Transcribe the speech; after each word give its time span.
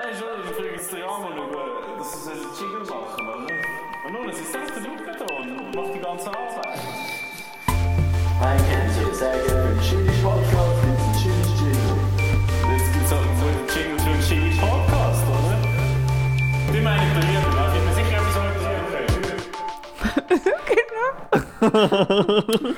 Nein, 0.00 0.14
schon, 0.14 0.28
ich 0.44 0.54
frage 0.54 0.70
jetzt 0.76 0.92
den 0.92 1.00
Jan 1.00 1.34
über, 1.34 1.64
dass 1.98 2.24
sie 2.24 2.30
einen 2.30 2.46
Jingle 2.54 2.86
machen, 2.86 3.26
oder? 3.26 3.50
Und 4.06 4.12
nun, 4.12 4.28
es 4.30 4.38
ist 4.38 4.52
selbst 4.52 4.76
der 4.76 4.82
da 4.82 5.26
und 5.34 5.74
macht 5.74 5.92
die 5.92 5.98
ganze 5.98 6.28
Arbeit. 6.28 6.78
Ein 8.40 8.62
Kennzeichen, 8.70 9.12
sehr 9.12 9.32
gerne 9.32 9.66
für 9.66 9.74
den 9.74 9.80
Chili 9.82 10.14
Podcast, 10.22 10.82
gibt 10.82 11.00
es 11.00 11.02
einen 11.02 11.16
Chili 11.18 11.42
Jingle. 11.58 11.98
Jetzt 12.70 12.88
gibt 12.92 13.06
es 13.06 13.10
halt 13.10 13.26
so 13.40 13.46
einen 13.50 13.66
Jingle 13.74 13.98
für 13.98 14.10
einen 14.10 14.22
Jingle 14.22 14.54
Podcast, 14.60 15.24
oder? 15.34 15.58
Die 16.72 16.80
meine 16.80 17.02
ich 17.02 17.12
bei 17.14 17.22
mir, 17.26 17.42
da 17.42 17.66
bin 17.72 17.82
mir 17.84 17.94
sicher, 17.98 18.18
etwas 18.18 18.36
organisieren 18.38 18.78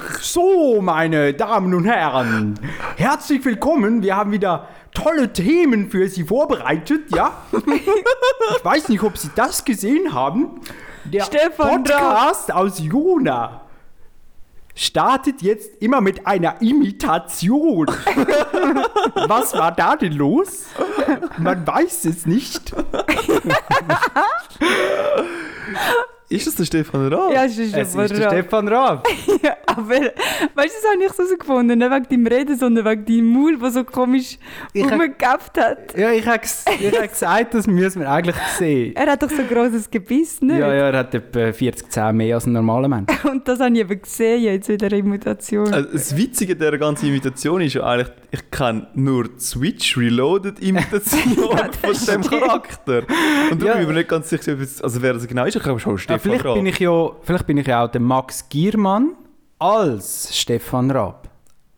So, 0.22 0.80
meine 0.80 1.34
Damen 1.34 1.74
und 1.74 1.84
Herren, 1.84 2.58
herzlich 2.96 3.44
willkommen. 3.44 4.02
Wir 4.02 4.16
haben 4.16 4.32
wieder 4.32 4.68
tolle 4.92 5.32
Themen 5.32 5.90
für 5.90 6.08
Sie 6.08 6.24
vorbereitet, 6.24 7.14
ja? 7.14 7.32
Ich 8.56 8.64
weiß 8.64 8.88
nicht, 8.88 9.02
ob 9.02 9.16
Sie 9.16 9.30
das 9.34 9.64
gesehen 9.64 10.12
haben. 10.12 10.60
Der 11.04 11.24
Stefan 11.24 11.84
Podcast 11.84 12.52
aus 12.52 12.78
Jona 12.78 13.62
startet 14.74 15.42
jetzt 15.42 15.82
immer 15.82 16.00
mit 16.00 16.26
einer 16.26 16.60
Imitation. 16.62 17.86
Was 19.14 19.52
war 19.54 19.72
da 19.72 19.96
denn 19.96 20.14
los? 20.14 20.66
Man 21.38 21.66
weiß 21.66 22.06
es 22.06 22.26
nicht. 22.26 22.74
Ist 26.32 26.46
das 26.46 26.54
der 26.54 26.64
Stefan 26.64 27.12
Raab? 27.12 27.32
Ja, 27.34 27.44
es 27.44 27.58
ist 27.58 27.76
Es 27.76 27.92
aber 27.92 28.04
ist 28.04 28.16
der 28.16 28.28
Stefan 28.30 28.68
Raab. 28.68 29.04
Ja, 29.42 29.56
aber 29.66 29.88
weißt 29.88 30.04
du, 30.04 30.10
das 30.54 30.92
habe 30.92 31.04
ich 31.04 31.12
so 31.12 31.22
herausgefunden. 31.24 31.78
Nicht 31.78 31.90
wegen 31.90 32.04
deinem 32.08 32.26
Reden, 32.26 32.56
sondern 32.58 32.84
wegen 32.84 33.04
deinem 33.04 33.26
Maul, 33.32 33.58
der 33.58 33.70
so 33.70 33.84
komisch 33.84 34.38
rumgegapft 34.76 35.58
hat. 35.58 35.96
Ja, 35.98 36.12
ich 36.12 36.26
habe 36.26 36.40
ich 36.44 36.98
hab 37.00 37.10
gesagt, 37.10 37.54
das 37.54 37.66
müssen 37.66 38.00
wir 38.02 38.10
eigentlich 38.10 38.36
sehen. 38.58 38.94
Er 39.00 39.10
hat 39.12 39.22
doch 39.22 39.30
so 39.30 39.40
ein 39.42 39.48
grosses 39.48 39.90
Gebiss, 39.90 40.40
nicht? 40.42 40.58
Ja, 40.58 40.72
ja, 40.72 40.90
er 40.90 40.98
hat 40.98 41.14
etwa 41.14 41.52
40 41.52 41.90
Zähne 41.90 42.12
mehr 42.12 42.34
als 42.36 42.46
ein 42.46 42.52
normaler 42.52 42.88
Mensch. 42.88 43.12
Und 43.24 43.48
das 43.48 43.58
habe 43.60 43.72
ich 43.74 43.80
eben 43.80 44.00
gesehen, 44.02 44.42
jetzt 44.42 44.68
wieder 44.68 44.92
in 44.92 45.08
Mutation. 45.08 45.72
Also 45.72 45.88
das 45.92 46.16
Witzige 46.16 46.54
dieser 46.54 46.78
ganzen 46.78 47.06
Imitation 47.08 47.60
ist 47.62 47.74
ja 47.74 47.82
eigentlich, 47.84 48.08
ich 48.30 48.50
kenne 48.50 48.86
nur 48.94 49.24
die 49.24 49.40
Switch 49.40 49.96
Reloaded 49.96 50.60
Imitation 50.60 51.34
von 51.34 51.58
dem 51.82 51.94
stimmt. 51.94 52.30
Charakter. 52.30 53.02
Und 53.50 53.62
darum 53.62 53.66
Ja. 53.66 53.72
bin 53.74 53.82
ich 53.82 53.88
mir 53.88 53.94
nicht 53.94 54.08
ganz 54.08 54.28
sicher, 54.28 54.52
ob 54.52 54.60
es- 54.60 54.80
also 54.82 55.00
wer 55.02 55.14
das 55.14 55.26
genau 55.26 55.44
ist. 55.46 55.56
Ich 55.56 55.62
glaube 55.62 55.80
schon 55.80 55.96
Stefan 55.98 56.19
vielleicht, 56.20 56.44
Raab. 56.44 56.54
bin 56.54 56.66
ich 56.66 56.78
ja, 56.78 57.10
vielleicht 57.22 57.46
bin 57.46 57.56
ich 57.58 57.66
ja 57.66 57.84
auch 57.84 57.90
der 57.90 58.00
Max 58.00 58.48
Giermann 58.48 59.12
als 59.58 60.36
Stefan 60.36 60.90
Raab 60.90 61.28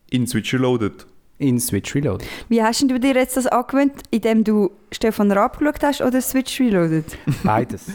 In 0.09 0.27
Switch 0.27 0.53
Reloaded. 0.53 1.05
in 1.39 1.59
Switch 1.59 1.93
Reload. 1.95 2.23
Wie 2.49 2.61
hast 2.63 2.81
du 2.89 2.99
dir 2.99 3.13
jetzt 3.15 3.35
das 3.35 3.47
angewöhnt, 3.47 3.93
indem 4.11 4.43
du 4.43 4.71
Stefan 4.91 5.31
Raab 5.31 5.57
geschaut 5.57 5.83
hast 5.83 6.01
oder 6.01 6.21
Switch 6.21 6.59
Reloaded? 6.59 7.05
Beides. 7.43 7.87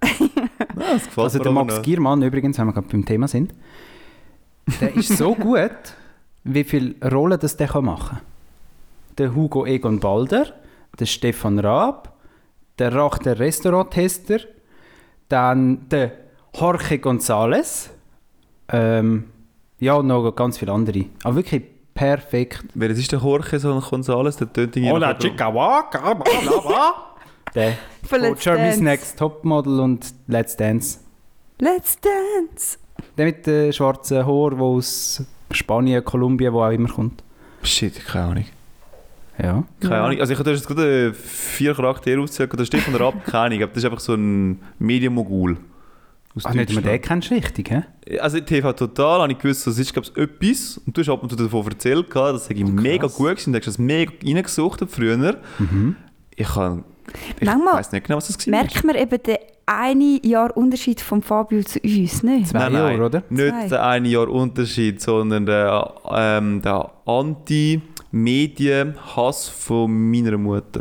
Das 0.76 1.04
gefällt 1.04 1.18
Also 1.24 1.38
der 1.38 1.52
Max. 1.52 1.82
Giermann 1.82 2.22
übrigens, 2.22 2.58
wenn 2.58 2.66
wir 2.66 2.72
gerade 2.72 2.88
beim 2.88 3.04
Thema 3.04 3.28
sind, 3.28 3.54
der 4.80 4.94
ist 4.96 5.16
so 5.16 5.34
gut, 5.36 5.70
wie 6.42 6.64
viele 6.64 6.94
Rollen 7.10 7.38
das 7.38 7.56
der 7.56 7.68
kann 7.68 7.84
machen 7.84 8.18
kann. 8.18 8.26
Der 9.18 9.34
Hugo 9.34 9.64
Egon 9.66 10.00
Balder, 10.00 10.46
der 10.98 11.06
Stefan 11.06 11.58
Raab, 11.60 12.12
der 12.78 12.92
Rach 12.94 13.18
der 13.18 13.38
Restauranttester, 13.38 14.40
dann 15.34 15.88
der 15.88 16.12
Jorge 16.54 16.96
González, 16.96 17.90
ähm, 18.68 19.24
ja 19.80 19.94
und 19.94 20.06
noch 20.06 20.30
ganz 20.32 20.58
viele 20.58 20.72
andere. 20.72 21.06
Aber 21.24 21.36
wirklich 21.36 21.62
perfekt. 21.92 22.64
Wer 22.74 22.90
ist 22.90 23.10
der 23.10 23.18
Jorge 23.18 23.56
González? 23.56 24.38
Der 24.38 24.52
tönt 24.52 24.76
irgendwie 24.76 24.92
Hola 24.92 25.14
chica 25.14 25.52
waka, 25.52 26.14
bla, 26.14 26.40
bla, 26.40 26.60
bla. 26.60 26.94
Der 27.54 27.72
Von 28.04 28.20
Let's 28.20 28.44
Jeremy's 28.44 28.76
Dance. 28.76 28.84
Next 28.84 29.18
Topmodel 29.18 29.80
und 29.80 30.14
Let's 30.28 30.56
Dance. 30.56 31.00
Let's 31.58 31.98
Dance! 32.00 32.78
Der 33.16 33.26
mit 33.26 33.46
dem 33.46 33.72
schwarzen 33.72 34.24
Haar, 34.24 34.50
der 34.50 34.60
aus 34.60 35.22
Spanien, 35.50 36.04
Kolumbien, 36.04 36.52
wo 36.52 36.62
auch 36.62 36.70
immer 36.70 36.88
kommt. 36.88 37.24
Shit, 37.62 38.04
keine 38.06 38.24
Ahnung. 38.26 38.44
Ja. 39.42 39.64
Keine 39.80 39.94
Ja. 39.94 40.04
Ahnung. 40.04 40.20
Also 40.20 40.32
ich 40.32 40.38
habe 40.38 40.50
jetzt 40.50 40.66
gerade 40.66 41.08
äh, 41.08 41.12
vier 41.14 41.74
Charaktere 41.74 42.20
ausgezählt. 42.20 42.52
Der 42.58 42.64
Stefan 42.64 42.94
Raab, 42.94 43.24
keine 43.26 43.38
Ahnung. 43.46 43.62
aber 43.64 43.72
Das 43.72 43.78
ist 43.78 43.84
einfach 43.84 44.00
so 44.00 44.14
ein 44.14 44.60
Medienmogul. 44.78 45.56
Aus 46.36 46.42
Ach, 46.46 46.50
nicht, 46.54 46.68
wenn 46.70 46.76
Deutschland. 46.82 46.86
den 46.86 47.00
kennst 47.00 47.30
du 47.30 47.34
richtig, 47.34 47.70
hä? 47.70 47.82
Also 48.18 48.40
TV 48.40 48.72
Total 48.72 49.22
habe 49.22 49.32
ich 49.32 49.38
gewusst, 49.38 49.66
das 49.68 49.78
ist 49.78 49.92
glaube 49.92 50.08
ich 50.12 50.20
etwas. 50.20 50.80
Und 50.84 50.96
du 50.96 51.00
hast 51.00 51.08
ab 51.08 51.22
und 51.22 51.30
zu 51.30 51.36
davon 51.36 51.64
erzählt, 51.66 52.06
das 52.12 52.46
sei 52.46 52.54
mega 52.64 53.06
gut 53.06 53.28
gewesen. 53.28 53.52
Du 53.52 53.58
hast 53.58 53.66
das 53.66 53.78
mega 53.78 54.12
reingesucht 54.24 54.84
früher. 54.88 55.36
Ich 56.34 56.48
kann... 56.48 56.84
Ich 57.38 57.46
Manchmal 57.46 57.74
weiß 57.74 57.92
nicht 57.92 58.06
genau, 58.06 58.16
was 58.16 58.26
das 58.28 58.46
war. 58.46 58.50
Merkt 58.50 58.82
man 58.82 58.96
eben 58.96 59.22
den 59.22 59.36
einen 59.66 60.20
Jahr 60.24 60.56
Unterschied 60.56 61.00
von 61.00 61.22
Fabio 61.22 61.62
zu 61.62 61.78
uns, 61.80 62.22
nicht? 62.22 62.48
Zwei 62.48 62.70
Jahre, 62.70 63.00
oder? 63.02 63.22
Nicht 63.30 63.48
Zwei. 63.50 63.68
der 63.68 63.86
eine 63.86 64.08
Jahr 64.08 64.28
Unterschied, 64.28 65.00
sondern 65.00 65.46
der, 65.46 65.94
ähm, 66.10 66.62
der 66.62 66.90
Anti-Medien-Hass 68.14 69.48
von 69.48 70.10
meiner 70.10 70.38
Mutter. 70.38 70.80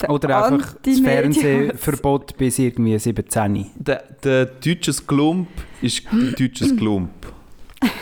Der 0.00 0.10
Oder 0.10 0.44
einfach 0.44 0.74
das. 0.82 0.98
Fernsehverbot 1.00 2.36
bis 2.36 2.58
irgendwie 2.58 2.98
17. 2.98 3.70
Der, 3.76 4.02
der 4.24 4.46
deutsches 4.46 5.06
Glump 5.06 5.48
ist 5.82 6.02
deutsches 6.38 6.76
Glump. 6.76 7.10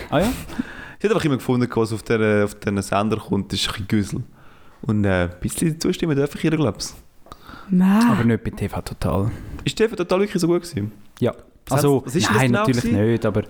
Ah 0.08 0.20
ja? 0.20 0.32
Ich 0.98 1.04
habe 1.04 1.14
einfach 1.14 1.24
immer 1.24 1.36
gefunden, 1.36 1.68
was 1.74 1.92
auf 1.92 2.02
diesen 2.02 2.44
auf 2.44 2.54
diesen 2.54 2.80
Sender 2.82 3.16
kommt, 3.16 3.52
ist 3.52 3.66
ein 3.68 3.72
bisschen 3.72 3.88
Güssel. 3.88 4.22
Und 4.82 5.04
äh, 5.04 5.24
ein 5.24 5.30
bisschen 5.40 5.78
zustimmen 5.80 6.16
darf 6.16 6.34
ich 6.34 6.44
ihr, 6.44 6.50
glaube 6.52 6.78
ich. 6.80 6.86
Nein. 7.68 8.06
Aber 8.10 8.24
nicht 8.24 8.42
bei 8.42 8.50
TV 8.50 8.80
Total. 8.82 9.30
Ist 9.64 9.76
TV 9.76 9.94
total 9.94 10.20
wirklich 10.20 10.40
so 10.40 10.46
gut 10.46 10.62
gewesen? 10.62 10.92
Ja. 11.20 11.34
Was 11.66 11.76
Also, 11.78 11.98
hat- 11.98 12.06
was 12.06 12.14
ist 12.16 12.26
denn 12.28 12.32
das 12.32 12.36
nein, 12.42 12.46
genau 12.52 12.58
natürlich 12.60 12.82
gewesen? 12.82 13.10
nicht, 13.10 13.26
aber... 13.26 13.42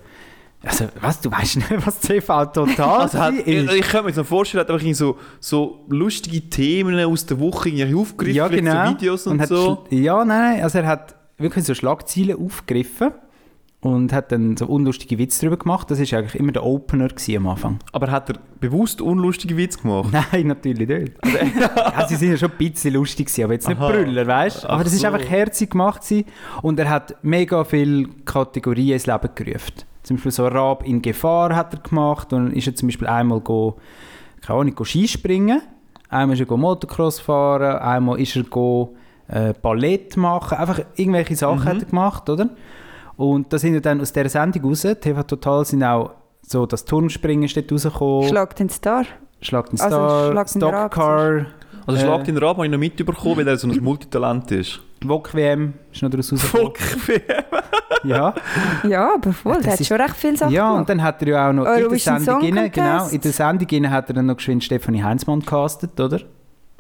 Also, 0.65 0.87
was, 1.01 1.21
du 1.21 1.31
weißt 1.31 1.57
nicht, 1.57 1.87
was 1.87 1.99
TV 1.99 2.47
Total 2.47 3.01
Also 3.03 3.19
hat, 3.19 3.35
ich, 3.35 3.47
ist? 3.47 3.73
ich 3.73 3.89
kann 3.89 4.05
mir 4.05 4.11
jetzt 4.11 4.17
noch 4.17 4.27
vorstellen, 4.27 4.61
hat 4.61 4.71
einfach 4.71 4.95
so, 4.95 5.19
so 5.41 5.85
lustige 5.89 6.49
Themen 6.49 6.99
aus 7.05 7.27
der 7.27 7.41
Woche 7.41 7.69
irgendwie 7.69 7.95
aufgegriffen, 7.95 8.37
ja, 8.37 8.49
genau. 8.49 8.87
so 8.87 8.93
Videos 8.93 9.27
und, 9.27 9.41
hat 9.41 9.49
so. 9.49 9.85
Ja, 9.91 10.25
nein, 10.25 10.55
nein, 10.55 10.63
also 10.63 10.79
er 10.79 10.87
hat 10.87 11.17
wirklich 11.39 11.65
so 11.65 11.75
Schlagzeilen 11.75 12.37
aufgegriffen 12.39 13.11
und 13.81 14.13
hat 14.13 14.31
dann 14.31 14.57
so 14.57 14.67
unlustige 14.67 15.19
Witze 15.19 15.41
darüber 15.41 15.57
gemacht. 15.57 15.91
Das 15.91 15.99
war 15.99 16.19
eigentlich 16.19 16.37
immer 16.37 16.53
der 16.53 16.65
Opener 16.65 17.09
am 17.37 17.47
Anfang. 17.49 17.79
Aber 17.91 18.13
hat 18.13 18.31
er 18.31 18.37
bewusst 18.61 19.01
unlustige 19.01 19.57
Witze 19.57 19.81
gemacht? 19.81 20.11
Nein, 20.33 20.47
natürlich 20.47 20.89
nicht. 20.89 21.13
ja, 21.61 22.07
sie 22.07 22.15
sind 22.15 22.31
ja 22.31 22.37
schon 22.37 22.53
ein 22.53 22.59
bisschen 22.59 22.95
lustig 22.95 23.27
gewesen, 23.27 23.45
aber 23.45 23.53
jetzt 23.55 23.69
nicht 23.69 23.81
Aha. 23.81 23.91
Brüller, 23.91 24.27
weißt 24.27 24.63
du? 24.63 24.69
Aber 24.69 24.79
Ach 24.79 24.85
das 24.85 24.93
ist 24.93 25.01
so. 25.01 25.09
einfach 25.09 25.29
herzig 25.29 25.71
gemacht 25.71 26.03
gewesen. 26.03 26.27
und 26.63 26.79
er 26.79 26.89
hat 26.89 27.17
mega 27.23 27.65
viele 27.65 28.07
Kategorien 28.25 28.93
ins 28.93 29.07
Leben 29.07 29.29
gerufen. 29.35 29.92
Zum 30.03 30.17
Beispiel 30.17 30.33
so 30.33 30.47
Rab 30.49 30.85
in 30.85 31.01
Gefahr 31.03 31.55
hat 31.55 31.75
er 31.75 31.81
gemacht 31.81 32.33
und 32.33 32.47
dann 32.47 32.53
ist 32.55 32.67
er 32.67 32.75
zum 32.75 32.89
Beispiel 32.89 33.07
einmal 33.09 33.41
go, 33.41 33.77
keine 34.41 34.61
Ahnung, 34.61 34.75
go 34.75 34.85
Skispringen, 34.85 35.63
einmal 36.09 36.35
ist 36.35 36.41
er 36.41 36.47
go 36.47 36.57
Motocross 36.57 37.21
fahren, 37.21 37.79
einmal 37.79 38.21
ist 38.21 38.35
er 38.37 38.43
go 38.45 38.97
äh, 39.29 39.53
Ballett 39.61 40.17
machen, 40.17 40.59
einfach 40.59 40.81
irgendwelche 40.97 41.37
Sachen 41.37 41.61
Mhm. 41.61 41.65
hat 41.69 41.79
er 41.81 41.87
gemacht, 41.89 42.29
oder? 42.29 42.51
Und 43.17 43.53
da 43.53 43.59
sind 43.59 43.75
ja 43.75 43.81
dann 43.81 44.01
aus 44.01 44.13
dieser 44.13 44.29
Sendung 44.29 44.65
raus, 44.65 44.83
TV 45.01 45.23
Total 45.23 45.65
sind 45.65 45.85
auch 45.85 46.11
so 46.45 46.67
das 46.67 46.85
Turmspringen 46.85 47.45
ist 47.45 47.57
dort 47.57 47.71
rausgekommen. 47.71 48.29
Schlag 48.29 48.57
den 48.57 48.69
Star. 48.69 49.05
Schlag 49.41 49.71
den 49.71 49.81
Also, 49.81 49.97
Star, 49.97 50.35
Rab 50.37 50.49
Stockcar, 50.51 51.47
Also 51.87 52.01
Äh. 52.01 52.05
Schlag 52.05 52.25
den 52.25 52.37
Rab 52.39 52.57
habe 52.57 52.67
ich 52.67 52.73
noch 52.73 52.79
mitbekommen, 52.79 53.37
weil 53.37 53.47
er 53.49 53.57
so 53.57 53.69
ein 53.69 53.79
Multitalent 53.83 54.51
ist. 54.51 54.81
Wok 55.05 55.33
WM 55.35 55.75
ist 55.93 56.03
noch 56.03 56.11
daraus 56.11 56.33
rausgekommen. 56.33 56.73
Ja. 58.05 58.35
Ja, 58.89 59.15
aber 59.15 59.33
voll, 59.33 59.55
Das 59.55 59.63
der 59.65 59.73
hat 59.75 59.81
ist- 59.81 59.87
schon 59.89 60.01
recht 60.01 60.17
viel 60.17 60.37
Sachen 60.37 60.53
ja, 60.53 60.67
und 60.69 60.73
gemacht. 60.73 60.89
dann 60.91 61.03
hat 61.03 61.23
er 61.23 61.29
ja 61.29 61.49
auch 61.49 61.53
noch 61.53 61.67
in 61.67 61.89
der 61.89 61.99
Sendung, 61.99 62.41
rein, 62.59 62.71
genau, 62.73 63.09
in 63.09 63.21
der 63.21 63.33
Sendung 63.33 63.69
rein 63.71 63.91
hat 63.91 64.09
er 64.11 64.15
dann 64.15 64.27
noch 64.27 64.37
geschwind 64.37 64.65
Stefanie 64.65 65.03
Heinzmann 65.03 65.41
gecastet, 65.41 65.99
oder? 66.01 66.21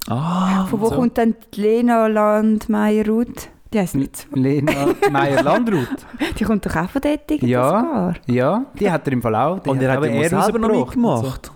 Ah, 0.08 0.67
Von 0.67 0.81
wo 0.81 0.87
so. 0.88 0.96
kommt 0.96 1.17
dann 1.19 1.35
die 1.55 1.61
Lena 1.61 2.06
Landmeier-Ruth? 2.08 3.49
Die 3.73 3.79
heisst 3.79 3.94
nicht 3.94 4.17
so. 4.17 4.26
Lena 4.35 4.73
Meyer-Landrut. 5.11 5.87
Die 6.38 6.44
kommt 6.44 6.67
doch 6.67 6.76
auch 6.76 6.91
von 6.91 7.00
dort 7.00 7.31
Ja. 7.43 8.12
Ja, 8.26 8.64
die 8.79 8.91
hat 8.91 9.06
er 9.06 9.12
im 9.14 9.23
Fall 9.23 9.35
auch. 9.35 9.61
Die 9.61 9.70
und 9.70 9.81
er 9.81 9.93
hat 9.93 9.96
aber 9.99 10.11
ja 10.11 10.29
selber 10.29 10.58
noch 10.58 10.69
und 10.69 10.79
mitgemacht. 10.81 11.46
So. 11.46 11.52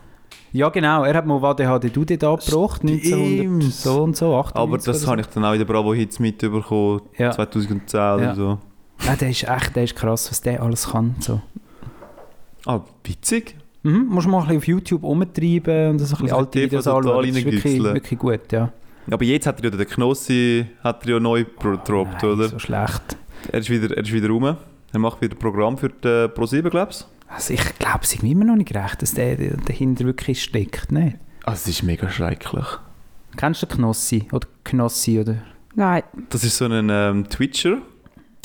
Ja, 0.52 0.70
genau. 0.70 1.04
Er 1.04 1.12
hat 1.14 1.26
mal 1.26 1.42
«Wade 1.42 1.64
HD 1.66 1.94
du 1.94 2.04
dort 2.06 2.24
angebracht», 2.24 2.82
1900 2.82 3.70
so 3.70 4.02
und 4.02 4.16
so, 4.16 4.34
98 4.34 4.56
Aber 4.56 4.78
das 4.78 5.06
habe 5.06 5.20
ich 5.20 5.26
dann 5.26 5.44
auch 5.44 5.52
in 5.52 5.58
der 5.58 5.66
Bravo 5.66 5.92
Hits 5.92 6.18
mitbekommen, 6.18 7.02
Ja. 7.18 7.32
2010 7.32 7.98
Ja. 8.00 8.14
oder 8.14 8.34
so. 8.34 8.58
Ja, 9.04 9.16
der 9.16 9.30
ist 9.30 9.44
echt 9.44 9.76
der 9.76 9.84
ist 9.84 9.96
krass, 9.96 10.30
was 10.30 10.40
der 10.40 10.62
alles 10.62 10.88
kann. 10.88 11.14
So. 11.20 11.40
Ah, 12.64 12.80
witzig. 13.04 13.56
Mhm, 13.82 14.06
musst 14.08 14.26
mal 14.26 14.38
ein 14.38 14.42
bisschen 14.44 14.56
auf 14.58 14.66
YouTube 14.66 15.04
umtreiben 15.04 15.90
und 15.90 15.98
so 16.00 16.16
ein 16.16 16.22
bisschen 16.22 16.36
alte 16.36 16.60
Videos 16.60 16.86
anschauen. 16.86 17.26
Das 17.28 17.36
ist 17.36 17.44
wirklich, 17.44 17.82
wirklich 17.82 18.18
gut, 18.18 18.52
ja. 18.52 18.72
Aber 19.10 19.24
jetzt 19.24 19.46
hat 19.46 19.62
er 19.62 19.70
ja 19.70 19.76
den 19.76 19.86
Knossi 19.86 20.66
hat 20.82 21.04
er 21.04 21.10
ja 21.12 21.20
neu 21.20 21.44
gedroppt, 21.44 22.22
Nein, 22.22 22.32
oder? 22.32 22.48
so 22.48 22.58
schlecht. 22.58 23.16
Er 23.52 23.60
ist 23.60 23.70
wieder, 23.70 23.96
er 23.96 24.02
ist 24.02 24.12
wieder 24.12 24.28
rum. 24.28 24.56
Er 24.92 24.98
macht 24.98 25.20
wieder 25.20 25.36
ein 25.36 25.38
Programm 25.38 25.78
für 25.78 25.90
die 25.90 26.08
äh, 26.08 26.24
Pro7, 26.24 26.68
glaubst 26.70 27.06
Also 27.28 27.54
ich 27.54 27.78
glaube 27.78 28.00
es 28.02 28.14
irgendwie 28.14 28.32
immer 28.32 28.44
noch 28.44 28.56
nicht 28.56 28.74
recht, 28.74 29.02
dass 29.02 29.14
der 29.14 29.36
dahinter 29.36 30.04
wirklich 30.04 30.42
steckt. 30.42 30.90
Nicht? 30.90 31.18
Also 31.44 31.60
es 31.62 31.68
ist 31.68 31.82
mega 31.84 32.10
schrecklich. 32.10 32.66
Kennst 33.36 33.62
du 33.62 33.66
Knossi 33.66 34.26
oder 34.32 34.48
Knossi 34.64 35.20
oder 35.20 35.36
Nein. 35.76 36.02
Das 36.30 36.42
ist 36.42 36.56
so 36.56 36.64
ein 36.64 36.88
ähm, 36.90 37.28
Twitcher. 37.28 37.78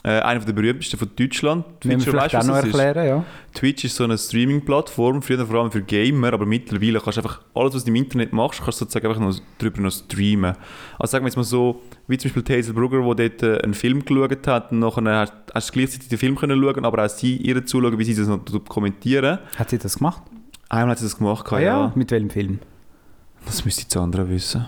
Äh, 0.03 0.19
einer 0.21 0.39
der 0.39 0.53
berühmtesten 0.53 0.97
von 0.97 1.11
Deutschland. 1.15 1.85
Müssen 1.85 2.11
wir 2.11 2.19
auch 2.19 2.23
weißt 2.33 2.47
du, 2.47 2.51
noch 2.51 2.57
ist? 2.57 2.63
erklären, 2.65 3.07
ja. 3.07 3.25
Twitch 3.53 3.83
ist 3.83 3.95
so 3.95 4.03
eine 4.03 4.17
Streaming-Plattform, 4.17 5.21
früher 5.21 5.45
vor 5.45 5.61
allem 5.61 5.71
für 5.71 5.83
Gamer, 5.83 6.33
aber 6.33 6.47
mittlerweile 6.47 6.99
kannst 6.99 7.17
du 7.17 7.21
einfach 7.21 7.41
alles, 7.53 7.75
was 7.75 7.83
du 7.83 7.89
im 7.91 7.95
Internet 7.97 8.33
machst, 8.33 8.61
kannst 8.63 8.81
du 8.81 8.85
sozusagen 8.85 9.05
einfach 9.07 9.21
noch 9.21 9.39
drüber 9.59 9.81
noch 9.81 9.91
streamen. 9.91 10.55
Also 10.97 11.11
sagen 11.11 11.23
wir 11.23 11.27
jetzt 11.27 11.35
mal 11.35 11.43
so, 11.43 11.81
wie 12.07 12.17
zum 12.17 12.31
Beispiel 12.31 12.57
Hazel 12.57 12.73
Brugger, 12.73 13.13
die 13.15 13.29
dort 13.29 13.43
äh, 13.43 13.63
einen 13.63 13.75
Film 13.75 14.03
geschaut 14.03 14.47
hat 14.47 14.71
und 14.71 14.79
nachher 14.79 15.03
hast, 15.19 15.33
hast 15.53 15.69
du 15.69 15.73
gleichzeitig 15.73 16.07
den 16.07 16.17
Film 16.17 16.35
können 16.35 16.59
schauen, 16.59 16.83
aber 16.83 17.05
auch 17.05 17.09
sie 17.09 17.37
ihr 17.37 17.63
zuschauen, 17.63 17.99
wie 17.99 18.03
sie 18.03 18.15
das 18.15 18.27
noch 18.27 18.39
kommentieren. 18.67 19.37
Hat 19.55 19.69
sie 19.69 19.77
das 19.77 19.99
gemacht? 19.99 20.23
Einmal 20.69 20.91
hat 20.91 20.97
sie 20.99 21.05
das 21.05 21.17
gemacht, 21.17 21.45
Ah 21.51 21.59
ja. 21.59 21.91
Mit 21.93 22.09
welchem 22.09 22.31
Film? 22.31 22.59
Das 23.45 23.65
müsste 23.65 23.83
jetzt 23.83 23.95
andere 23.97 24.27
wissen. 24.29 24.65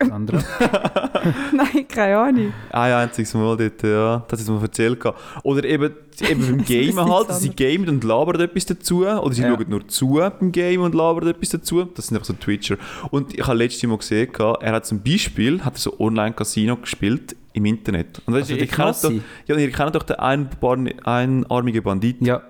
Sandra? 0.00 0.38
Nein, 1.52 1.86
keine 1.88 2.16
Ahnung. 2.18 2.52
Ein 2.70 2.92
einziges 2.92 3.34
Mal 3.34 3.56
dort, 3.56 3.82
ja. 3.82 4.24
Das 4.28 4.44
sie 4.44 4.50
mir 4.50 4.60
erzählt. 4.60 5.02
Oder 5.42 5.64
eben, 5.64 5.94
eben 6.28 6.40
beim 6.46 6.64
Gamen 6.66 7.12
halt, 7.12 7.32
sie 7.34 7.50
gamen 7.50 7.88
und 7.88 8.04
labern 8.04 8.40
etwas 8.40 8.66
dazu. 8.66 9.06
Oder 9.06 9.32
sie 9.34 9.42
Ja. 9.42 9.54
schauen 9.54 9.66
nur 9.68 9.86
zu 9.88 10.14
beim 10.14 10.52
Game 10.52 10.80
und 10.82 10.94
labern 10.94 11.28
etwas 11.28 11.50
dazu. 11.50 11.84
Das 11.84 12.06
sind 12.08 12.16
einfach 12.16 12.26
so 12.26 12.34
Twitcher. 12.34 12.76
Und 13.10 13.34
ich 13.34 13.46
habe 13.46 13.58
letztes 13.58 13.88
Mal 13.88 13.98
gesehen, 13.98 14.30
er 14.60 14.72
hat 14.72 14.86
zum 14.86 15.02
Beispiel 15.02 15.64
hat 15.64 15.78
so 15.78 15.98
Online-Casino 15.98 16.76
gespielt 16.76 17.36
im 17.52 17.64
Internet. 17.64 18.20
Und 18.26 18.34
das 18.34 18.42
Also 18.42 18.54
ist, 18.54 18.60
ihr, 18.60 18.66
kennt 18.66 19.04
doch, 19.04 19.12
ja, 19.46 19.56
ihr 19.56 19.70
kennt 19.72 19.94
doch 19.94 20.02
den 20.02 20.16
einarmigen 20.16 21.82
Bandit. 21.82 22.16
Ja, 22.20 22.42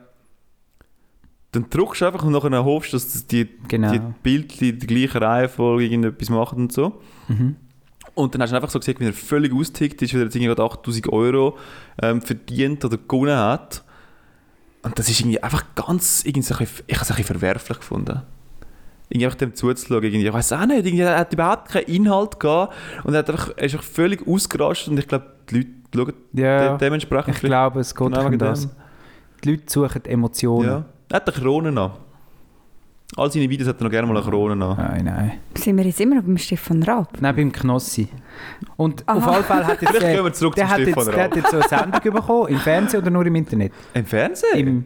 Dann 1.56 1.70
drückst 1.70 2.02
du 2.02 2.06
einfach 2.06 2.22
und 2.22 2.32
nachher 2.32 2.64
hoffst, 2.64 2.92
dass 2.92 3.26
die, 3.26 3.48
genau. 3.66 3.90
die 3.90 4.00
Bildchen 4.22 4.68
in 4.68 4.78
der 4.78 4.86
gleichen 4.86 5.22
Reihenfolge 5.22 5.84
irgendetwas 5.84 6.28
machen 6.28 6.58
und 6.58 6.72
so. 6.72 7.00
Mhm. 7.28 7.56
Und 8.14 8.34
dann 8.34 8.42
hast 8.42 8.50
du 8.50 8.56
einfach 8.56 8.70
so 8.70 8.78
gesehen, 8.78 8.96
wie 8.98 9.06
er 9.06 9.12
völlig 9.12 9.54
austickt 9.54 10.00
ist, 10.02 10.12
wie 10.12 10.18
er 10.18 10.24
jetzt 10.24 10.36
irgendwie 10.36 10.54
gerade 10.54 10.62
8000 10.64 11.12
Euro 11.12 11.56
ähm, 12.02 12.20
verdient 12.20 12.84
oder 12.84 12.98
gewonnen 12.98 13.36
hat. 13.36 13.84
Und 14.82 14.98
das 14.98 15.08
ist 15.08 15.20
irgendwie 15.20 15.42
einfach 15.42 15.64
ganz, 15.74 16.24
irgendwie 16.24 16.42
so 16.42 16.54
ein 16.54 16.58
bisschen, 16.58 16.84
ich 16.86 16.94
habe 16.94 17.04
es 17.04 17.10
ein 17.10 17.16
bisschen 17.16 17.38
verwerflich 17.38 17.78
gefunden. 17.78 18.22
Irgendwie 19.08 19.26
einfach 19.26 19.38
dem 19.38 19.54
zuzuschauen, 19.54 20.02
irgendwie, 20.02 20.26
ich 20.26 20.32
weiß 20.32 20.52
auch 20.52 20.66
nicht, 20.66 20.84
irgendwie, 20.84 21.00
er 21.00 21.18
hat 21.18 21.32
überhaupt 21.32 21.70
keinen 21.70 21.86
Inhalt 21.86 22.38
gehabt 22.38 22.74
und 23.04 23.14
er, 23.14 23.20
hat 23.20 23.30
einfach, 23.30 23.50
er 23.56 23.64
ist 23.64 23.74
einfach 23.74 23.86
völlig 23.86 24.26
ausgerastet 24.26 24.88
und 24.88 24.98
ich 24.98 25.08
glaube, 25.08 25.26
die 25.50 25.56
Leute 25.56 25.70
schauen 25.94 26.12
Ja, 26.32 26.68
de 26.70 26.78
dementsprechend 26.78 27.34
ich 27.34 27.40
glaube, 27.40 27.80
es 27.80 27.94
geht 27.94 28.06
genau 28.06 28.26
um 28.26 28.38
das. 28.38 28.68
Die 29.42 29.50
Leute 29.50 29.62
suchen 29.66 30.04
Emotionen. 30.04 30.68
Ja. 30.68 30.84
Er 31.08 31.16
hat 31.16 31.28
eine 31.28 31.36
Krone 31.42 31.80
an. 31.80 31.90
All 33.16 33.30
seine 33.30 33.48
Videos 33.48 33.68
hat 33.68 33.80
er 33.80 33.84
noch 33.84 33.90
gerne 33.90 34.08
mal 34.08 34.16
eine 34.16 34.26
Krone 34.28 34.52
an. 34.64 34.76
Nein, 34.76 35.04
nein. 35.04 35.32
Sind 35.54 35.76
wir 35.76 35.84
jetzt 35.84 36.00
immer 36.00 36.16
noch 36.16 36.24
beim 36.24 36.36
Stefan 36.38 36.82
Raab? 36.82 37.08
Nein, 37.20 37.36
beim 37.36 37.52
Knossi. 37.52 38.08
Und 38.76 39.04
Aha. 39.06 39.16
auf 39.18 39.32
jeden 39.34 39.44
Fall 39.44 39.66
hat 39.66 39.80
jetzt, 39.80 39.90
Vielleicht 39.90 40.02
der, 40.02 40.14
gehen 40.14 40.24
wir 40.24 40.32
zurück 40.32 40.54
der, 40.56 40.64
zum 40.64 40.72
hat 40.72 40.78
jetzt, 40.80 40.90
Stefan 40.90 41.04
der 41.06 41.14
hat 41.24 41.30
Raab. 41.30 41.36
jetzt 41.36 41.50
so 41.50 41.56
eine 41.58 41.68
Sendung 41.68 42.12
bekommen, 42.14 42.48
im 42.48 42.58
Fernsehen 42.58 43.00
oder 43.02 43.10
nur 43.10 43.24
im 43.26 43.34
Internet? 43.36 43.72
Im 43.94 44.04
Fernsehen? 44.04 44.56
Im, 44.58 44.84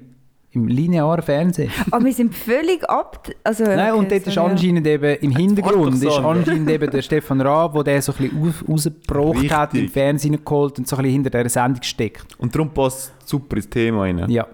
im 0.53 0.67
linearen 0.67 1.23
Fernsehen. 1.23 1.71
Aber 1.91 2.05
wir 2.05 2.13
sind 2.13 2.35
völlig 2.35 2.89
ab... 2.89 3.29
Also, 3.45 3.65
Nein, 3.65 3.95
und 3.95 4.11
dort 4.11 4.27
ist 4.27 4.35
so, 4.35 4.41
ja. 4.41 4.47
anscheinend 4.47 4.87
eben 4.87 5.17
im 5.21 5.37
Hintergrund 5.37 6.03
ist 6.03 6.19
anscheinend 6.19 6.69
eben 6.69 6.91
der 6.91 7.03
Stefan 7.03 7.41
Raab, 7.41 7.75
der 7.75 7.85
den 7.85 8.03
so 8.03 8.13
ein 8.13 8.31
bisschen 8.31 8.49
aus, 8.49 8.87
rausgebracht 8.87 9.51
hat, 9.51 9.75
im 9.75 9.89
Fernsehen 9.89 10.45
geholt 10.45 10.79
und 10.79 10.89
so 10.89 10.97
ein 10.97 11.03
bisschen 11.03 11.23
hinter 11.23 11.31
dieser 11.31 11.49
Sendung 11.49 11.83
steckt. 11.83 12.37
Und 12.39 12.55
darum 12.55 12.71
passt 12.71 13.13
es 13.23 13.31
super 13.31 13.57
ins 13.57 13.71
Thema 13.71 14.01
rein. 14.01 14.29
Ja. 14.29 14.47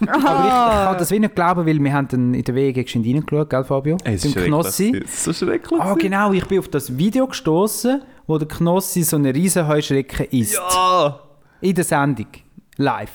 Aber 0.00 0.16
ich, 0.16 0.16
ich 0.16 0.84
kann 0.86 0.98
das 0.98 1.10
wie 1.10 1.18
nicht 1.18 1.34
glauben, 1.34 1.66
weil 1.66 1.82
wir 1.82 1.92
haben 1.92 2.08
dann 2.08 2.34
in 2.34 2.44
der 2.44 2.54
Wege 2.54 2.84
geschwind 2.84 3.06
reingeschaut, 3.06 3.50
gell 3.50 3.64
Fabio? 3.64 3.96
Es 4.04 4.24
ist 4.24 4.34
Beim. 4.34 4.44
Knossi. 4.44 4.90
Ist 4.90 5.24
so 5.24 5.32
schrecklich. 5.32 5.80
Ah, 5.80 5.94
genau, 5.94 6.32
ich 6.32 6.46
bin 6.46 6.58
auf 6.58 6.68
das 6.68 6.96
Video 6.96 7.26
gestoßen, 7.26 8.02
wo 8.26 8.38
der 8.38 8.48
Knossi 8.48 9.02
so 9.02 9.16
eine 9.16 9.34
riesen 9.34 9.66
Heuschrecke 9.66 10.24
isst. 10.24 10.54
Ja! 10.54 11.20
In 11.60 11.74
der 11.74 11.84
Sendung. 11.84 12.28
Live. 12.76 13.12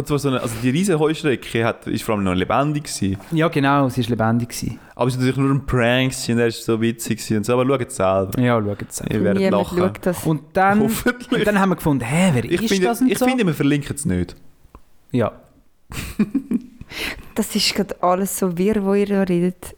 Und 0.00 0.06
zwar 0.06 0.18
so 0.18 0.28
eine, 0.28 0.40
also 0.40 0.54
die 0.62 0.70
riesen 0.70 0.98
Heuschrecke 0.98 1.62
hat, 1.64 1.86
ist 1.86 2.02
vor 2.04 2.14
allem 2.14 2.24
noch 2.24 2.34
lebendig 2.34 2.84
gewesen. 2.84 3.18
Ja, 3.32 3.48
genau, 3.48 3.88
sie 3.90 4.02
war 4.02 4.10
lebendig. 4.10 4.48
Gewesen. 4.48 4.78
Aber 4.94 5.08
es 5.08 5.14
war 5.14 5.20
natürlich 5.20 5.36
nur 5.36 5.50
ein 5.54 5.66
Prank 5.66 6.10
gewesen, 6.12 6.32
und 6.32 6.38
er 6.38 6.46
ist 6.46 6.64
so 6.64 6.80
witzig 6.80 7.18
gewesen 7.18 7.36
und 7.36 7.44
so. 7.46 7.52
Aber 7.58 7.66
schaut 7.66 7.90
selber. 7.92 8.40
Ja, 8.40 8.62
schaut 8.62 8.78
es. 8.88 9.02
Ihr 9.10 9.22
werdet 9.24 9.42
Niemand 9.42 9.62
lachen. 9.64 9.78
schaut 9.78 9.98
das. 10.06 10.24
Und 10.26 10.42
dann, 10.54 10.80
Hoffentlich. 10.80 11.32
und 11.40 11.46
dann 11.46 11.60
haben 11.60 11.68
wir 11.68 11.76
gefunden, 11.76 12.04
hä, 12.04 12.30
wer 12.32 12.44
Ich, 12.44 12.62
ist 12.62 12.68
finde, 12.72 12.86
das 12.86 13.00
und 13.02 13.12
ich 13.12 13.18
so? 13.18 13.26
finde, 13.26 13.44
wir 13.46 13.54
verlinken 13.54 13.94
es 13.94 14.04
nicht. 14.06 14.36
ja. 15.12 15.32
Das 17.34 17.54
ist 17.54 17.74
gerade 17.74 17.94
alles 18.02 18.38
so 18.38 18.56
wirr, 18.58 18.84
wo 18.84 18.94
ihr 18.94 19.06
da 19.06 19.22
redet. 19.22 19.76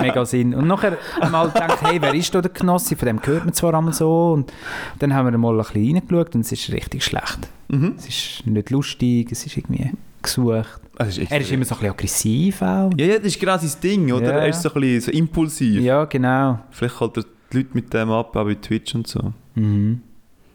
Mega 0.00 0.24
Sinn. 0.24 0.54
Und 0.54 0.66
nachher 0.66 0.98
wir 1.20 1.30
halt 1.32 1.54
gedacht, 1.54 1.78
hey, 1.82 2.00
wer 2.00 2.14
ist 2.14 2.34
da 2.34 2.40
der 2.40 2.52
Knossi? 2.52 2.96
Von 2.96 3.06
dem 3.06 3.20
hört 3.24 3.44
man 3.44 3.54
zwar 3.54 3.74
einmal 3.74 3.92
so. 3.94 4.32
Und 4.32 4.52
dann 4.98 5.14
haben 5.14 5.30
wir 5.30 5.38
mal 5.38 5.52
ein 5.52 5.58
bisschen 5.66 5.96
reingeschaut 5.96 6.34
und 6.34 6.40
es 6.42 6.52
ist 6.52 6.70
richtig 6.72 7.04
schlecht. 7.04 7.38
Mhm. 7.68 7.94
Es 7.96 8.08
ist 8.08 8.46
nicht 8.46 8.70
lustig, 8.70 9.32
es 9.32 9.46
ist 9.46 9.56
irgendwie 9.56 9.90
gesucht. 10.22 10.80
Das 10.96 11.18
ist 11.18 11.30
Er 11.30 11.40
ist 11.40 11.50
immer 11.50 11.64
so 11.64 11.74
ein 11.74 11.78
bisschen 11.80 11.90
aggressiv 11.92 12.62
auch. 12.62 12.90
ja, 12.96 13.06
ja, 13.06 13.16
das 13.16 13.26
ist 13.26 13.40
genau 13.40 13.58
sein 13.58 13.72
Ding, 13.82 14.12
oder? 14.12 14.26
Ja. 14.32 14.38
Er 14.40 14.48
ist 14.48 14.62
so 14.62 14.72
ein 14.72 14.80
bisschen 14.80 15.00
so 15.00 15.10
impulsiv. 15.10 15.80
Ja, 15.80 16.04
genau. 16.04 16.60
Vielleicht 16.70 17.00
holt 17.00 17.16
er 17.16 17.24
die 17.52 17.56
Leute 17.58 17.70
mit 17.72 17.92
dem 17.92 18.10
ab, 18.10 18.36
auch 18.36 18.44
bei 18.44 18.54
Twitch 18.54 18.94
und 18.94 19.06
so. 19.06 19.32
Mhm. 19.56 20.02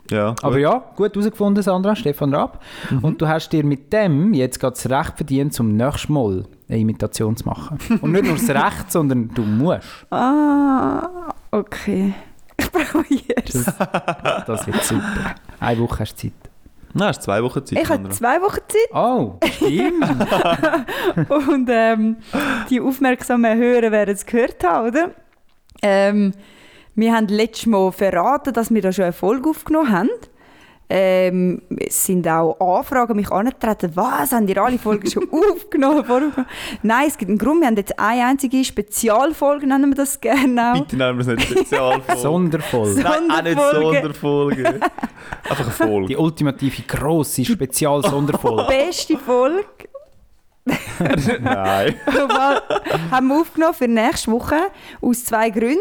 Ja. 0.10 0.36
Aber 0.42 0.58
ja, 0.58 0.84
gut 0.96 1.16
herausgefunden, 1.16 1.62
Sandra, 1.64 1.96
Stefan 1.96 2.34
Raab. 2.34 2.64
Mhm. 2.90 3.00
Und 3.00 3.22
du 3.22 3.28
hast 3.28 3.50
dir 3.50 3.64
mit 3.64 3.92
dem 3.94 4.34
jetzt 4.34 4.60
gerade 4.60 4.76
das 4.76 4.90
Recht 4.90 5.14
verdient, 5.18 5.54
zum 5.54 5.76
nächsten 5.76 6.14
Mal 6.14 6.46
eine 6.68 6.80
Imitation 6.80 7.36
zu 7.36 7.46
machen. 7.46 7.78
Und 8.02 8.12
nicht 8.12 8.26
nur 8.26 8.36
das 8.36 8.50
Recht, 8.50 8.92
sondern 8.92 9.30
du 9.34 9.44
musst. 9.44 9.88
Ah, 10.12 11.32
okay. 11.52 12.14
Ich 12.58 12.72
probiere 12.72 13.44
es. 13.46 13.66
Das, 13.66 14.46
das 14.46 14.68
wird 14.68 14.84
super. 14.84 15.36
Eine 15.60 15.80
Woche 15.82 16.00
hast 16.00 16.16
du 16.16 16.28
Zeit. 16.28 16.34
Nein, 16.94 17.08
hast 17.10 17.22
zwei 17.22 17.44
Wochen 17.44 17.66
Zeit. 17.66 17.80
Ich 17.80 17.90
habe 17.90 18.10
zwei 18.10 18.42
Wochen 18.42 18.60
Zeit 18.68 18.94
Oh, 18.94 19.38
stimmt. 19.46 20.06
und 21.30 21.70
ähm, 21.72 22.18
die 22.70 22.82
aufmerksamen 22.82 23.58
Hörer 23.58 23.92
werden 23.92 24.16
es 24.16 24.26
gehört 24.26 24.64
haben, 24.64 24.88
oder? 24.88 25.12
Ähm, 25.82 26.34
wir 27.00 27.14
haben 27.14 27.28
letztes 27.28 27.66
Mal 27.66 27.92
verraten, 27.92 28.54
dass 28.54 28.74
wir 28.74 28.82
da 28.82 28.92
schon 28.92 29.06
eine 29.06 29.14
Folge 29.14 29.50
aufgenommen 29.50 29.92
haben. 29.92 30.10
Ähm, 30.92 31.62
es 31.78 32.04
sind 32.04 32.28
auch 32.28 32.60
Anfragen 32.60 33.12
an 33.12 33.18
mich 33.18 33.30
angetreten, 33.30 33.92
was, 33.94 34.32
haben 34.32 34.48
ihr 34.48 34.58
alle 34.60 34.80
Folgen 34.80 35.08
schon 35.08 35.30
aufgenommen? 35.54 36.34
Nein, 36.82 37.08
es 37.08 37.16
gibt 37.16 37.30
einen 37.30 37.38
Grund, 37.38 37.62
wir 37.62 37.68
haben 37.68 37.78
jetzt 37.78 38.00
eine 38.00 38.26
einzige 38.26 38.66
Spezialfolge, 38.66 39.68
nennen 39.68 39.92
wir 39.92 39.96
das 39.96 40.20
gerne 40.20 40.74
auch. 40.74 40.80
Bitte 40.80 40.98
nennen 40.98 41.20
wir 41.20 41.22
es 41.22 41.28
nicht 41.28 41.44
Spezialfolge. 41.44 42.18
Sondervoll. 42.20 42.96
Nein, 42.96 43.30
auch 43.30 43.44
nicht 43.44 43.60
Sonderfolge. 43.60 44.64
Sonderfolge. 44.64 44.80
Einfach 45.48 45.64
eine 45.66 45.72
Folge. 45.72 46.08
Die 46.08 46.18
ultimative, 46.18 46.82
grosse 46.82 47.46
Spezial-Sonderfolge. 47.46 48.64
Beste 48.68 49.16
Folge 49.16 49.66
Nein. 51.42 51.96
Haben 53.12 53.28
wir 53.28 53.42
aufgenommen 53.42 53.74
für 53.74 53.88
nächste 53.88 54.32
Woche 54.32 54.58
aus 55.02 55.26
zwei 55.26 55.50
Gründen. 55.50 55.80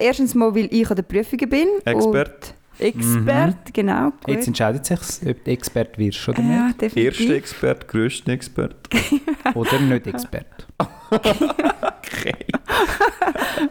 Erstens 0.00 0.34
mal, 0.34 0.54
weil 0.54 0.68
ich 0.72 0.88
an 0.88 0.96
der 0.96 1.02
Prüfung 1.02 1.38
bin. 1.48 1.68
Expert. 1.84 2.54
Expert, 2.78 3.74
genau. 3.74 4.10
Gut. 4.10 4.28
Jetzt 4.28 4.46
entscheidet 4.46 4.86
sich, 4.86 4.98
ob 5.28 5.44
du 5.44 5.50
Expert 5.50 5.98
wirst 5.98 6.28
oder 6.28 6.42
ja, 6.42 6.66
nicht. 6.68 6.80
definitiv. 6.80 7.20
Erster 7.20 7.34
Expert, 7.34 7.88
grösster 7.88 8.32
Expert. 8.32 8.76
Oder 9.54 9.80
nicht 9.80 10.06
Expert. 10.06 10.46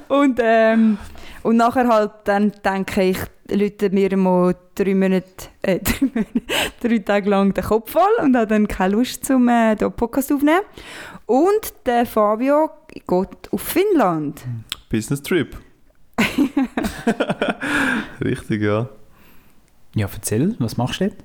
Und, 0.07 0.39
ähm, 0.41 0.97
und 1.43 1.57
nachher 1.57 1.87
halt 1.87 2.11
dann 2.25 2.51
denke 2.63 3.03
ich, 3.03 3.17
Leute 3.49 3.89
mir 3.89 4.15
mal 4.17 4.55
drei 4.75 4.93
Monate, 4.93 5.49
äh, 5.61 5.79
drei, 5.83 6.07
Monate, 6.13 6.41
drei 6.81 6.97
Tage 6.99 7.29
lang 7.29 7.53
den 7.53 7.63
Kopf 7.63 7.91
voll 7.91 8.01
und 8.21 8.35
habe 8.35 8.47
dann 8.47 8.67
keine 8.67 8.95
Lust 8.95 9.25
zum 9.25 9.47
äh, 9.47 9.75
hier 9.77 9.89
Podcast 9.89 10.31
aufnehmen. 10.31 10.61
Und 11.25 11.73
der 11.85 12.05
Fabio 12.05 12.69
geht 12.87 13.51
auf 13.51 13.61
Finnland. 13.61 14.41
Business 14.89 15.21
Trip. 15.21 15.55
Richtig, 18.23 18.61
ja. 18.61 18.89
Ja, 19.95 20.07
erzähl, 20.13 20.55
was 20.59 20.77
machst 20.77 21.01
du 21.01 21.09
dort? 21.09 21.17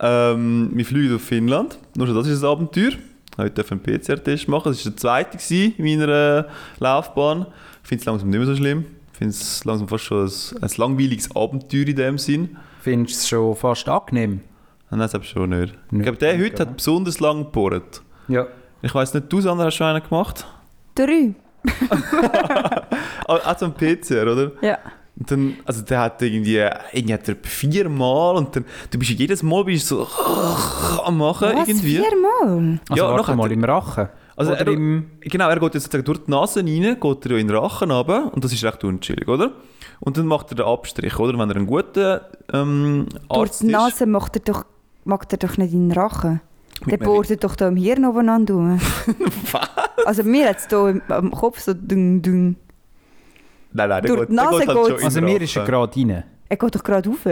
Ähm, 0.00 0.70
wir 0.74 0.84
fliegen 0.84 1.14
auf 1.14 1.22
Finnland. 1.22 1.78
Nur 1.96 2.06
schon 2.06 2.16
das 2.16 2.26
ist 2.26 2.42
ein 2.42 2.50
Abenteuer. 2.50 2.92
Heute 3.38 3.54
durfte 3.54 3.74
ich 3.74 3.88
einen 3.88 4.00
PCR-Test 4.00 4.48
machen. 4.48 4.72
Das 4.72 4.84
war 4.84 4.92
der 4.92 4.96
zweite 4.98 5.38
gewesen 5.38 5.74
in 5.78 5.84
meiner 5.84 6.12
äh, 6.12 6.44
Laufbahn. 6.78 7.46
Ich 7.82 7.88
finde 7.88 8.02
es 8.02 8.06
langsam 8.06 8.28
nicht 8.28 8.38
mehr 8.38 8.46
so 8.46 8.56
schlimm. 8.56 8.84
Ich 9.12 9.18
finde 9.18 9.30
es 9.30 9.64
langsam 9.64 9.88
fast 9.88 10.04
schon 10.04 10.26
ein, 10.26 10.62
ein 10.62 10.70
langweiliges 10.76 11.34
Abenteuer 11.34 11.86
in 11.86 11.96
dem 11.96 12.18
Sinn. 12.18 12.56
Findest 12.80 13.14
du 13.14 13.18
es 13.20 13.28
schon 13.28 13.56
fast 13.56 13.88
angenehm? 13.88 14.40
Nein, 14.90 15.00
das 15.00 15.14
habe 15.14 15.24
ich 15.24 15.30
schon 15.30 15.50
nicht. 15.50 15.72
Ich 15.86 15.92
Nicht 15.92 16.02
glaube, 16.02 16.18
der 16.18 16.38
heute 16.38 16.62
hat 16.62 16.76
besonders 16.76 17.20
lang 17.20 17.44
gebohrt. 17.44 18.02
Ja. 18.28 18.46
Ich 18.82 18.94
weiss 18.94 19.14
nicht, 19.14 19.32
du, 19.32 19.40
Sandra, 19.40 19.66
hast 19.66 19.76
schon 19.76 19.86
einen 19.86 20.02
gemacht? 20.02 20.46
Drei. 20.94 21.34
Ah, 23.28 23.38
Auch 23.50 23.56
zum 23.56 23.72
PCR, 23.74 24.22
oder? 24.32 24.52
Ja. 24.60 24.78
Und 25.18 25.30
dann, 25.30 25.56
also 25.64 25.82
der 25.82 26.00
hat 26.00 26.22
irgendwie, 26.22 26.56
irgendwie 26.92 27.14
hat 27.14 27.28
er 27.28 27.36
viermal 27.42 28.36
und 28.36 28.56
dann, 28.56 28.64
du 28.90 28.98
bist 28.98 29.10
jedes 29.12 29.42
Mal 29.42 29.64
bist 29.64 29.90
du 29.90 30.04
so 30.04 30.06
am 31.04 31.18
machen 31.18 31.50
Was, 31.54 31.68
irgendwie. 31.68 31.96
viermal? 31.98 32.80
Also 32.88 33.02
Ja, 33.02 33.10
warte 33.10 33.22
nachher- 33.22 33.36
mal 33.36 33.52
im 33.52 33.64
Rachen. 33.64 34.08
Also 34.34 34.52
oder 34.52 34.60
er, 34.66 34.68
im... 34.72 35.10
genau, 35.20 35.48
er 35.50 35.60
geht 35.60 35.74
jetzt 35.74 35.84
sozusagen 35.84 36.04
durch 36.06 36.18
die 36.24 36.30
Nase 36.30 36.60
rein, 36.60 36.96
geht 36.98 37.26
er 37.26 37.32
ja 37.32 37.38
in 37.38 37.46
den 37.48 37.56
Rachen 37.56 37.90
runter 37.90 38.32
und 38.34 38.42
das 38.42 38.52
ist 38.52 38.64
recht 38.64 38.82
unchillig, 38.82 39.28
oder? 39.28 39.52
Und 40.00 40.16
dann 40.16 40.26
macht 40.26 40.50
er 40.50 40.56
den 40.56 40.66
Abstrich, 40.66 41.18
oder? 41.18 41.38
Wenn 41.38 41.50
er 41.50 41.56
einen 41.56 41.66
guten 41.66 42.20
ähm, 42.52 43.06
Durch 43.28 43.40
Arzt 43.40 43.62
die 43.62 43.66
ist. 43.66 43.72
Nase 43.72 44.06
macht 44.06 44.36
er 44.36 44.40
doch, 44.40 44.64
macht 45.04 45.32
er 45.32 45.38
doch 45.38 45.58
nicht 45.58 45.74
in 45.74 45.90
den 45.90 45.98
Rachen. 45.98 46.40
Der 46.90 46.96
bohrt 46.98 47.30
er 47.30 47.36
doch 47.36 47.56
da 47.56 47.68
im 47.68 47.76
Hirn 47.76 48.04
aufeinander 48.04 48.54
rum. 48.54 48.80
Also 50.04 50.24
mir 50.24 50.48
hat 50.48 50.56
es 50.58 50.66
hier 50.68 50.88
im, 50.88 51.02
am 51.08 51.30
Kopf 51.30 51.60
so 51.60 51.72
ding, 51.74 52.20
ding. 52.22 52.56
Nein, 53.72 53.88
nein, 53.88 54.02
der 54.02 54.16
Durch 54.16 54.26
die 54.28 54.34
Nase 54.34 54.58
geht 54.58 54.68
halt 54.68 54.98
in 54.98 55.04
Also 55.04 55.20
mir 55.20 55.40
ist 55.40 55.56
er 55.56 55.64
gerade 55.64 55.96
rein. 55.96 56.24
Er 56.48 56.56
geht 56.56 56.74
doch 56.74 56.82
gerade 56.82 57.08
rauf. 57.08 57.24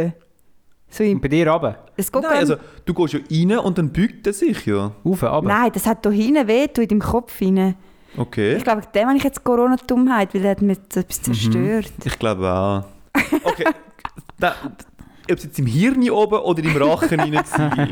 So 0.88 1.04
Und 1.04 1.20
bei 1.20 1.28
dir 1.28 1.48
runter? 1.48 1.84
es 1.96 2.10
geht 2.10 2.22
Nein, 2.22 2.32
also 2.38 2.56
du 2.84 2.94
gehst 2.94 3.12
ja 3.14 3.20
rein 3.30 3.58
und 3.58 3.78
dann 3.78 3.92
beugt 3.92 4.26
er 4.26 4.32
sich 4.32 4.66
ja. 4.66 4.92
Rauf, 5.04 5.22
runter? 5.22 5.42
Nein, 5.42 5.70
das 5.72 5.86
hat 5.86 5.98
hier 6.02 6.12
hinten 6.12 6.46
weh, 6.48 6.64
in 6.64 6.88
deinem 6.88 7.00
Kopf 7.00 7.40
rein. 7.40 7.74
Okay. 8.16 8.56
Ich 8.56 8.64
glaube, 8.64 8.82
dem 8.94 9.06
habe 9.08 9.16
ich 9.16 9.24
jetzt 9.24 9.44
Corona-Dummheit, 9.44 10.34
weil 10.34 10.42
der 10.42 10.50
hat 10.52 10.62
mir 10.62 10.72
jetzt 10.74 10.94
Mhm. 10.96 11.02
etwas 11.02 11.22
zerstört. 11.22 11.92
Ich 12.04 12.18
glaube 12.18 12.52
auch. 12.52 12.84
Okay. 13.44 13.64
da, 14.38 14.54
ob 15.30 15.38
es 15.38 15.44
jetzt 15.44 15.58
im 15.58 15.66
Hirn 15.66 16.08
oben 16.10 16.38
oder 16.40 16.62
im 16.62 16.76
Rachen 16.76 17.20
rein 17.20 17.32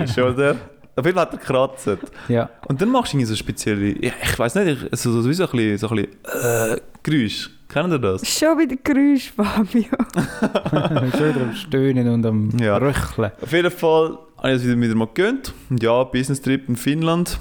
ist, 0.02 0.18
oder? 0.18 0.56
Auf 0.98 1.06
jeden 1.06 1.16
Fall 1.16 1.26
hat 1.26 1.32
er 1.32 1.38
gekratzt. 1.38 1.88
Ja. 2.28 2.50
Und 2.66 2.80
dann 2.82 2.90
machst 2.90 3.12
du 3.12 3.16
irgendwie 3.16 3.28
so 3.30 3.36
spezielle, 3.36 4.04
ja, 4.04 4.12
ich 4.22 4.38
weiß 4.38 4.54
nicht, 4.56 4.86
ich- 4.92 4.98
so, 5.00 5.22
so, 5.22 5.28
wie 5.28 5.34
so 5.34 5.44
ein 5.44 5.50
bisschen, 5.50 5.78
so 5.78 5.88
ein 5.88 5.96
bisschen 5.96 6.74
äh, 6.74 6.80
Geräusch. 7.02 7.50
Kennen 7.68 7.92
ihr 7.92 7.98
das? 7.98 8.26
Schon 8.26 8.58
wieder 8.58 8.76
Geräusch, 8.82 9.30
Fabio. 9.36 9.84
Schon 11.16 11.28
wieder 11.34 11.40
am 11.42 11.54
Stöhnen 11.54 12.08
und 12.08 12.24
am 12.26 12.50
Ja. 12.58 12.78
Röcheln. 12.78 13.30
Auf 13.42 13.52
jeden 13.52 13.70
Fall 13.70 14.18
habe 14.38 14.50
ich 14.52 14.56
es 14.56 14.64
wieder, 14.64 14.80
wieder 14.80 14.94
mal 14.94 15.06
gegönnt. 15.06 15.52
Und 15.68 15.82
ja, 15.82 16.02
Business 16.04 16.40
Trip 16.40 16.66
in 16.68 16.76
Finnland. 16.76 17.38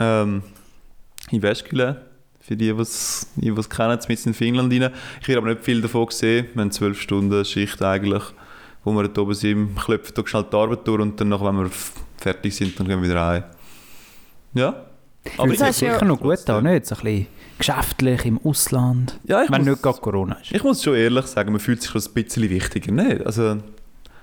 Ähm, 0.00 0.42
in 1.30 1.40
Veskyle. 1.42 2.02
Für 2.40 2.56
die, 2.56 2.74
die 2.74 2.80
es 2.80 3.70
kennen, 3.70 3.98
mit 4.08 4.26
in 4.26 4.34
Finnland 4.34 4.72
rein. 4.72 4.90
Ich 5.20 5.28
habe 5.28 5.38
aber 5.38 5.50
nicht 5.50 5.64
viel 5.64 5.80
davon 5.80 6.06
gesehen. 6.06 6.46
Wir 6.54 6.62
haben 6.62 6.72
zwölf 6.72 7.00
Stunden 7.00 7.44
Schicht 7.44 7.80
eigentlich, 7.80 8.22
wo 8.84 8.92
wir 8.92 9.02
dort 9.04 9.18
oben 9.18 9.34
sind. 9.34 9.76
Klopfen 9.76 10.14
da 10.14 10.26
schnell 10.26 10.44
die 10.50 10.56
Arbeit 10.56 10.86
durch 10.86 11.00
und 11.00 11.20
dann, 11.20 11.28
nachher, 11.28 11.46
wenn 11.46 11.58
wir 11.64 11.70
fertig 12.16 12.54
sind, 12.54 12.78
dann 12.78 12.88
gehen 12.88 13.00
wir 13.02 13.08
wieder 13.08 13.26
heim. 13.26 13.44
Ja. 14.54 14.86
Aber 15.38 15.50
hast 15.52 15.60
ja- 15.60 15.72
sicher 15.72 16.04
noch 16.04 16.18
gut 16.20 16.48
an, 16.50 16.64
nicht? 16.64 16.86
So 16.86 16.96
ein 16.96 17.00
bisschen 17.02 17.26
geschäftlich 17.58 18.24
im 18.26 18.40
Ausland. 18.44 19.18
ja, 19.24 19.42
ich, 19.44 19.50
Wenn 19.50 19.60
muss, 19.60 19.68
nicht 19.70 19.82
gerade 19.82 20.00
Corona 20.00 20.34
ist. 20.42 20.50
ich 20.52 20.62
muss 20.64 20.82
schon 20.82 20.94
ehrlich 20.96 21.26
sagen, 21.26 21.52
man 21.52 21.60
fühlt 21.60 21.80
sich 21.80 21.94
ein 21.94 22.12
bisschen 22.12 22.50
wichtiger. 22.50 22.90
Nicht? 22.90 23.24
Also, 23.24 23.58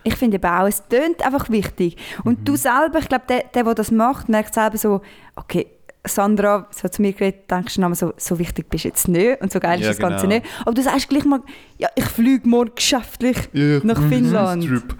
Ich 0.03 0.15
finde 0.15 0.35
eben 0.35 0.45
auch, 0.49 0.67
es 0.67 0.83
tönt 0.89 1.21
einfach 1.25 1.49
wichtig. 1.49 1.95
Und 2.25 2.45
du 2.47 2.55
selber, 2.57 2.99
ich 2.99 3.07
glaube, 3.07 3.23
der, 3.29 3.43
der, 3.53 3.63
der 3.63 3.75
das 3.75 3.91
macht, 3.91 4.27
merkt 4.27 4.53
selber 4.53 4.77
so, 4.77 5.01
okay, 5.37 5.67
Sandra, 6.05 6.67
so 6.71 6.87
zu 6.87 7.01
mir 7.01 7.11
geredet, 7.11 7.51
denkst 7.51 7.75
du 7.75 7.93
so, 7.93 8.13
so 8.15 8.39
wichtig 8.39 8.69
bist 8.69 8.85
du 8.85 8.87
jetzt 8.87 9.07
nicht 9.09 9.41
und 9.41 9.51
so 9.51 9.59
geil 9.59 9.79
ist 9.79 9.85
Ja, 9.85 9.91
das 9.91 9.99
Ganze 9.99 10.27
genau. 10.27 10.35
nicht. 10.35 10.45
Aber 10.61 10.73
du 10.73 10.81
sagst 10.81 11.09
gleich 11.09 11.25
mal, 11.25 11.41
ja, 11.77 11.89
ich 11.95 12.05
fliege 12.05 12.47
morgen 12.47 12.71
geschäftlich 12.73 13.37
ja, 13.51 13.79
nach 13.83 14.01
Finnland. 14.07 14.65
Trip. 14.65 14.95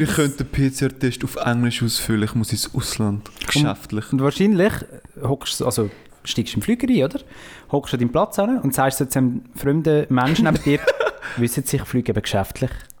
Ich 0.00 0.14
könnte 0.14 0.44
den 0.44 0.70
PCR-Test 0.70 1.24
auf 1.24 1.36
Englisch 1.36 1.82
ausfüllen, 1.82 2.22
ich 2.22 2.34
muss 2.34 2.52
ins 2.52 2.72
Ausland. 2.74 3.28
Geschäftlich. 3.46 4.12
Und 4.12 4.22
wahrscheinlich 4.22 4.72
hockst 5.22 5.60
du, 5.60 5.66
also 5.66 5.90
steigst 6.22 6.54
du 6.54 6.58
im 6.58 6.62
Flüger 6.62 6.88
ein, 6.88 7.02
oder? 7.02 7.20
Hockst 7.72 7.92
du 7.92 7.96
an 7.96 8.00
deinen 8.00 8.12
Platz 8.12 8.38
an 8.38 8.60
und 8.60 8.74
sagst 8.74 8.98
so 8.98 9.04
zu 9.06 9.18
einem 9.18 9.42
fremden 9.56 10.06
Menschen 10.08 10.44
neben 10.44 10.62
dir, 10.62 10.78
wissen 11.36 11.64
Sie, 11.64 11.76
ich 11.76 11.82
fliege 11.82 12.12
eben 12.12 12.22
geschäftlich. 12.22 12.70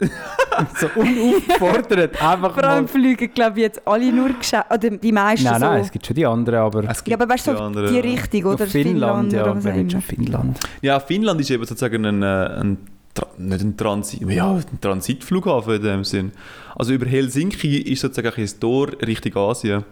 so 0.78 0.86
unaufgefordert, 0.94 2.20
einfach 2.22 2.54
Vor 2.54 2.62
mal. 2.62 2.68
allem 2.70 2.88
fliegen, 2.88 3.32
glaube 3.32 3.58
ich, 3.58 3.62
jetzt 3.64 3.86
alle 3.86 4.12
nur 4.12 4.30
geschäftlich, 4.30 4.78
oder 4.78 4.90
die 4.96 5.12
meisten 5.12 5.44
Nein, 5.44 5.60
so. 5.60 5.66
nein, 5.66 5.80
es 5.80 5.90
gibt 5.90 6.06
schon 6.06 6.16
die 6.16 6.26
anderen, 6.26 6.60
aber 6.60 6.84
Es 6.90 7.04
gibt 7.04 7.08
ja, 7.08 7.16
aber 7.16 7.32
weißt 7.32 7.46
du, 7.46 7.50
die 7.52 7.56
so 7.56 7.62
anderen. 7.62 7.92
die 7.92 8.00
Richtung, 8.00 8.44
oder? 8.44 8.64
auf 8.64 8.70
Finnland, 8.70 9.32
ja, 9.32 9.64
wer 9.64 9.74
will 9.76 9.90
schon. 9.90 10.00
Finnland? 10.00 10.60
Ja, 10.82 11.00
Finnland 11.00 11.40
ist 11.40 11.50
eben 11.50 11.64
sozusagen 11.64 12.04
ein, 12.04 12.22
äh, 12.22 12.60
ein 12.60 12.78
Tra 13.14 13.26
nicht 13.38 13.62
ein 13.62 13.76
Transit, 13.76 14.28
ja, 14.28 14.52
ein 14.54 14.80
Transitflughafen 14.80 15.76
in 15.76 15.82
dem 15.82 16.04
Sinn. 16.04 16.32
Also 16.74 16.92
über 16.94 17.06
Helsinki 17.06 17.78
ist 17.78 18.00
sozusagen 18.00 18.34
ein 18.36 18.50
Tor 18.58 18.88
Richtung 19.06 19.36
Asien. 19.36 19.84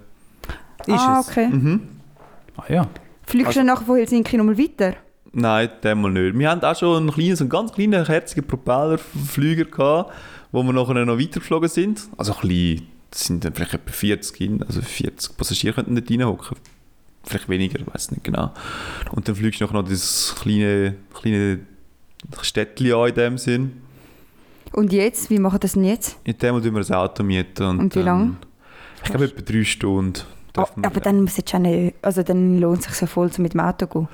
Ist 0.86 0.98
ah, 0.98 1.20
es? 1.20 1.28
okay. 1.28 1.46
Mhm. 1.46 1.80
Ah 2.56 2.64
ja. 2.68 2.88
Fliegst 3.24 3.46
Also- 3.48 3.60
du 3.60 3.66
dann 3.66 3.74
nachher 3.74 3.86
von 3.86 3.96
Helsinki 3.96 4.36
nochmal 4.36 4.58
weiter? 4.58 4.94
Nein, 5.34 5.70
dem 5.82 6.00
mal 6.02 6.10
nicht. 6.12 6.38
Wir 6.38 6.50
haben 6.50 6.60
auch 6.62 6.76
schon 6.76 6.96
einen 6.96 7.10
kleinen, 7.12 7.36
so 7.36 7.44
einen 7.44 7.50
ganz 7.50 7.72
kleinen, 7.72 8.04
herzigen 8.04 8.46
Propellerflüger 8.46 9.64
gehabt, 9.64 10.12
wo 10.52 10.62
wir 10.62 10.72
nachher 10.72 11.04
noch 11.06 11.18
weitergeflogen 11.18 11.68
sind. 11.68 12.02
Also 12.18 12.34
klein, 12.34 12.82
das 13.10 13.24
sind 13.26 13.44
dann 13.44 13.54
vielleicht 13.54 13.74
etwa 13.74 13.90
40, 13.92 14.36
hin- 14.36 14.62
also 14.62 14.82
40 14.82 15.36
Passagiere 15.36 15.74
könnten 15.74 15.94
dort 15.94 16.10
reinhocken. 16.10 16.56
Vielleicht 17.24 17.48
weniger, 17.48 17.78
ich 17.80 17.86
weiß 17.94 18.10
nicht 18.10 18.24
genau. 18.24 18.52
Und 19.12 19.26
dann 19.28 19.34
fliegst 19.36 19.60
du 19.60 19.64
nachher 19.64 19.80
noch 19.80 19.88
das 19.88 20.34
kleine, 20.40 20.96
kleine 21.14 21.60
Städtchen 22.42 22.92
an 22.92 23.08
in 23.08 23.14
dem 23.14 23.38
Sinn. 23.38 23.72
Und 24.72 24.92
jetzt, 24.92 25.30
wie 25.30 25.38
machen 25.38 25.60
das 25.60 25.72
denn 25.74 25.84
jetzt? 25.84 26.16
In 26.24 26.36
dem 26.38 26.62
tun 26.62 26.74
wir 26.74 26.80
ein 26.86 26.94
Auto 26.94 27.22
mieten. 27.22 27.62
Und, 27.62 27.78
Und 27.78 27.94
wie 27.94 27.98
dann- 28.00 28.06
lang? 28.06 28.36
Ich 29.04 29.10
glaube 29.10 29.24
etwa 29.26 29.40
drei 29.40 29.64
Stunden. 29.64 30.20
Oh, 30.56 30.64
wir- 30.76 30.84
aber 30.84 31.00
dann 31.00 31.22
muss 31.22 31.36
jetzt 31.36 31.54
nicht, 31.54 31.94
also 32.02 32.22
dann 32.22 32.58
lohnt 32.60 32.80
es 32.80 32.84
sich 32.86 32.94
so 32.94 33.06
voll, 33.06 33.32
so 33.32 33.40
mit 33.40 33.54
dem 33.54 33.60
Auto 33.60 33.86
zu 33.86 33.92
gehen. 34.00 34.08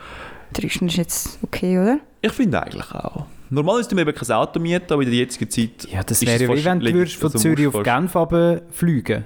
Drei 0.53 0.69
Stunden 0.69 0.91
ist 0.91 0.97
jetzt 0.97 1.39
okay, 1.43 1.79
oder? 1.79 1.99
Ich 2.23 2.33
finde 2.33 2.63
eigentlich 2.63 2.91
auch. 2.93 3.27
Normalerweise 3.51 3.89
tun 3.89 3.99
wir 3.99 4.07
eben 4.07 4.15
kein 4.17 4.31
Auto 4.37 4.61
mieten, 4.61 4.93
aber 4.93 5.03
in 5.03 5.09
der 5.11 5.19
jetzigen 5.19 5.51
Zeit 5.51 5.91
Ja, 5.91 6.03
das 6.03 6.21
ist 6.21 6.27
wäre 6.29 6.35
es 6.37 6.43
ja 6.43 6.57
wie 6.57 6.65
wenn 6.65 6.81
du 6.81 6.93
würdest 6.93 7.17
von 7.17 7.27
also 7.29 7.39
Zürich 7.39 7.67
auf 7.67 7.83
Genf 7.83 8.17
fliegen 8.73 9.25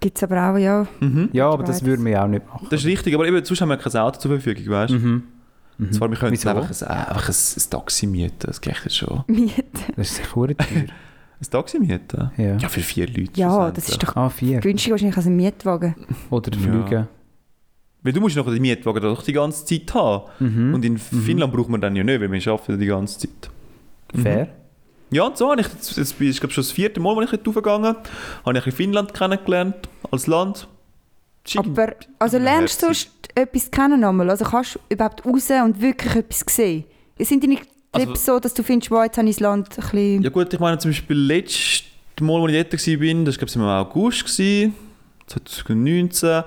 Gibt 0.00 0.16
es 0.16 0.22
aber 0.22 0.50
auch, 0.50 0.56
ja. 0.56 0.86
Mhm. 1.00 1.28
Ja, 1.32 1.50
aber 1.50 1.64
das 1.64 1.84
würden 1.84 2.04
wir 2.06 2.22
auch 2.22 2.26
nicht 2.28 2.46
machen. 2.46 2.66
Das 2.70 2.80
ist 2.80 2.86
richtig, 2.86 3.14
aber 3.14 3.26
eben, 3.26 3.44
sonst 3.44 3.60
haben 3.60 3.68
wir 3.68 3.76
kein 3.76 3.94
Auto 3.96 4.18
zur 4.18 4.30
Verfügung, 4.30 4.72
weißt 4.72 4.92
du? 4.94 4.98
Mhm. 4.98 5.22
Mhm. 5.76 5.92
Zwar, 5.92 6.10
wir 6.10 6.16
könnten 6.16 6.48
einfach, 6.48 6.70
ein, 6.70 6.88
einfach 6.88 7.28
ein, 7.28 7.34
ein 7.34 7.70
Taxi 7.70 8.06
mieten, 8.06 8.34
das 8.46 8.60
geht 8.60 8.76
jetzt 8.84 8.96
schon. 8.96 9.24
Mieten. 9.26 9.62
Das 9.96 10.10
ist 10.10 10.16
sicher 10.16 10.32
teuer. 10.34 10.54
Ein 11.40 11.50
Taxi 11.50 11.78
mieten? 11.80 12.30
Ja. 12.36 12.56
Ja, 12.56 12.68
für 12.68 12.80
vier 12.80 13.08
Leute. 13.08 13.32
Ja, 13.34 13.70
das 13.70 13.88
ist 13.88 14.02
doch 14.02 14.14
Ah, 14.16 14.30
vier. 14.30 14.60
günstiger 14.60 14.92
wahrscheinlich 14.92 15.16
als 15.16 15.26
ein 15.26 15.36
Mietwagen. 15.36 15.94
Oder 16.30 16.52
Ja. 16.90 17.08
Weil 18.04 18.12
du 18.12 18.20
musst 18.20 18.36
noch 18.36 18.44
den 18.46 18.60
Mietwagen 18.62 19.02
doch 19.02 19.22
die 19.22 19.32
ganze 19.32 19.64
Zeit 19.64 19.92
haben. 19.94 20.24
Mhm. 20.38 20.74
Und 20.74 20.84
in 20.84 20.98
Finnland 20.98 21.52
braucht 21.52 21.70
man 21.70 21.80
dann 21.80 21.96
ja 21.96 22.04
nicht, 22.04 22.20
weil 22.20 22.30
wir 22.30 22.52
arbeiten 22.52 22.78
die 22.78 22.86
ganze 22.86 23.18
Zeit. 23.18 23.50
Fair. 24.22 24.48
Ja, 25.10 25.24
und 25.24 25.36
so 25.36 25.50
habe 25.50 25.60
ich, 25.60 25.66
jetzt, 25.68 25.96
jetzt 25.96 26.20
ich 26.20 26.38
glaube 26.38 26.52
schon 26.52 26.62
das 26.62 26.70
vierte 26.70 27.00
Mal, 27.00 27.16
als 27.18 27.32
ich 27.32 27.38
dort 27.38 27.48
raufgegangen 27.48 27.96
habe 28.44 28.58
ich 28.58 28.66
in 28.66 28.72
Finnland 28.72 29.14
kennengelernt, 29.14 29.76
als 30.10 30.26
Land. 30.26 30.68
Schick- 31.46 31.58
Aber, 31.58 31.94
also 32.18 32.38
lernst 32.38 32.82
du 32.82 32.86
sonst 32.86 33.10
etwas 33.34 33.70
kennen 33.70 34.00
nochmal? 34.00 34.30
Also 34.30 34.44
kannst 34.44 34.74
du 34.76 34.78
überhaupt 34.88 35.24
raus 35.24 35.50
und 35.64 35.80
wirklich 35.80 36.14
etwas 36.14 36.44
sehen? 36.48 36.84
Sind 37.18 37.42
deine 37.42 37.56
Trips 37.56 37.66
Also- 37.92 38.34
so, 38.34 38.40
dass 38.40 38.54
du 38.54 38.62
findest, 38.62 38.90
wow, 38.90 39.04
jetzt 39.04 39.16
habe 39.18 39.28
ich 39.28 39.36
das 39.36 39.40
Land 39.40 39.68
ein 39.78 39.82
bisschen... 39.82 40.22
Ja 40.22 40.30
gut, 40.30 40.52
ich 40.52 40.60
meine 40.60 40.78
zum 40.78 40.90
Beispiel 40.90 41.16
letztes 41.16 41.84
Mal, 42.20 42.42
als 42.42 42.52
ich 42.52 42.62
dort 42.68 42.72
war, 42.72 43.24
das 43.24 43.34
war 43.34 43.46
glaube 43.46 43.46
ich 43.50 43.56
im 43.56 43.62
August, 43.62 44.24
gewesen, 44.24 44.74
2019, 45.26 46.42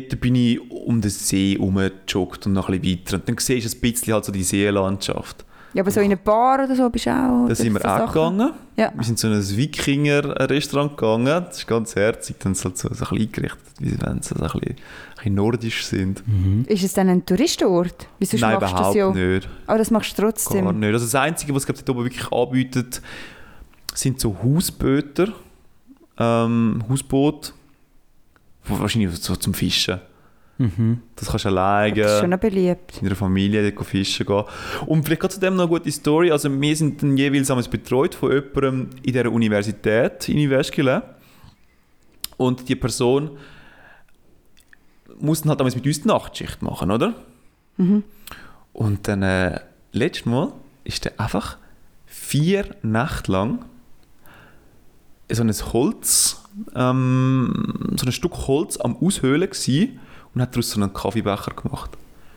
dort 0.00 0.20
bin 0.20 0.34
ich 0.34 0.60
um 0.70 1.00
den 1.00 1.10
See 1.10 1.54
herumgejoggt 1.54 2.46
und 2.46 2.52
noch 2.52 2.68
ein 2.68 2.80
bisschen 2.80 3.00
weiter. 3.00 3.16
Und 3.16 3.28
dann 3.28 3.38
siehst 3.38 3.72
du 3.72 3.76
ein 3.76 3.80
bisschen 3.80 4.12
halt 4.14 4.24
so 4.24 4.32
die 4.32 4.42
Seelandschaft. 4.42 5.44
Ja, 5.74 5.82
aber 5.82 5.90
so 5.90 5.98
in 5.98 6.06
eine 6.06 6.16
Bar 6.16 6.64
oder 6.64 6.76
so 6.76 6.88
bist 6.88 7.06
du 7.06 7.10
auch? 7.10 7.48
Da 7.48 7.54
sind 7.54 7.72
wir 7.72 7.80
so 7.80 7.88
auch 7.88 7.98
Sachen? 7.98 8.38
gegangen. 8.38 8.52
Ja. 8.76 8.92
Wir 8.94 9.04
sind 9.04 9.18
zu 9.18 9.26
einem 9.26 9.56
Wikinger-Restaurant 9.56 10.96
gegangen. 10.96 11.44
Das 11.46 11.58
ist 11.58 11.66
ganz 11.66 11.96
herzig. 11.96 12.36
Dann 12.38 12.54
halt 12.54 12.78
so, 12.78 12.88
so 12.88 12.88
ein 12.88 12.96
bisschen 12.96 13.18
eingerichtet, 13.18 13.60
wie 13.80 14.00
wenn 14.00 14.22
sie 14.22 14.34
so 14.34 14.36
ein 14.36 14.50
bisschen, 14.52 14.60
ein 14.62 14.76
bisschen 15.16 15.34
nordisch 15.34 15.84
sind. 15.84 16.22
Ist 16.68 16.84
es 16.84 16.92
dann 16.92 17.08
ein 17.08 17.26
Touristenort? 17.26 18.06
Wieso 18.20 18.36
Nein, 18.36 18.60
machst 18.60 18.72
das 18.72 18.94
überhaupt 18.94 18.96
ja? 18.96 19.10
nicht. 19.10 19.48
Aber 19.66 19.78
das 19.78 19.90
machst 19.90 20.16
du 20.16 20.22
trotzdem. 20.22 20.64
Gar 20.64 20.72
nicht. 20.74 20.92
Also 20.92 21.06
das 21.06 21.14
Einzige, 21.16 21.52
was 21.52 21.68
es 21.68 21.74
dort 21.74 21.90
oben 21.90 22.04
wirklich 22.04 22.30
anbietet, 22.30 23.02
sind 23.94 24.20
so 24.20 24.36
Hausböter, 24.44 25.32
ähm, 26.18 26.84
Hausboote, 26.88 27.52
wahrscheinlich 28.68 29.14
so 29.16 29.36
zum 29.36 29.54
Fischen. 29.54 30.00
Mhm. 30.58 31.00
Das 31.16 31.28
kannst 31.30 31.44
du 31.46 31.48
alleine 31.48 31.94
Das 32.00 32.12
ist 32.12 32.20
schon 32.20 32.38
beliebt. 32.38 32.98
in 33.00 33.08
der 33.08 33.16
Familie 33.16 33.72
dort 33.72 33.86
fischen 33.86 34.24
gehen. 34.24 34.44
Und 34.86 35.04
vielleicht 35.04 35.32
zu 35.32 35.40
dem 35.40 35.56
noch 35.56 35.64
eine 35.64 35.68
gute 35.68 35.90
Story. 35.90 36.30
Also 36.30 36.48
wir 36.60 36.76
sind 36.76 37.02
dann 37.02 37.16
jeweils 37.16 37.68
betreut 37.68 38.14
von 38.14 38.30
jemandem 38.32 38.90
in 39.02 39.12
dieser 39.12 39.32
Universität 39.32 40.28
in 40.28 40.38
Jyväskylä. 40.38 41.02
Und 42.36 42.68
die 42.68 42.76
Person 42.76 43.32
muss 45.18 45.42
dann 45.42 45.50
halt 45.50 45.60
damals 45.60 45.74
mit 45.74 45.86
uns 45.86 46.02
die 46.02 46.08
Nachtschicht 46.08 46.62
machen, 46.62 46.90
oder? 46.90 47.14
Und 48.72 49.08
dann 49.08 49.22
äh, 49.22 49.60
letztes 49.92 50.26
Mal 50.26 50.52
ist 50.84 51.06
er 51.06 51.18
einfach 51.18 51.58
vier 52.06 52.76
Nächte 52.82 53.32
lang 53.32 53.64
so 55.32 55.42
ein 55.42 55.50
Holz, 55.50 56.43
ähm, 56.74 57.74
so 57.96 58.06
ein 58.06 58.12
Stück 58.12 58.34
Holz 58.46 58.76
am 58.78 58.96
Aushöhlen 58.96 59.48
gsi 59.50 59.98
und 60.34 60.40
hat 60.42 60.54
daraus 60.54 60.70
so 60.70 60.80
einen 60.80 60.92
Kaffeebecher 60.92 61.52
gemacht. 61.52 61.90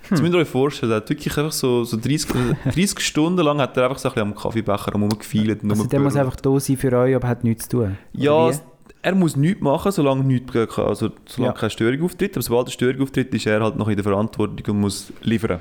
Jetzt 0.10 0.22
müsst 0.22 0.34
ihr 0.34 0.40
euch 0.40 0.48
vorstellen, 0.48 0.92
er 0.94 0.98
hat 0.98 1.10
wirklich 1.10 1.38
einfach 1.38 1.52
so, 1.52 1.84
so 1.84 1.98
30, 1.98 2.30
30 2.74 3.00
Stunden 3.06 3.42
lang 3.44 3.60
hat 3.60 3.76
er 3.76 3.84
einfach 3.86 3.98
so 4.00 4.08
ein 4.08 4.14
bisschen 4.14 4.30
am 4.30 4.36
Kaffeebecher 4.36 4.92
rumgefeilt 4.94 5.60
Also 5.70 5.84
der 5.86 6.00
muss 6.00 6.16
einfach 6.16 6.38
da 6.38 6.60
sein 6.60 6.78
für 6.78 6.94
euch, 6.98 7.16
aber 7.16 7.28
hat 7.28 7.44
nichts 7.44 7.68
zu 7.68 7.78
tun. 7.78 7.98
Ja, 8.14 8.50
er 9.02 9.16
muss 9.16 9.36
nichts 9.36 9.62
machen, 9.62 9.92
solange, 9.92 10.24
nichts, 10.24 10.56
also, 10.56 11.10
solange 11.26 11.54
Ja. 11.54 11.60
keine 11.60 11.70
Störung 11.70 12.02
auftritt. 12.04 12.36
Aber 12.36 12.42
sobald 12.42 12.68
eine 12.68 12.72
Störung 12.74 13.02
auftritt, 13.02 13.34
ist 13.34 13.46
er 13.46 13.62
halt 13.62 13.76
noch 13.76 13.88
in 13.90 13.96
der 13.96 14.04
Verantwortung 14.04 14.76
und 14.76 14.82
muss 14.82 15.12
liefern. 15.22 15.60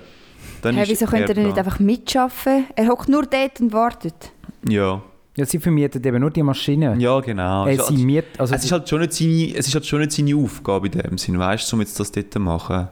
Dann 0.63 0.75
Hey, 0.77 0.85
wieso 0.89 1.07
könnte 1.07 1.37
er 1.37 1.45
nicht 1.45 1.59
einfach 1.59 1.79
mitschaffen? 1.79 2.67
Er 2.75 2.89
hockt 2.89 3.09
nur 3.09 3.25
dort 3.27 3.61
und 3.61 3.73
wartet. 3.73 4.33
Ja, 4.69 5.03
Ja, 5.37 5.45
sie 5.45 5.59
vermietet 5.59 6.05
eben 6.07 6.21
nur 6.21 6.31
die 6.31 6.43
Maschine. 6.43 6.97
ja 6.99 7.21
genau. 7.21 7.67
Äh, 7.67 7.75
Es 7.75 7.81
ist 7.81 7.89
sie 7.89 7.95
halt- 7.97 8.05
miet, 8.05 8.25
also 8.39 8.55
es, 8.55 8.65
ist 8.65 8.73
halt 8.73 8.89
schon 8.89 9.01
nicht 9.01 9.13
seine, 9.13 9.55
es 9.57 9.67
ist 9.69 9.75
halt 9.75 9.87
schon 9.87 10.01
nicht 10.01 10.13
seine 10.13 10.35
Aufgabe 10.37 10.87
in 10.89 10.93
dem 10.99 11.19
Sinn, 11.19 11.39
weißt 11.39 11.71
du, 11.71 11.77
um 11.77 11.81
jetzt 11.83 11.99
das 12.01 12.11
dort 12.11 12.33
zu 12.33 12.41
machen. 12.41 12.89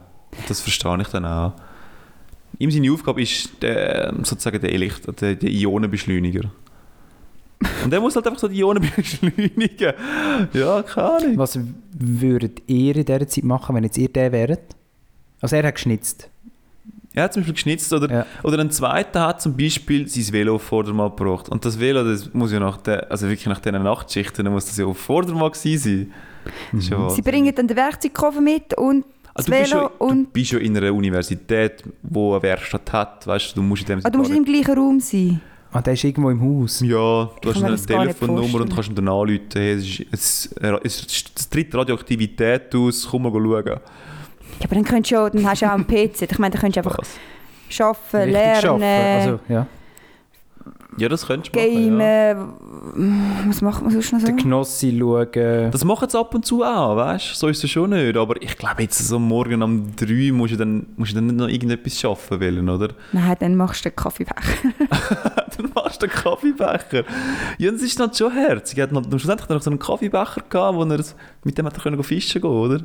Das 0.47 0.61
verstehe 0.61 0.97
ich 1.01 1.07
dann 1.07 1.25
auch. 1.25 1.53
Ihm 2.59 2.69
seine 2.71 2.91
Aufgabe 2.91 3.21
ist 3.21 3.49
der, 3.61 4.13
sozusagen 4.23 4.61
der, 4.61 4.71
Elektro 4.71 5.11
der, 5.11 5.35
der 5.35 5.49
Ionenbeschleuniger. 5.49 6.51
Und 7.83 7.91
der 7.91 7.99
muss 8.01 8.15
halt 8.15 8.27
einfach 8.27 8.39
so 8.39 8.47
die 8.47 8.59
Ionen 8.59 8.87
beschleunigen. 8.95 9.93
Ja, 10.53 10.81
keine 10.83 11.11
Ahnung. 11.13 11.37
was 11.37 11.57
würdet 11.97 12.61
ihr 12.67 12.95
in 12.95 13.05
dieser 13.05 13.27
Zeit 13.27 13.43
machen, 13.43 13.75
wenn 13.75 13.83
jetzt 13.85 13.97
ihr 13.97 14.09
der 14.09 14.31
wäret? 14.31 14.75
Also 15.41 15.55
er 15.55 15.63
hat 15.63 15.75
geschnitzt. 15.75 16.29
Er 17.15 17.23
hat 17.23 17.33
zum 17.33 17.41
Beispiel 17.41 17.53
geschnitzt 17.53 17.91
oder, 17.93 18.11
Ja. 18.11 18.25
oder 18.43 18.59
ein 18.59 18.69
zweiter 18.71 19.27
hat 19.27 19.41
zum 19.41 19.55
Beispiel 19.55 20.07
sein 20.07 20.31
Velo 20.33 20.55
auf 20.55 20.63
Vordermann 20.63 21.09
gebracht. 21.15 21.49
Und 21.49 21.63
das 21.65 21.79
Velo, 21.79 22.03
das 22.03 22.33
muss 22.33 22.51
ja 22.51 22.59
nach 22.59 22.77
der, 22.77 23.09
also 23.09 23.27
wirklich 23.27 23.47
nach 23.47 23.59
diesen 23.59 23.81
Nachtschichten, 23.81 24.43
dann 24.45 24.53
muss 24.53 24.65
das 24.65 24.77
ja 24.77 24.85
auf 24.85 24.97
Vordermann 24.97 25.51
gewesen 25.51 26.11
sein. 26.71 26.79
Ja 26.81 27.09
Sie 27.09 27.21
bringen 27.21 27.53
dann 27.55 27.67
den 27.67 27.77
Werkzeugkoffer 27.77 28.41
mit 28.41 28.73
und 28.77 29.05
das 29.33 29.47
Also 29.47 29.51
du, 29.51 29.57
bist 29.59 29.71
Velo 29.73 29.83
ja, 29.83 29.91
du 29.99 30.25
bist 30.31 30.51
ja 30.51 30.59
in 30.59 30.77
einer 30.77 30.93
Universität, 30.93 31.83
wo 32.03 32.33
eine 32.33 32.43
Werkstatt 32.43 32.91
hat, 32.93 33.25
weißt 33.25 33.51
du, 33.51 33.55
du 33.55 33.61
musst 33.63 33.81
in 33.83 33.87
dem 33.87 34.05
Ah, 34.05 34.09
du 34.09 34.19
musst 34.19 34.31
im 34.31 34.45
gleichen 34.45 34.77
Raum 34.77 34.99
sein. 34.99 35.41
Ah, 35.71 35.81
der 35.81 35.93
ist 35.93 36.03
irgendwo 36.05 36.29
im 36.29 36.39
Haus. 36.41 36.79
Ja, 36.81 37.29
du 37.41 37.51
kann 37.51 37.63
hast 37.63 37.91
eine 37.91 38.05
Telefonnummer 38.05 38.61
und 38.61 38.73
kannst 38.73 38.89
ihm 38.89 38.95
dann 38.95 39.09
anrufen, 39.09 39.41
hey, 39.53 39.73
es, 39.73 39.83
ist, 39.85 40.05
es, 40.11 40.55
es, 40.83 41.07
es 41.35 41.49
tritt 41.49 41.73
Radioaktivität 41.75 42.73
aus, 42.75 43.07
komm 43.09 43.23
mal 43.23 43.31
schauen. 43.33 43.79
Ja, 44.59 44.65
aber 44.65 44.75
dann, 44.75 44.83
könntest 44.85 45.11
du 45.11 45.15
ja, 45.15 45.29
dann 45.29 45.45
hast 45.49 45.61
du 45.61 45.65
auch 45.65 45.71
einen 45.71 45.85
PC. 45.87 46.21
Ich 46.31 46.39
meine, 46.39 46.51
dann 46.53 46.61
könntest 46.61 46.85
du 46.85 46.89
einfach 46.89 46.97
Was? 46.99 47.79
arbeiten, 47.79 48.17
Richtig 48.17 48.31
lernen, 48.33 48.83
arbeiten. 48.83 49.29
Also, 49.29 49.39
ja. 49.49 49.67
Ja, 50.97 51.09
das 51.09 51.27
könntest 51.27 51.53
du 51.53 51.59
machen, 51.59 51.73
gamen. 51.73 51.99
ja. 51.99 53.47
Was 53.49 53.61
macht 53.61 53.81
man 53.81 53.91
sonst 53.91 54.13
noch 54.13 54.19
so? 54.21 54.27
Den 54.27 54.37
Knossi 54.37 54.97
schauen. 54.97 55.69
Das 55.71 55.83
machen 55.83 56.07
sie 56.09 56.17
ab 56.17 56.33
und 56.33 56.45
zu 56.45 56.63
auch, 56.63 56.95
weißt 56.95 57.31
du? 57.31 57.35
So 57.35 57.47
ist 57.49 57.61
es 57.61 57.69
schon 57.69 57.89
nicht. 57.89 58.15
Aber 58.15 58.41
ich 58.41 58.57
glaube, 58.57 58.83
jetzt 58.83 59.05
so 59.05 59.19
morgen 59.19 59.61
um 59.61 59.93
3 59.93 60.31
musst 60.31 60.53
du 60.53 60.57
dann, 60.57 60.85
musst 60.95 61.11
du 61.11 61.15
dann 61.15 61.25
nicht 61.27 61.35
noch 61.35 61.49
irgendetwas 61.49 61.99
schaffen 61.99 62.39
wollen, 62.39 62.69
oder? 62.69 62.93
Nein, 63.11 63.35
dann 63.39 63.55
machst 63.57 63.83
du 63.83 63.89
den 63.89 63.95
Kaffeebecher. 63.97 64.41
dann 65.57 65.71
machst 65.75 66.01
du 66.01 66.05
einen 66.05 66.15
Kaffeebecher. 66.15 67.03
Ja, 67.57 67.71
das 67.71 67.81
ist 67.81 67.99
dann 67.99 68.13
schon 68.13 68.31
herzig. 68.31 68.77
Er 68.77 68.83
hat 68.83 68.93
noch, 68.93 69.03
schlussendlich 69.03 69.41
hat 69.43 69.49
er 69.49 69.55
noch 69.55 69.63
so 69.63 69.71
einen 69.71 69.79
Kaffeebecher 69.79 70.43
gehabt, 70.49 70.77
wo 70.77 70.83
er, 70.85 71.03
mit 71.43 71.57
dem 71.57 71.65
hat 71.65 71.73
er 71.75 71.83
können 71.83 72.01
fischen 72.03 72.41
gehen, 72.41 72.49
oder? 72.49 72.79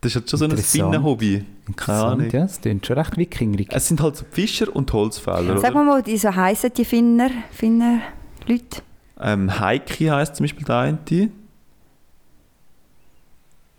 Das 0.00 0.12
ist 0.12 0.16
halt 0.16 0.30
schon 0.30 0.38
so 0.38 0.44
ein. 0.46 0.56
Spinnenhobby. 0.56 1.44
Keine 1.76 1.98
Ahnung. 1.98 2.20
Interessant, 2.20 2.32
ja. 2.32 2.40
Das 2.42 2.60
klingt 2.60 2.86
schon 2.86 2.96
recht 2.98 3.16
wikingerig. 3.16 3.68
Es 3.70 3.88
sind 3.88 4.00
halt 4.00 4.16
so 4.16 4.24
Fischer 4.30 4.74
und 4.74 4.90
Holzfäller, 4.92 5.58
Sag 5.58 5.74
mal, 5.74 5.84
mal, 5.84 6.02
die 6.02 6.16
so 6.16 6.34
heissen 6.34 6.70
die 6.74 6.84
Finner, 6.84 7.30
Finner 7.50 8.00
Leute? 8.46 8.82
Ähm, 9.20 9.60
Heiki 9.60 10.06
heisst 10.06 10.36
zum 10.36 10.44
Beispiel 10.44 10.64
der 10.64 10.76
eine. 10.78 10.98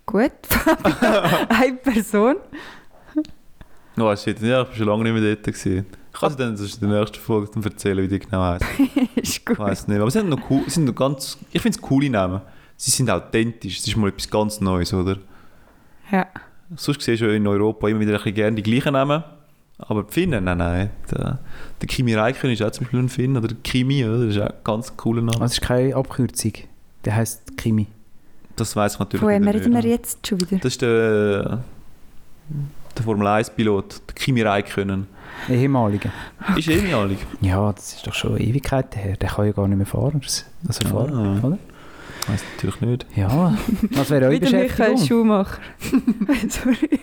Gut. 0.06 0.32
Eine 1.50 1.74
Person. 1.78 2.36
Oh, 3.98 4.16
shit, 4.16 4.40
ja, 4.42 4.62
ich 4.62 4.68
war 4.68 4.76
schon 4.76 4.88
lange 4.88 5.04
nicht 5.04 5.22
mehr 5.22 5.36
dort. 5.36 5.44
Gewesen. 5.46 5.86
Ich 6.14 6.20
kann 6.20 6.32
dir 6.32 6.38
dann 6.38 6.56
in 6.56 6.90
der 6.90 7.00
nächsten 7.00 7.20
Folge 7.20 7.50
dann 7.54 7.64
erzählen, 7.64 8.04
wie 8.04 8.08
die 8.08 8.20
genau 8.20 8.42
heisst. 8.42 8.66
ist 9.16 9.30
Ich 9.38 9.46
gut. 9.46 9.58
weiß 9.58 9.88
nicht. 9.88 10.00
Aber 10.00 10.12
sie 10.12 10.20
sind 10.20 10.30
noch 10.30 10.50
cool, 10.50 10.64
sie 10.66 10.72
sind 10.72 10.86
noch 10.86 10.96
ganz, 10.96 11.38
ich 11.52 11.62
finde 11.62 11.78
es 11.78 11.82
coole 11.82 12.10
Namen. 12.10 12.42
Sie 12.78 12.92
sind 12.92 13.10
authentisch. 13.10 13.80
Es 13.80 13.88
ist 13.88 13.96
mal 13.96 14.10
etwas 14.10 14.30
ganz 14.30 14.60
Neues, 14.60 14.94
oder? 14.94 15.18
Ja. 16.12 16.28
Sonst 16.76 17.02
siehst 17.02 17.22
du 17.22 17.28
ja 17.28 17.34
in 17.34 17.46
Europa 17.48 17.88
immer 17.88 18.00
wieder 18.00 18.12
ein 18.12 18.18
bisschen 18.18 18.34
gerne 18.36 18.56
die 18.56 18.64
gleichen 18.64 18.94
Namen. 18.94 19.24
Aber 19.80 20.04
die 20.04 20.14
Finnen, 20.14 20.44
nein, 20.44 20.58
nein. 20.60 20.90
Der, 21.12 21.40
der 21.82 21.88
Kimi 21.88 22.14
Räikkönen 22.14 22.54
ist 22.54 22.62
auch 22.62 22.72
zum 22.72 22.86
Beispiel 22.86 23.00
ein 23.00 23.10
Finn. 23.10 23.36
Oder 23.36 23.48
der 23.50 23.58
Kimi, 23.64 24.06
oder? 24.06 24.26
das 24.28 24.36
ist 24.36 24.42
auch 24.42 24.48
ein 24.48 24.54
ganz 24.64 24.96
cooler 24.96 25.22
Name. 25.24 25.40
Das 25.40 25.54
ist 25.54 25.62
keine 25.62 25.96
Abkürzung. 25.96 26.54
Der 27.04 27.16
heißt 27.16 27.58
Kimi. 27.58 27.88
Das 28.56 28.76
weiß 28.76 28.94
ich 28.94 29.00
natürlich 29.00 29.22
Von 29.22 29.30
wem 29.30 29.42
nicht. 29.44 29.56
reden 29.56 29.74
wir 29.74 29.82
jetzt 29.82 30.28
schon 30.28 30.40
wieder? 30.40 30.58
Das 30.58 30.74
ist 30.74 30.82
der, 30.84 31.64
der 32.96 33.04
Formel 33.04 33.26
1-Pilot, 33.28 34.02
der 34.08 34.16
Kimi 34.16 34.42
Räikkönen. 34.44 35.08
Ehemalige. 35.50 36.12
Ist 36.56 36.68
eh 36.68 36.74
ehemalig. 36.76 37.18
Ja, 37.42 37.72
das 37.74 37.94
ist 37.96 38.06
doch 38.06 38.14
schon 38.14 38.38
Ewigkeiten 38.38 39.00
her. 39.00 39.16
Der 39.18 39.30
kann 39.30 39.46
ja 39.48 39.52
gar 39.54 39.68
nicht 39.68 39.78
mehr 39.78 39.88
fahren. 39.88 40.22
Das, 40.22 40.46
das 40.62 40.80
er 40.80 40.88
fahren, 40.90 41.14
Ah. 41.42 41.48
oder? 41.48 41.58
Weiß 42.28 42.44
natürlich 42.56 42.82
nicht. 42.82 43.06
Ja, 43.16 43.56
was 43.92 44.10
wäre 44.12 44.26
eure 44.26 44.34
Wieder 44.34 44.46
Michael 44.52 44.68
Beschäftigung? 44.94 45.08
Schumacher. 45.08 45.58
Sorry. 46.50 47.00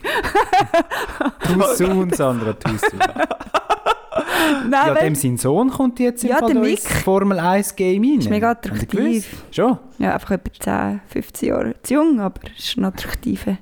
Too 1.40 1.74
soon, 1.76 2.11
Sandra, 2.12 2.52
too 2.52 2.76
soon. 2.78 3.00
Nein, 4.70 4.87
Ja, 4.88 4.94
dem 4.94 5.14
sein 5.14 5.37
Sohn 5.37 5.70
kommt 5.70 5.98
jetzt 6.00 6.22
im 6.24 6.31
Ja, 6.31 6.38
Fall 6.38 6.52
der 6.54 6.62
ins 6.62 6.85
Mick. 6.85 6.92
Formel 7.02 7.38
1 7.38 7.76
Game 7.76 8.02
rein. 8.02 8.18
ist 8.18 8.31
mega 8.31 8.50
attraktiv. 8.52 9.42
Schon? 9.50 9.78
Ja, 9.98 10.14
einfach 10.14 10.31
etwa 10.33 10.50
10, 10.59 11.00
15 11.09 11.48
Jahre 11.48 11.74
zu 11.83 11.94
jung, 11.94 12.20
aber 12.20 12.40
ist 12.57 12.76
ein 12.76 12.85
attraktiver 12.85 13.59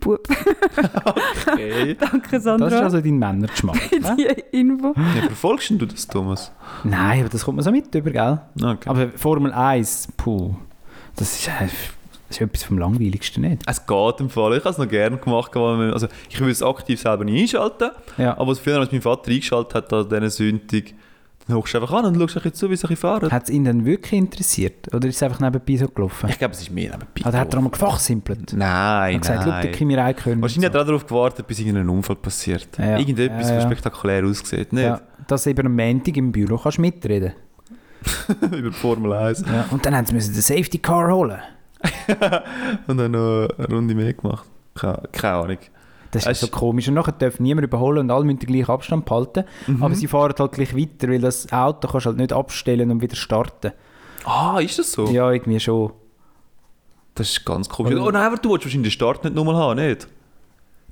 Bub. 0.00 0.20
Okay. 1.04 1.94
Danke, 2.00 2.20
Das 2.30 2.32
ist 2.38 2.42
Sandra. 2.44 2.78
also 2.80 3.00
dein 3.00 3.18
Männergeschmack. 3.18 3.78
die 4.16 4.58
Info. 4.58 4.94
ja, 4.96 5.22
verfolgst 5.26 5.70
du 5.70 5.86
das, 5.86 6.06
Thomas? 6.06 6.52
Nein, 6.84 7.20
aber 7.20 7.28
das 7.30 7.44
kommt 7.44 7.56
man 7.56 7.64
so 7.64 7.70
mit 7.72 7.92
über, 7.94 8.10
gell? 8.10 8.40
Okay. 8.62 8.88
Aber 8.88 9.08
Formel 9.16 9.52
1, 9.52 10.08
puh, 10.16 10.54
das 11.18 11.38
ist, 11.40 11.48
äh, 11.48 11.52
das 12.28 12.36
ist 12.36 12.40
etwas 12.40 12.62
vom 12.64 12.78
Langweiligsten, 12.78 13.42
nicht? 13.42 13.62
Es 13.66 13.86
geht 13.86 14.20
im 14.20 14.28
Fall. 14.30 14.52
Ich 14.56 14.60
habe 14.60 14.70
es 14.70 14.78
noch 14.78 14.88
gerne 14.88 15.16
gemacht. 15.16 15.54
man- 15.54 15.92
Also, 15.92 16.08
ich 16.28 16.40
will 16.40 16.50
es 16.50 16.62
aktiv 16.62 17.00
selber 17.00 17.24
nicht 17.24 17.40
einschalten. 17.54 17.90
Ja. 18.18 18.36
Aber 18.38 18.54
früher, 18.54 18.78
als 18.80 18.92
mein 18.92 19.02
Vater 19.02 19.30
eingeschaltet 19.30 19.74
hat, 19.74 19.92
an 19.92 20.08
diesen 20.08 20.30
Sonntag, 20.30 20.92
dann 21.46 21.56
hockst 21.56 21.72
du 21.72 21.78
einfach 21.80 21.94
an 21.94 22.04
und 22.04 22.16
schaust 22.18 22.34
bisschen 22.34 22.52
zu, 22.52 22.70
wie 22.70 22.76
sie 22.76 22.96
fahren. 22.96 23.32
Hat 23.32 23.44
es 23.44 23.48
ihn 23.50 23.64
dann 23.64 23.86
wirklich 23.86 24.12
interessiert? 24.12 24.92
Oder 24.94 25.08
ist 25.08 25.16
es 25.16 25.22
einfach 25.22 25.40
nebenbei 25.40 25.76
so 25.78 25.88
gelaufen? 25.88 26.28
Ich 26.28 26.38
glaube, 26.38 26.52
es 26.52 26.60
ist 26.60 26.70
mehr 26.70 26.90
nebenbei. 26.90 27.26
Oder 27.26 27.38
hat 27.38 27.52
er 27.54 27.56
einmal 27.56 27.70
gefachsimpelt? 27.72 28.52
Nein, 28.52 29.14
Und 29.14 29.20
gesagt, 29.22 29.44
schau, 29.44 29.50
der 29.50 29.62
nein. 29.64 29.72
Kimi 29.72 29.94
Räikkönen. 29.94 30.42
Wahrscheinlich 30.42 30.66
hat 30.68 30.74
und 30.74 30.80
er 30.82 30.84
darauf 30.84 31.06
gewartet, 31.06 31.46
bis 31.46 31.58
irgendein 31.60 31.88
Unfall 31.88 32.16
passiert. 32.16 32.68
Ja. 32.76 32.98
Irgendetwas, 32.98 33.48
Ja, 33.48 33.56
was 33.56 33.62
ja. 33.64 33.68
spektakulär 33.70 34.24
aussieht. 34.26 34.68
so. 34.70 34.76
Nicht? 34.76 34.84
Ja, 34.84 35.00
dass 35.26 35.44
du 35.44 35.50
eben 35.50 35.66
am 35.66 35.74
Montag 35.74 36.14
im 36.18 36.30
Büro 36.30 36.58
kannst 36.58 36.78
mitreden 36.78 37.32
Über 38.40 38.70
die 38.70 38.72
Formel 38.72 39.12
1. 39.12 39.44
ja. 39.46 39.66
Und 39.70 39.84
dann 39.84 39.96
haben 39.96 40.06
sie 40.06 40.32
den 40.32 40.42
Safety 40.42 40.78
Car 40.78 41.12
holen. 41.12 41.38
Und 42.86 42.96
dann 42.96 43.12
noch 43.12 43.48
eine 43.56 43.68
Runde 43.68 43.94
mehr 43.94 44.12
gemacht. 44.12 44.48
Keine, 44.74 45.02
keine 45.12 45.34
Ahnung. 45.34 45.58
Das 46.10 46.26
ist 46.26 46.40
so 46.40 46.48
komisch. 46.48 46.88
Und 46.88 46.94
nachher 46.94 47.12
darf 47.12 47.38
niemand 47.38 47.66
überholen 47.66 47.98
und 47.98 48.10
alle 48.10 48.24
müssen 48.24 48.38
den 48.38 48.46
gleichen 48.46 48.70
Abstand 48.70 49.04
behalten. 49.04 49.44
Mhm. 49.66 49.82
Aber 49.82 49.94
sie 49.94 50.06
fahren 50.06 50.32
halt 50.38 50.52
gleich 50.52 50.74
weiter, 50.74 51.08
weil 51.08 51.20
das 51.20 51.52
Auto 51.52 51.86
kannst 51.88 52.06
halt 52.06 52.16
nicht 52.16 52.32
abstellen 52.32 52.90
und 52.90 53.02
wieder 53.02 53.16
starten. 53.16 53.72
Ah, 54.24 54.58
ist 54.58 54.78
das 54.78 54.92
so? 54.92 55.06
Ja, 55.08 55.30
irgendwie 55.30 55.60
schon. 55.60 55.92
Das 57.14 57.28
ist 57.30 57.44
ganz 57.44 57.68
komisch. 57.68 57.94
Oh 57.94 58.10
nein, 58.10 58.22
aber 58.22 58.36
du 58.36 58.50
willst 58.50 58.64
wahrscheinlich 58.64 58.92
den 58.92 58.96
Start 58.96 59.24
nicht 59.24 59.36
nochmal 59.36 59.56
haben, 59.56 59.86
nicht? 59.86 60.08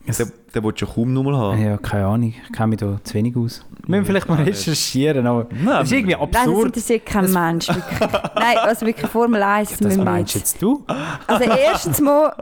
Es- 0.06 0.18
Der, 0.18 0.26
der 0.54 0.62
willst 0.64 0.80
du 0.80 0.86
ja 0.86 0.92
kaum 0.92 1.12
nochmal 1.12 1.36
haben. 1.36 1.62
Ja, 1.62 1.76
keine 1.78 2.06
Ahnung. 2.06 2.34
Ich 2.46 2.52
kenne 2.52 2.68
mich 2.68 2.78
da 2.78 2.98
zu 3.02 3.14
wenig 3.14 3.36
aus. 3.36 3.64
Wir 3.86 3.98
müssen 3.98 4.06
vielleicht 4.06 4.28
mal 4.28 4.42
recherchieren, 4.42 5.26
aber 5.26 5.46
Nein, 5.50 5.64
das 5.66 5.84
ist 5.84 5.92
irgendwie 5.92 6.16
Nein, 6.16 6.28
das 6.32 6.40
absurd. 6.42 6.66
interessiert 6.66 7.06
kein 7.06 7.32
Mensch. 7.32 7.68
Wirklich. 7.68 8.00
Nein, 8.34 8.58
also 8.62 8.86
wirklich 8.86 9.10
Formel 9.10 9.42
1. 9.42 9.76
Das 9.78 9.96
meinst 9.96 10.34
jetzt- 10.34 10.52
jetzt 10.54 10.62
du? 10.62 10.84
Also 11.26 11.44
erstens 11.44 12.00
mal, 12.00 12.32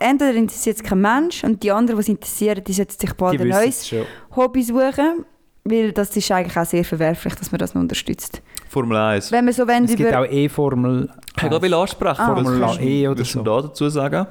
entweder 0.00 0.34
interessiert 0.34 0.76
es 0.76 0.82
kein 0.82 1.00
Mensch 1.00 1.44
und 1.44 1.62
die 1.62 1.70
anderen, 1.70 1.96
die 1.98 2.02
es 2.02 2.08
interessieren, 2.08 2.62
die 2.66 2.72
sollten 2.72 2.98
sich 2.98 3.12
bald 3.14 3.40
ein 3.40 3.48
neues. 3.48 3.92
Hobby 4.34 4.62
suchen. 4.62 5.24
Weil 5.68 5.90
das 5.90 6.16
ist 6.16 6.30
eigentlich 6.30 6.56
auch 6.56 6.64
sehr 6.64 6.84
verwerflich, 6.84 7.34
dass 7.34 7.50
man 7.50 7.58
das 7.58 7.74
noch 7.74 7.82
unterstützt. 7.82 8.40
Formel 8.68 8.96
1. 8.98 9.32
Wenn 9.32 9.46
wir 9.46 9.52
so 9.52 9.64
Es 9.66 9.96
gibt 9.96 10.14
auch 10.14 10.24
E-Formel. 10.24 11.10
Ich 11.26 11.34
kann 11.34 11.50
gerade 11.50 11.76
ansprechen. 11.76 12.20
Ah, 12.20 12.36
was 12.36 12.42
Formel 12.44 12.60
du- 12.78 12.82
E 12.84 13.08
oder 13.08 13.16
würdest 13.16 13.34
du 13.34 13.38
so. 13.40 13.44
da 13.44 13.62
dazu 13.62 13.88
sagen? 13.88 14.26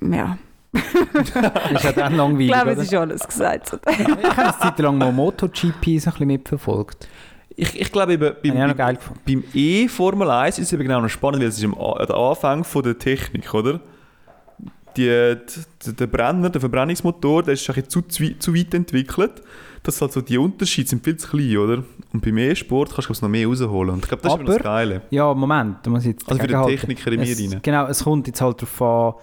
Ja, 0.00 0.36
ist 0.74 1.84
ja 1.84 1.92
dann 1.92 2.12
ich 2.12 2.18
langweilig, 2.18 2.48
glaube, 2.48 2.72
oder? 2.72 2.80
es 2.80 2.86
ist 2.86 2.94
alles 2.94 3.26
gesagt. 3.26 3.78
Ich 3.88 4.08
habe 4.08 4.42
eine 4.42 4.58
Zeit 4.58 4.78
lang 4.78 4.98
mal 4.98 5.12
MotoGP 5.12 5.62
so 5.64 5.88
ein 5.88 5.98
bisschen 5.98 6.26
mitverfolgt. 6.26 7.08
Ich, 7.56 7.80
ich 7.80 7.92
glaube, 7.92 8.14
eben, 8.14 8.34
ich 8.42 8.52
beim, 8.52 8.76
gefunden. 8.76 9.20
beim 9.24 9.44
E-Formel 9.54 10.28
1 10.30 10.58
ist 10.58 10.66
es 10.66 10.72
eben 10.72 10.82
genau 10.82 11.00
noch 11.00 11.08
spannend, 11.08 11.40
weil 11.40 11.48
es 11.48 11.58
ist 11.58 11.64
am 11.64 11.74
der 11.74 12.16
Anfang 12.16 12.64
von 12.64 12.82
der 12.82 12.98
Technik, 12.98 13.52
oder? 13.54 13.80
Die, 14.96 15.36
die, 15.86 15.92
der 15.92 16.06
Brenner, 16.06 16.50
der 16.50 16.60
Verbrennungsmotor, 16.60 17.42
der 17.42 17.54
ist 17.54 17.68
ein 17.68 17.74
bisschen 17.74 17.90
zu, 18.10 18.32
zu, 18.38 18.54
weit 18.54 18.74
entwickelt. 18.74 19.42
Das 19.82 20.00
halt 20.00 20.12
so, 20.12 20.20
die 20.20 20.38
Unterschiede 20.38 20.88
sind 20.88 21.04
viel 21.04 21.16
zu 21.16 21.28
klein, 21.28 21.56
oder? 21.58 21.84
Und 22.12 22.24
beim 22.24 22.38
E-Sport 22.38 22.90
kannst 22.94 23.08
du 23.08 23.12
ich, 23.12 23.22
noch 23.22 23.28
mehr 23.28 23.46
rausholen. 23.46 23.94
Und 23.94 24.04
ich 24.04 24.08
glaube, 24.08 24.22
das 24.22 24.32
ist 24.34 24.40
Aber- 24.40 24.52
das 24.54 24.62
Geile. 24.62 25.02
Ja, 25.10 25.34
Moment, 25.34 25.78
da 25.82 25.90
muss 25.90 26.02
ich 26.02 26.12
jetzt 26.12 26.28
Also 26.28 26.40
für 26.40 26.46
den. 26.48 26.66
Techniker 26.66 27.12
in 27.12 27.20
mir 27.20 27.28
es, 27.28 27.40
rein. 27.40 27.60
Genau, 27.62 27.86
es 27.86 28.02
kommt 28.04 28.26
jetzt 28.28 28.40
halt 28.40 28.62
darauf 28.62 28.82
an, 28.82 29.20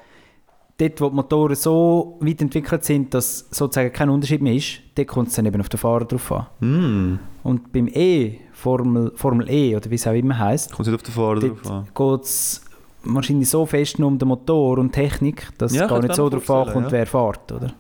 dort 0.82 1.00
wo 1.02 1.10
die 1.10 1.16
Motoren 1.16 1.56
so 1.56 2.18
weit 2.22 2.42
entwickelt 2.42 2.84
sind, 2.84 3.14
dass 3.14 3.48
sozusagen 3.52 3.94
kein 3.94 4.10
Unterschied 4.10 4.42
mehr 4.42 4.56
ist, 4.56 4.80
dort 4.96 5.08
kommt 5.08 5.28
es 5.30 5.36
dann 5.36 5.46
eben 5.46 5.62
auf 5.62 5.70
den 5.70 5.78
Fahrer 5.78 6.06
drauf 6.06 6.32
an. 6.32 6.48
Hm. 6.60 7.20
Und 7.44 7.72
beim 7.72 7.88
E, 7.88 8.40
Formel, 8.54 9.12
Formel 9.16 9.50
E 9.50 9.76
oder 9.76 9.90
wie 9.90 9.96
es 9.96 10.06
auch 10.08 10.14
immer 10.14 10.38
heisst, 10.38 10.72
Kommt 10.74 10.88
nicht 10.88 10.96
auf 10.96 11.04
den 11.04 11.14
Fahrer 11.14 11.40
drauf 11.40 11.70
an. 11.72 11.86
geht 11.94 12.22
es 12.24 12.62
wahrscheinlich 13.04 13.50
so 13.50 13.66
fest 13.66 13.98
nur 14.00 14.08
um 14.10 14.18
den 14.20 14.28
Motor 14.28 14.78
und 14.78 14.92
Technik, 14.92 15.48
dass 15.58 15.74
Ja, 15.74 15.84
es 15.86 15.90
gar 15.90 16.02
nicht 16.02 16.14
so 16.16 16.30
vorstellen, 16.30 16.68
ankommt, 16.68 16.86
ja. 16.88 16.92
wer 16.92 17.08
fährt, 17.08 17.52
oder? 17.52 17.74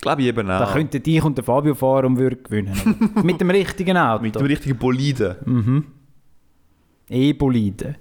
Glaube 0.00 0.22
ich 0.22 0.28
eben 0.28 0.46
Da 0.46 0.64
auch. 0.64 0.72
könnte 0.72 0.98
ich 1.04 1.24
und 1.24 1.36
der 1.36 1.44
Fabio 1.44 1.74
fahren 1.74 2.06
und 2.06 2.18
würden 2.18 2.42
gewinnen. 2.42 2.74
Mit 3.22 3.40
dem 3.40 3.50
richtigen 3.50 3.96
Auto. 3.96 4.22
Mit 4.22 4.34
dem 4.36 4.46
richtigen 4.46 4.78
Boliden. 4.78 5.36
mhm. 5.44 5.84
E-Bolide. 7.10 7.96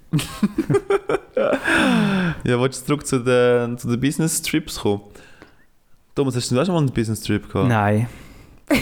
Ja, 1.35 2.61
willst 2.61 2.81
du 2.81 2.85
zurück 2.85 3.05
zu 3.05 3.19
den, 3.19 3.77
zu 3.77 3.89
den 3.89 3.99
Business-Trips 3.99 4.79
kommen? 4.79 5.01
Thomas, 6.15 6.35
hast 6.35 6.51
du 6.51 6.59
auch 6.59 6.65
schon 6.65 6.75
mal 6.75 6.81
einen 6.81 6.91
Business-Trip 6.93 7.51
gehabt? 7.51 7.69
Nein. 7.69 8.07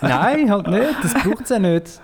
Nein, 0.00 0.50
halt 0.50 0.66
nicht. 0.68 0.94
Das 1.02 1.14
braucht 1.14 1.42
es 1.42 1.50
ja 1.50 1.58
nicht. 1.58 2.00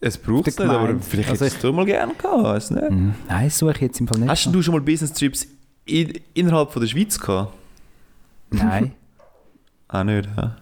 Es 0.00 0.18
braucht 0.18 0.48
es 0.48 0.58
nicht, 0.58 0.68
aber 0.68 0.98
vielleicht 1.00 1.30
Also 1.30 1.46
hättest 1.46 1.64
du 1.64 1.72
mal 1.72 1.86
gerne 1.86 2.12
gehabt, 2.14 2.42
weiss 2.42 2.70
nicht. 2.70 2.90
Mhm. 2.90 3.14
Nein, 3.28 3.50
suche 3.50 3.72
ich 3.72 3.80
jetzt 3.80 4.00
im 4.00 4.08
Fall 4.08 4.18
nicht. 4.18 4.28
Hast 4.28 4.46
du 4.54 4.62
schon 4.62 4.74
mal 4.74 4.80
Business-Trips 4.80 5.46
in, 5.86 6.12
innerhalb 6.34 6.70
von 6.70 6.82
der 6.82 6.88
Schweiz 6.88 7.18
gehabt? 7.18 7.54
Nein. 8.50 8.92
Auch 9.88 10.04
nicht, 10.04 10.28
ja. 10.36 10.56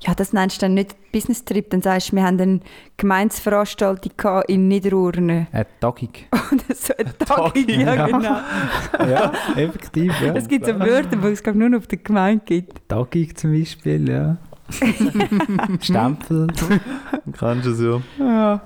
Ja, 0.00 0.14
das 0.14 0.32
nennst 0.32 0.56
du 0.56 0.60
dann 0.66 0.74
nicht 0.74 0.96
Business-Trip, 1.12 1.68
dann 1.70 1.82
sagst 1.82 2.12
du, 2.12 2.16
wir 2.16 2.24
haben 2.24 2.40
eine 2.40 2.60
Gemeinsveranstaltung 2.96 4.12
in 4.48 4.68
Niederurne. 4.68 5.46
Eine 5.52 5.66
Tagung. 5.78 6.08
Oder 6.32 6.74
so 6.74 6.94
eine 6.96 7.18
Tagung, 7.18 7.68
ja, 7.68 7.94
ja. 7.94 8.06
genau. 8.06 8.38
ja, 9.10 9.32
effektiv, 9.56 10.12
ja. 10.20 10.34
Es 10.34 10.48
gibt 10.48 10.66
so 10.66 10.78
Wörter, 10.78 11.16
die 11.16 11.26
es 11.26 11.44
nur 11.54 11.68
noch 11.68 11.78
auf 11.78 11.86
der 11.86 11.98
Gemeinde 11.98 12.42
gibt. 12.44 12.88
Tagung 12.88 13.36
zum 13.36 13.52
Beispiel, 13.52 14.08
ja. 14.08 14.36
Stempel. 15.80 16.46
Kannst 17.38 17.66
du 17.66 17.74
so. 17.74 18.02
Ja. 18.18 18.60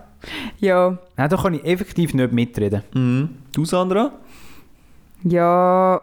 Ja, 0.59 0.99
Nein, 1.17 1.29
da 1.29 1.37
kann 1.37 1.55
ich 1.55 1.65
effektiv 1.65 2.15
nicht 2.15 2.33
mitreden. 2.33 2.83
Mhm. 2.95 3.29
Du, 3.53 3.65
Sandra? 3.65 4.13
ja 5.25 6.01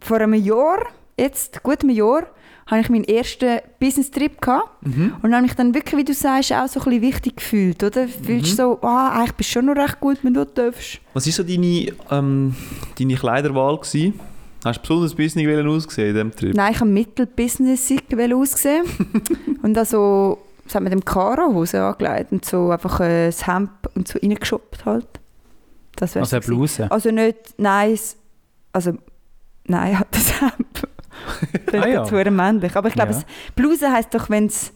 vor 0.00 0.16
einem 0.18 0.34
Jahr, 0.34 0.86
jetzt 1.18 1.62
gut 1.62 1.82
einem 1.82 1.90
Jahr, 1.90 2.26
habe 2.70 2.80
ich 2.80 2.88
meinen 2.88 3.04
ersten 3.04 3.58
Business-Trip 3.80 4.40
gehabt. 4.40 4.86
Mhm. 4.86 5.14
Und 5.22 5.34
habe 5.34 5.42
mich 5.42 5.54
dann 5.54 5.74
wirklich, 5.74 5.96
wie 5.98 6.04
du 6.04 6.14
sagst, 6.14 6.52
auch 6.52 6.68
so 6.68 6.80
ein 6.80 6.84
bisschen 6.84 7.02
wichtig 7.02 7.36
gefühlt, 7.36 7.82
oder? 7.82 8.06
Fühlst 8.06 8.52
du 8.52 8.56
so, 8.56 8.78
ah, 8.82 9.18
eigentlich 9.18 9.32
bist 9.32 9.50
du 9.50 9.52
schon 9.54 9.66
noch 9.66 9.76
recht 9.76 9.98
gut, 10.00 10.18
wenn 10.22 10.34
du 10.34 10.46
darfst. 10.46 11.00
Was 11.14 11.26
war 11.26 11.32
so 11.32 11.42
deine, 11.42 11.92
ähm, 12.10 12.54
deine 12.98 13.14
Kleiderwahl? 13.16 13.76
Gewesen? 13.78 14.20
Hast 14.64 14.78
du 14.78 14.82
besonders 14.82 15.14
business 15.14 15.66
ausgesehen 15.66 16.08
in 16.08 16.14
diesem 16.14 16.36
Trip? 16.36 16.54
Nein, 16.54 16.72
ich 16.72 16.80
habe 16.80 16.90
mittelbusinessig 16.90 18.02
aussehen. 18.32 18.84
und 19.62 19.76
also, 19.76 20.38
was 20.64 20.74
hat 20.74 20.82
mit 20.82 20.92
dem 20.92 21.04
Karo-Hose 21.04 21.82
angelegt 21.82 22.30
und 22.30 22.44
so 22.44 22.70
einfach 22.70 23.00
äh, 23.00 23.26
das 23.26 23.46
Hemd 23.46 23.70
und 23.94 24.06
so 24.06 24.18
reingeschoppt 24.18 24.84
halt. 24.84 25.08
Das 25.96 26.16
Also 26.16 26.36
eine. 26.36 26.44
Bluse. 26.44 26.90
Also 26.90 27.10
nicht, 27.10 27.36
nein, 27.56 27.98
also, 28.72 28.92
nein, 29.64 29.98
hat 29.98 30.08
das 30.12 30.40
Hemd. 30.40 30.86
Das 31.66 31.74
Ah, 31.74 31.86
ist 31.86 31.94
ja. 31.94 32.04
verdammt 32.04 32.36
männlich. 32.36 32.76
Aber 32.76 32.88
ich 32.88 32.94
glaube, 32.94 33.12
Ja. 33.12 33.22
Bluse 33.54 33.90
heisst 33.90 34.14
doch, 34.14 34.28
wenn 34.30 34.46
es, 34.46 34.72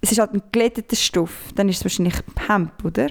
es 0.00 0.12
ist 0.12 0.18
halt 0.18 0.32
ein 0.34 0.42
glätteter 0.52 0.96
Stoff, 0.96 1.30
dann 1.54 1.68
ist 1.68 1.78
es 1.78 1.84
wahrscheinlich 1.84 2.14
Hemd, 2.48 2.72
oder? 2.84 3.08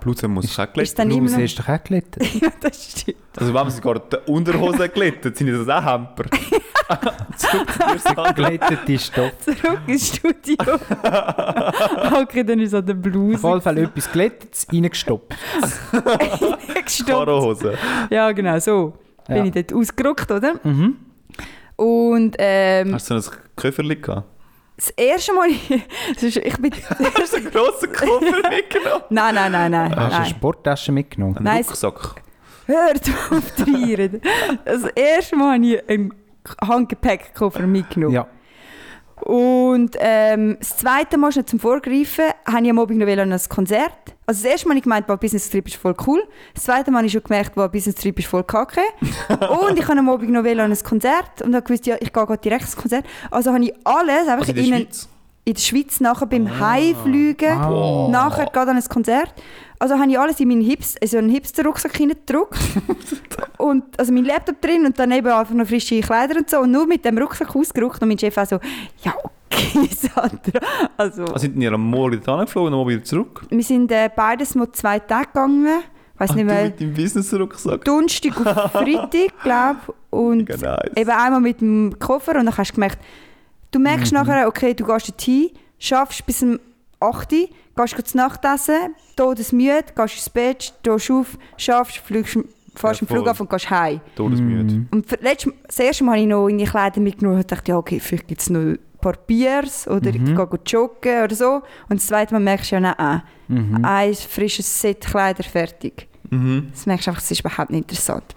Bluse 0.00 0.28
muss 0.28 0.44
ich 0.44 0.58
auch 0.58 0.64
Ist 0.66 0.72
glätten. 0.74 0.94
dann 0.96 1.10
immer 1.10 1.18
Bluse 1.20 1.36
noch... 1.36 1.42
ist 1.44 1.58
doch 1.58 1.68
auch 1.68 1.82
glättet. 1.84 2.34
ja, 2.40 2.48
das 2.60 2.90
stimmt. 3.00 3.16
Also 3.36 3.52
wenn 3.52 3.62
man 3.62 3.70
sogar 3.70 3.98
die 3.98 4.16
Unterhose 4.30 4.88
glättet, 4.88 5.36
sind 5.36 5.48
das 5.48 5.68
auch 5.68 5.84
Hemper. 5.84 6.24
Zurück. 7.36 8.34
Glättete 8.36 8.98
Stoff. 8.98 9.32
Zurück 9.40 9.80
ins 9.86 10.08
Studio. 10.16 10.56
okay, 12.22 12.42
dann 12.44 12.58
ist 12.60 12.68
es 12.68 12.74
an 12.74 12.86
der 12.86 12.96
Auf 12.96 13.02
Bluse. 13.02 13.46
jeden 13.48 13.60
Fall 13.62 13.78
etwas 13.78 14.10
Glättetes 14.12 14.66
reingestoppt. 14.72 15.34
gestoppt. 16.84 17.08
Karohose. 17.08 17.74
Ja, 18.10 18.30
genau, 18.32 18.58
so 18.58 18.94
Ja. 19.28 19.34
bin 19.34 19.46
ich 19.46 19.52
dort 19.52 19.72
ausgerückt, 19.72 20.30
oder? 20.30 20.54
Mhm. 20.64 20.96
Und 21.80 22.36
ähm, 22.38 22.92
Hast 22.94 23.10
du 23.10 23.18
so 23.20 23.30
ein 23.30 23.36
Köfferli 23.56 23.96
gehabt? 23.96 24.28
das 24.76 24.90
erste 24.90 25.32
Mal... 25.32 25.48
das 26.14 26.22
ist- 26.22 26.36
ich 26.36 26.56
bin... 26.58 26.72
Hast 27.18 27.32
du 27.32 27.36
einen 27.38 27.50
grossen 27.50 27.92
Koffer 27.92 28.20
mitgenommen? 28.50 29.04
nein, 29.08 29.34
nein, 29.34 29.52
nein, 29.52 29.70
nein. 29.70 29.96
Hast 29.96 30.12
du 30.12 30.16
eine. 30.16 30.26
Sporttasche 30.26 30.92
mitgenommen? 30.92 31.36
Einen 31.38 31.44
Nein, 31.44 31.64
Rucksack. 31.64 32.22
Hört 32.66 33.10
auf 33.30 33.54
zu. 33.56 34.20
Das 34.64 34.84
erste 34.94 35.36
Mal 35.36 35.54
habe 35.54 35.66
ich 35.66 35.88
einen 35.88 36.12
Handgepäckkoffer 36.62 37.66
mitgenommen. 37.66 38.14
Ja. 38.14 38.26
Und 39.22 39.96
ähm, 39.98 40.56
das 40.58 40.76
zweite 40.76 41.16
Mal, 41.18 41.32
schon 41.32 41.46
zum 41.46 41.58
Vorgreifen, 41.60 42.24
habe 42.46 42.64
ich 42.64 42.70
am 42.70 42.78
Abend 42.78 42.98
noch 42.98 43.06
an 43.06 43.32
ein 43.32 43.40
Konzert. 43.48 43.92
Also 44.26 44.42
das 44.44 44.52
erste 44.52 44.68
Mal 44.68 44.72
habe 44.72 44.78
ich 44.78 44.84
gemeint, 44.84 45.08
wow, 45.08 45.18
Business 45.18 45.50
Trip 45.50 45.66
ist 45.66 45.76
voll 45.76 45.94
cool. 46.06 46.22
Das 46.54 46.64
zweite 46.64 46.90
Mal 46.90 46.98
habe 46.98 47.06
ich 47.06 47.12
schon 47.12 47.22
gemerkt, 47.22 47.52
wow, 47.56 47.70
Business 47.70 47.96
Trip 47.96 48.18
ist 48.18 48.28
voll 48.28 48.44
kacke. 48.44 48.80
und 49.30 49.78
ich 49.78 49.86
habe 49.88 49.98
am 49.98 50.08
Abend 50.08 50.30
noch 50.30 50.44
an 50.44 50.58
ein 50.58 50.78
Konzert 50.82 51.42
und 51.42 51.54
habe 51.54 51.64
gewusst, 51.64 51.86
ja, 51.86 51.96
ich 52.00 52.12
gehe 52.12 52.26
gerade 52.26 52.38
direkt 52.38 52.62
ins 52.62 52.76
Konzert. 52.76 53.04
Also 53.30 53.52
habe 53.52 53.64
ich 53.64 53.74
alles 53.84 54.28
einfach 54.28 54.48
Also 54.48 54.52
in 54.52 54.56
der 54.56 54.64
in, 54.64 54.74
einen- 54.74 54.84
Schweiz? 54.86 55.08
in 55.44 55.54
der 55.54 55.60
Schweiz 55.60 56.00
nachher 56.00 56.26
beim 56.26 56.60
Heimfliegen, 56.60 57.50
Ah. 57.58 58.08
nachher 58.10 58.44
geht 58.46 58.56
an 58.56 58.68
ein 58.76 58.84
Konzert. 58.84 59.34
Also 59.80 59.98
habe 59.98 60.10
ich 60.10 60.18
alles 60.18 60.38
in 60.38 60.48
meinen 60.48 60.60
Hips, 60.60 60.94
also 61.00 61.16
einen 61.18 61.30
Hipster-Rucksack 61.30 61.96
hineingedrückt. 61.96 62.58
und 63.58 63.82
also 63.98 64.12
mein 64.12 64.24
Laptop 64.26 64.60
drin 64.60 64.84
und 64.84 64.98
dann 64.98 65.10
eben 65.10 65.26
einfach 65.28 65.54
noch 65.54 65.66
frische 65.66 66.00
Kleider 66.00 66.36
und 66.36 66.48
so. 66.50 66.60
Und 66.60 66.70
nur 66.70 66.86
mit 66.86 67.02
dem 67.04 67.16
Rucksack 67.16 67.56
ausgerückt 67.56 68.00
und 68.02 68.08
mein 68.08 68.18
Chef 68.18 68.36
auch 68.36 68.46
so, 68.46 68.60
ja 69.02 69.14
okay, 69.50 69.88
Sandra. 69.90 70.60
Also, 70.96 71.22
Also 71.24 71.38
sind 71.38 71.56
ihr 71.60 71.72
am 71.72 71.82
Morgen 71.90 72.20
wieder 72.20 72.32
angeflogen 72.32 72.74
und 72.74 72.80
am 72.82 72.88
wieder 72.88 73.02
zurück? 73.02 73.42
wir 73.48 73.62
sind 73.64 73.90
äh, 73.90 74.10
beides 74.14 74.54
mal 74.54 74.70
zwei 74.72 74.98
Tage 74.98 75.28
gegangen. 75.28 75.66
Ich 76.14 76.20
weiß 76.20 76.30
Ach, 76.32 76.34
nicht 76.36 76.44
mehr. 76.44 76.64
mit 76.64 76.78
deinem 76.78 76.92
Business-Rucksack? 76.92 77.82
Donnerstag 77.86 78.36
auf 78.46 78.72
Freitag, 78.72 79.32
glaube 79.42 79.78
Und 80.10 80.36
Mega 80.48 80.56
nice. 80.76 80.92
eben 80.94 81.10
einmal 81.10 81.40
mit 81.40 81.62
dem 81.62 81.98
Koffer 81.98 82.32
und 82.38 82.44
dann 82.44 82.54
hast 82.56 82.70
du 82.72 82.74
gemerkt, 82.74 82.98
du 83.70 83.78
merkst 83.78 84.12
nachher, 84.12 84.46
okay, 84.46 84.74
du 84.74 84.84
gehst 84.84 85.08
dorthin, 85.08 85.50
schaffst 85.78 86.26
bis 86.26 86.42
um 86.42 86.58
8 87.00 87.32
Uhr, 87.32 87.48
gehst 87.76 87.96
gut 87.96 88.08
zu 88.08 88.16
Nacht 88.16 88.44
essen, 88.44 88.94
todesmüde, 89.16 89.84
gehst 89.96 90.14
ins 90.16 90.30
Bett, 90.30 90.62
stehst 90.80 91.10
auf, 91.10 91.38
schaffst, 91.56 91.96
fliegst, 91.98 92.38
fährst 92.74 93.00
Ja, 93.00 93.04
im 93.04 93.08
Flug 93.08 93.20
voll. 93.24 93.28
auf 93.30 93.40
und 93.40 93.50
gehst 93.50 93.70
heim. 93.70 94.00
Todesmüde. 94.14 94.86
Und 94.90 95.06
für, 95.08 95.16
letztes, 95.20 95.52
das 95.66 95.78
erste 95.78 96.04
Mal 96.04 96.12
habe 96.12 96.20
ich 96.22 96.26
noch 96.28 96.48
in 96.48 96.58
die 96.58 96.64
Kleider 96.64 97.00
mitgenommen 97.00 97.38
und 97.38 97.50
dachte, 97.50 97.72
ja, 97.72 97.78
okay, 97.78 97.98
vielleicht 98.00 98.28
gibt 98.28 98.40
es 98.42 98.50
noch 98.50 98.60
ein 98.60 98.78
paar 99.00 99.14
Biers 99.26 99.88
oder 99.88 100.10
ich 100.10 100.22
gehe 100.24 100.48
joggen 100.66 101.24
oder 101.24 101.34
so. 101.34 101.62
Und 101.88 101.96
das 102.00 102.06
zweite 102.06 102.34
Mal 102.34 102.40
merkst 102.40 102.70
du 102.70 102.76
ja, 102.76 102.80
nein, 102.80 103.22
Mhm. 103.48 103.84
ein 103.84 104.14
frisches 104.14 104.80
Set 104.80 105.00
Kleider 105.00 105.42
fertig. 105.42 106.06
Mhm. 106.30 106.68
Das 106.70 106.86
merkst 106.86 107.06
du 107.06 107.10
einfach, 107.10 107.22
das 107.22 107.30
ist 107.32 107.40
überhaupt 107.40 107.70
nicht 107.70 107.80
interessant. 107.90 108.36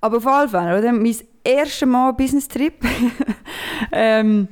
Aber 0.00 0.16
auf 0.16 0.24
jeden 0.24 0.48
Fall, 0.48 0.78
oder? 0.78 0.92
Mein 0.92 1.14
erstes 1.44 1.86
Mal 1.86 2.12
Business-Trip. 2.12 2.72
ähm, 3.92 4.48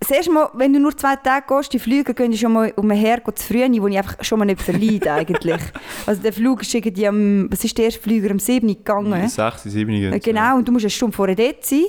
das 0.00 0.10
erste 0.10 0.30
Mal, 0.32 0.50
wenn 0.54 0.72
du 0.72 0.78
nur 0.78 0.96
zwei 0.96 1.16
Tage 1.16 1.46
gehst, 1.48 1.72
die 1.72 1.78
Flüge 1.78 2.12
gehen 2.14 2.36
schon 2.36 2.52
mal 2.52 2.72
umher, 2.76 3.18
gehen 3.20 3.36
zu 3.36 3.44
früh, 3.44 3.80
wo 3.80 3.86
ich 3.88 3.96
einfach 3.96 4.22
schon 4.22 4.38
mal 4.38 4.44
nicht 4.44 4.62
verleide 4.62 5.12
eigentlich. 5.12 5.60
Also 6.06 6.22
der 6.22 6.32
Flug 6.32 6.62
ist 6.62 6.74
irgendwie 6.74 7.08
am, 7.08 7.50
was 7.50 7.64
ist 7.64 7.76
der 7.78 7.86
erste 7.86 8.00
Flüger, 8.00 8.30
am 8.30 8.38
7 8.38 8.68
Uhr 8.68 8.74
gegangen. 8.74 9.28
6, 9.28 9.62
7 9.64 9.90
Äh, 10.12 10.20
Genau, 10.20 10.56
und 10.56 10.68
du 10.68 10.72
musst 10.72 10.84
eine 10.84 10.90
Stunde 10.90 11.16
vorher 11.16 11.34
dort 11.34 11.64
sein. 11.64 11.84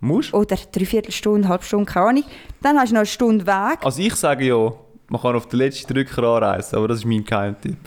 Musst? 0.00 0.32
Oder 0.32 0.56
dreiviertel 0.70 1.10
Stunde, 1.12 1.40
eine 1.40 1.48
halbe 1.48 1.64
Stunde, 1.64 1.86
keine 1.90 2.06
Ahnung. 2.06 2.24
Dann 2.62 2.78
hast 2.78 2.90
du 2.90 2.94
noch 2.94 3.00
eine 3.00 3.06
Stunde 3.06 3.46
Weg. 3.46 3.78
Also 3.84 4.00
ich 4.00 4.14
sage 4.14 4.46
ja, 4.46 4.72
man 5.08 5.20
kann 5.20 5.34
auf 5.34 5.46
den 5.48 5.58
letzten 5.58 5.92
Drücker 5.92 6.22
anreisen, 6.22 6.78
aber 6.78 6.88
das 6.88 6.98
ist 6.98 7.04
mein 7.04 7.24
Geheimtipp. 7.24 7.78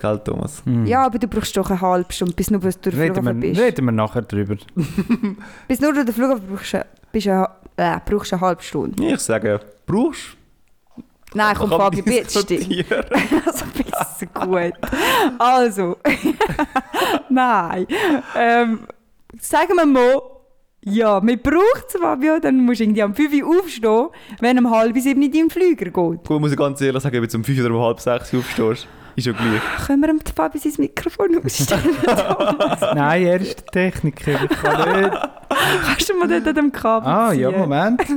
Gell, 0.00 0.18
Thomas? 0.24 0.62
Ja, 0.84 1.06
aber 1.06 1.18
du 1.18 1.26
brauchst 1.28 1.56
doch 1.56 1.70
eine 1.70 1.80
halbe 1.80 2.12
Stunde, 2.12 2.34
bis 2.34 2.50
nur 2.50 2.60
du 2.60 2.66
durch 2.68 2.82
den 2.82 2.92
Flughafen 2.92 3.40
wir, 3.40 3.48
bist. 3.48 3.60
reden 3.60 3.84
wir 3.86 3.92
nachher 3.92 4.22
drüber. 4.22 4.56
Bis 5.68 5.80
nur 5.80 5.92
durch 5.94 6.04
den 6.04 6.14
Flughafen 6.14 6.42
brauchst 6.52 6.74
du, 6.74 6.86
bist 7.12 7.26
du, 7.26 7.48
äh, 7.76 7.98
brauchst 8.04 8.32
du 8.32 8.36
eine 8.36 8.46
halbe 8.46 8.62
Stunde. 8.62 9.04
Ich 9.04 9.20
sage, 9.20 9.60
brauchst 9.86 10.36
Nein, 11.34 11.54
komm, 11.54 11.70
Fabio, 11.70 12.02
bitte 12.02 12.22
diskutieren. 12.22 13.04
Also, 13.46 13.64
besser 13.74 14.26
gut. 14.32 14.72
Also, 15.38 15.96
nein. 17.28 17.86
Ähm, 18.34 18.86
sagen 19.38 19.74
wir 19.74 19.84
mal, 19.84 20.22
ja, 20.82 21.20
man 21.20 21.38
braucht 21.38 21.86
es, 21.88 22.00
Fabio, 22.00 22.38
dann 22.38 22.64
musst 22.64 22.80
du 22.80 22.84
irgendwie 22.84 23.02
am 23.02 23.14
5 23.14 23.34
Uhr 23.42 23.58
aufstehen, 23.60 24.06
wenn 24.40 24.58
um 24.58 24.70
halb 24.70 24.96
sieben 24.98 25.20
in 25.22 25.32
deinem 25.32 25.50
Flüger 25.50 25.86
geht. 25.86 25.92
Gut, 25.92 26.40
muss 26.40 26.52
ich 26.52 26.56
ganz 26.56 26.80
ehrlich 26.80 27.02
sagen, 27.02 27.20
wenn 27.20 27.28
du 27.28 27.36
um 27.36 27.44
5 27.44 27.60
oder 27.60 27.74
um 27.74 27.82
halb 27.82 28.00
6 28.00 28.32
Uhr 28.32 28.40
aufstehst, 28.40 28.86
ist 29.16 29.26
ja 29.26 29.32
gleich. 29.32 29.86
Können 29.86 30.00
wir 30.00 30.08
dem 30.08 30.20
Fabio 30.20 30.60
sein 30.60 30.74
Mikrofon 30.78 31.44
ausstellen? 31.44 31.96
Nein, 32.94 33.26
er 33.26 33.40
ist 33.40 33.64
der 33.74 33.90
Techniker. 33.90 34.44
Ich 34.44 34.50
kann 34.50 35.00
nicht. 35.02 35.12
Kannst 35.86 36.08
du 36.08 36.14
mal 36.18 36.28
dort 36.28 36.46
an 36.48 36.54
dem 36.54 36.72
Kabel 36.72 37.08
Ah, 37.08 37.32
ja, 37.32 37.50
ziehen? 37.50 37.58
Moment. 37.58 38.00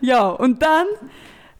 Ja, 0.00 0.28
und 0.28 0.60
dann... 0.62 0.86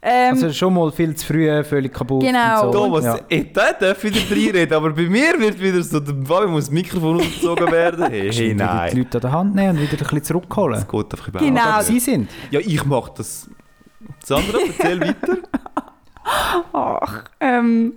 Ähm, 0.05 0.33
Also 0.35 0.53
schon 0.53 0.75
mal 0.75 0.91
viel 0.91 1.15
zu 1.15 1.27
früh, 1.27 1.63
völlig 1.65 1.93
kaputt. 1.95 2.23
Genau. 2.23 2.67
Und 2.67 2.73
so. 2.73 2.79
Thomas, 2.85 3.05
Ja. 3.05 3.19
ich 3.29 3.53
der 3.53 3.73
darf 3.75 4.03
wieder 4.03 4.21
reinreden, 4.31 4.75
aber 4.77 4.91
bei 4.91 5.03
mir 5.03 5.39
wird 5.39 5.61
wieder 5.61 5.81
so, 5.83 6.01
der 6.01 6.15
Fabi 6.27 6.49
muss 6.49 6.65
das 6.65 6.73
Mikrofon 6.73 7.17
ausgezogen 7.21 7.71
werden. 7.71 8.05
Hey, 8.11 8.31
hey 8.33 8.39
wieder 8.39 8.49
die 8.49 8.55
nein. 8.55 8.97
Leute 8.99 9.19
an 9.19 9.21
der 9.23 9.33
Hand 9.33 9.55
nehmen 9.55 9.79
und 9.79 9.83
wieder 9.83 9.93
ein 9.93 9.99
bisschen 9.99 10.25
zurückholen. 10.25 10.75
Das 10.75 10.89
geht 10.89 11.13
einfach 11.13 11.29
überhaupt 11.29 11.49
Genau. 11.49 11.77
nicht. 11.79 11.87
Sie 11.87 12.01
sind. 12.01 12.29
Ja, 12.51 12.61
ich 12.61 12.85
mache 12.85 13.13
das. 13.17 13.49
Sandra, 14.25 14.59
erzähl 14.67 15.01
weiter. 15.01 15.39
Ach, 16.73 17.25
ähm... 17.41 17.93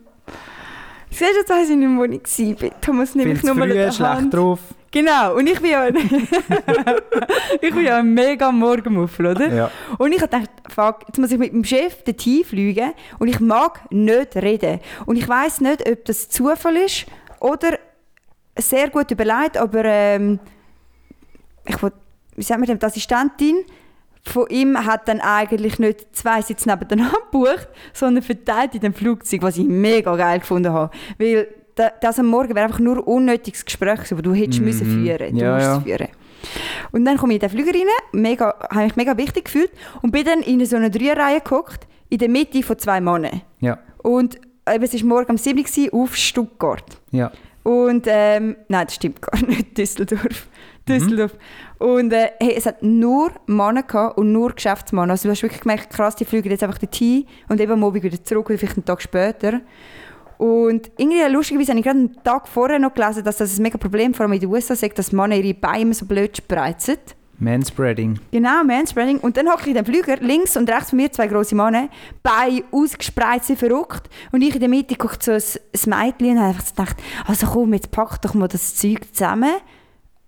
Siehst 1.09 1.31
du, 1.31 1.37
jetzt 1.37 1.49
weiss 1.49 1.69
ich 1.69 1.75
nicht 1.77 1.87
mehr, 1.87 1.97
wo 1.97 2.03
ich 2.03 2.61
war. 2.61 2.71
Thomas, 2.81 3.15
nehme 3.15 3.31
ich 3.33 3.41
nur 3.43 3.55
mal 3.55 3.63
an 3.69 3.75
der 3.77 3.91
schlecht 3.91 4.11
Hand. 4.11 4.33
drauf. 4.33 4.59
Genau, 4.95 5.35
und 5.35 5.45
ich 5.47 5.59
bin 5.59 5.71
ja, 5.71 5.87
ich 7.61 7.73
bin 7.73 7.83
ja 7.83 7.97
ein 7.97 8.13
mega 8.13 8.49
Morgenmuffel, 8.49 9.25
oder? 9.25 9.53
Ja. 9.53 9.71
Und 9.97 10.13
ich 10.13 10.21
gedacht, 10.21 10.49
fuck, 10.69 11.01
jetzt 11.05 11.17
muss 11.17 11.31
ich 11.31 11.37
mit 11.37 11.51
dem 11.51 11.65
Chef 11.65 12.01
dorthin 12.03 12.45
fliegen 12.45 12.93
und 13.19 13.27
ich 13.27 13.41
mag 13.41 13.91
nicht 13.91 14.37
reden. 14.37 14.79
Und 15.05 15.17
ich 15.17 15.27
weiß 15.27 15.59
nicht, 15.59 15.85
ob 15.85 16.05
das 16.05 16.29
Zufall 16.29 16.77
ist 16.77 17.07
oder 17.41 17.77
sehr 18.57 18.89
gut 18.89 19.11
überlegt, 19.11 19.57
aber 19.57 19.83
ähm, 19.83 20.39
ich 21.65 21.83
will, 21.83 21.91
wie 22.37 22.43
sagt 22.43 22.61
man 22.61 22.67
dem, 22.67 22.79
die 22.79 22.85
Assistentin 22.85 23.65
von 24.23 24.47
ihm 24.47 24.77
hat 24.85 25.09
dann 25.09 25.19
eigentlich 25.19 25.77
nicht 25.77 26.15
zwei 26.15 26.41
Sitze 26.41 26.69
nebeneinander 26.69 27.17
gebucht, 27.31 27.67
sondern 27.91 28.23
verteilt 28.23 28.75
in 28.75 28.79
dem 28.79 28.93
Flugzeug, 28.93 29.41
was 29.41 29.57
ich 29.57 29.65
mega 29.65 30.15
geil 30.15 30.39
gefunden 30.39 30.71
habe. 30.71 30.95
Weil 31.19 31.49
da- 31.75 31.91
das 32.01 32.19
am 32.19 32.27
Morgen 32.27 32.55
wäre 32.55 32.65
einfach 32.65 32.79
nur 32.79 33.07
unnötiges 33.07 33.65
Gespräch, 33.65 34.11
aber 34.11 34.21
du 34.21 34.33
hättest 34.33 34.61
müssen 34.61 34.85
führen. 34.85 35.29
Du 35.29 35.33
Mhm. 35.35 35.39
Ja, 35.41 35.53
musst 35.55 35.67
ja. 35.67 35.79
führen. 35.81 36.07
Und 36.91 37.05
dann 37.05 37.17
komme 37.17 37.33
ich 37.33 37.41
in 37.41 37.47
den 37.47 37.49
Flüger 37.49 37.73
rein, 37.77 37.87
mega, 38.11 38.53
habe 38.69 38.83
mich 38.83 38.95
mega 38.95 39.17
wichtig 39.17 39.45
gefühlt 39.45 39.71
und 40.01 40.11
bin 40.11 40.25
dann 40.25 40.41
in 40.41 40.63
so 40.65 40.75
einer 40.75 40.89
Dreierreihe 40.89 41.41
gehockt, 41.41 41.87
in 42.09 42.19
der 42.19 42.29
Mitte 42.29 42.61
von 42.63 42.77
zwei 42.77 43.01
Männern. 43.01 43.41
Ja. 43.61 43.79
Und 44.03 44.35
äh, 44.65 44.79
es 44.81 44.93
war 44.93 45.05
morgen 45.07 45.31
um 45.31 45.37
7 45.37 45.63
Uhr 45.91 46.03
auf 46.03 46.15
Stuttgart. 46.15 46.83
Ja. 47.11 47.31
Und 47.63 48.05
ähm, 48.07 48.57
nein, 48.67 48.85
das 48.85 48.95
stimmt 48.95 49.21
gar 49.23 49.39
nicht, 49.43 49.75
Düsseldorf. 49.75 50.47
Düsseldorf. 50.87 51.35
Und 51.79 52.13
äh, 52.13 52.29
hey, 52.39 52.53
es 52.55 52.67
hat 52.67 52.83
nur 52.83 53.31
Männer 53.47 53.81
gehabt 53.81 54.19
und 54.19 54.31
nur 54.31 54.51
Geschäftsmänner. 54.53 55.11
Also 55.13 55.27
du 55.27 55.31
hast 55.31 55.41
wirklich 55.41 55.61
gemerkt, 55.61 55.89
krass, 55.91 56.15
die 56.15 56.25
fliegen 56.25 56.51
jetzt 56.51 56.61
einfach 56.63 56.77
dorthin 56.77 57.25
und 57.49 57.59
eben 57.59 57.71
am 57.71 57.83
Abend 57.83 58.03
wieder 58.03 58.23
zurück 58.23 58.49
oder 58.49 58.59
vielleicht 58.59 58.77
einen 58.77 58.85
Tag 58.85 59.01
später. 59.01 59.61
Und 60.37 60.91
irgendwie 60.97 61.21
lustigerweise 61.31 61.71
habe 61.71 61.79
ich 61.79 61.85
gerade 61.85 61.99
einen 61.99 62.23
Tag 62.23 62.47
vorher 62.47 62.79
noch 62.79 62.93
gelesen, 62.93 63.23
dass 63.23 63.37
das 63.37 63.57
ein 63.57 63.63
mega 63.63 63.77
Problem 63.77 64.13
vor 64.13 64.25
allem 64.25 64.33
in 64.33 64.39
den 64.39 64.49
USA 64.49 64.73
ist, 64.73 64.97
dass 64.97 65.11
Männer 65.11 65.35
ihre 65.35 65.53
Beine 65.53 65.93
so 65.93 66.05
blöd 66.05 66.35
spreizen. 66.37 66.97
Manspreading. 67.37 68.19
Genau, 68.31 68.63
Manspreading. 68.63 69.17
Und 69.19 69.35
dann 69.37 69.49
hocke 69.49 69.63
ich 69.63 69.67
in 69.67 69.73
dem 69.75 69.85
Flüger, 69.85 70.17
links 70.17 70.55
und 70.55 70.69
rechts 70.69 70.91
von 70.91 70.97
mir 70.97 71.11
zwei 71.11 71.27
grosse 71.27 71.55
Männer, 71.55 71.89
Beine 72.23 72.63
ausgespreizt, 72.71 73.51
verrückt. 73.57 74.09
Und 74.31 74.41
ich 74.41 74.53
in 74.53 74.59
der 74.61 74.69
Mitte 74.69 74.95
gucke 74.95 75.17
so 75.21 75.31
ein, 75.31 75.41
ein 75.41 76.05
Mädchen 76.05 76.31
und 76.31 76.37
habe 76.39 76.47
einfach 76.49 76.65
gedacht, 76.65 76.97
also 77.27 77.47
komm, 77.47 77.73
jetzt 77.73 77.91
pack 77.91 78.21
doch 78.21 78.33
mal 78.33 78.47
das 78.47 78.75
Zeug 78.75 79.01
zusammen. 79.11 79.51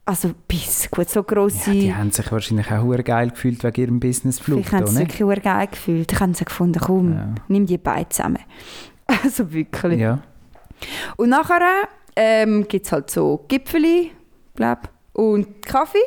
Also 0.06 0.32
bis, 0.48 0.89
gut, 0.89 1.10
so 1.10 1.22
grosse... 1.24 1.72
Ja, 1.72 1.82
die 1.82 1.96
haben 1.96 2.12
sich 2.12 2.32
wahrscheinlich 2.32 2.72
auch 2.72 2.84
hure 2.84 3.04
geil 3.04 3.30
gefühlt 3.30 3.62
wegen 3.63 3.82
ihrem 3.82 4.00
Businessflug. 4.00 4.63
Da, 4.70 4.78
sie 4.78 4.84
es 4.84 4.96
wirklich 4.96 5.17
sehr 5.17 5.36
geil 5.41 5.67
gefühlt. 5.67 6.12
Ich 6.12 6.20
habe 6.20 6.34
sie 6.34 6.46
gefunden, 6.46 6.80
komm, 6.80 7.13
Ja. 7.13 7.36
nimm 7.50 7.65
die 7.65 7.78
Beine 7.78 8.08
zusammen. 8.08 8.39
Also 9.24 9.52
wirklich. 9.52 10.00
Ja. 10.00 10.20
Und 11.15 11.30
nachher 11.30 11.88
ähm, 12.15 12.67
gibt 12.67 12.86
es 12.86 12.91
halt 12.91 13.10
so 13.10 13.46
Gipfeli, 13.48 14.12
glaub, 14.56 14.89
und 15.13 15.65
Kaffee. 15.65 15.98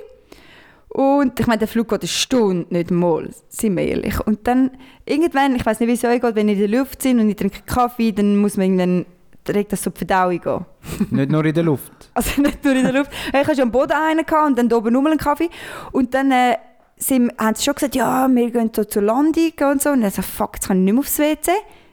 Und 0.89 1.39
ich 1.39 1.47
meine, 1.47 1.61
der 1.61 1.69
Flug 1.69 1.89
geht 1.89 2.03
eine 2.03 2.09
Stunde, 2.09 2.67
nicht 2.69 2.91
mal, 2.91 3.31
sind 3.49 3.77
wir 3.77 3.87
ehrlich. 3.87 4.19
Und 4.27 4.47
dann 4.47 4.73
irgendwann, 5.07 5.55
ich 5.55 5.65
weiß 5.65 5.79
nicht, 5.81 5.89
wie 5.89 5.93
es 5.93 6.05
euch 6.05 6.21
geht, 6.21 6.35
wenn 6.35 6.49
ihr 6.49 6.55
in 6.55 6.71
der 6.71 6.81
Luft 6.81 7.03
sind 7.03 7.21
und 7.21 7.31
ich 7.31 7.37
trinke 7.37 7.61
Kaffee, 7.65 8.11
dann 8.11 8.37
muss 8.37 8.57
man 8.57 8.67
irgendwann, 8.67 9.07
direkt 9.47 9.73
das 9.73 9.85
so 9.85 9.91
die 9.91 9.99
Verdauung 9.99 10.41
gehen. 10.41 10.67
Nicht 11.11 11.31
nur 11.31 11.45
in 11.45 11.55
der 11.55 11.65
Luft. 11.65 11.93
Also 12.15 12.43
nicht 12.43 12.65
nur 12.65 12.75
in 12.75 12.83
der 12.83 12.93
Luft. 12.93 13.13
Ich 13.29 13.33
hatte 13.33 13.55
schon 13.55 13.63
am 13.63 13.71
Boden 13.71 13.93
einen 13.93 14.27
und 14.47 14.59
dann 14.59 14.69
da 14.69 14.77
oben 14.77 14.93
nochmal 14.93 15.13
einen 15.13 15.21
Kaffee. 15.21 15.49
Und 15.93 16.13
dann 16.13 16.33
äh, 16.33 16.57
sind, 16.97 17.33
haben 17.39 17.55
sie 17.55 17.65
schon 17.65 17.75
gesagt, 17.75 17.95
ja, 17.95 18.29
wir 18.29 18.51
gehen 18.51 18.71
so 18.75 18.85
zur 18.85 19.03
Landung 19.03 19.53
und 19.71 19.81
so. 19.81 19.91
Und 19.91 20.01
dann 20.01 20.11
so, 20.11 20.23
fuck, 20.23 20.57
jetzt 20.57 20.67
kann 20.67 20.79
ich 20.79 20.85
nicht 20.85 20.93
mehr 20.93 21.01
aufs 21.01 21.19
WC. 21.19 21.53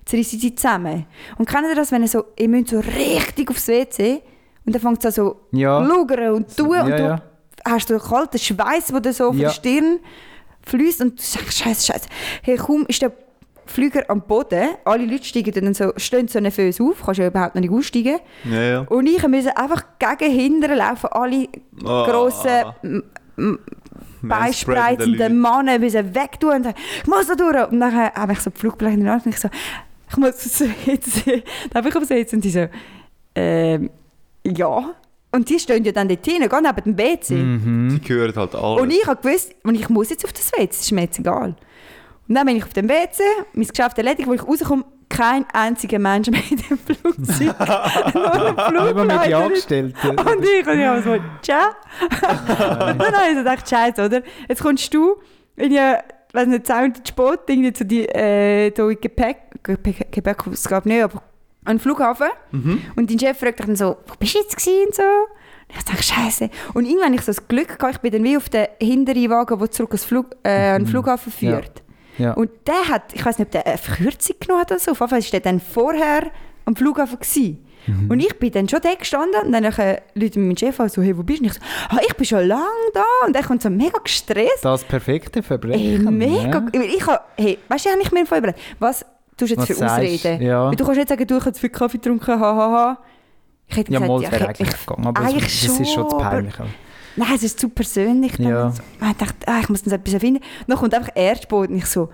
Jetzt 0.10 0.14
reissen 0.14 0.40
sie 0.40 0.56
zusammen. 0.56 1.06
Und 1.38 1.48
kennt 1.48 1.68
ihr 1.68 1.76
das, 1.76 1.92
wenn 1.92 2.02
ihr 2.02 2.08
so, 2.08 2.26
ihr 2.38 2.48
müsst 2.50 2.70
so 2.70 2.80
richtig 2.80 3.50
aufs 3.50 3.68
WC 3.68 4.22
und 4.66 4.74
dann 4.74 4.82
fängt 4.82 5.00
es 5.00 5.06
an 5.06 5.12
so 5.12 5.42
Ja. 5.52 5.80
lugern 5.80 6.34
und 6.34 6.56
tun 6.56 6.74
Ja, 6.74 6.84
und 6.84 6.92
du 6.92 6.98
ja. 7.04 7.22
hast 7.68 7.88
so 7.88 7.96
einen 7.96 8.04
kalten 8.04 8.38
Schweiß, 8.40 8.88
der 8.88 9.00
dir 9.02 9.14
so 9.14 9.30
auf 9.30 9.36
Ja. 9.36 9.48
der 9.50 9.54
Stirn 9.54 10.00
fließt 10.64 11.02
und 11.02 11.20
du 11.20 11.24
sagst, 11.24 11.58
scheiße, 11.60 11.86
scheiße. 11.92 12.08
Hey, 12.42 12.58
kaum 12.58 12.86
ist 12.88 13.02
der 13.02 13.12
Flüger 13.66 14.04
am 14.08 14.22
Boden, 14.22 14.70
alle 14.86 15.06
Leute 15.06 15.26
steigen 15.26 15.52
dann 15.66 15.74
so, 15.74 15.92
stehen 15.98 16.30
so 16.30 16.40
nervös 16.40 16.80
auf, 16.80 17.04
kannst 17.04 17.20
ja 17.20 17.28
überhaupt 17.28 17.56
noch 17.56 17.62
nicht 17.62 17.72
aussteigen. 17.74 18.20
Ja, 18.50 18.62
ja. 18.62 18.80
Und 18.88 19.08
ich 19.08 19.28
musste 19.28 19.58
einfach 19.58 19.84
gegen 20.00 20.32
hinten 20.32 20.72
laufen, 20.74 21.08
alle 21.12 21.48
Ah. 21.86 22.06
grossen, 22.10 23.04
beispreizenden 24.22 25.40
Männer 25.42 25.80
müssen 25.80 26.16
wegtun 26.16 26.56
und 26.56 26.64
sagen, 26.64 26.78
ich 27.02 27.08
muss 27.08 27.28
da 27.28 27.36
durch. 27.36 27.72
Und 27.72 27.80
dann 27.80 27.94
habe 27.94 28.34
ich 28.34 28.40
so 28.40 28.50
die 28.50 28.58
Flugblätter 28.58 28.94
in 28.96 29.08
und 29.08 29.26
ich 29.28 29.38
so, 29.38 29.50
ich 30.10 30.18
muss 30.18 30.30
aufs 30.30 30.62
WC. 30.62 31.44
Dann 31.70 31.84
habe 31.84 31.90
ich 31.90 31.96
aufs 31.96 32.10
WC 32.10 32.36
und 32.36 32.44
die 32.44 32.50
so, 32.50 32.68
ähm, 33.36 33.90
ja. 34.46 34.96
Und 35.32 35.50
die 35.50 35.60
stehen 35.60 35.84
ja 35.84 35.92
dann 35.92 36.08
dort 36.08 36.26
hin, 36.26 36.40
gehen 36.40 36.64
neben 36.64 36.84
dem 36.84 36.98
WC. 36.98 37.36
Mhm. 37.36 37.90
Die 37.90 38.08
gehören 38.08 38.36
halt 38.36 38.56
alle. 38.56 38.82
Und 38.82 38.92
ich 38.92 39.06
habe 39.06 39.22
gewusst, 39.22 39.54
und 39.64 39.76
ich 39.76 39.90
muss 39.90 40.10
jetzt 40.10 40.24
auf 40.26 40.34
das 40.34 40.52
WC, 40.54 40.68
das 40.68 40.80
ist 40.82 40.92
mir 40.92 41.02
jetzt 41.02 41.20
egal. 41.20 41.56
Und 42.28 42.36
dann 42.36 42.46
bin 42.46 42.58
ich 42.58 42.64
auf 42.64 42.74
dem 42.74 42.90
WC, 42.90 43.24
mein 43.54 43.68
Geschäft 43.68 43.98
erledigt, 43.98 44.28
wo 44.28 44.34
ich 44.34 44.44
rauskomme, 44.44 44.86
kein 45.10 45.46
einziger 45.54 46.00
Mensch 46.00 46.30
mehr 46.30 46.42
in 46.50 46.58
dem 46.58 46.78
Flugzeug. 46.78 47.56
Nur 48.14 48.36
ein 48.36 48.60
Aber 48.60 49.06
mit 49.06 49.12
den 49.12 49.20
Flugleiter. 49.20 49.38
Angestellten. 49.38 50.10
Und 50.10 50.44
ich, 50.44 50.68
und 50.68 50.80
ich 50.80 50.86
habe 50.86 51.02
so, 51.02 51.18
ciao. 51.42 51.68
und 52.92 53.00
dann 53.00 53.16
habe 53.16 53.28
ich 53.30 53.34
so 53.34 53.38
gedacht, 53.38 53.70
scheiße, 53.70 54.06
oder? 54.06 54.22
Jetzt 54.50 54.62
kommst 54.62 54.94
du 54.94 55.16
in 55.56 55.72
ja, 55.72 56.00
weiß 56.38 56.48
nicht, 56.48 56.66
10 56.68 56.76
Minuten 56.82 57.04
zu 57.06 57.12
spät, 57.12 57.40
irgendwie 57.48 57.74
zu 57.74 57.86
die, 57.86 58.08
äh, 58.08 58.72
da 58.72 58.90
in 58.90 58.98
Gepäck, 59.02 59.38
Gepäck, 59.64 60.12
Gepäckausgabe 60.12 60.88
nicht, 60.88 61.04
aber 61.04 61.22
an 61.66 61.80
Flughafen. 61.80 62.28
Und 62.96 63.10
dein 63.12 63.20
Chef 63.20 63.38
fragt 63.38 63.60
dann 63.60 63.76
so, 63.76 63.98
wo 64.08 64.14
bist 64.20 64.36
du 64.36 64.40
jetzt 64.40 64.56
gewesen? 64.56 64.86
und 64.88 64.96
so. 64.96 65.04
Und 65.04 65.78
ich 65.78 65.84
dachte, 65.84 66.04
scheiße. 66.04 66.50
Und 66.74 66.86
irgendwann 66.86 67.14
ich 67.14 67.22
so 67.22 67.28
das 67.28 67.46
Glück 67.48 67.78
gehabt, 67.78 67.96
ich 67.96 68.02
bin 68.02 68.12
dann 68.14 68.24
wie 68.24 68.38
auf 68.38 68.48
den 68.48 68.68
hinteren 68.82 69.30
Wagen, 69.30 69.60
der 69.60 69.72
zurück 69.72 69.90
ans 69.92 70.06
Flug, 70.06 70.28
äh, 70.44 70.50
an 70.70 70.84
den 70.84 70.88
Flughafen 70.88 71.34
Ja. 71.42 71.52
führt. 71.58 71.84
Ja. 72.18 72.34
Und 72.34 72.50
der 72.66 72.88
hat, 72.90 73.14
ich 73.14 73.24
weiß 73.26 73.38
nicht, 73.38 73.48
ob 73.48 73.52
der 73.52 73.68
eine 73.68 73.78
Verkürzung 73.78 74.38
genommen 74.40 74.62
hat 74.62 74.72
oder 74.72 74.80
so. 74.80 74.92
Auf 74.92 75.00
jeden 75.02 75.10
Fall 75.10 75.22
war 75.22 75.30
der 75.32 75.40
dann 75.42 75.60
vorher 75.60 76.32
am 76.66 76.76
Flughafen. 76.76 77.20
Gewesen. 77.20 77.67
Mhm. 77.88 78.12
Und 78.12 78.20
ich 78.20 78.38
bin 78.40 78.52
dann 78.52 78.68
schon 78.70 78.80
da 78.82 78.94
gestanden 78.94 79.42
und 79.46 79.52
dann 79.52 79.64
äh, 79.64 80.02
Leute 80.14 80.40
mit 80.40 80.48
meinem 80.48 80.58
Chef 80.58 80.80
an, 80.80 80.90
so, 80.90 81.02
hey, 81.02 81.18
wo 81.18 81.24
bist 81.24 81.40
du? 81.40 81.44
Und 81.46 81.52
ich 81.52 81.54
so, 81.54 81.60
ah, 81.90 81.98
ich 82.08 82.14
bin 82.16 82.26
schon 82.26 82.46
lange 82.48 82.64
da. 82.94 83.04
Und 83.26 83.36
er 83.36 83.44
kommt 83.44 83.62
so 83.62 83.70
mega 83.70 83.98
gestresst. 84.04 84.64
Das 84.64 84.84
perfekte 84.84 85.40
Ey, 85.40 85.44
Verbrechen. 85.44 86.18
mega. 86.18 86.60
ne? 86.60 86.86
Ich 86.86 87.06
habe, 87.08 87.22
hey, 87.38 87.58
weißt 87.68 87.86
du, 87.86 87.90
ich 87.90 87.96
habe 87.96 88.04
mich 88.04 88.12
mir 88.12 88.26
vorbereitet. 88.26 88.62
Was 88.80 89.00
tust 89.38 89.40
du 89.40 89.46
jetzt 89.46 89.58
Was 89.58 89.68
für 89.68 89.74
sagst, 89.76 89.94
Ausreden? 90.04 90.42
ja. 90.42 90.68
Weil 90.70 90.76
Du 90.76 90.84
kannst 90.86 90.98
nicht 90.98 91.10
sagen, 91.10 91.28
du 91.28 91.36
hast 91.36 91.46
jetzt 91.46 91.60
viel 91.60 91.70
Kaffee 91.70 91.98
getrunken, 91.98 92.40
hahaha. 92.40 92.98
Ich 93.70 93.78
hätte 93.78 93.92
Ja, 93.92 94.00
gesagt, 94.00 94.14
mal, 94.14 94.22
ja, 94.22 94.30
es 94.30 94.36
ich, 94.36 94.48
eigentlich 94.48 94.70
ich, 94.70 94.86
gegangen, 94.86 95.08
aber 95.08 95.22
eigentlich 95.22 95.44
das, 95.62 95.68
das 95.68 95.80
ist 95.82 95.94
schon 95.94 96.10
zu 96.10 96.10
schon, 96.12 96.20
peinlich. 96.20 96.54
Nein, 97.18 97.28
es 97.36 97.44
ist 97.44 97.60
zu 97.60 97.70
persönlich. 97.70 98.34
Dann 98.38 98.48
Ja. 98.48 98.70
so. 98.72 98.82
Ich 99.02 99.18
dachte, 99.18 99.36
ah, 99.48 99.60
ich 99.62 99.70
muss 99.70 99.82
so 99.82 99.92
etwas 99.92 100.14
erfinden. 100.14 100.42
Dann 100.68 100.78
kommt 100.78 100.94
einfach 100.94 101.10
Erdboden 101.16 101.74
und 101.76 101.80
ich 101.80 101.86
so, 101.88 102.10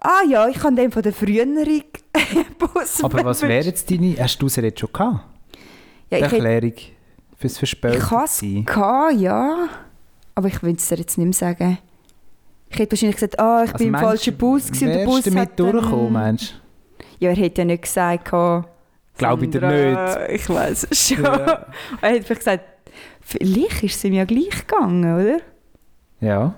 ah 0.00 0.22
ja, 0.28 0.48
ich 0.48 0.58
kann 0.58 0.76
den 0.76 0.90
von 0.90 1.02
der 1.02 1.12
früheren 1.12 1.54
Bus. 2.58 3.02
Aber 3.02 3.24
was 3.24 3.42
wäre 3.42 3.64
jetzt 3.64 3.90
deine... 3.90 4.16
Hast 4.18 4.38
du 4.40 4.48
sie 4.48 4.60
jetzt 4.62 4.80
schon 4.80 4.92
gehabt? 4.92 5.24
Ja, 6.10 6.18
Die 6.18 6.24
ich 6.24 6.32
hätte- 6.32 6.36
Erklärung 6.36 6.72
fürs 7.36 7.52
ich 7.52 7.58
Verspätet 7.58 8.00
kann 8.00 8.24
es 8.24 9.20
ja. 9.20 9.68
Aber 10.34 10.48
ich 10.48 10.62
will 10.62 10.74
es 10.74 10.88
dir 10.88 10.96
jetzt 10.96 11.18
nicht 11.18 11.26
mehr 11.26 11.32
sagen. 11.34 11.78
Ich 12.70 12.78
hätte 12.78 12.92
wahrscheinlich 12.92 13.16
gesagt, 13.16 13.38
ah, 13.40 13.64
ich 13.64 13.72
Also 13.72 13.84
bin 13.84 13.94
im 13.94 14.00
falschen 14.00 14.36
Bus 14.36 14.66
gewesen 14.66 14.88
und 14.88 14.94
der 14.94 15.04
Bus 15.04 15.22
damit 15.22 15.38
hat 15.40 15.58
durchgekommen, 15.58 16.12
meinst 16.12 16.60
Ja, 17.18 17.30
er 17.30 17.36
hätte 17.36 17.62
ja 17.62 17.64
nicht 17.64 17.82
gesagt, 17.82 18.24
gehabt, 18.26 18.68
Glaube 19.16 19.44
ich 19.46 19.50
dir 19.50 19.60
Sandra, 19.60 20.28
Ich 20.28 20.48
weiß 20.48 20.86
es 20.90 21.08
schon. 21.08 21.24
Ja. 21.24 21.66
Er 22.00 22.10
hätte 22.10 22.24
vielleicht 22.24 22.40
gesagt, 22.40 22.64
vielleicht 23.20 23.82
ist 23.82 23.96
es 23.96 24.04
ihm 24.04 24.12
ja 24.14 24.24
gleich 24.24 24.66
gegangen, 24.66 25.04
oder? 25.20 25.38
Ja. 26.20 26.54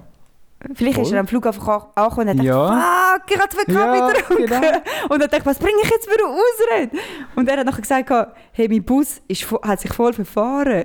Vielleicht 0.74 0.98
ist 0.98 1.08
Voll. 1.08 1.14
er 1.16 1.20
am 1.20 1.26
Flughafen 1.26 1.62
an- 1.62 1.82
angekommen 1.94 2.28
und 2.28 2.38
hat 2.38 2.44
Ja. 2.44 3.16
gedacht, 3.26 3.54
fuck, 3.54 3.68
ich 3.68 3.74
habe 3.76 3.92
viel 3.92 3.98
Kaffee 3.98 3.98
Ja, 3.98 4.12
getrunken. 4.12 4.46
genau. 4.46 4.78
Und 5.08 5.20
er 5.22 5.28
dachte, 5.28 5.46
was 5.46 5.58
bringe 5.58 5.78
ich 5.82 5.90
jetzt 5.90 6.06
für 6.08 6.18
eine 6.18 6.28
Ausrede? 6.36 6.96
Und 7.34 7.48
er 7.48 7.56
hat 7.58 7.66
nachher 7.66 7.80
gesagt, 7.80 8.10
hey, 8.52 8.68
mein 8.68 8.84
Bus 8.84 9.22
ist, 9.26 9.50
hat 9.62 9.80
sich 9.80 9.92
voll 9.92 10.12
verfahren. 10.12 10.84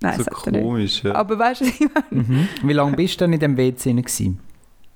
Nein, 0.00 0.18
so 0.18 0.24
komisch, 0.30 1.02
ja. 1.04 1.14
Aber 1.14 1.38
weißt 1.38 1.60
du, 1.62 1.64
was 1.66 1.72
ich 1.80 1.88
meine? 2.10 2.22
Mhm. 2.22 2.48
Wie 2.62 2.72
lange 2.72 2.96
bist 2.96 3.20
du 3.20 3.24
denn 3.24 3.32
in 3.34 3.40
dem 3.40 3.56
WC 3.56 3.92
gewesen? 3.92 4.40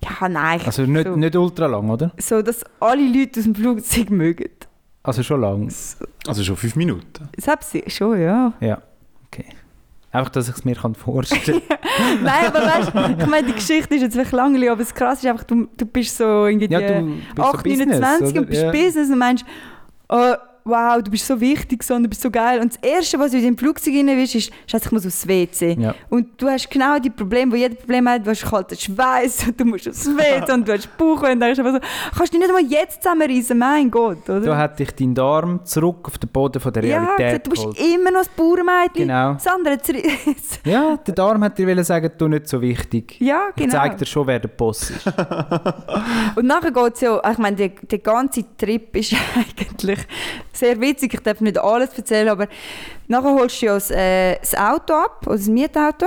Ja, 0.03 0.29
nein. 0.29 0.61
Also 0.65 0.83
nicht, 0.83 1.07
so, 1.07 1.17
nicht 1.17 1.37
ultra 1.37 1.67
lang, 1.67 1.91
oder? 1.91 2.13
so, 2.19 2.41
dass 2.41 2.65
alle 2.81 3.03
Leute 3.07 3.41
aus 3.41 3.45
dem 3.45 3.55
Flugzeug 3.55 4.11
mögen. 4.11 4.49
Also 5.03 5.23
schon 5.23 5.41
lang. 5.41 5.71
Also 6.27 6.43
schon 6.43 6.57
fünf 6.57 6.77
Minuten. 6.77 7.29
Ich 7.37 7.95
schon, 7.95 8.21
ja. 8.21 8.53
Ja. 8.61 8.81
Einfach, 10.12 10.31
dass 10.31 10.49
ich 10.49 10.57
es 10.57 10.64
mir 10.64 10.75
kann 10.75 10.94
vorstellen 10.96 11.62
kann. 11.68 12.25
Nein, 12.25 12.46
aber 12.46 12.61
weißt 12.61 12.92
du, 12.92 13.23
ich 13.23 13.31
meine, 13.31 13.46
die 13.46 13.53
Geschichte 13.53 13.94
ist 13.94 14.03
jetzt 14.03 14.16
wirklich 14.16 14.33
langweilig, 14.33 14.70
aber 14.70 14.83
das 14.83 14.92
Krasse 14.92 15.27
ist 15.27 15.31
einfach, 15.31 15.44
du, 15.44 15.68
du 15.77 15.87
bist 15.87 16.16
so 16.16 16.46
irgendwie 16.46 16.68
ja, 16.68 16.81
du 16.81 17.16
bist 17.35 17.49
8, 17.49 17.57
so 17.57 17.62
Business, 17.62 18.01
29 18.01 18.29
oder? 18.31 18.40
und 18.40 18.46
bist 18.49 18.62
ja. 18.62 18.70
Business 18.73 19.11
und 19.11 19.18
meinst, 19.18 19.44
oh, 20.09 20.35
wow, 20.64 21.03
du 21.03 21.11
bist 21.11 21.27
so 21.27 21.40
wichtig, 21.40 21.83
so, 21.83 21.94
und 21.94 22.05
du 22.05 22.09
bist 22.09 22.23
so 22.23 22.31
geil. 22.31 22.61
Und 22.61 22.75
das 22.75 22.83
Erste, 22.83 23.18
was 23.18 23.31
du 23.33 23.38
in 23.38 23.44
dem 23.44 23.59
Flugzeug 23.59 23.94
rein 23.94 24.07
willst, 24.09 24.35
ist, 24.35 24.53
Scheiße, 24.66 24.87
ich 24.87 24.92
muss 24.92 25.07
aufs 25.07 25.27
WC. 25.27 25.77
Ja. 25.79 25.94
Und 26.09 26.40
du 26.40 26.49
hast 26.49 26.70
genau 26.70 26.99
die 26.99 27.11
Probleme, 27.11 27.53
die 27.55 27.61
jeder 27.61 27.75
Problem 27.75 28.09
hat. 28.09 28.27
Du 28.27 28.31
hast 28.31 28.44
kalten 28.44 28.77
Schweiß 28.77 29.49
und 29.49 29.61
du 29.61 29.64
musst 29.64 29.88
aufs 29.88 30.07
WC 30.07 30.53
und 30.53 30.68
du 30.68 30.73
hast 30.73 30.96
Bauch 30.96 31.23
und 31.23 31.40
denkst 31.40 31.59
einfach 31.59 31.75
so, 31.75 31.81
kannst 32.16 32.35
du 32.35 32.38
nicht 32.38 32.49
einmal 32.49 32.64
jetzt 32.64 33.03
zusammenreißen, 33.03 33.59
mein 33.59 33.90
Gott, 33.90 34.29
oder? 34.29 34.40
Da 34.40 34.57
hat 34.57 34.79
dich 34.79 34.90
dein 34.92 35.14
Darm 35.14 35.64
zurück 35.64 36.07
auf 36.07 36.18
den 36.18 36.29
Boden 36.29 36.61
von 36.61 36.73
der 36.73 36.85
ja, 36.85 36.99
Realität 36.99 37.44
gesagt, 37.44 37.46
du 37.46 37.51
bist 37.51 37.79
geholt. 37.79 37.94
immer 37.94 38.11
noch 38.11 38.20
das 38.20 38.29
Bauernmädchen. 38.29 39.09
Genau. 39.09 39.33
Das 39.35 39.46
andere 39.46 39.79
Ja, 40.64 40.96
der 40.96 41.14
Darm 41.14 41.44
hat 41.44 41.59
dir 41.59 41.66
wollen 41.66 41.85
sagen, 41.85 42.11
du 42.16 42.29
nicht 42.29 42.49
so 42.49 42.61
wichtig. 42.61 43.16
Ja, 43.20 43.49
Ich 43.51 43.62
genau. 43.62 43.73
zeig 43.73 43.99
dir 43.99 44.07
schon, 44.07 44.27
wer 44.27 44.38
der 44.38 44.49
Boss 44.49 44.90
ist. 44.90 45.07
Und 46.37 46.46
nachher 46.46 46.73
geht 46.73 46.94
es 46.94 47.01
ja, 47.01 47.20
ich 47.31 47.38
meine, 47.38 47.57
der, 47.57 47.68
der 47.68 47.99
ganze 47.99 48.44
Trip 48.57 48.94
ist 48.96 49.14
eigentlich 49.37 49.99
sehr 50.61 50.81
witzig. 50.81 51.14
Ich 51.14 51.20
darf 51.20 51.40
nicht 51.40 51.59
alles 51.59 51.90
erzählen, 51.96 52.29
aber 52.29 52.46
nachher 53.09 53.35
holst 53.35 53.61
du 53.61 53.66
ja 53.66 53.75
das, 53.75 53.90
äh, 53.90 54.37
das 54.38 54.55
Auto 54.55 54.94
ab, 54.94 55.27
oder 55.27 55.37
das 55.37 55.49
Mietauto. 55.49 56.07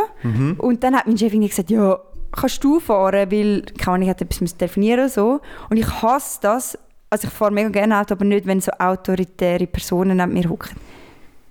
Und 0.58 0.84
dann 0.84 0.96
hat 0.96 1.08
mein 1.08 1.18
Chef 1.18 1.34
irgendwie 1.34 1.50
gesagt, 1.50 1.70
ja, 1.70 2.00
kannst 2.32 2.64
du 2.64 2.80
fahren, 2.80 3.32
weil, 3.32 3.64
Ahnung, 3.86 4.04
ich 4.04 4.08
hätte 4.08 4.24
etwas 4.26 4.58
telefonieren 4.58 5.10
so. 5.10 5.42
Und 5.70 5.78
ich 5.78 6.02
hasse 6.02 6.40
das. 6.42 6.78
Also 7.10 7.28
ich 7.28 7.34
fahre 7.34 7.52
mega 7.52 7.70
gerne 7.70 8.00
Auto, 8.00 8.14
aber 8.14 8.26
nicht, 8.26 8.48
wenn 8.48 8.62
so 8.62 8.72
autoritäre 8.72 9.68
Personen 9.68 10.18
neben 10.18 10.34
mir 10.34 10.50
hocken. 10.50 10.76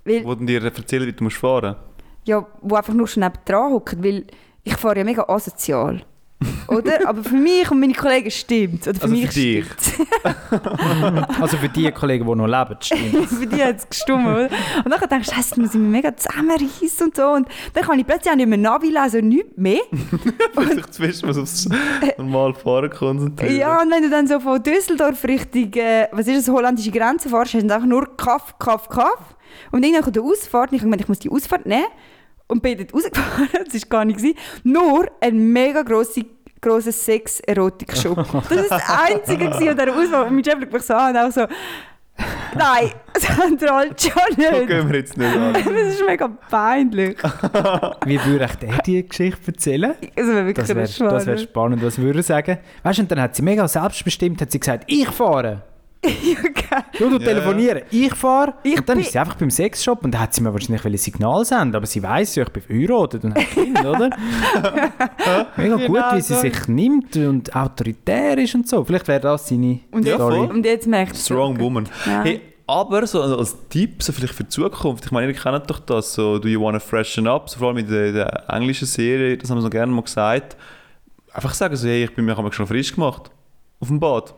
Weil, 0.03 0.25
Wo 0.25 0.35
dir 0.35 0.61
erzählen, 0.63 1.07
wie 1.07 1.13
du 1.13 1.23
musst 1.23 1.37
fahren 1.37 1.75
ja, 2.25 2.45
wo 2.61 2.75
einfach 2.75 2.93
nur 2.93 3.07
schon 3.07 3.23
nebendran 3.23 3.71
hocken, 3.71 4.03
weil 4.03 4.25
ich 4.63 4.75
fahre 4.75 4.99
ja 4.99 5.03
mega 5.03 5.25
asozial. 5.27 6.03
Oder? 6.67 7.07
Aber 7.07 7.23
für 7.23 7.35
mich 7.35 7.69
und 7.71 7.79
meine 7.79 7.93
Kollegen 7.93 8.29
stimmt 8.31 8.87
Oder 8.87 8.99
für 8.99 9.03
Also 9.03 9.15
für 9.15 9.21
mich 9.21 9.29
dich? 9.29 9.65
stimmt's. 9.65 9.93
Also 11.41 11.57
für 11.57 11.69
die 11.69 11.83
Musik, 11.91 12.19
die 12.21 12.35
noch 12.35 12.47
leben, 12.47 12.77
stimmt. 12.79 13.29
für 13.29 13.47
die 13.47 13.63
hat 13.63 13.77
es 13.77 13.89
gestummt, 13.89 14.25
oder? 14.27 14.49
Und 14.85 14.91
dann 14.91 15.09
denkst 15.09 15.29
du, 15.29 15.35
Scheiße, 15.35 15.59
muss 15.59 15.73
ich 15.73 15.79
mich 15.79 15.89
mega 15.89 16.15
zusammenreißen 16.15 17.07
und 17.07 17.15
so. 17.15 17.27
Und 17.27 17.47
dann 17.73 17.83
kann 17.83 17.99
ich 17.99 18.05
plötzlich 18.05 18.31
auch 18.31 18.37
nicht 18.37 18.47
mehr 18.47 18.57
Navi 18.57 18.89
lesen, 18.89 19.27
nichts 19.29 19.57
mehr. 19.57 19.81
Sich 20.73 20.85
zwischen 20.91 21.29
was 21.29 21.37
aufs 21.37 21.69
normale 22.17 22.53
Fahren 22.53 22.89
konzentrieren. 22.89 23.57
Ja, 23.57 23.81
und 23.81 23.91
wenn 23.91 24.03
du 24.03 24.09
dann 24.09 24.27
so 24.27 24.39
von 24.39 24.61
Düsseldorf 24.61 25.23
Richtung, 25.25 25.73
äh, 25.73 26.07
was 26.11 26.27
ist 26.27 26.47
das, 26.47 26.53
holländische 26.53 26.91
Grenze 26.91 27.29
fährst, 27.29 27.53
hast 27.53 27.63
du 27.63 27.73
einfach 27.73 27.87
nur 27.87 28.15
Kaff, 28.17 28.57
Kaff, 28.59 28.89
Kaff. 28.89 29.35
Und 29.71 29.83
irgendwann 29.83 30.03
kommt 30.03 30.15
die 30.15 30.19
Ausfahrt 30.21 30.71
und 30.71 30.75
ich 30.75 30.81
habe 30.81 30.87
gemeint, 30.89 31.01
ich 31.01 31.07
muss 31.07 31.19
die 31.19 31.29
Ausfahrt 31.29 31.65
nehmen. 31.65 31.85
Und 32.47 32.61
bin 32.61 32.77
dort 32.77 32.93
rausgefahren, 32.93 33.49
das 33.65 33.73
war 33.81 33.89
gar 33.89 34.05
nicht. 34.05 34.17
gewesen. 34.17 34.35
Nur 34.63 35.07
ein 35.21 35.51
mega 35.51 35.81
grosser 35.81 36.21
grosser 36.61 36.91
Sex-Erotik-Shop. 36.93 38.15
Das 38.49 38.69
war 38.69 38.79
das 38.79 38.89
Einzige 39.11 39.49
gewesen 39.49 39.69
an 39.69 39.77
dieser 39.77 39.95
Ausfahrt. 39.97 40.27
Und 40.29 40.35
mein 40.35 40.43
Chef 40.45 40.53
schaut 40.61 40.71
mich 40.73 40.81
so 40.83 40.93
an 40.93 41.11
und 41.15 41.21
auch 41.21 41.31
so, 41.31 41.45
nein, 42.57 42.91
Sandra, 43.17 43.75
halt 43.77 44.01
schon 44.01 44.11
So 44.29 44.51
nicht. 44.51 44.67
gehen 44.67 44.89
wir 44.89 44.95
jetzt 44.97 45.17
nicht 45.17 45.35
an. 45.35 45.53
Das 45.53 45.65
ist 45.65 46.05
mega 46.05 46.27
peinlich. 46.49 47.17
Wie 48.05 48.25
würde 48.25 48.45
ich 48.45 48.55
dir 48.55 48.77
die 48.85 49.07
Geschichte 49.07 49.47
erzählen? 49.47 49.93
Also 50.15 50.33
wirklich 50.33 50.55
Das 50.55 50.69
wäre 50.69 50.79
eine 50.79 50.87
Schwaner. 50.87 51.11
das 51.11 51.25
wär 51.25 51.37
spannend, 51.37 51.83
was 51.83 51.97
würde 51.97 52.19
er 52.19 52.23
sagen. 52.23 52.57
Weißt 52.83 52.97
du, 52.97 53.01
und 53.01 53.11
dann 53.11 53.21
hat 53.21 53.35
sie 53.35 53.41
mega 53.41 53.67
selbstbestimmt 53.67 54.41
hat 54.41 54.51
sie 54.51 54.59
gesagt, 54.59 54.85
ich 54.87 55.09
fahre. 55.09 55.63
ja. 56.03 56.83
Du, 56.97 57.09
du 57.09 57.17
Ja. 57.17 57.19
telefonieren, 57.19 57.81
ich 57.91 58.13
fahre. 58.13 58.53
Ich 58.63 58.77
und 58.77 58.89
dann 58.89 58.97
bin- 58.97 59.05
ist 59.05 59.11
sie 59.13 59.19
einfach 59.19 59.35
beim 59.35 59.49
Sexshop 59.49 60.03
und 60.03 60.11
dann 60.13 60.21
hat 60.21 60.33
sie 60.33 60.41
mir 60.41 60.51
wahrscheinlich 60.53 60.83
ein 60.85 60.97
Signal 60.97 61.45
senden, 61.45 61.75
aber 61.75 61.85
sie 61.85 62.03
weiß 62.03 62.35
ja, 62.35 62.43
ich 62.43 62.49
bin 62.49 62.61
verheiratet 62.63 63.23
und 63.23 63.35
habe 63.35 63.45
Kind, 63.45 63.79
oder? 63.85 64.09
Mega 65.57 65.75
gut, 65.75 65.85
Genau 65.87 66.15
wie 66.15 66.21
sie 66.21 66.33
so. 66.33 66.39
sich 66.41 66.67
nimmt 66.67 67.15
und 67.15 67.55
autoritär 67.55 68.37
ist 68.37 68.55
und 68.55 68.67
so. 68.67 68.83
Vielleicht 68.83 69.07
wäre 69.07 69.19
das 69.21 69.47
seine 69.47 69.79
Und, 69.91 70.05
Ja, 70.05 70.15
Story. 70.15 70.35
voll. 70.37 70.47
und 70.47 70.65
jetzt 70.65 70.87
merkst 70.87 71.15
du... 71.29 71.33
Strong 71.33 71.59
Woman. 71.59 71.87
Ja. 72.05 72.23
Hey, 72.23 72.41
aber 72.67 73.05
so 73.07 73.21
als 73.21 73.55
Tipp, 73.69 74.01
so 74.03 74.11
vielleicht 74.13 74.33
für 74.33 74.43
die 74.43 74.49
Zukunft, 74.49 75.05
ich 75.05 75.11
meine, 75.11 75.27
ihr 75.31 75.33
kennt 75.37 75.69
doch 75.69 75.79
das, 75.79 76.13
so 76.13 76.39
«Do 76.39 76.47
you 76.47 76.61
wanna 76.61 76.79
freshen 76.79 77.27
up?» 77.27 77.49
so 77.49 77.59
vor 77.59 77.69
allem 77.69 77.77
in 77.77 77.87
der, 77.87 78.11
der 78.11 78.43
englischen 78.49 78.87
Serie, 78.87 79.37
das 79.37 79.49
haben 79.49 79.57
wir 79.57 79.61
so 79.61 79.69
gerne 79.69 79.91
mal 79.91 80.01
gesagt. 80.01 80.55
Einfach 81.33 81.53
sagen 81.53 81.75
so, 81.75 81.87
hey, 81.87 82.03
ich 82.05 82.13
bin 82.15 82.25
mir 82.25 82.35
schon 82.51 82.67
frisch 82.67 82.93
gemacht. 82.93 83.31
Auf 83.79 83.87
dem 83.87 83.99
Bad. 83.99 84.33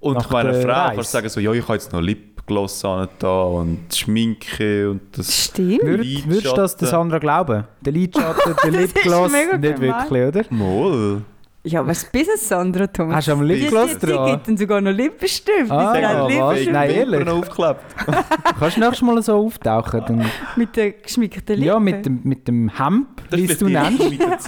Und 0.00 0.14
Nach 0.14 0.24
ich 0.24 0.30
meine, 0.30 0.48
eine 0.48 0.58
der 0.58 0.66
Frau 0.66 0.80
Reise. 0.80 0.94
kannst 0.96 1.12
sagen 1.12 1.28
so, 1.28 1.40
ja, 1.40 1.52
ich 1.52 1.62
habe 1.62 1.74
jetzt 1.74 1.92
noch 1.92 2.00
Lipgloss 2.00 2.84
an 2.84 3.08
da 3.18 3.42
und 3.42 3.94
Schminke 3.94 4.90
und 4.90 5.02
das... 5.12 5.44
Stimmt. 5.44 5.82
Würd, 5.82 6.26
würdest 6.26 6.46
du 6.46 6.56
das 6.56 6.76
der 6.76 6.88
Sandra 6.88 7.18
glauben? 7.18 7.64
Der 7.82 7.92
Lidschatten, 7.92 8.54
der 8.64 8.70
Lipgloss, 8.70 9.30
nicht 9.32 9.50
gemein. 9.50 9.80
wirklich, 9.80 10.22
oder? 10.26 10.44
Moll. 10.48 11.22
Ja, 11.62 11.86
was 11.86 12.06
Business, 12.06 12.48
Sandra, 12.48 12.86
Thomas? 12.86 13.16
Hast 13.16 13.28
du 13.28 13.32
am 13.32 13.42
Lipgloss 13.42 13.98
die, 13.98 14.06
dran? 14.06 14.30
gibt 14.30 14.48
dann 14.48 14.56
sogar 14.56 14.80
noch 14.80 14.92
Lippenstift. 14.92 15.70
Ah, 15.70 15.98
ja? 15.98 16.26
Lippenstift 16.26 16.72
Nein, 16.72 16.90
ehrlich? 16.90 17.24
noch 17.26 17.34
aufgeklebt. 17.34 17.80
Kannst 18.58 18.76
du 18.78 18.80
nächstes 18.80 19.02
Mal 19.02 19.22
so 19.22 19.34
auftauchen? 19.34 20.02
Dann, 20.06 20.26
mit 20.56 20.74
den 20.74 20.94
geschminkten 21.02 21.56
Lippen. 21.56 21.66
ja, 21.66 21.78
mit 21.78 22.06
dem, 22.06 22.20
mit 22.24 22.48
dem 22.48 22.70
Hemd, 22.78 23.08
wie 23.30 23.44
es 23.44 23.58
du 23.58 23.68
nennst. 23.68 24.00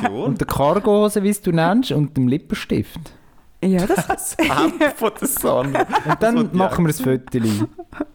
Und 0.09 0.41
der 0.41 0.47
Cargohose, 0.47 1.23
wie 1.23 1.29
es 1.29 1.43
du 1.43 1.53
nennst. 1.53 1.93
Und 1.93 2.17
dem 2.17 2.29
Lippenstift. 2.29 3.13
Ja, 3.63 3.87
das... 3.87 4.07
das 4.07 4.37
Hemd 4.39 4.83
von 4.97 5.11
der 5.21 5.29
Sandra. 5.29 5.87
Und 6.09 6.23
dann 6.23 6.51
machen 6.57 6.87
wir 6.87 6.95
ein 6.95 7.21
Foto. 7.21 7.39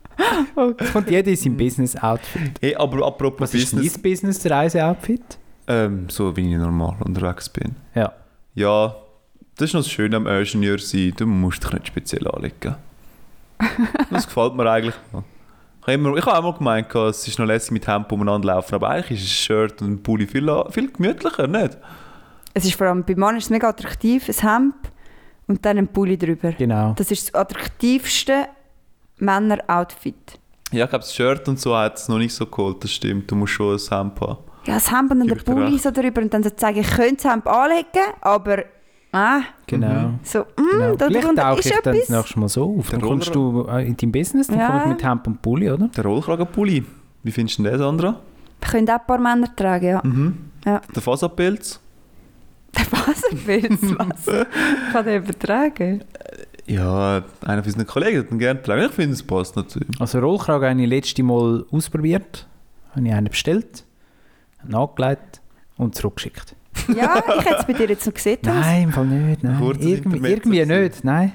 Okay. 0.56 0.84
Es 0.84 0.94
kommt 0.94 1.12
jeder 1.12 1.30
in 1.30 1.36
sein 1.36 1.56
Business-Outfit. 1.56 2.54
Hey, 2.60 2.76
aber 2.76 3.06
apropos 3.06 3.40
Was 3.42 3.54
ist 3.54 3.70
Business... 3.72 3.94
dein 3.94 4.02
Business-Reise-Outfit? 4.02 5.38
Ähm, 5.68 6.10
so 6.10 6.36
wie 6.36 6.52
ich 6.52 6.58
normal 6.58 6.96
unterwegs 7.06 7.48
bin. 7.50 7.76
Ja. 7.94 8.12
Ja, 8.56 8.96
das 9.56 9.70
ist 9.70 9.74
noch 9.76 9.82
das 9.82 9.92
Schöne 9.92 10.16
am 10.18 10.26
Ingenieur 10.26 10.80
sein. 10.80 11.14
Du 11.16 11.28
musst 11.28 11.64
dich 11.64 11.72
nicht 11.72 11.88
speziell 11.88 12.28
anlegen. 12.28 12.76
Das 14.10 14.26
gefällt 14.26 14.56
mir 14.56 14.68
eigentlich 14.72 14.96
noch. 15.14 15.24
Ich 15.82 15.84
habe 15.84 15.94
immer- 15.94 16.18
ich 16.18 16.26
habe 16.26 16.38
auch 16.40 16.44
mal 16.44 16.54
gemeint, 16.58 16.96
es 16.96 17.28
ist 17.28 17.38
noch 17.38 17.46
lässig 17.46 17.72
mit 17.72 17.88
Hemd 17.88 18.12
umeinander 18.12 18.48
laufen, 18.48 18.74
aber 18.74 18.90
eigentlich 18.90 19.22
ist 19.22 19.26
ein 19.26 19.28
Shirt 19.30 19.82
und 19.84 19.92
ein 19.92 20.04
Pulli 20.04 20.26
viel, 20.26 20.50
viel 20.72 20.92
gemütlicher, 20.92 21.46
nicht? 21.48 21.78
Es 22.56 22.66
ist 22.66 22.74
vor 22.76 22.88
allem 22.88 23.04
bei 23.04 23.14
Männern 23.14 23.38
ist 23.38 23.46
es 23.46 23.50
mega 23.52 23.70
attraktiv, 23.70 24.28
ein 24.28 24.50
Hemd 24.50 24.76
und 25.48 25.66
dann 25.66 25.78
ein 25.78 25.88
Pulli 25.88 26.18
drüber. 26.18 26.52
Genau. 26.52 26.94
Das 26.98 27.10
ist 27.12 27.28
das 27.30 27.34
attraktivste 27.36 28.48
Männer-Outfit. 29.18 30.40
Ja, 30.72 30.84
ich 30.84 30.90
glaube, 30.90 31.04
das 31.04 31.16
Shirt 31.16 31.48
und 31.48 31.60
so 31.60 31.76
hat 31.76 31.98
es 31.98 32.10
noch 32.10 32.18
nicht 32.18 32.34
so 32.34 32.46
geholt, 32.46 32.84
das 32.84 32.92
stimmt. 32.92 33.32
Du 33.32 33.36
musst 33.36 33.54
schon 33.54 33.76
ein 33.76 33.80
Hemd 33.80 34.20
haben. 34.22 34.38
Ja, 34.66 34.74
das 34.76 34.92
Hemd 34.92 35.12
und 35.12 35.20
dann 35.20 35.28
dir 35.28 35.36
Pulli 35.38 35.78
so 35.78 35.92
drüber 35.92 36.22
und 36.22 36.34
dann 36.34 36.44
so 36.44 36.50
sagen, 36.56 36.80
ich 36.80 36.90
könnte 36.90 37.24
das 37.24 37.32
Hemd 37.32 37.48
anlegen, 37.48 38.14
aber 38.20 38.64
ah, 39.14 39.40
Genau. 39.66 40.12
so, 40.24 40.40
mm, 40.40 40.44
genau. 40.72 40.96
da 40.98 41.08
Vielleicht 41.08 41.36
tauche 41.38 41.60
ist 41.60 41.66
ich 41.68 41.80
dann 41.82 41.98
das 41.98 42.10
nächste 42.10 42.40
Mal 42.40 42.50
so 42.50 42.76
auf. 42.78 42.90
Der 42.90 43.00
Dann 43.00 43.08
kommst 43.08 43.34
du 43.34 43.66
äh, 43.70 43.88
in 43.88 43.96
dein 43.96 44.12
Business, 44.12 44.48
dann 44.48 44.60
Ja. 44.60 44.68
komme 44.68 44.82
ich 44.82 44.88
mit 44.90 45.04
Hemd 45.04 45.26
und 45.28 45.42
Pulli, 45.42 45.72
oder? 45.72 45.88
Der 45.88 46.04
Rollkragenpulli, 46.04 46.84
wie 47.24 47.32
findest 47.32 47.60
du 47.60 47.64
den, 47.64 47.78
Sandra? 47.78 48.20
Können 48.60 48.90
auch 48.90 48.96
ein 48.96 49.06
paar 49.08 49.20
Männer 49.20 49.56
tragen, 49.56 49.86
ja. 49.88 50.02
Mhm. 50.04 50.38
Ja. 50.66 50.82
Der 50.94 51.02
Faserpilz? 51.02 51.80
Der 52.76 52.86
Faserpilz, 52.86 53.82
was? 53.98 54.26
Kann 54.92 55.06
der 55.06 55.18
übertragen? 55.18 56.04
Ja, 56.66 57.24
einer 57.46 57.64
von 57.64 57.72
unseren 57.72 57.88
Kollegen 57.88 58.20
hat 58.20 58.32
ihn 58.32 58.40
gerne 58.40 58.60
getragen. 58.60 58.84
Ich 58.86 58.92
finde, 58.92 59.14
es 59.14 59.24
passt 59.24 59.56
natürlich. 59.56 59.90
Also 60.02 60.20
Rollkragen 60.20 60.70
habe 60.70 60.82
ich 60.82 60.90
letzte 60.90 61.24
Mal 61.24 61.66
ausprobiert. 61.72 62.46
Habe 62.94 63.08
ich 63.08 63.14
einen 63.14 63.28
bestellt, 63.30 63.86
nachgelegt 64.68 65.42
und 65.78 65.96
zurückgeschickt. 65.96 66.56
Ja, 66.96 67.24
ich 67.40 67.46
hätte 67.46 67.56
es 67.60 67.66
bei 67.66 67.74
dir 67.74 67.88
jetzt 67.88 68.06
noch 68.06 68.14
gesehen. 68.14 68.40
Nein, 68.44 68.84
im 68.84 68.92
Fall 68.92 69.06
nicht. 69.06 69.44
Nein. 69.44 69.62
Irgendwie, 69.80 70.28
irgendwie 70.30 70.66
nicht, 70.66 71.04
nein. 71.04 71.34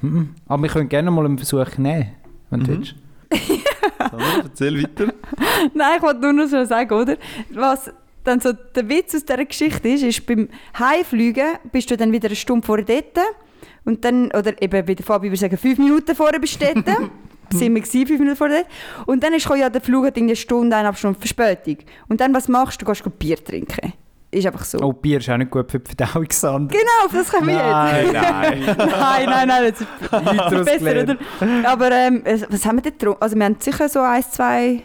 Mhm. 0.00 0.34
Aber 0.46 0.62
wir 0.62 0.70
können 0.70 0.88
gerne 0.88 1.10
mal 1.10 1.24
einen 1.24 1.38
Versuch 1.38 1.76
nehmen, 1.76 2.10
wenn 2.50 2.60
du 2.64 2.70
Mhm. 2.72 2.76
willst. 2.78 2.94
Sandra, 3.98 4.38
erzähl 4.44 4.82
weiter. 4.82 5.12
Nein, 5.74 5.96
ich 5.96 6.02
wollte 6.02 6.20
nur 6.20 6.32
noch 6.32 6.46
so 6.46 6.64
sagen, 6.64 6.92
oder? 6.94 7.16
Was 7.52 7.90
dann 8.28 8.40
so 8.40 8.52
der 8.52 8.88
Witz 8.88 9.14
aus 9.14 9.24
dieser 9.24 9.44
Geschichte 9.44 9.88
ist, 9.88 10.02
ist 10.02 10.26
beim 10.26 10.48
Heimfliegen 10.78 11.58
bist 11.72 11.90
du 11.90 11.96
dann 11.96 12.12
wieder 12.12 12.28
eine 12.28 12.36
Stunde 12.36 12.66
vorher 12.66 12.84
dort 12.84 13.18
und 13.84 14.04
dann, 14.04 14.26
oder 14.26 14.60
eben 14.62 14.86
wie 14.86 14.94
der 14.94 15.04
Fabi 15.04 15.28
würde 15.28 15.38
sagen, 15.38 15.56
fünf 15.56 15.78
Minuten 15.78 16.14
vorher 16.14 16.38
bist 16.38 16.60
du 16.60 16.66
dort. 16.66 16.86
sind 17.50 17.74
wir 17.74 17.80
gewesen, 17.80 18.06
fünf 18.06 18.20
Minuten 18.20 18.36
vorher 18.36 18.64
dort. 18.64 19.08
Und 19.08 19.22
dann 19.22 19.32
ist 19.32 19.48
ja 19.48 19.70
der 19.70 19.80
Flug 19.80 20.04
hat 20.06 20.16
eine 20.16 20.36
Stunde, 20.36 20.76
eineinhalb 20.76 20.98
Stunden 20.98 21.18
Verspätung. 21.18 21.78
Und 22.08 22.20
dann, 22.20 22.34
was 22.34 22.48
machst 22.48 22.82
du? 22.82 22.84
Du 22.84 22.92
gehst 22.92 23.18
Bier 23.18 23.42
trinken. 23.42 23.94
Ist 24.30 24.46
einfach 24.46 24.64
so. 24.64 24.78
Oh, 24.80 24.92
Bier 24.92 25.18
ist 25.18 25.30
auch 25.30 25.38
nicht 25.38 25.50
gut 25.50 25.70
für 25.70 25.78
die 25.78 25.94
Verdauung, 25.94 26.26
Sandra. 26.30 26.76
Genau, 26.76 27.06
auf 27.06 27.12
das 27.12 27.32
kommen 27.32 27.48
wir 27.48 27.54
jetzt. 27.54 28.12
nein. 28.12 28.62
nein, 28.76 29.24
nein, 29.24 29.48
nein, 29.48 29.72
das 29.72 30.52
ist 30.52 30.64
besser, 30.66 31.02
oder? 31.02 31.16
Aber 31.64 31.90
ähm, 31.90 32.22
was 32.50 32.66
haben 32.66 32.76
wir 32.76 32.82
denn 32.82 32.92
getrunken? 32.92 33.22
Also 33.22 33.36
wir 33.36 33.44
haben 33.46 33.56
sicher 33.58 33.88
so 33.88 34.00
eins, 34.00 34.30
zwei, 34.30 34.82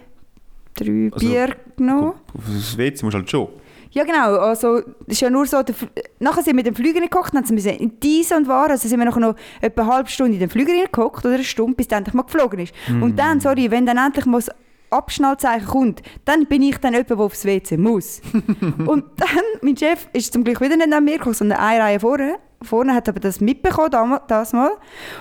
drei 0.76 1.10
Also, 1.12 1.28
Bier 1.28 1.56
genommen. 1.78 2.14
Das 2.34 2.78
WC 2.78 3.04
musst 3.04 3.14
du 3.14 3.20
halt 3.20 3.30
schon. 3.30 3.48
Ja 3.92 4.04
genau, 4.06 4.38
also 4.40 4.78
es 4.78 4.86
ist 5.06 5.22
ja 5.22 5.30
nur 5.30 5.46
so, 5.46 5.62
der, 5.62 5.76
nachher 6.20 6.42
sind 6.42 6.48
wir 6.48 6.56
mit 6.56 6.66
dem 6.66 6.76
Flüger 6.76 7.00
gekocht, 7.00 7.36
dann 7.36 7.46
sind 7.46 7.64
wir 7.64 7.80
in 7.80 8.00
Diese 8.00 8.36
und 8.36 8.48
War, 8.48 8.72
also 8.72 8.88
sind 8.88 8.98
wir 8.98 9.06
nachher 9.06 9.20
noch 9.20 9.36
etwa 9.62 9.84
eine 9.84 9.94
halbe 9.94 10.10
Stunde 10.10 10.34
in 10.34 10.40
den 10.40 10.50
Flüger 10.50 10.74
gekocht 10.74 11.24
oder 11.26 11.36
eine 11.36 11.44
Stunde, 11.44 11.76
bis 11.76 11.90
der 11.90 12.00
endlich 12.00 12.16
mal 12.16 12.24
geflogen 12.24 12.60
ist. 12.60 12.74
Und 12.90 13.20
dann, 13.20 13.40
sorry, 13.40 13.70
wenn 13.70 13.86
dann 13.86 13.98
endlich 13.98 14.26
mal 14.26 14.40
das 14.40 14.50
Abschnallzeichen 14.90 15.68
kommt, 15.68 16.02
dann 16.26 16.48
bin 16.48 16.64
ich 16.64 16.78
dann 16.78 16.94
jemand, 16.94 17.12
der 17.12 17.20
aufs 17.20 17.46
WC 17.46 17.78
muss. 17.78 18.22
und 18.88 19.06
dann, 19.18 19.44
mein 19.62 19.78
Chef 19.78 20.08
ist 20.14 20.34
zum 20.34 20.44
Glück 20.44 20.62
wieder 20.62 20.76
nicht 20.76 20.92
an 20.92 21.06
mir 21.06 21.18
gekommen, 21.18 21.36
sondern 21.36 21.60
eine 21.60 21.84
Reihe 21.84 22.00
vorne, 22.00 22.38
vorne 22.64 22.96
hat 22.96 23.10
aber 23.10 23.20
das 23.20 23.42
mitbekommen, 23.42 23.92
damals, 23.92 24.24
das 24.28 24.54
mal, 24.54 24.72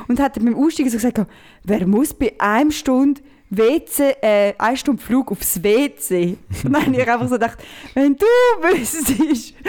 und 0.08 0.20
hat 0.20 0.42
beim 0.42 0.54
Aussteigen 0.54 0.88
so 0.88 0.96
gesagt, 0.96 1.20
wer 1.64 1.86
muss 1.86 2.14
bei 2.14 2.34
einer 2.38 2.70
Stunde 2.70 3.20
WC, 3.54 4.14
äh, 4.22 4.54
eine 4.58 4.76
Stunde 4.76 5.02
Flug 5.02 5.30
aufs 5.30 5.62
WC. 5.62 6.36
Und 6.64 6.72
dann 6.74 6.86
habe 6.86 6.96
ich 6.96 7.08
einfach 7.08 7.26
so 7.28 7.34
gedacht, 7.34 7.58
wenn 7.94 8.16
du 8.16 8.24
wüsstest. 8.62 9.54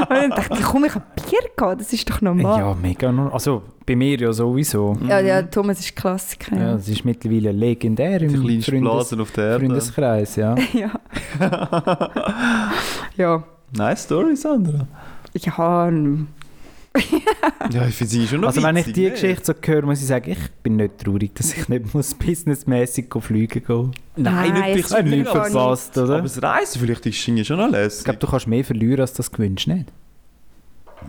und 0.00 0.10
dann 0.10 0.30
dachte 0.30 0.54
ich, 0.58 0.62
komm, 0.64 0.84
ich 0.86 0.94
habe 0.94 1.04
Bier 1.16 1.40
gehabt, 1.56 1.80
das 1.80 1.92
ist 1.92 2.08
doch 2.08 2.20
normal. 2.20 2.58
Ja, 2.58 2.74
mega. 2.80 3.12
nur- 3.12 3.32
Also 3.32 3.62
bei 3.84 3.94
mir 3.96 4.18
ja 4.18 4.32
sowieso. 4.32 4.96
Ja, 5.06 5.20
ja, 5.20 5.42
Thomas 5.42 5.80
ist 5.80 5.94
Klassiker. 5.94 6.56
Ja, 6.56 6.72
das 6.74 6.88
ist 6.88 7.04
mittlerweile 7.04 7.52
legendär 7.52 8.18
Die 8.20 8.26
im 8.26 8.40
kleinsten 8.44 8.82
Freundes 8.84 9.12
auf 9.20 9.30
der 9.32 9.44
Erde. 9.44 9.66
Freundeskreis. 9.66 10.36
Ja. 10.36 10.54
ja. 10.72 10.90
ja. 13.16 13.42
Nice 13.76 14.02
Story, 14.04 14.36
Sandra. 14.36 14.86
Ja, 15.34 15.88
n- 15.88 16.26
Ja, 17.72 17.86
ich 17.86 17.94
finde 17.94 18.10
sie 18.10 18.26
schon 18.26 18.40
noch 18.40 18.48
Also 18.48 18.62
wenn 18.62 18.76
ich 18.76 18.86
witzig, 18.86 18.94
die 18.94 19.04
ne? 19.04 19.10
Geschichte 19.12 19.44
so 19.44 19.54
höre, 19.72 19.82
muss 19.86 20.00
ich 20.00 20.06
sagen, 20.06 20.30
ich 20.32 20.50
bin 20.62 20.76
nicht 20.76 20.98
traurig, 20.98 21.34
dass 21.34 21.54
ich 21.56 21.68
nicht 21.68 21.94
muss 21.94 22.14
businessmäßig 22.14 23.08
go 23.08 23.20
fliegen 23.20 23.62
gehen 23.64 23.92
Nein, 24.16 24.52
Nein, 24.54 24.74
nicht 24.74 24.88
gar 24.90 25.02
nicht. 25.02 25.28
verpasst, 25.28 25.96
oder? 25.98 26.14
Aber 26.14 26.22
das 26.22 26.42
Reisen 26.42 26.80
vielleicht 26.80 27.06
ist 27.06 27.16
schon 27.18 27.58
noch 27.58 27.66
ich 27.66 27.72
lässig. 27.72 28.04
glaube, 28.04 28.18
du 28.18 28.26
kannst 28.26 28.46
mehr 28.48 28.64
verlieren, 28.64 29.00
als 29.00 29.12
das 29.12 29.30
gewünscht, 29.30 29.68
nicht? 29.68 29.86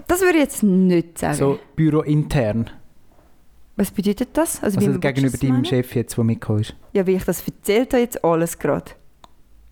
das 0.08 0.22
würde 0.22 0.36
ich 0.38 0.44
jetzt 0.44 0.64
nicht 0.64 1.18
sagen. 1.18 1.36
So 1.36 1.60
bürointern. 1.76 2.70
Was 3.76 3.90
bedeutet 3.90 4.30
das? 4.34 4.62
Also, 4.62 4.78
Also 4.80 5.00
gegenüber 5.00 5.38
deinem? 5.38 5.66
Chef 5.66 5.96
jetzt, 5.96 6.16
der 6.16 6.24
mitgekommen 6.24 6.62
ist. 6.62 6.76
Ja, 6.94 7.08
wie 7.08 7.16
ich 7.16 7.24
das 7.24 7.42
erzählt 7.46 7.94
habe, 7.94 8.04
jetzt 8.04 8.24
alles 8.24 8.60
gerade. 8.60 8.92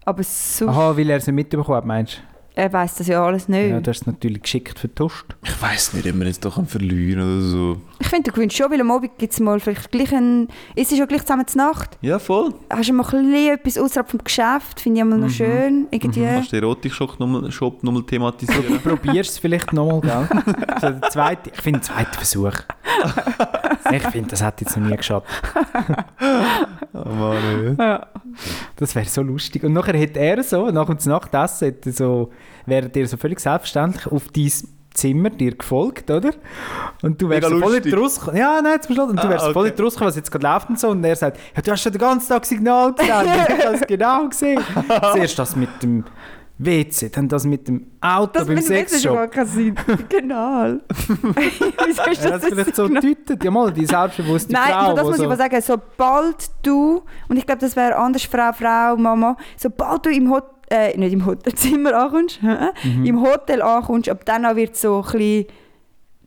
Aber 0.06 0.24
so, 0.24 0.68
Aha, 0.68 0.98
weil 0.98 1.10
er 1.10 1.18
es 1.18 1.28
nicht 1.28 1.36
mitbekommen 1.36 1.78
hat, 1.78 1.86
meinst 1.86 2.18
du? 2.18 2.39
Er 2.56 2.74
weiß 2.74 2.96
das 2.96 3.08
ja 3.08 3.24
alles 3.26 3.48
nicht. 3.48 3.70
Ja, 3.70 3.80
du 3.80 3.90
hast 3.90 4.02
es 4.02 4.06
natürlich 4.08 4.42
geschickt 4.42 4.78
vertuscht. 4.80 5.26
Ich 5.44 5.62
weiß 5.62 5.94
nicht, 5.94 6.08
ob 6.08 6.16
man 6.16 6.28
jetzt 6.28 6.44
doch 6.44 6.64
verlieren 6.66 7.22
oder 7.22 7.42
so. 7.42 7.78
ich 8.00 8.08
finde, 8.08 8.30
du 8.30 8.36
gewinnst 8.36 8.58
schon, 8.58 8.70
weil 8.72 8.82
am 8.82 8.92
Abend 8.92 9.18
gibt 9.18 9.32
es 9.34 9.40
mal 9.40 9.60
vielleicht 9.60 9.92
gleich 9.92 10.14
ein... 10.14 10.48
Ist 10.76 10.92
es 10.92 10.98
schon 10.98 11.08
gleich 11.08 11.22
zusammen 11.22 11.48
zur 11.48 11.62
Nacht? 11.64 11.98
Ja, 12.02 12.20
voll. 12.20 12.54
Hast 12.70 12.90
du 12.90 12.94
mal 12.94 13.04
ein 13.06 13.10
bisschen 13.32 13.54
etwas 13.54 13.78
außerhalb 13.78 14.10
vom 14.10 14.24
Geschäft? 14.24 14.80
Finde 14.82 15.00
ich 15.00 15.02
immer 15.06 15.18
noch 15.18 15.28
Mhm. 15.28 15.32
schön. 15.32 15.88
Irgendwie. 15.92 16.24
Kannst 16.26 16.52
du 16.52 16.56
den 16.58 16.64
Erotik-Shop 16.64 17.20
nochmal 17.20 17.52
Shop 17.52 17.82
nochmal 17.84 18.04
thematisieren? 18.04 18.80
Probier 18.82 19.22
es 19.22 19.38
vielleicht 19.38 19.72
nochmal, 19.72 20.02
gell? 20.02 20.44
so 20.82 20.90
der 20.90 21.02
zweite, 21.10 21.52
ich 21.54 21.62
finde, 21.62 21.80
der 21.80 21.88
zweite 21.88 22.12
Versuch. 22.18 22.54
ich 23.92 24.04
finde, 24.08 24.30
das 24.32 24.42
hat 24.44 24.60
jetzt 24.62 24.76
noch 24.78 24.86
nie 24.86 24.98
geschadet. 24.98 25.28
oh 26.94 27.10
Mann, 27.10 27.76
ja. 27.78 27.86
Ja. 27.86 28.08
Das 28.76 28.96
wäre 28.96 29.06
so 29.06 29.22
lustig. 29.22 29.64
Und 29.64 29.74
nachher 29.74 29.98
hätte 29.98 30.20
er 30.20 30.44
so, 30.44 30.70
nach 30.72 30.86
dem 30.88 30.98
Nachtessen, 31.06 31.68
hätte 31.68 31.92
so, 31.92 32.32
wäre 32.70 32.90
dir 32.90 33.08
so 33.08 33.18
völlig 33.18 33.40
selbstverständlich 33.40 34.08
auf 34.08 34.24
dein 34.36 34.52
Zimmer 34.94 35.30
dir 35.30 35.56
gefolgt, 35.56 36.10
oder? 36.10 36.32
Und 37.04 37.22
du 37.22 37.30
wärst 37.30 37.48
so 37.48 37.60
voll 37.60 37.80
gekommen. 37.80 38.36
Ja, 38.38 38.60
nein, 38.62 38.82
zum 38.82 38.96
Schluss. 38.96 39.10
Und 39.10 39.18
du 39.18 39.28
Ah, 39.28 39.30
wärst 39.30 39.46
so 39.46 39.54
voll 39.54 39.66
in 39.68 39.72
okay. 39.72 39.78
die 39.78 39.84
Russe 39.84 39.96
gekommen, 39.96 40.10
was 40.10 40.16
jetzt 40.16 40.32
gerade 40.32 40.48
läuft 40.48 40.70
und 40.70 40.80
so. 40.80 40.90
Und 40.90 41.04
er 41.04 41.16
sagt, 41.16 41.38
ja, 41.56 41.62
du 41.62 41.72
hast 41.72 41.82
schon 41.84 41.92
den 41.92 42.00
ganzen 42.00 42.28
Tag 42.30 42.46
Signal 42.46 42.94
gesehen. 42.94 43.14
ich 43.58 43.66
habe 43.66 43.76
es 43.76 43.82
genau 43.88 44.28
gesehen. 44.28 44.60
Zuerst 45.14 45.40
das 45.40 45.56
mit 45.56 45.70
dem 45.84 46.04
WC, 46.62 47.08
dann 47.10 47.30
das 47.30 47.46
mit 47.46 47.70
dem 47.70 47.88
Auto 48.02 48.32
Das 48.34 48.46
beim 48.48 48.56
mit 48.56 48.66
dem 48.66 48.68
Sexshop. 48.68 49.14
gar 49.16 49.28
kein 49.30 49.46
Sinn. 49.48 49.76
Genau. 50.10 50.74
Wieso 51.86 52.04
ist 52.12 52.26
das 52.26 52.32
hat 52.34 52.44
vielleicht 52.44 52.76
so 52.76 52.90
gedeutet. 52.90 53.42
Ja, 53.44 53.52
mal, 53.52 53.72
die 53.72 53.86
selbstbewusste 53.86 54.52
Nein, 54.52 54.64
Frau. 54.74 54.86
nur 54.88 54.94
das 54.96 55.04
muss 55.06 55.16
so, 55.18 55.22
ich 55.24 55.28
aber 55.28 55.38
sagen, 55.38 55.62
sobald 55.62 56.50
du, 56.64 57.04
und 57.30 57.38
ich 57.38 57.46
glaube, 57.46 57.62
das 57.62 57.76
wäre 57.78 57.96
anders, 57.96 58.24
Frau, 58.24 58.52
Frau, 58.52 58.98
Mama, 58.98 59.38
sobald 59.56 60.06
du 60.06 60.10
im 60.10 60.30
Hotel, 60.32 60.50
äh, 60.70 60.98
nicht 60.98 61.14
im 61.14 61.26
Hotelzimmer 61.26 61.94
ankommst, 62.04 62.40
Mhm. 62.42 63.06
im 63.06 63.22
Hotel 63.22 63.62
ankommst, 63.62 64.10
ab 64.10 64.24
dann 64.26 64.46
an 64.46 64.56
wird 64.56 64.74
es 64.76 64.82
so 64.82 64.98
ein 65.04 65.12
bisschen, 65.12 65.46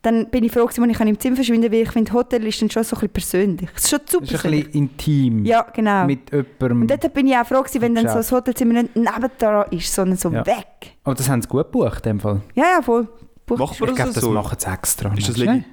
dann 0.03 0.29
bin 0.31 0.43
ich 0.43 0.51
froh 0.51 0.67
gewesen, 0.67 0.83
als 0.83 0.93
ich 1.01 1.01
im 1.07 1.21
Zimmer 1.21 1.37
verschwinden 1.37 1.63
kann, 1.71 1.73
weil 1.73 1.83
ich 1.83 1.91
finde, 1.91 2.13
Hotel 2.13 2.45
ist 2.47 2.61
dann 2.61 2.71
schon 2.71 2.83
so 2.83 2.97
ein 2.97 3.09
bisschen 3.09 3.13
persönlich. 3.13 3.69
Es 3.77 3.85
ist 3.85 3.91
schon 3.91 4.01
zu 4.05 4.19
Das 4.21 4.31
ist 4.31 4.35
ein 4.35 4.41
persönlich. 4.41 4.65
bisschen 4.67 4.81
intim 4.83 5.45
Ja, 5.45 5.63
genau. 5.73 6.07
mit 6.07 6.33
jemandem. 6.33 6.81
und 6.83 6.91
dort 6.91 7.15
bin 7.15 7.27
ich 7.29 7.37
auch 7.37 7.47
froh 7.47 7.61
gewesen, 7.63 7.81
wenn 7.83 7.95
dann 7.95 8.09
so 8.09 8.15
das 8.15 8.33
Hotelzimmer 8.33 8.83
nicht 8.83 8.97
nebendran 8.97 9.67
ist, 9.71 9.95
sondern 9.95 10.17
so 10.19 10.31
Ja. 10.31 10.45
weg. 10.45 10.97
aber 11.05 11.15
das 11.15 11.29
haben 11.29 11.41
sie 11.41 11.49
gut 11.49 11.71
gebucht, 11.73 12.05
in 12.07 12.13
dem 12.15 12.21
Fall. 12.21 12.41
Ja, 12.55 12.65
ja, 12.77 12.83
voll. 12.83 13.07
Bucht 13.47 13.61
Macht 13.61 13.81
man 13.81 13.91
Ich 13.91 13.95
das 13.97 14.05
glaube, 14.05 14.13
das 14.15 14.23
so? 14.25 14.31
machen 14.33 14.57
sie 14.59 14.67
extra. 14.71 15.09
Ist 15.15 15.29
das 15.29 15.37
meinst 15.37 15.39
du 15.39 15.43
legi- 15.45 15.55
nicht? 15.55 15.67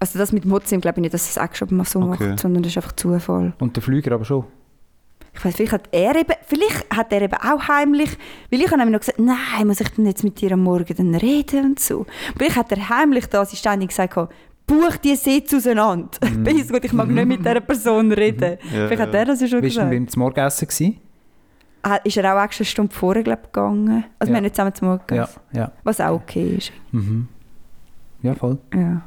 Also 0.00 0.18
das 0.18 0.32
mit 0.32 0.44
dem 0.44 0.52
Hotelzimmer 0.52 0.80
glaube 0.80 0.98
ich 0.98 1.02
nicht, 1.02 1.14
dass 1.14 1.32
das 1.34 1.42
extra 1.44 1.66
mal 1.70 1.84
so 1.84 2.00
Okay. 2.00 2.28
macht, 2.28 2.40
sondern 2.40 2.62
das 2.62 2.72
ist 2.72 2.78
einfach 2.78 2.92
Zufall. 2.92 3.52
Und 3.60 3.76
der 3.76 3.82
Flüger 3.82 4.12
aber 4.12 4.24
schon. 4.24 4.44
Ich 5.36 5.44
weiß, 5.44 5.56
vielleicht 5.56 5.72
hat 5.72 5.88
er 5.92 6.14
eben, 6.16 6.34
vielleicht 6.46 6.86
hat 6.94 7.12
er 7.12 7.22
eben 7.22 7.34
auch 7.34 7.66
heimlich, 7.68 8.16
weil 8.50 8.60
ich 8.60 8.70
habe 8.70 8.88
noch 8.88 9.00
gesagt, 9.00 9.18
nein, 9.18 9.66
muss 9.66 9.80
ich 9.80 9.88
denn 9.90 10.06
jetzt 10.06 10.22
mit 10.24 10.40
dir 10.40 10.52
am 10.52 10.62
Morgen 10.62 10.94
dann 10.96 11.14
reden 11.16 11.64
und 11.66 11.80
so. 11.80 12.06
Vielleicht 12.36 12.56
hat 12.56 12.70
er 12.72 12.88
heimlich 12.88 13.26
der 13.26 13.40
Assistentin 13.40 13.88
gesagt, 13.88 14.14
buch 14.66 14.96
die 15.02 15.16
Sitze 15.16 15.56
auseinander. 15.56 16.08
Mhm. 16.30 16.44
Bis 16.44 16.68
gut, 16.72 16.84
ich 16.84 16.92
mag 16.92 17.08
nicht 17.08 17.26
mit 17.26 17.40
dieser 17.40 17.60
Person 17.60 18.12
reden. 18.12 18.58
Ja, 18.72 18.86
vielleicht 18.86 19.02
hat 19.02 19.12
ja. 19.12 19.18
er 19.20 19.24
das 19.26 19.40
ja 19.40 19.48
schon 19.48 19.58
Wie 19.62 19.76
war 19.76 19.86
gesagt. 19.88 19.90
beim 19.90 20.06
Morgenessen? 20.16 20.68
Gewesen? 20.68 21.00
Ah, 21.82 21.96
Ist 21.96 22.16
er 22.16 22.32
auch 22.34 22.38
eine 22.40 22.50
Stunde 22.64 22.94
vorher 22.94 23.22
glaub, 23.22 23.42
gegangen? 23.52 24.04
Also 24.18 24.30
wir 24.30 24.32
Ja. 24.32 24.36
haben 24.36 24.42
nicht 24.44 24.54
zusammen 24.54 24.74
zum 24.74 24.88
Morgen 24.88 25.02
Ja, 25.10 25.24
gegessen. 25.24 25.40
ja. 25.52 25.72
Was 25.82 26.00
auch 26.00 26.14
okay 26.14 26.54
ist. 26.58 26.72
Mhm. 26.92 27.28
Ja, 28.22 28.34
voll. 28.34 28.56
Ja. 28.74 29.02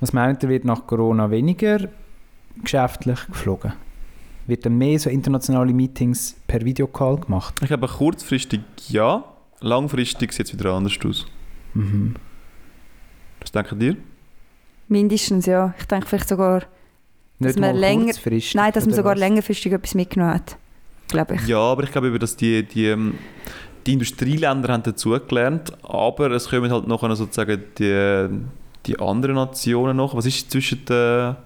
Was 0.00 0.12
meint 0.12 0.42
ihr, 0.42 0.48
wird 0.50 0.64
nach 0.66 0.86
Corona 0.86 1.30
weniger 1.30 1.88
geschäftlich 2.62 3.26
geflogen? 3.28 3.72
Wird 4.46 4.64
dann 4.64 4.78
mehr 4.78 4.98
so 4.98 5.10
internationale 5.10 5.72
Meetings 5.72 6.36
per 6.46 6.64
Videocall 6.64 7.18
gemacht? 7.18 7.54
Ich 7.60 7.66
glaube, 7.68 7.88
kurzfristig 7.88 8.60
ja, 8.88 9.24
langfristig 9.60 10.32
sieht 10.32 10.46
es 10.46 10.52
wieder 10.52 10.72
anders 10.72 10.94
aus. 11.04 11.26
Mhm. 11.74 12.14
Was 13.40 13.50
denken 13.52 13.80
ihr? 13.80 13.96
Mindestens, 14.88 15.46
ja. 15.46 15.74
Ich 15.78 15.86
denke 15.86 16.06
vielleicht 16.06 16.28
sogar, 16.28 16.62
Nicht 17.40 17.58
man 17.58 17.72
mal 17.72 17.78
länger- 17.78 18.12
nein, 18.54 18.72
dass 18.72 18.86
man 18.86 18.94
sogar 18.94 19.12
was? 19.14 19.18
längerfristig 19.18 19.72
etwas 19.72 19.94
mitgenommen 19.94 20.34
hat. 20.34 20.56
Glaube 21.08 21.34
ich. 21.36 21.46
Ja, 21.46 21.58
aber 21.58 21.82
ich 21.84 21.90
glaube, 21.92 22.08
eben, 22.08 22.18
dass 22.18 22.36
die, 22.36 22.62
die, 22.62 22.86
ähm, 22.86 23.14
die 23.86 23.92
Industrieländer 23.94 24.72
haben 24.72 24.82
dazugelernt, 24.82 25.72
aber 25.84 26.30
es 26.32 26.48
kommen 26.48 26.70
halt 26.72 26.86
noch 26.86 27.02
sozusagen 27.16 27.62
die, 27.78 28.28
die 28.86 28.98
anderen 28.98 29.36
Nationen 29.36 29.96
noch. 29.96 30.14
Was 30.14 30.26
ist 30.26 30.50
zwischen 30.50 30.84
den 30.84 31.36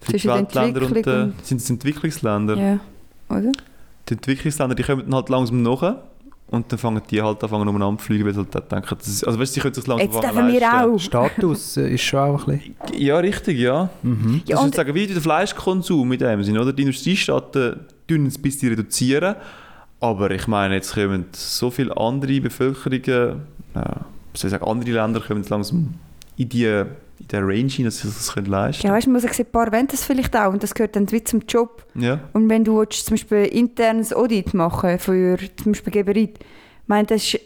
Zwischen 0.00 0.28
der 0.28 0.42
Drittweltländern 0.42 0.84
und 0.84 1.06
den, 1.06 1.32
sind 1.42 1.60
es 1.60 1.70
Entwicklungsländer? 1.70 2.56
Ja. 2.56 2.78
Oder? 3.28 3.52
Die 4.08 4.14
Entwicklungsländer, 4.14 4.74
die 4.74 4.82
kommen 4.82 5.02
dann 5.04 5.14
halt 5.14 5.28
langsam 5.28 5.62
nach 5.62 5.96
und 6.48 6.70
dann 6.70 6.78
fangen 6.78 7.02
die 7.10 7.20
halt 7.20 7.42
an, 7.42 7.50
umeinander 7.68 7.98
zu 7.98 8.04
fliegen, 8.04 8.24
weil 8.24 8.32
sie 8.32 8.38
halt 8.38 8.54
dort 8.54 8.70
denken, 8.70 8.94
das 8.98 9.08
ist, 9.08 9.24
also 9.26 9.38
weißt, 9.38 9.50
du, 9.50 9.54
sie 9.54 9.60
können 9.60 9.74
sich 9.74 9.86
langsam 9.86 10.06
Jetzt 10.06 10.16
anfangen 10.16 10.36
dürfen 10.36 10.52
wir 10.52 10.60
leisten. 10.60 10.90
auch. 10.94 10.98
Status 11.00 11.76
äh, 11.76 11.94
ist 11.94 12.02
schon 12.02 12.20
auch 12.20 12.46
ein 12.46 12.58
bisschen... 12.58 13.00
Ja, 13.02 13.18
richtig, 13.18 13.58
ja. 13.58 13.88
Mhm. 14.02 14.42
Ja, 14.46 14.58
und- 14.58 14.66
sozusagen 14.66 14.94
wie 14.94 15.06
der 15.08 15.20
Fleischkonsum 15.20 16.12
in 16.12 16.18
dem 16.20 16.44
Sinne, 16.44 16.60
oder? 16.62 16.72
Die 16.72 16.82
Industriestaaten 16.82 17.80
tun 18.06 18.26
es 18.26 18.38
ein 18.38 18.42
bisschen 18.42 18.68
reduzieren, 18.68 19.34
aber 19.98 20.30
ich 20.30 20.46
meine, 20.46 20.74
jetzt 20.74 20.94
kommen 20.94 21.24
so 21.32 21.70
viele 21.70 21.96
andere 21.96 22.40
Bevölkerungen, 22.40 23.40
was 23.74 24.40
soll 24.40 24.48
ich 24.48 24.52
sagen, 24.52 24.64
andere 24.64 24.90
Länder 24.92 25.20
kommen 25.20 25.40
jetzt 25.40 25.50
langsam 25.50 25.94
in 26.36 26.48
die, 26.48 26.84
in 27.18 27.28
der 27.28 27.40
Range 27.46 27.68
hinein, 27.68 27.84
dass 27.86 27.98
sie 27.98 28.08
das 28.08 28.32
können 28.34 28.46
leisten 28.46 28.86
Ja, 28.86 28.92
weißt 28.92 29.06
du, 29.06 29.10
man 29.10 29.22
muss 29.22 29.30
sagen, 29.30 29.46
ein 29.46 29.50
paar 29.52 29.72
wollen 29.72 29.86
das 29.88 30.04
vielleicht 30.04 30.36
auch 30.36 30.52
und 30.52 30.62
das 30.62 30.74
gehört 30.74 30.96
dann 30.96 31.10
wie 31.10 31.24
zum 31.24 31.40
Job. 31.48 31.84
Ja. 31.94 32.20
Und 32.32 32.48
wenn 32.48 32.64
du 32.64 32.78
willst, 32.78 33.06
zum 33.06 33.14
Beispiel 33.14 33.44
internes 33.46 34.12
Audit 34.12 34.52
machen 34.54 34.98
für 34.98 35.38
zum 35.56 35.72
Beispiel 35.72 35.92
Geberit, 35.92 36.38
ich 36.40 36.88
meine, 36.88 37.06
das 37.06 37.22
ist 37.24 37.40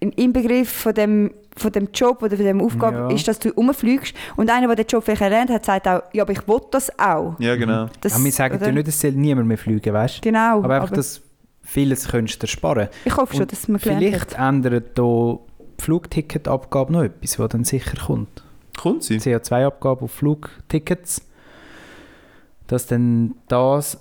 im 0.00 0.10
Inbegriff 0.10 0.70
von 0.70 0.94
dem, 0.94 1.32
von 1.56 1.72
dem 1.72 1.88
Job 1.92 2.22
oder 2.22 2.36
von 2.36 2.44
dem 2.44 2.60
Aufgabe, 2.60 2.96
Ja. 2.96 3.10
ist, 3.10 3.26
dass 3.26 3.38
du 3.40 3.48
rumfliegst 3.50 4.14
und 4.36 4.48
einer, 4.50 4.66
der 4.68 4.76
den 4.76 4.86
Job 4.86 5.04
vielleicht 5.04 5.22
erlernt 5.22 5.50
hat, 5.50 5.64
sagt 5.64 5.88
auch, 5.88 6.02
ja, 6.12 6.22
aber 6.22 6.32
ich 6.32 6.46
will 6.46 6.60
das 6.70 6.96
auch. 6.98 7.34
ja, 7.40 7.56
genau. 7.56 7.88
Das, 8.00 8.16
ja, 8.18 8.22
wir 8.24 8.30
sagen 8.32 8.56
oder? 8.56 8.66
ja 8.66 8.72
nicht, 8.72 8.88
es 8.88 9.00
soll 9.00 9.12
niemand 9.12 9.48
mehr 9.48 9.58
fliegen, 9.58 9.92
weißt 9.92 10.18
du? 10.18 10.20
Genau. 10.28 10.58
Aber 10.58 10.74
einfach, 10.74 10.88
aber 10.88 10.96
dass 10.96 11.20
vieles 11.62 12.08
könntest 12.08 12.42
du 12.42 12.46
dir 12.46 12.50
sparen. 12.52 12.88
ich 13.04 13.16
hoffe 13.16 13.32
schon, 13.34 13.42
Und 13.42 13.52
dass 13.52 13.66
man 13.68 13.80
gelernt 13.80 14.02
Vielleicht 14.04 14.38
hat. 14.38 14.48
ändert 14.54 14.98
da 14.98 15.38
die 15.80 15.84
Flugticketabgabe 15.84 16.92
noch 16.92 17.02
etwas, 17.02 17.38
was 17.38 17.48
dann 17.48 17.64
sicher 17.64 17.96
kommt. 18.06 18.42
Kommt 18.78 19.02
sie? 19.02 19.18
CO2-Abgabe 19.18 20.02
auf 20.02 20.12
Flugtickets, 20.12 21.22
dass 22.68 22.86
dann 22.86 23.34
das 23.48 23.98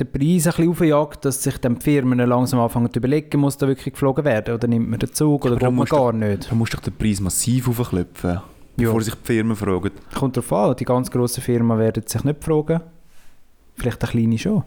den 0.00 0.10
Preis 0.10 0.46
ein 0.46 0.52
bisschen 0.52 0.70
aufjagt, 0.70 1.24
dass 1.24 1.42
sich 1.42 1.58
dann 1.58 1.78
die 1.78 1.82
Firmen 1.82 2.18
langsam 2.18 2.58
anfangen 2.60 2.92
zu 2.92 2.98
überlegen, 2.98 3.40
muss 3.40 3.58
da 3.58 3.68
wirklich 3.68 3.92
geflogen 3.92 4.24
werden 4.24 4.54
oder 4.54 4.66
nimmt 4.66 4.88
man 4.88 4.98
den 4.98 5.12
Zug 5.12 5.44
oder 5.44 5.58
kommt 5.58 5.76
man 5.76 5.86
gar 5.86 6.12
nicht. 6.12 6.50
Da 6.50 6.54
musst 6.54 6.72
du 6.72 6.78
doch 6.78 6.84
den 6.84 6.96
Preis 6.96 7.20
massiv 7.20 7.68
aufklopfen, 7.68 8.40
bevor 8.76 9.00
sich 9.02 9.14
die 9.14 9.24
Firmen 9.24 9.54
fragen. 9.54 9.92
Kommt 10.14 10.36
darauf 10.36 10.52
an, 10.52 10.76
die 10.76 10.84
ganz 10.84 11.10
grossen 11.10 11.42
Firmen 11.42 11.78
werden 11.78 12.04
sich 12.06 12.24
nicht 12.24 12.42
fragen. 12.42 12.80
Vielleicht 13.76 14.02
eine 14.02 14.10
kleine 14.10 14.38
schon. 14.38 14.64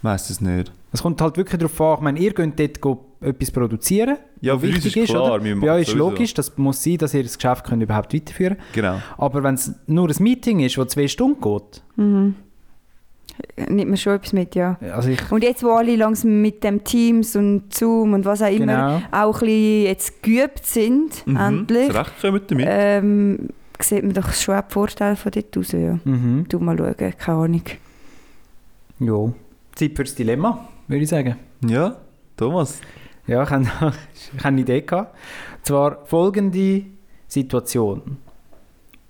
Weiss 0.00 0.30
es 0.30 0.40
nicht. 0.40 0.72
Es 0.92 1.02
kommt 1.02 1.20
halt 1.22 1.36
wirklich 1.38 1.58
darauf 1.58 1.80
an, 1.80 1.94
ich 1.96 2.00
meine, 2.02 2.18
ihr 2.20 2.32
könnt 2.34 2.58
dort 2.60 2.80
go 2.80 3.04
etwas 3.22 3.50
produzieren, 3.50 4.16
Ja, 4.40 4.54
was 4.54 4.60
für 4.62 4.66
uns 4.66 4.76
wichtig 4.84 4.96
ist 5.04 5.10
klar, 5.10 5.34
oder? 5.40 5.54
Bei 5.56 5.72
euch 5.74 5.88
ist 5.88 5.94
logisch, 5.94 6.34
das 6.34 6.56
muss 6.58 6.82
sein, 6.82 6.98
dass 6.98 7.14
ihr 7.14 7.22
das 7.22 7.38
Geschäft 7.38 7.64
könnt 7.64 7.82
überhaupt 7.82 8.12
weiterführen 8.12 8.56
könnt. 8.56 8.72
Genau. 8.74 8.98
Aber 9.16 9.42
wenn 9.44 9.54
es 9.54 9.72
nur 9.86 10.08
ein 10.08 10.16
Meeting 10.22 10.60
ist, 10.60 10.76
das 10.76 10.88
zwei 10.88 11.08
Stunden 11.08 11.40
geht, 11.40 11.82
Mhm. 11.96 12.34
Nimmt 13.56 13.88
man 13.88 13.96
schon 13.96 14.14
etwas 14.14 14.32
mit, 14.34 14.54
ja. 14.54 14.76
Also 14.92 15.08
ich, 15.08 15.32
Und 15.32 15.42
jetzt, 15.42 15.62
wo 15.64 15.70
alle 15.70 15.96
langsam 15.96 16.42
mit 16.42 16.62
dem 16.62 16.84
Teams 16.84 17.34
und 17.34 17.72
Zoom 17.72 18.12
und 18.12 18.24
was 18.26 18.42
auch 18.42 18.50
immer 18.52 18.66
genau. 18.66 19.02
auch 19.10 19.40
ein 19.40 19.46
bisschen 19.46 19.82
jetzt 19.84 20.22
geübt 20.22 20.66
sind, 20.66 21.26
Mhm. 21.26 21.36
endlich, 21.38 21.88
Zurechtkommen 21.90 22.42
damit. 22.46 22.66
ähm, 22.68 23.48
sieht 23.80 24.02
man 24.04 24.12
doch 24.12 24.32
schon 24.34 24.56
auch 24.56 24.62
die 24.68 24.72
Vorteile 24.72 25.16
von 25.16 25.32
dort 25.32 25.56
raus. 25.56 25.72
Ja. 25.72 25.98
Mhm. 26.04 26.44
Du 26.48 26.58
mal 26.60 26.76
schauen, 26.76 26.94
keine 26.96 27.38
Ahnung. 27.38 27.62
Ja. 29.00 29.32
Zeit 29.74 29.92
fürs 29.96 30.14
Dilemma, 30.14 30.68
würde 30.92 31.04
ich 31.04 31.08
sagen. 31.08 31.36
Ja, 31.66 31.96
Thomas. 32.36 32.80
Ja, 33.26 33.42
ich 33.42 33.50
habe, 33.50 33.62
ich 34.14 34.32
habe 34.38 34.44
eine 34.44 34.60
Idee 34.60 34.82
gehabt. 34.82 35.14
Und 35.56 35.66
zwar 35.66 36.04
folgende 36.04 36.84
Situation. 37.26 38.18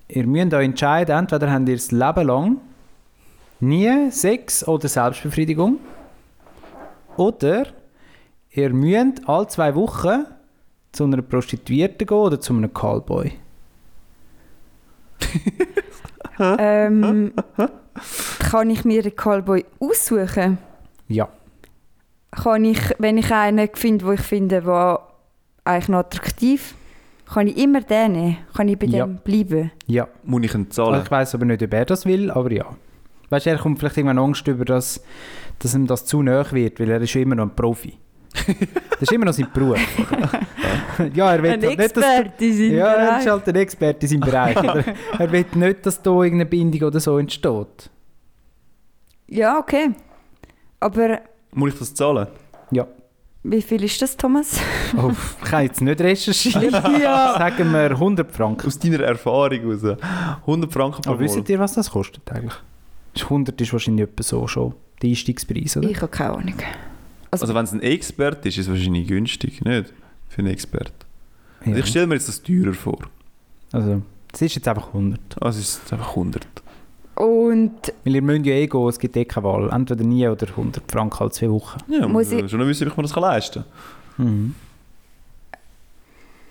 Ihr 0.08 0.26
müsst 0.26 0.54
euch 0.54 0.64
entscheiden, 0.64 1.18
entweder 1.18 1.50
habt 1.50 1.68
ihr 1.68 1.74
das 1.74 1.90
Leben 1.90 2.26
lang 2.26 2.60
nie 3.60 4.10
Sex 4.10 4.66
oder 4.66 4.88
Selbstbefriedigung 4.88 5.78
oder 7.16 7.66
ihr 8.50 8.70
müsst 8.70 9.28
alle 9.28 9.46
zwei 9.48 9.74
Wochen 9.74 10.26
zu 10.92 11.04
einer 11.04 11.22
Prostituierten 11.22 12.06
gehen 12.06 12.16
oder 12.16 12.40
zu 12.40 12.52
einem 12.52 12.72
Callboy. 12.72 13.32
ähm, 16.38 17.32
kann 18.38 18.70
ich 18.70 18.84
mir 18.84 19.02
den 19.02 19.16
Callboy 19.16 19.64
aussuchen? 19.80 20.58
Ja. 21.08 21.28
Kann 22.32 22.64
ich, 22.64 22.80
wenn 22.98 23.18
ich 23.18 23.30
einen 23.32 23.68
finde, 23.74 24.06
wo 24.06 24.12
ich 24.12 24.20
finde, 24.20 24.62
der 24.62 25.00
eigentlich 25.64 25.88
noch 25.88 25.98
attraktiv 26.00 26.74
kann 27.26 27.46
ich 27.46 27.56
immer 27.56 27.80
den 27.80 28.12
nehmen? 28.12 28.36
Kann 28.54 28.68
ich 28.68 28.78
bei 28.78 28.86
Ja. 28.86 29.06
dem 29.06 29.16
bleiben? 29.18 29.70
Ja. 29.86 30.08
Muss 30.24 30.42
ich 30.44 30.54
ihn 30.54 30.70
zahlen? 30.70 31.02
Ich 31.02 31.10
weiß 31.10 31.34
aber 31.34 31.44
nicht, 31.46 31.62
ob 31.62 31.72
er 31.72 31.84
das 31.86 32.04
will, 32.04 32.30
aber 32.30 32.52
ja. 32.52 32.66
Weißt 33.30 33.46
du, 33.46 33.50
er 33.50 33.58
kommt 33.58 33.78
vielleicht 33.78 33.96
irgendwann 33.96 34.18
Angst 34.18 34.46
über, 34.48 34.64
dass, 34.66 35.02
dass 35.58 35.74
ihm 35.74 35.86
das 35.86 36.04
zu 36.04 36.22
nahe 36.22 36.50
wird, 36.52 36.78
weil 36.80 36.90
er 36.90 37.00
ist 37.00 37.14
ja 37.14 37.22
immer 37.22 37.34
noch 37.34 37.44
ein 37.44 37.56
Profi. 37.56 37.96
das 38.90 39.02
ist 39.02 39.12
immer 39.12 39.26
noch 39.26 39.32
sein 39.32 39.48
Beruf. 39.52 39.78
ja, 41.14 41.32
er 41.34 41.42
will 41.42 41.50
Ein 41.52 41.62
halt 41.62 41.78
nicht, 41.78 41.96
dass 41.96 42.04
ja, 42.38 42.86
er 42.92 43.18
ist 43.18 43.30
halt 43.30 43.48
ein 43.48 43.56
Experte 43.56 44.06
in 44.06 44.08
seinem 44.08 44.20
Bereich. 44.20 44.56
Oder? 44.58 44.84
Er 45.18 45.32
will 45.32 45.44
nicht, 45.54 45.86
dass 45.86 46.00
da 46.02 46.10
irgendeine 46.10 46.46
Bindung 46.46 46.82
oder 46.88 47.00
so 47.00 47.18
entsteht. 47.18 47.90
Ja, 49.28 49.58
okay. 49.58 49.90
Aber 50.80 51.20
Muss 51.54 51.72
ich 51.72 51.78
das 51.78 51.94
zahlen? 51.94 52.26
Ja. 52.70 52.86
wie 53.44 53.60
viel 53.62 53.82
ist 53.84 54.00
das, 54.02 54.16
Thomas? 54.16 54.58
Oh, 54.96 55.10
ich 55.10 55.48
kann 55.50 55.62
jetzt 55.64 55.80
nicht 55.80 56.00
recherchieren. 56.00 56.70
Ja. 57.00 57.34
Sagen 57.38 57.72
wir 57.72 57.90
100 57.92 58.30
Franken. 58.30 58.66
Aus 58.66 58.78
deiner 58.78 59.00
Erfahrung 59.00 59.70
raus. 59.72 59.96
100 60.42 60.72
Franken 60.72 61.02
pro 61.02 61.10
Aber 61.12 61.20
wisst 61.20 61.48
ihr, 61.48 61.58
was 61.58 61.72
das 61.74 61.90
kostet 61.90 62.30
eigentlich? 62.30 62.54
100 63.22 63.58
ist 63.60 63.72
wahrscheinlich 63.72 64.04
etwa 64.08 64.22
so 64.22 64.46
schon 64.46 64.74
der 65.00 65.10
Einstiegspreis, 65.10 65.76
oder? 65.76 65.88
Ich 65.88 65.96
habe 65.96 66.08
keine 66.08 66.32
Ahnung. 66.34 66.54
Also 67.30 67.54
wenn 67.54 67.64
es 67.64 67.72
ein 67.72 67.80
Expert 67.80 68.44
ist, 68.46 68.58
ist 68.58 68.66
es 68.66 68.70
wahrscheinlich 68.70 69.08
günstig, 69.08 69.62
nicht? 69.64 69.92
Für 70.28 70.38
einen 70.40 70.48
Expert. 70.48 70.92
Also 71.60 71.70
Ja. 71.72 71.78
ich 71.78 71.86
stelle 71.86 72.06
mir 72.06 72.14
jetzt 72.14 72.28
das 72.28 72.42
teurer 72.42 72.74
vor. 72.74 72.98
Also, 73.72 74.02
es 74.32 74.42
ist 74.42 74.54
jetzt 74.56 74.68
einfach 74.68 74.88
100. 74.88 75.20
Also 75.40 75.58
es 75.60 75.76
ist 75.78 75.92
einfach 75.92 76.10
100. 76.10 76.46
Und 77.22 77.92
Weil 78.04 78.14
ihr 78.16 78.22
müsst 78.22 78.46
ja 78.46 78.54
eh 78.54 78.66
gehen, 78.66 78.88
es 78.88 78.98
gibt 78.98 79.16
eh 79.16 79.24
keine 79.24 79.44
Wahl. 79.46 79.70
Entweder 79.70 80.02
nie 80.04 80.26
oder 80.26 80.46
100 80.48 80.90
Franken 80.90 81.20
alle 81.20 81.30
zwei 81.30 81.50
Wochen. 81.50 81.78
Ja, 81.88 82.08
Muss 82.08 82.32
ich- 82.32 82.50
schon 82.50 82.58
wissen, 82.66 82.86
wie 82.86 82.90
ich 82.90 82.96
mir 82.96 83.02
das 83.04 83.14
leisten 83.14 83.64
kann. 84.16 84.26
Mhm. 84.26 84.54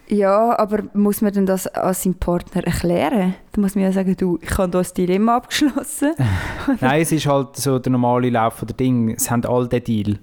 ja, 0.07 0.57
aber 0.59 0.84
muss 0.93 1.22
man 1.22 1.32
denn 1.34 1.45
das 1.45 1.67
an 1.67 1.93
seinem 1.93 2.15
Partner 2.15 2.63
erklären? 2.65 3.36
Da 3.51 3.61
muss 3.61 3.76
man 3.76 3.84
ja 3.86 3.91
sagen, 3.91 4.15
du, 4.17 4.39
ich 4.41 4.51
habe 4.57 4.69
da 4.69 4.80
das 4.80 4.93
Dilemma 4.93 5.38
abgeschlossen. 5.38 6.13
Nein, 6.82 7.01
es 7.01 7.11
ist 7.11 7.26
halt 7.28 7.55
so 7.55 7.78
der 7.80 7.91
normale 7.91 8.30
Lauf 8.30 8.59
der 8.65 8.76
Dinge. 8.76 9.15
Es 9.15 9.30
haben 9.30 9.45
alle 9.45 9.67
den 9.67 9.84
Deal. 9.84 10.19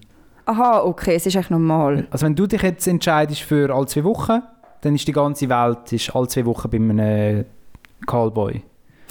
Aha, 0.47 0.81
okay, 0.83 1.15
es 1.17 1.27
ist 1.27 1.37
eigentlich 1.37 1.51
normal. 1.51 2.07
Also 2.11 2.25
wenn 2.27 2.35
du 2.35 2.47
dich 2.47 2.63
jetzt 2.63 2.87
entscheidest 2.87 3.43
für 3.43 3.75
alle 3.75 3.87
zwei 3.87 4.05
Wochen, 4.05 4.41
dann 4.81 4.95
ist 4.95 5.07
die 5.07 5.13
ganze 5.13 5.49
Welt 5.49 5.93
ist 5.93 6.15
alle 6.15 6.29
zwei 6.29 6.47
Wochen 6.47 6.71
bei 6.71 6.77
einem 6.79 7.45
Callboy. 8.07 8.63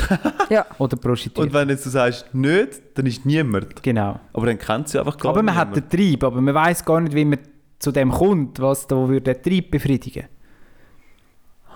Ja. 0.50 0.66
Oder 0.78 0.94
Und 0.94 1.02
Prostituierte. 1.02 1.54
wenn 1.54 1.70
jetzt 1.70 1.86
du 1.86 1.90
sagst, 1.90 2.34
nicht, 2.34 2.82
dann 2.96 3.06
ist 3.06 3.26
niemand. 3.26 3.82
Genau. 3.84 4.20
Aber 4.34 4.46
dann 4.46 4.58
kennt 4.58 4.88
sie 4.90 5.00
einfach 5.00 5.18
gar 5.18 5.32
aber 5.32 5.44
man 5.44 5.56
hat 5.56 5.70
niemand. 5.70 5.92
den 5.92 5.98
Trieb, 6.00 6.24
aber 6.24 6.40
man 6.42 6.54
weiß 6.56 6.86
gar 6.86 7.02
nicht, 7.02 7.14
wie 7.14 7.26
man 7.26 7.40
zu 7.80 7.92
dem 7.92 8.12
kommt, 8.12 8.60
was 8.60 8.88
da 8.88 8.96
würde 8.96 9.34
den 9.34 9.44
Trieb 9.44 9.72
befriedigen. 9.72 10.26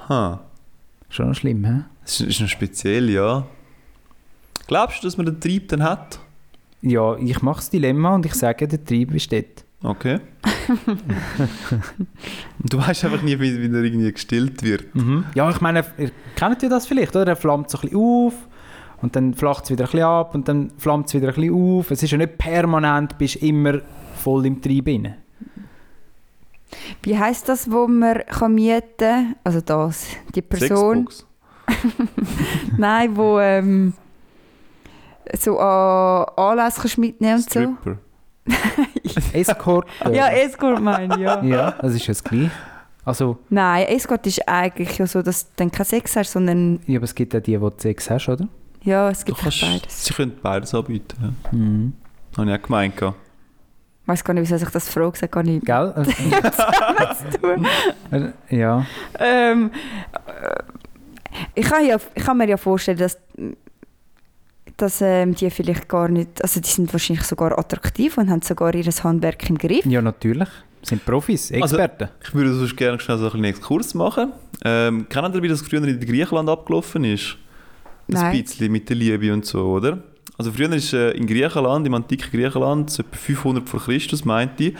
Ha. 0.09 0.41
Schon 1.09 1.27
noch 1.29 1.35
schlimm, 1.35 1.63
hä? 1.65 1.83
Das 2.03 2.19
ist, 2.21 2.27
ist 2.29 2.41
noch 2.41 2.47
speziell, 2.47 3.09
ja. 3.09 3.45
Glaubst 4.67 5.03
du, 5.03 5.07
dass 5.07 5.17
man 5.17 5.25
den 5.25 5.39
Trieb 5.39 5.67
dann 5.69 5.83
hat? 5.83 6.19
Ja, 6.81 7.15
ich 7.17 7.41
mache 7.41 7.57
das 7.57 7.69
Dilemma 7.69 8.15
und 8.15 8.25
ich 8.25 8.33
sage, 8.33 8.67
der 8.67 8.83
Trieb 8.83 9.11
besteht. 9.11 9.65
Okay. 9.83 10.19
Du 12.59 12.77
weißt 12.77 13.05
einfach 13.05 13.21
nie, 13.23 13.39
wie, 13.39 13.61
wie 13.61 13.75
er 13.75 13.83
irgendwie 13.83 14.11
gestillt 14.11 14.63
wird. 14.63 14.93
Mhm. 14.95 15.25
Ja, 15.33 15.49
ich 15.49 15.59
meine, 15.59 15.83
ihr 15.97 16.11
kennt 16.35 16.61
ja 16.61 16.69
das 16.69 16.85
vielleicht, 16.85 17.15
oder? 17.15 17.31
Er 17.31 17.35
flammt 17.35 17.69
so 17.69 17.79
ein 17.79 17.81
bisschen 17.81 17.99
auf 17.99 18.33
und 19.01 19.15
dann 19.15 19.33
flacht 19.33 19.65
es 19.65 19.71
wieder 19.71 19.85
ein 19.85 19.91
bisschen 19.91 20.05
ab 20.05 20.35
und 20.35 20.47
dann 20.47 20.71
flammt 20.77 21.07
es 21.07 21.13
wieder 21.15 21.29
ein 21.29 21.35
bisschen 21.35 21.53
auf. 21.53 21.91
Es 21.91 22.03
ist 22.03 22.11
ja 22.11 22.17
nicht 22.17 22.37
permanent, 22.37 23.17
bist 23.17 23.37
immer 23.37 23.79
voll 24.15 24.45
im 24.45 24.61
Trieb 24.61 24.87
inne. 24.87 25.17
Wie 27.03 27.17
heisst 27.17 27.49
das, 27.49 27.69
wo 27.69 27.87
man 27.87 28.19
kann 28.27 28.53
mieten 28.53 28.83
kann? 28.97 29.35
Also 29.43 29.61
das, 29.61 30.05
die 30.33 30.41
Person, 30.41 31.09
nein, 32.77 33.15
wo 33.15 33.39
ähm, 33.39 33.93
so 35.37 35.59
an 35.59 36.25
Anlässe 36.37 36.81
kannst 36.81 36.97
mitnehmen 36.97 37.35
und 37.35 37.49
so. 37.49 37.77
Escort. 39.33 39.87
äh, 40.05 40.15
Ja, 40.15 40.27
Escort 40.29 40.81
meine 40.81 41.15
ich, 41.15 41.21
ja. 41.21 41.43
ja, 41.43 41.71
das 41.81 41.93
ist 41.95 42.01
ja 42.07 42.11
das 42.11 42.23
Gleiche. 42.23 42.51
Also, 43.03 43.39
Nein, 43.49 43.87
Escort 43.87 44.27
ist 44.27 44.47
eigentlich 44.47 44.97
ja 44.97 45.07
so, 45.07 45.21
dass 45.21 45.45
du 45.45 45.51
dann 45.55 45.71
kein 45.71 45.85
Sex 45.85 46.15
hast, 46.15 46.31
sondern 46.31 46.79
ja, 46.85 46.97
aber 46.99 47.05
es 47.05 47.15
gibt 47.15 47.33
ja 47.33 47.39
die, 47.39 47.57
die 47.57 47.69
Sex 47.77 48.09
hast, 48.09 48.29
oder? 48.29 48.47
ja, 48.83 49.09
es 49.09 49.23
gibt 49.25 49.39
kannst, 49.39 49.61
beides. 49.61 50.05
sie 50.05 50.13
können 50.13 50.33
beides 50.41 50.73
anbieten. 50.73 51.17
Ja. 51.21 51.51
Mhm. 51.57 51.93
Habe 52.37 52.51
ich 52.51 52.57
auch 52.59 52.63
gemeint. 52.63 52.93
Ich 52.95 54.07
weiß 54.07 54.23
gar 54.23 54.33
nicht, 54.33 54.49
wieso 54.49 54.63
ich 54.63 54.71
das 54.71 54.89
frage, 54.89 55.17
sag 55.17 55.31
gar 55.31 55.43
nicht. 55.43 55.65
Gell? 55.65 55.93
Ja. 58.49 58.85
Ähm, 59.19 59.71
äh, 60.27 60.63
ich, 61.55 61.65
kann 61.65 61.85
ja, 61.85 61.97
ich 62.15 62.23
kann 62.23 62.37
mir 62.37 62.47
ja 62.47 62.57
vorstellen, 62.57 62.97
dass, 62.97 63.17
dass 64.81 65.01
ähm, 65.01 65.35
die 65.35 65.49
vielleicht 65.49 65.87
gar 65.87 66.07
nicht, 66.09 66.41
also 66.43 66.59
die 66.59 66.67
sind 66.69 66.91
wahrscheinlich 66.93 67.25
sogar 67.25 67.57
attraktiv 67.57 68.17
und 68.17 68.29
haben 68.29 68.41
sogar 68.41 68.73
ihr 68.75 68.85
Handwerk 68.85 69.49
im 69.49 69.57
Griff. 69.57 69.85
ja, 69.85 70.01
natürlich. 70.01 70.49
Sind 70.83 71.05
Profis, 71.05 71.51
Also- 71.51 71.77
Experten. 71.77 72.09
Ich 72.23 72.33
würde 72.33 72.53
sonst 72.55 72.75
gerne 72.75 72.99
schnell 72.99 73.17
so 73.19 73.31
einen 73.31 73.43
Exkurs 73.43 73.93
machen. 73.93 74.33
Ähm, 74.65 75.07
kennen 75.09 75.31
ihr, 75.33 75.41
wie 75.43 75.47
das 75.47 75.61
früher 75.61 75.83
in 75.83 75.99
Griechenland 75.99 76.49
abgelaufen 76.49 77.03
ist? 77.03 77.37
Ein 78.07 78.15
Nein. 78.15 78.41
bisschen 78.43 78.71
mit 78.71 78.89
der 78.89 78.95
Liebe 78.95 79.31
und 79.31 79.45
so, 79.45 79.63
oder? 79.65 79.99
Also 80.37 80.51
früher 80.51 80.71
ist 80.73 80.91
äh, 80.93 81.11
in 81.11 81.27
Griechenland, 81.27 81.85
im 81.85 81.93
antiken 81.93 82.31
Griechenland, 82.31 82.89
so 82.89 83.03
etwa 83.03 83.15
500 83.15 83.69
vor 83.69 83.79
Christus, 83.79 84.25
meinte 84.25 84.73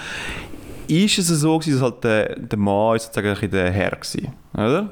ich, 0.87 1.17
ist 1.17 1.19
es 1.19 1.27
so 1.39 1.57
gewesen, 1.59 1.73
dass 1.79 1.83
halt 1.83 2.03
der, 2.03 2.35
der 2.39 2.57
Mann 2.57 2.95
ist 2.95 3.03
sozusagen 3.13 3.37
ein 3.39 3.51
der 3.51 3.71
Herr 3.71 3.91
war, 3.91 4.65
oder? 4.65 4.89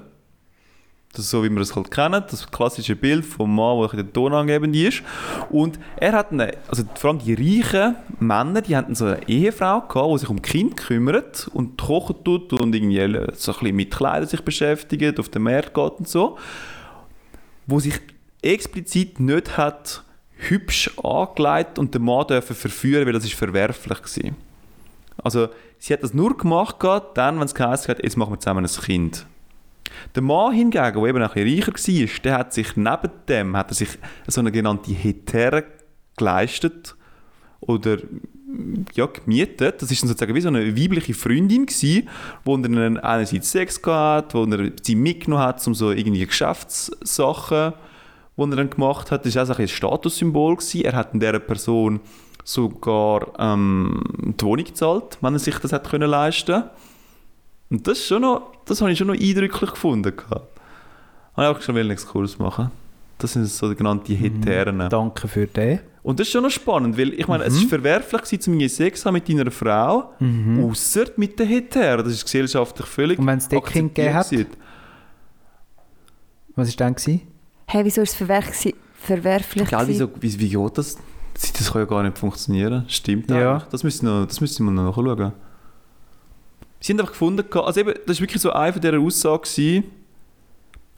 Das 1.11 1.25
ist 1.25 1.31
so, 1.31 1.43
wie 1.43 1.49
wir 1.49 1.57
das 1.57 1.75
halt 1.75 1.89
kennen, 1.89 2.23
das 2.29 2.51
klassische 2.51 2.95
Bild 2.95 3.25
vom 3.25 3.55
Mann, 3.55 3.77
der 3.77 3.85
ein 3.85 3.89
bisschen 3.89 4.05
der 4.05 4.13
tonangebend 4.13 4.75
ist. 4.75 5.01
Und 5.49 5.79
er 5.97 6.13
hat 6.13 6.31
eine, 6.31 6.55
also 6.67 6.83
vor 6.95 7.09
allem 7.09 7.19
die 7.19 7.33
reichen 7.33 7.95
Männer, 8.19 8.61
die 8.61 8.75
hatten 8.75 8.93
so 8.93 9.05
eine 9.05 9.27
Ehefrau 9.27 9.81
gehabt, 9.81 10.13
die 10.13 10.17
sich 10.19 10.29
um 10.29 10.41
Kinder 10.41 10.75
kümmert 10.75 11.49
und 11.51 11.81
kochen 11.81 12.23
tut 12.23 12.53
und 12.53 12.75
irgendwie 12.75 12.99
so 13.33 13.51
ein 13.51 13.59
bisschen 13.59 13.75
mit 13.75 13.91
Kleidern 13.91 14.27
sich 14.27 14.41
beschäftigt, 14.41 15.19
auf 15.19 15.29
den 15.29 15.41
Markt 15.41 15.73
geht 15.73 15.93
und 15.93 16.07
so. 16.07 16.37
Wo 17.65 17.79
sich 17.79 17.99
explizit 18.43 19.19
nicht 19.19 19.57
hat 19.57 20.03
hübsch 20.39 20.91
angelegt 21.03 21.79
und 21.79 21.93
den 21.93 22.03
Mann 22.03 22.27
dürfen 22.27 22.55
verführen, 22.55 23.05
weil 23.05 23.13
das 23.13 23.25
ist 23.25 23.33
verwerflich 23.33 23.99
war. 23.99 24.31
Also 25.23 25.49
sie 25.79 25.93
hat 25.93 26.03
das 26.03 26.13
nur 26.13 26.37
gemacht, 26.37 26.77
dann, 27.15 27.39
wenn 27.39 27.45
es 27.45 27.55
geheißen 27.55 27.89
hat, 27.89 28.03
jetzt 28.03 28.15
machen 28.15 28.33
wir 28.33 28.39
zusammen 28.39 28.65
ein 28.65 28.71
Kind. 28.71 29.25
Der 30.15 30.23
Mann 30.23 30.53
hingegen, 30.53 30.93
der 30.93 31.03
eben 31.03 31.21
ein 31.21 31.29
bisschen 31.29 31.59
reicher 31.59 31.73
war, 31.73 32.21
der 32.23 32.37
hat 32.37 32.53
sich 32.53 32.75
neben 32.75 33.11
dem 33.27 33.57
hat 33.57 33.71
er 33.71 33.75
sich 33.75 33.89
so 34.27 34.41
eine 34.41 34.51
genannte 34.51 34.91
Hetäre 34.91 35.65
geleistet 36.17 36.95
oder 37.61 37.97
ja, 38.93 39.05
gemietet. 39.05 39.81
Das 39.81 39.89
dann 39.89 40.09
sozusagen 40.09 40.35
wie 40.35 40.41
so 40.41 40.47
eine 40.47 40.75
weibliche 40.75 41.13
Freundin 41.13 41.65
gewesen, 41.65 42.09
wo 42.43 42.57
er 42.57 43.03
einerseits 43.03 43.51
Sex 43.51 43.81
gehabt, 43.81 44.33
wo 44.33 44.43
er 44.43 44.71
sie 44.81 44.95
mitgenommen 44.95 45.43
hat, 45.43 45.65
um 45.67 45.75
so 45.75 45.91
irgendwie 45.91 46.25
Geschäftssachen, 46.25 47.73
die 48.37 48.41
er 48.41 48.55
dann 48.55 48.69
gemacht 48.69 49.11
hat. 49.11 49.25
Das 49.25 49.35
war 49.35 49.49
auch 49.49 49.59
ein 49.59 49.67
Statussymbol. 49.67 50.55
Gewesen. 50.55 50.81
Er 50.81 50.93
hat 50.93 51.13
dieser 51.13 51.39
Person 51.39 51.99
sogar 52.43 53.33
ähm, 53.37 54.01
die 54.19 54.43
Wohnung 54.43 54.65
gezahlt, 54.65 55.17
wenn 55.21 55.33
er 55.33 55.39
sich 55.39 55.57
das 55.59 55.73
hat 55.73 55.89
können 55.89 56.09
leisten 56.09 56.63
Und 57.69 57.87
das, 57.87 57.99
ist 57.99 58.07
schon 58.07 58.21
noch, 58.23 58.51
das 58.65 58.81
habe 58.81 58.91
ich 58.91 58.97
schon 58.97 59.07
noch 59.07 59.13
eindrücklich 59.15 59.69
gefunden. 59.71 60.15
gehabt. 60.15 60.59
Habe 61.35 61.51
ich 61.51 61.57
auch 61.57 61.61
schon 61.61 61.77
einen 61.77 61.91
Exkurs 61.91 62.39
machen. 62.39 62.71
Das 63.19 63.33
sind 63.33 63.45
so 63.47 63.69
die 63.69 63.75
genannten 63.75 64.15
Hetären. 64.15 64.87
Danke 64.89 65.27
für 65.27 65.45
den. 65.45 65.79
Und 66.01 66.19
das 66.19 66.27
ist 66.27 66.31
schon 66.33 66.43
noch 66.43 66.49
spannend, 66.49 66.97
weil 66.97 67.13
ich 67.13 67.27
meine, 67.27 67.43
es 67.43 67.53
Mhm. 67.55 67.59
ist 67.59 67.69
verwerflich 67.69 68.21
gewesen, 68.21 68.41
zu 68.41 68.49
mir 68.51 68.69
Sex 68.69 69.05
haben 69.05 69.13
mit 69.13 69.27
deiner 69.29 69.51
Frau, 69.51 70.13
außer 70.63 71.05
mit 71.17 71.37
der 71.37 71.45
Hetero. 71.45 72.01
Das 72.01 72.13
ist 72.13 72.23
gesellschaftlich 72.23 72.87
völlig 72.87 73.19
Und 73.19 73.27
wenn 73.27 73.37
es 73.37 73.47
Deckkind 73.49 73.93
gegeben 73.93 74.13
hat? 74.15 74.31
Was 76.55 76.69
war 76.69 76.75
dann? 76.77 76.95
Gewesen? 76.95 77.21
Hey, 77.67 77.85
wieso 77.85 78.01
ist 78.01 78.11
es 78.11 78.15
verwerf 78.15 78.51
verwerflich? 79.01 79.69
Gell, 79.69 79.79
gewesen? 79.79 80.09
wieso, 80.21 80.39
wie, 80.39 80.39
wie 80.39 80.49
geht 80.49 80.77
das? 80.77 80.97
Das 81.57 81.71
kann 81.71 81.81
ja 81.81 81.85
gar 81.85 82.03
nicht 82.03 82.17
funktionieren. 82.17 82.85
Stimmt 82.87 83.29
Ja. 83.29 83.53
eigentlich. 83.55 83.69
Das 83.69 83.83
müssen 83.83 84.07
wir 84.07 84.19
noch, 84.21 84.27
das 84.27 84.41
müssen 84.41 84.65
wir 84.65 84.71
noch 84.71 84.95
nachschauen. 84.97 85.33
Sie 86.79 86.93
haben 86.93 86.99
einfach 86.99 87.11
gefunden, 87.11 87.45
also 87.53 87.79
eben, 87.79 87.93
das 88.05 88.17
war 88.17 88.21
wirklich 88.21 88.41
so 88.41 88.51
eine 88.51 88.79
dieser 88.79 88.99
Aussagen, 88.99 89.43
gewesen, 89.43 89.83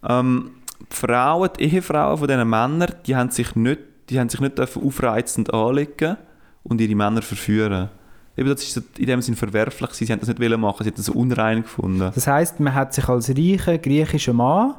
ähm, 0.08 0.52
die 0.80 0.96
Frauen, 0.96 1.50
die 1.58 1.64
Ehefrauen 1.64 2.18
von 2.18 2.28
diesen 2.28 2.50
Männern, 2.50 2.94
die 3.06 3.16
haben 3.16 3.30
sich 3.32 3.56
nicht, 3.56 3.80
die 4.10 4.20
haben 4.20 4.30
sich 4.30 4.40
nicht 4.40 4.60
aufreizend 4.60 5.54
anlegen 5.54 6.18
und 6.64 6.82
ihre 6.82 6.96
Männer 6.96 7.22
verführen. 7.22 7.90
Eben, 8.38 8.50
das 8.50 8.74
so 8.74 8.82
in 8.98 9.08
dem 9.08 9.22
Sinn 9.22 9.36
verwerflich. 9.36 9.92
Sie 9.92 10.06
haben 10.06 10.20
das 10.20 10.30
nicht 10.30 10.58
machen, 10.58 10.84
sie 10.84 10.90
haben 10.90 10.96
das 10.96 11.06
so 11.06 11.14
unrein 11.14 11.64
gefunden. 11.64 12.12
Das 12.14 12.28
heisst, 12.28 12.60
man 12.60 12.74
hat 12.74 12.94
sich 12.94 13.08
als 13.08 13.30
reicher 13.30 13.78
griechischer 13.78 14.34
Mann 14.34 14.76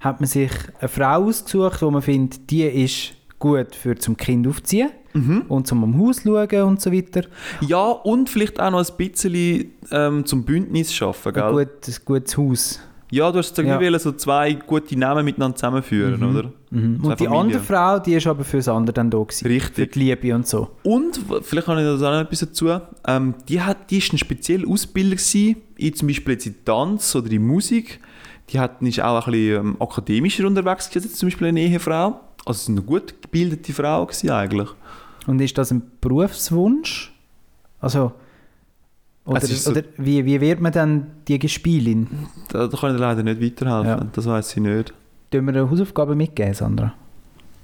hat 0.00 0.20
man 0.20 0.28
sich 0.28 0.50
eine 0.80 0.88
Frau 0.88 1.24
ausgesucht, 1.24 1.80
wo 1.80 1.90
man 1.90 2.02
findet, 2.02 2.50
die 2.50 2.64
ist 2.64 3.14
gut 3.38 3.74
für 3.74 3.96
zum 3.96 4.16
Kind 4.16 4.46
aufziehen 4.46 4.90
und 5.48 5.66
zum 5.66 5.84
am 5.84 5.98
Haus 5.98 6.22
schauen 6.22 6.62
und 6.62 6.80
so 6.80 6.92
weiter. 6.92 7.22
Ja, 7.60 7.84
und 7.84 8.28
vielleicht 8.28 8.60
auch 8.60 8.70
noch 8.70 8.84
ein 8.84 8.96
bisschen 9.08 9.70
ähm, 9.90 10.26
zum 10.26 10.44
Bündnis 10.44 10.92
schaffen, 10.92 11.34
Ein, 11.34 11.54
gell? 11.54 11.66
gut, 11.66 11.88
ein 11.88 11.94
gutes 12.04 12.36
Haus. 12.36 12.80
Ja, 13.10 13.30
du 13.30 13.38
hast 13.38 13.56
Ja. 13.58 13.80
ja. 13.80 13.98
so 13.98 14.10
zwei 14.12 14.54
gute 14.54 14.98
Namen 14.98 15.24
miteinander 15.24 15.56
zusammenführen, 15.56 16.22
oder? 16.24 16.50
Mhm. 16.70 16.96
Und 17.04 17.20
die 17.20 17.24
Familien. 17.24 17.32
andere 17.32 17.60
Frau, 17.60 17.98
die 18.00 18.14
ist 18.14 18.26
aber 18.26 18.42
fürs 18.42 18.66
andere 18.66 18.92
dann 18.92 19.08
da 19.08 19.18
gewesen. 19.18 19.46
Richtig. 19.46 19.74
Für 19.74 19.86
die 19.86 19.98
Liebe 20.00 20.34
und 20.34 20.48
so. 20.48 20.70
Und, 20.82 21.20
vielleicht 21.42 21.68
habe 21.68 21.80
ich 21.80 21.86
das 21.86 22.02
auch 22.02 22.10
noch 22.10 22.20
etwas 22.20 22.40
dazu, 22.40 22.70
ähm, 23.06 23.34
die, 23.48 23.60
hat, 23.60 23.90
die 23.90 23.98
ist 23.98 24.12
ein 24.12 24.18
spezieller 24.18 24.68
Ausbilder 24.68 25.14
gewesen, 25.16 25.56
in 25.76 25.94
zum 25.94 26.08
Beispiel 26.08 26.34
jetzt 26.34 26.46
in 26.46 26.64
Tanz 26.64 27.14
oder 27.14 27.30
in 27.30 27.46
Musik. 27.46 28.00
Die 28.50 28.58
hat, 28.58 28.82
ist 28.82 29.00
auch 29.00 29.24
ein 29.26 29.32
bisschen 29.32 29.60
ähm, 29.60 29.76
akademischer 29.78 30.46
unterwegs 30.46 30.90
gewesen, 30.90 31.14
zum 31.14 31.28
Beispiel 31.28 31.46
eine 31.48 31.60
Ehefrau. 31.60 32.20
Also 32.46 32.58
es 32.62 32.68
war 32.68 32.72
eine 32.76 32.82
gut 32.82 33.14
gebildete 33.22 33.72
Frau 33.72 34.04
gewesen, 34.04 34.30
eigentlich. 34.30 34.68
Und 35.26 35.40
ist 35.40 35.56
das 35.58 35.70
ein 35.70 35.82
Berufswunsch? 36.00 37.12
Also, 37.80 38.12
oder, 39.24 39.38
Es 39.42 39.50
ist 39.50 39.64
so- 39.64 39.70
oder 39.70 39.82
wie, 39.96 40.24
wie 40.24 40.40
wird 40.40 40.60
man 40.60 40.72
dann 40.72 41.06
die 41.28 41.38
Gespielin? 41.38 42.08
Da, 42.50 42.66
da 42.66 42.76
kann 42.76 42.94
ich 42.94 43.00
leider 43.00 43.22
nicht 43.22 43.40
weiterhelfen, 43.40 43.88
Ja. 43.88 44.06
das 44.12 44.26
weiß 44.26 44.56
ich 44.56 44.62
nicht. 44.62 44.92
Tun 45.30 45.46
wir 45.46 45.54
eine 45.54 45.70
Hausaufgabe 45.70 46.14
mitgeben, 46.14 46.52
Sandra? 46.54 46.94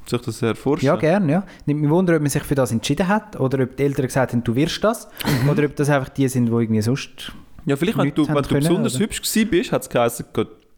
Soll 0.06 0.20
ich 0.20 0.26
das 0.26 0.42
erforschen? 0.42 0.86
Ja, 0.86 0.96
gerne, 0.96 1.30
ja. 1.32 1.46
Nimmt 1.66 1.82
mich 1.82 1.90
wunder, 1.90 2.16
ob 2.16 2.22
man 2.22 2.30
sich 2.30 2.42
für 2.42 2.54
das 2.54 2.72
entschieden 2.72 3.06
hat 3.06 3.38
oder 3.38 3.62
ob 3.62 3.76
die 3.76 3.82
Eltern 3.84 4.06
gesagt 4.06 4.32
haben, 4.32 4.42
du 4.42 4.54
wirst 4.56 4.82
das. 4.82 5.08
oder 5.50 5.64
ob 5.66 5.76
das 5.76 5.88
einfach 5.90 6.08
die 6.08 6.26
sind, 6.28 6.46
die 6.46 6.52
irgendwie 6.52 6.80
sonst... 6.82 7.32
Ja, 7.66 7.76
vielleicht, 7.76 7.98
wenn 7.98 8.14
du, 8.14 8.26
wenn 8.26 8.34
du 8.34 8.42
können, 8.42 8.60
besonders 8.60 8.94
oder? 8.96 9.04
hübsch 9.04 9.20
gewesen 9.20 9.50
bist, 9.50 9.70
hat 9.72 9.82
es 9.82 9.88
geheißen, 9.90 10.24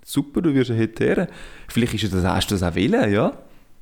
super, 0.04 0.42
du 0.42 0.52
wirst 0.52 0.70
eine 0.70 0.80
Hetäre. 0.80 1.28
Vielleicht 1.68 1.94
ist 1.94 2.12
das, 2.12 2.24
hast 2.24 2.50
du 2.50 2.56
das 2.56 2.62
auch 2.64 2.74
wollen, 2.74 3.12
ja? 3.12 3.32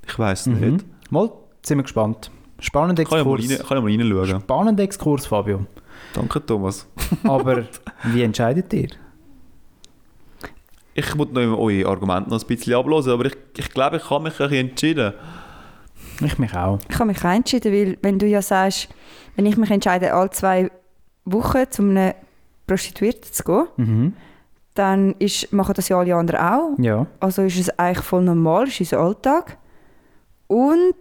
Ich 0.06 0.18
weiß 0.18 0.46
Mhm. 0.46 0.60
nicht. 0.72 0.84
Mal, 1.10 1.30
sind 1.62 1.78
wir 1.78 1.82
gespannt. 1.84 2.30
Spannender 2.60 3.04
Kann 3.04 3.18
ich 3.20 3.24
mal, 3.24 3.34
Exkurs. 3.38 3.58
rein, 3.60 3.66
kann 3.66 3.88
ich 3.88 3.98
mal 4.08 4.18
reinschauen. 4.18 4.40
Spannender 4.42 4.82
Exkurs, 4.84 5.26
Fabio. 5.26 5.66
Danke, 6.14 6.44
Thomas. 6.44 6.86
Aber 7.24 7.64
wie 8.04 8.22
entscheidet 8.22 8.72
ihr? 8.72 8.88
Ich 10.94 11.14
muss 11.14 11.28
noch 11.30 11.58
eure 11.58 11.86
Argumente 11.88 12.30
noch 12.30 12.40
ein 12.40 12.46
bisschen 12.46 12.74
ablösen, 12.74 13.12
aber 13.12 13.26
ich, 13.26 13.36
ich 13.56 13.70
glaube, 13.70 13.96
ich 13.98 14.10
habe 14.10 14.24
mich 14.24 14.38
ein 14.40 14.48
bisschen 14.48 14.68
entschieden. 14.70 15.14
Ich 16.20 16.38
mich 16.38 16.52
auch. 16.54 16.78
Ich 16.88 16.96
habe 16.96 17.06
mich 17.06 17.24
auch 17.24 17.30
entschieden, 17.30 17.72
weil 17.72 17.98
wenn 18.02 18.18
du 18.18 18.26
ja 18.26 18.42
sagst, 18.42 18.88
wenn 19.36 19.46
ich 19.46 19.56
mich 19.56 19.70
entscheide, 19.70 20.12
alle 20.12 20.30
zwei 20.30 20.70
Wochen 21.24 21.70
zu 21.70 21.82
einem 21.82 22.12
Prostituierten 22.66 23.32
zu 23.32 23.44
gehen, 23.44 23.66
Mhm. 23.76 24.12
dann 24.74 25.14
ist, 25.20 25.52
machen 25.52 25.74
das 25.74 25.88
ja 25.88 25.98
alle 25.98 26.14
anderen 26.14 26.40
auch. 26.40 26.70
Ja. 26.78 27.06
Also 27.20 27.42
ist 27.42 27.58
es 27.58 27.70
eigentlich 27.78 28.04
voll 28.04 28.22
normal, 28.22 28.66
ist 28.68 28.80
unser 28.80 28.98
Alltag. 28.98 29.56
Und 30.48 30.94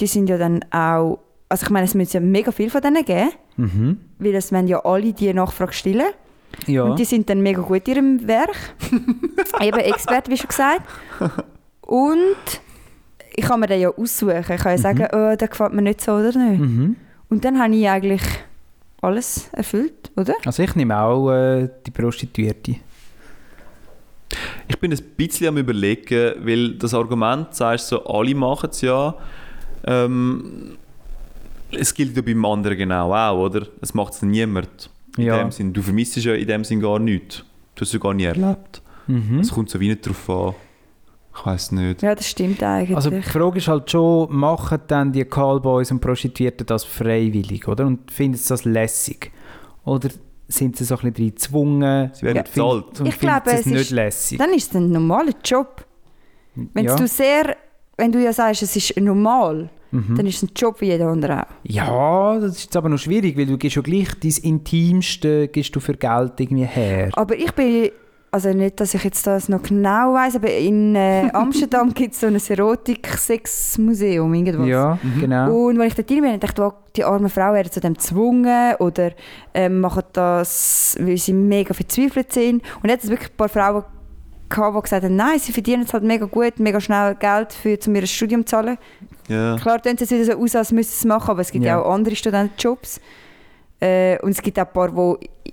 die 0.00 0.06
sind 0.06 0.28
ja 0.28 0.38
dann 0.38 0.64
auch, 0.70 1.18
also 1.48 1.64
ich 1.64 1.70
meine, 1.70 1.84
es 1.86 1.94
müssen 1.94 2.12
ja 2.14 2.20
mega 2.20 2.50
viel 2.52 2.70
von 2.70 2.80
denen 2.80 3.04
geben, 3.04 3.30
Mhm. 3.56 3.98
weil 4.18 4.34
es 4.34 4.50
wollen 4.52 4.68
ja 4.68 4.84
alle 4.84 5.12
die 5.12 5.32
Nachfrage 5.34 5.72
stillen. 5.72 6.06
Ja. 6.66 6.84
Und 6.84 6.98
die 6.98 7.04
sind 7.04 7.28
dann 7.28 7.40
mega 7.42 7.60
gut 7.60 7.86
in 7.88 7.94
ihrem 7.94 8.26
Werk. 8.26 8.56
Eben 9.60 9.78
Experte, 9.78 10.30
wie 10.30 10.36
schon 10.36 10.48
gesagt. 10.48 10.82
Und 11.82 12.60
ich 13.36 13.44
kann 13.44 13.60
mir 13.60 13.66
den 13.66 13.80
ja 13.80 13.90
aussuchen. 13.90 14.38
Ich 14.40 14.46
kann 14.46 14.72
ja 14.72 14.78
sagen, 14.78 15.06
oh, 15.12 15.36
der 15.36 15.48
gefällt 15.48 15.72
mir 15.72 15.82
nicht 15.82 16.00
so 16.00 16.12
oder 16.12 16.36
nicht. 16.36 16.60
Mhm. 16.60 16.96
Und 17.28 17.44
dann 17.44 17.60
habe 17.62 17.74
ich 17.74 17.88
eigentlich 17.88 18.22
alles 19.02 19.48
erfüllt, 19.52 20.10
oder? 20.16 20.34
Also 20.44 20.62
ich 20.62 20.74
nehme 20.74 20.98
auch 20.98 21.30
äh, 21.30 21.68
die 21.86 21.90
Prostituierte. 21.90 22.76
Ich 24.68 24.78
bin 24.78 24.92
ein 24.92 24.98
bisschen 25.16 25.48
am 25.48 25.56
überlegen, 25.58 26.34
weil 26.46 26.74
das 26.74 26.94
Argument 26.94 27.54
sagst 27.54 27.88
so, 27.88 28.04
alle 28.04 28.34
machen 28.34 28.70
es 28.70 28.80
ja. 28.80 29.14
Ähm, 29.84 30.76
es 31.72 31.94
gilt 31.94 32.16
ja 32.16 32.22
beim 32.22 32.44
anderen 32.44 32.76
genau 32.76 33.12
auch, 33.14 33.38
oder? 33.46 33.66
Es 33.80 33.94
macht 33.94 34.14
es 34.14 34.22
niemand. 34.22 34.90
In 35.16 35.24
Ja. 35.24 35.38
dem 35.38 35.50
Sinn. 35.50 35.72
Du 35.72 35.82
vermisst 35.82 36.16
ja 36.16 36.34
in 36.34 36.46
dem 36.46 36.64
Sinn 36.64 36.80
gar 36.80 36.98
nichts. 36.98 37.44
Du 37.74 37.80
hast 37.82 37.88
es 37.88 37.92
ja 37.94 37.98
gar 37.98 38.14
nie 38.14 38.24
erlebt. 38.24 38.82
Mhm. 39.06 39.38
Es 39.40 39.50
kommt 39.52 39.70
so 39.70 39.78
wie 39.80 39.88
nicht 39.88 40.06
drauf 40.06 40.28
an. 40.30 40.54
Ich 41.36 41.46
weiß 41.46 41.72
nicht. 41.72 42.02
Ja, 42.02 42.14
das 42.14 42.28
stimmt 42.28 42.62
eigentlich. 42.62 42.94
Also 42.96 43.10
die 43.10 43.22
Frage 43.22 43.58
ist 43.58 43.68
halt 43.68 43.90
schon, 43.90 44.34
machen 44.34 44.80
dann 44.88 45.12
die 45.12 45.24
Callboys 45.24 45.90
und 45.90 46.00
Prostituierten 46.00 46.66
das 46.66 46.84
freiwillig, 46.84 47.66
oder? 47.68 47.86
Und 47.86 48.10
finden 48.10 48.36
sie 48.36 48.48
das 48.48 48.64
lässig? 48.64 49.30
Oder 49.84 50.08
sind 50.48 50.76
sie 50.76 50.84
so 50.84 50.94
ein 50.96 50.98
bisschen 50.98 51.14
drin 51.14 51.30
gezwungen? 51.30 52.10
Sie 52.12 52.22
werden 52.26 52.42
bezahlt. 52.42 53.00
Und 53.00 53.06
Ich 53.06 53.14
finden 53.14 53.20
glaube, 53.42 53.50
sie 53.50 53.56
es 53.56 53.66
nicht 53.66 53.80
ist- 53.82 53.90
lässig? 53.90 54.38
dann 54.38 54.50
ist 54.52 54.70
es 54.70 54.76
ein 54.76 54.90
normaler 54.90 55.32
Job. 55.44 55.84
Wenn 56.56 56.84
ja. 56.84 56.96
du 56.96 57.06
sehr, 57.06 57.56
wenn 58.00 58.10
du 58.12 58.18
ja 58.22 58.32
sagst, 58.32 58.62
es 58.62 58.74
ist 58.74 58.98
normal, 58.98 59.70
Mhm. 59.92 60.14
dann 60.16 60.26
ist 60.26 60.36
es 60.36 60.42
ein 60.44 60.50
Job 60.54 60.80
wie 60.80 60.86
jeder 60.86 61.08
andere 61.08 61.42
auch. 61.42 61.46
Ja, 61.64 62.38
das 62.38 62.52
ist 62.52 62.62
jetzt 62.66 62.76
aber 62.76 62.88
noch 62.88 62.98
schwierig, 62.98 63.36
weil 63.36 63.46
du 63.46 63.58
gehst 63.58 63.74
ja 63.74 63.82
gleich 63.82 64.08
dein 64.22 64.34
Intimste 64.44 65.48
gehst 65.48 65.74
du 65.74 65.80
für 65.80 65.94
Geld 65.94 66.34
irgendwie 66.38 66.64
her. 66.64 67.08
Aber 67.14 67.36
ich 67.36 67.50
bin, 67.52 67.90
also 68.30 68.52
nicht, 68.52 68.78
dass 68.78 68.94
ich 68.94 69.02
jetzt 69.02 69.26
das 69.26 69.48
noch 69.48 69.60
genau 69.64 70.14
weiß, 70.14 70.36
aber 70.36 70.54
in 70.56 70.94
äh, 70.94 71.28
Amsterdam 71.32 71.92
gibt 71.92 72.14
es 72.14 72.20
so 72.20 72.28
ein 72.28 72.36
Erotik-Sex-Museum, 72.36 74.32
irgendwas. 74.32 74.68
Ja, 74.68 74.98
genau. 75.20 75.66
Und 75.66 75.78
wenn 75.78 75.88
ich 75.88 75.94
dort 75.94 76.10
rein 76.10 76.22
bin, 76.22 76.40
dachte 76.40 76.62
ich, 76.66 76.92
die 76.96 77.04
armen 77.04 77.28
Frauen 77.28 77.54
werden 77.54 77.72
zu 77.72 77.80
dem 77.80 77.94
gezwungen 77.94 78.74
oder 78.78 79.10
ähm, 79.54 79.80
machen 79.80 80.02
das, 80.12 80.96
weil 81.00 81.16
sie 81.16 81.32
mega 81.32 81.74
verzweifelt 81.74 82.32
sind. 82.32 82.62
Und 82.82 82.88
jetzt 82.90 83.08
wirklich 83.08 83.30
ein 83.30 83.36
paar 83.36 83.48
Frauen 83.48 83.82
gehabt, 84.50 84.76
die 84.76 84.82
gesagt 84.82 85.04
haben, 85.04 85.16
nein, 85.16 85.38
sie 85.38 85.52
verdienen 85.52 85.84
es 85.84 85.92
halt 85.92 86.04
mega 86.04 86.26
gut, 86.26 86.58
mega 86.58 86.80
schnell 86.80 87.14
Geld, 87.14 87.52
für, 87.52 87.78
um 87.86 87.94
ihr 87.94 88.06
Studium 88.06 88.44
zu 88.44 88.50
zahlen. 88.56 88.76
Ja. 89.28 89.56
Klar, 89.56 89.80
tun 89.80 89.96
sie 89.96 90.04
es 90.04 90.10
wieder 90.10 90.24
so 90.24 90.32
aus, 90.42 90.54
als 90.56 90.72
müssten 90.72 90.92
sie 90.92 90.98
es 90.98 91.04
machen, 91.06 91.30
aber 91.30 91.40
es 91.40 91.50
gibt 91.50 91.64
ja, 91.64 91.76
Ja. 91.78 91.82
auch 91.82 91.92
andere 91.94 92.14
Studentenjobs. 92.16 93.00
Äh, 93.80 94.18
und 94.20 94.32
es 94.32 94.42
gibt 94.42 94.58
auch 94.58 94.66
ein 94.66 94.72
paar, 94.72 94.88
die 94.90 95.52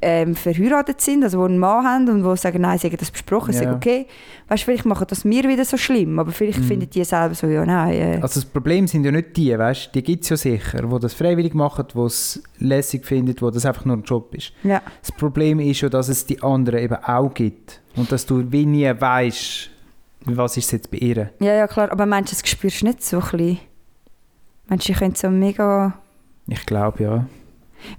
ähm, 0.00 0.34
verheiratet 0.34 1.00
sind, 1.00 1.22
also 1.24 1.38
die 1.38 1.52
einen 1.52 1.58
Mann 1.58 1.84
haben 1.86 2.08
und 2.08 2.22
die 2.28 2.36
sagen, 2.36 2.60
nein, 2.62 2.78
sie 2.78 2.88
haben 2.88 2.96
das 2.96 3.10
besprochen, 3.10 3.50
es 3.50 3.60
Ja. 3.60 3.70
ist 3.70 3.76
okay. 3.76 4.06
Weißt 4.48 4.62
du, 4.62 4.64
vielleicht 4.66 4.84
machen 4.84 5.06
das 5.08 5.24
mir 5.24 5.44
wieder 5.48 5.64
so 5.64 5.76
schlimm, 5.76 6.18
aber 6.18 6.32
vielleicht 6.32 6.58
Mhm. 6.60 6.64
finden 6.64 6.90
die 6.90 7.04
selber 7.04 7.34
so, 7.34 7.46
ja, 7.46 7.64
nein. 7.64 7.92
Äh, 7.92 8.18
Also 8.20 8.40
das 8.40 8.44
Problem 8.44 8.86
sind 8.86 9.04
ja 9.04 9.12
nicht 9.12 9.36
die, 9.36 9.56
weißt 9.56 9.94
Die 9.94 10.02
gibt 10.02 10.24
es 10.24 10.30
ja 10.30 10.36
sicher, 10.36 10.82
die 10.82 10.98
das 10.98 11.14
freiwillig 11.14 11.54
machen, 11.54 11.84
die 11.94 11.98
es 12.00 12.42
lässig 12.58 13.06
finden, 13.06 13.34
wo 13.40 13.50
das 13.50 13.64
einfach 13.66 13.84
nur 13.84 13.96
ein 13.96 14.02
Job 14.02 14.34
ist. 14.34 14.52
ja. 14.64 14.82
Das 15.00 15.12
Problem 15.12 15.60
ist 15.60 15.80
ja, 15.80 15.88
dass 15.88 16.08
es 16.08 16.26
die 16.26 16.42
anderen 16.42 16.80
eben 16.80 16.96
auch 16.96 17.32
gibt. 17.32 17.80
Und 17.96 18.10
dass 18.10 18.26
du 18.26 18.50
wie 18.50 18.66
nie 18.66 18.90
weißt, 18.98 19.70
was 20.24 20.56
ist 20.56 20.66
es 20.66 20.70
jetzt 20.72 20.90
bei 20.90 20.98
ihr. 20.98 21.30
ja, 21.40 21.54
ja, 21.54 21.66
klar, 21.66 21.90
aber 21.92 22.06
meinst 22.06 22.32
du, 22.32 22.36
das 22.36 22.48
spürst 22.48 22.82
du 22.82 22.86
nicht 22.86 23.02
so 23.02 23.18
ein 23.18 23.22
bisschen? 23.30 23.58
Meinst 24.68 24.88
du, 24.88 24.92
ich 24.92 24.98
könnte 24.98 25.18
so 25.18 25.28
mega... 25.30 25.98
Ich 26.48 26.64
glaube 26.66 27.02
ja. 27.02 27.26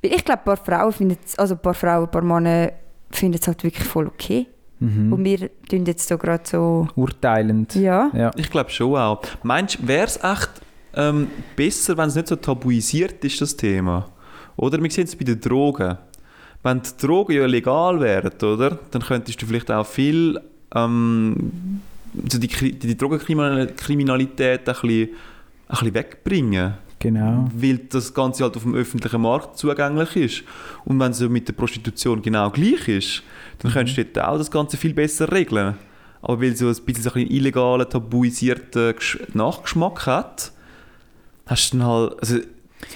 Weil 0.01 0.13
ich 0.13 0.23
glaube, 0.25 0.41
ein 0.41 0.45
paar 0.45 0.57
Frauen 0.57 0.91
finden 0.91 1.17
es, 1.25 1.37
also 1.37 1.55
ein 1.55 1.61
paar 1.61 1.73
Frauen, 1.73 2.05
ein 2.05 2.11
paar 2.11 2.21
Männer 2.21 2.71
finden 3.11 3.37
es 3.39 3.47
halt 3.47 3.63
wirklich 3.63 3.87
voll 3.87 4.07
okay. 4.07 4.47
Mhm. 4.79 5.13
Und 5.13 5.23
wir 5.23 5.49
tun 5.69 5.85
jetzt 5.85 6.07
so 6.07 6.17
gerade 6.17 6.43
so... 6.45 6.87
Urteilend. 6.95 7.75
Ja. 7.75 8.11
Ja. 8.13 8.31
Ich 8.35 8.49
glaube 8.49 8.69
schon 8.69 8.95
auch. 8.95 9.21
Meinst 9.43 9.79
du, 9.79 9.87
wäre 9.87 10.07
es 10.07 10.17
echt 10.17 10.49
ähm, 10.95 11.27
besser, 11.55 11.97
wenn 11.97 12.09
es 12.09 12.15
nicht 12.15 12.27
so 12.27 12.35
tabuisiert 12.35 13.23
ist, 13.23 13.39
das 13.41 13.55
Thema? 13.55 14.09
Oder 14.55 14.81
wir 14.81 14.91
sehen 14.91 15.05
es 15.05 15.15
bei 15.15 15.25
den 15.25 15.39
Drogen. 15.39 15.97
Wenn 16.63 16.81
die 16.81 17.05
Drogen 17.05 17.33
ja 17.33 17.45
legal 17.45 17.99
wären, 17.99 18.31
oder? 18.41 18.79
Dann 18.91 19.01
könntest 19.01 19.41
du 19.41 19.45
vielleicht 19.45 19.71
auch 19.71 19.85
viel 19.85 20.39
ähm, 20.75 21.81
so 22.29 22.37
die, 22.39 22.47
die 22.47 22.97
Drogenkriminalität 22.97 24.67
ein 24.67 24.75
bisschen, 24.81 24.91
ein 25.01 25.09
bisschen 25.69 25.93
wegbringen. 25.93 26.73
Genau. 27.03 27.49
Weil 27.53 27.79
das 27.89 28.13
Ganze 28.13 28.43
halt 28.45 28.55
auf 28.55 28.63
dem 28.63 28.75
öffentlichen 28.75 29.21
Markt 29.21 29.57
zugänglich 29.57 30.15
ist. 30.15 30.43
Und 30.85 30.99
wenn 31.01 31.11
es 31.11 31.19
mit 31.19 31.47
der 31.49 31.53
Prostitution 31.53 32.21
genau 32.21 32.49
gleich 32.49 32.87
ist, 32.87 33.23
dann 33.59 33.71
Mhm. 33.71 33.73
könntest 33.75 33.97
du 33.97 34.05
dort 34.05 34.25
auch 34.27 34.37
das 34.37 34.49
Ganze 34.49 34.77
viel 34.77 34.93
besser 34.93 35.29
regeln. 35.31 35.75
Aber 36.21 36.41
weil 36.41 36.55
so 36.55 36.67
ein 36.69 36.75
bisschen 36.85 37.03
so 37.03 37.11
einen 37.13 37.27
illegalen, 37.29 37.89
tabuisierten 37.89 38.93
Gesch- 38.93 39.19
Nachgeschmack 39.33 40.05
hat, 40.05 40.53
hast 41.45 41.73
du 41.73 41.77
dann 41.79 41.87
halt, 41.87 42.19
also 42.21 42.37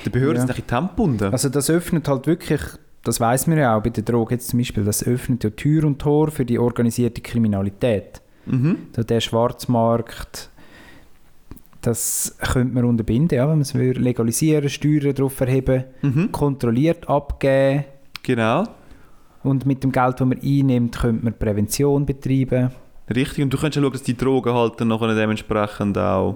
die 0.06 0.10
Behörden 0.10 0.36
Ja. 0.38 0.42
sind 0.44 0.52
ein 0.52 0.56
bisschen 0.56 0.68
tempgebunden. 0.68 1.32
Also 1.34 1.50
das 1.50 1.70
öffnet 1.70 2.08
halt 2.08 2.28
wirklich, 2.28 2.62
das 3.04 3.20
weiß 3.20 3.48
man 3.48 3.58
ja 3.58 3.76
auch 3.78 3.84
bei 3.84 3.90
der 3.90 4.04
Droge 4.04 4.36
jetzt 4.36 4.48
zum 4.48 4.60
Beispiel, 4.60 4.86
das 4.86 5.04
öffnet 5.06 5.44
ja 5.44 5.50
Tür 5.50 5.84
und 5.84 6.00
Tor 6.00 6.32
für 6.32 6.46
die 6.46 6.58
organisierte 6.60 7.20
Kriminalität. 7.22 8.22
mhm. 8.46 8.78
So 8.96 9.04
der 9.04 9.20
Schwarzmarkt, 9.20 10.50
das 11.88 12.36
könnte 12.54 12.74
man 12.74 12.84
unterbinden, 12.86 13.38
ja, 13.38 13.44
wenn 13.44 13.56
man 13.56 13.62
es 13.62 13.74
will 13.74 13.98
legalisieren, 13.98 14.70
Steuern 14.70 15.14
darauf 15.16 15.40
erheben, 15.42 15.86
Mhm. 16.02 16.32
kontrolliert 16.32 17.08
abgeben 17.10 17.86
Genau, 18.24 18.64
und 19.44 19.66
mit 19.66 19.84
dem 19.84 19.92
Geld, 19.92 20.20
das 20.20 20.28
man 20.28 20.38
einnimmt, 20.44 20.98
könnte 21.00 21.24
man 21.24 21.34
Prävention 21.34 22.06
betreiben, 22.06 22.72
richtig. 23.14 23.44
Und 23.44 23.54
du 23.54 23.58
könntest 23.58 23.78
ja 23.78 23.82
schauen, 23.82 23.94
dass 23.94 24.04
die 24.04 24.18
Drogen 24.18 24.54
halt 24.54 24.74
dann 24.82 24.90
nachher 24.90 25.16
dementsprechend 25.16 25.98
auch 25.98 26.36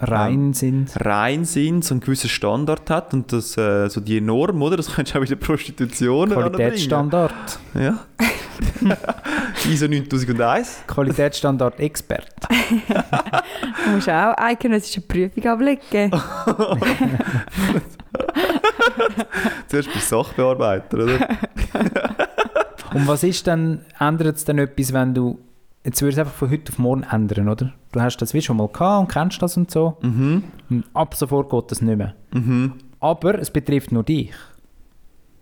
rein 0.00 0.54
sind. 0.54 0.90
rein 1.04 1.44
sind, 1.44 1.84
so 1.84 1.92
einen 1.92 2.00
gewissen 2.00 2.30
Standard 2.30 2.88
hat 2.88 3.12
und 3.12 3.30
das, 3.34 3.58
äh, 3.58 3.86
so 3.90 4.00
die 4.00 4.18
Norm, 4.22 4.62
oder? 4.62 4.78
Das 4.78 4.94
könntest 4.94 5.14
du 5.14 5.18
auch 5.18 5.22
in 5.24 5.28
der 5.28 5.36
Prostitution 5.36 6.30
Qualitätsstandard. 6.30 7.60
Ja. 7.74 7.98
ISO 9.68 9.86
9001. 9.88 10.84
Qualitätsstandard 10.86 11.78
Expert. 11.80 12.26
Du 13.84 13.90
musst 13.92 14.08
auch 14.08 14.34
eidgenössische 14.36 15.00
Prüfung 15.00 15.44
ablegen. 15.46 16.10
Zuerst 19.66 19.92
bist 19.92 20.10
du 20.12 20.16
Sachbearbeiter, 20.16 20.98
oder? 20.98 21.18
Und 22.94 23.08
was 23.08 23.22
ist 23.22 23.46
dann, 23.46 23.80
ändert 23.98 24.36
es 24.36 24.44
dann 24.44 24.58
etwas, 24.58 24.92
wenn 24.92 25.14
du, 25.14 25.38
jetzt 25.84 26.02
würde 26.02 26.12
es 26.12 26.18
einfach 26.18 26.34
von 26.34 26.50
heute 26.50 26.72
auf 26.72 26.78
morgen 26.78 27.02
ändern, 27.04 27.48
oder? 27.48 27.72
Du 27.92 28.00
hast 28.00 28.18
das 28.18 28.34
wie 28.34 28.42
schon 28.42 28.56
mal 28.58 28.68
gehabt 28.68 29.00
und 29.00 29.08
kennst 29.12 29.42
das 29.42 29.56
und 29.56 29.70
so. 29.70 29.96
mhm. 30.02 30.44
Und 30.68 30.84
ab 30.92 31.14
sofort 31.14 31.50
geht 31.50 31.70
das 31.70 31.80
nicht 31.80 31.96
mehr. 31.96 32.14
Mhm. 32.32 32.74
Aber 33.00 33.38
es 33.38 33.50
betrifft 33.50 33.92
nur 33.92 34.02
dich. 34.04 34.32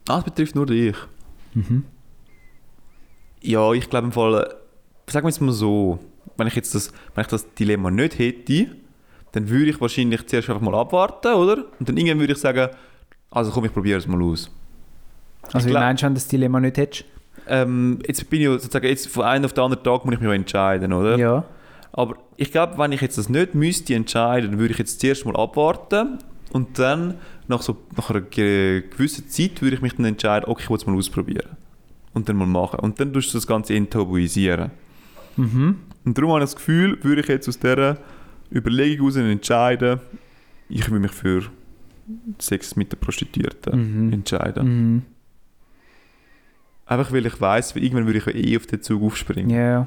Ah, 0.09 0.17
das 0.17 0.25
betrifft 0.25 0.55
nur 0.55 0.67
dich. 0.67 0.97
Mhm. 1.55 1.85
Ja, 3.43 3.73
ich 3.73 3.89
glaube 3.89 4.07
im 4.07 4.13
Fall, 4.13 4.43
äh, 4.43 5.11
sagen 5.11 5.25
wir 5.27 5.31
es 5.31 5.41
mal 5.41 5.53
so, 5.53 5.99
wenn 6.37 6.47
ich 6.47 6.55
jetzt 6.55 6.75
das, 6.75 6.93
wenn 7.15 7.23
ich 7.23 7.29
das 7.29 7.53
Dilemma 7.55 7.91
nicht 7.91 8.19
hätte, 8.19 8.69
dann 9.33 9.49
würde 9.49 9.71
ich 9.71 9.81
wahrscheinlich 9.81 10.27
zuerst 10.27 10.49
einfach 10.49 10.63
mal 10.63 10.75
abwarten, 10.75 11.35
oder? 11.35 11.65
Und 11.79 11.89
dann 11.89 11.97
irgendwann 11.97 12.21
würde 12.21 12.33
ich 12.33 12.39
sagen, 12.39 12.69
also 13.31 13.51
komm, 13.51 13.65
ich 13.67 13.73
probiere 13.73 13.99
es 13.99 14.07
mal 14.07 14.21
aus. 14.23 14.51
Also 15.53 15.67
wie 15.67 15.71
glaub- 15.71 15.83
meinst 15.83 16.03
du, 16.03 16.07
wenn 16.07 16.15
du 16.15 16.19
das 16.21 16.29
Dilemma 16.29 16.61
nicht 16.61 16.77
hättest? 16.77 17.05
Ähm, 17.47 17.99
jetzt 18.07 18.29
bin 18.29 18.41
ich 18.41 18.47
ja 18.47 18.53
sozusagen, 18.53 18.87
jetzt 18.87 19.09
von 19.09 19.25
einem 19.25 19.45
auf 19.45 19.53
den 19.53 19.65
anderen 19.65 19.83
Tag 19.83 20.05
muss 20.05 20.15
ich 20.15 20.21
mich 20.21 20.29
ja 20.29 20.35
entscheiden, 20.35 20.93
oder? 20.93 21.17
Ja. 21.17 21.45
Aber 21.93 22.17
ich 22.37 22.53
glaube, 22.53 22.77
wenn 22.79 22.93
ich 22.93 23.01
jetzt 23.01 23.17
das 23.19 23.29
nicht 23.29 23.55
müsste 23.55 23.95
entscheiden, 23.95 24.51
dann 24.51 24.61
würde 24.61 24.73
ich 24.73 24.79
jetzt 24.79 25.01
zuerst 25.01 25.25
mal 25.25 25.37
abwarten 25.37 26.19
und 26.53 26.79
dann 26.79 27.15
nach, 27.47 27.63
so, 27.63 27.77
nach 27.97 28.11
einer 28.11 28.21
ge- 28.21 28.83
gewissen 28.91 29.29
Zeit 29.29 29.63
würde 29.63 29.77
ich 29.77 29.83
mich 29.83 29.95
dann 29.95 30.05
entscheiden, 30.05 30.49
okay, 30.49 30.63
ich 30.65 30.71
will 30.71 30.77
es 30.77 30.87
mal 30.87 30.97
ausprobieren. 30.97 31.57
Und 32.19 32.29
dann 32.29 32.37
mal 32.37 32.47
machen. 32.47 32.81
Und 32.81 32.99
dann 32.99 33.13
tust 33.13 33.33
du 33.33 33.39
das 33.39 33.47
Ganze 33.47 33.75
enttabuisieren. 33.75 34.73
Mhm. 35.37 35.77
Und 36.05 36.19
darum 36.19 36.33
habe 36.33 36.41
ich 36.41 36.51
das 36.51 36.57
Gefühl, 36.57 36.99
würde 37.05 37.21
ich 37.21 37.29
jetzt 37.29 37.49
aus 37.49 37.61
dieser 37.61 37.97
Überlegung 38.53 39.07
heraus 39.09 39.17
entscheiden, 39.17 40.01
ich 40.69 40.91
will 40.91 40.99
mich 40.99 41.13
für 41.13 41.45
Sex 42.41 42.75
mit 42.75 42.91
der 42.91 42.97
Prostituierten 42.97 44.07
Mhm. 44.07 44.13
entscheiden. 44.15 44.67
Mhm. 44.95 45.03
Einfach 46.87 47.13
weil 47.13 47.25
ich 47.27 47.41
weiss, 47.41 47.77
irgendwann 47.77 48.07
würde 48.07 48.19
ich 48.19 48.27
eh 48.35 48.57
auf 48.57 48.67
den 48.67 48.83
Zug 48.83 49.01
aufspringen. 49.03 49.51
Ja. 49.51 49.87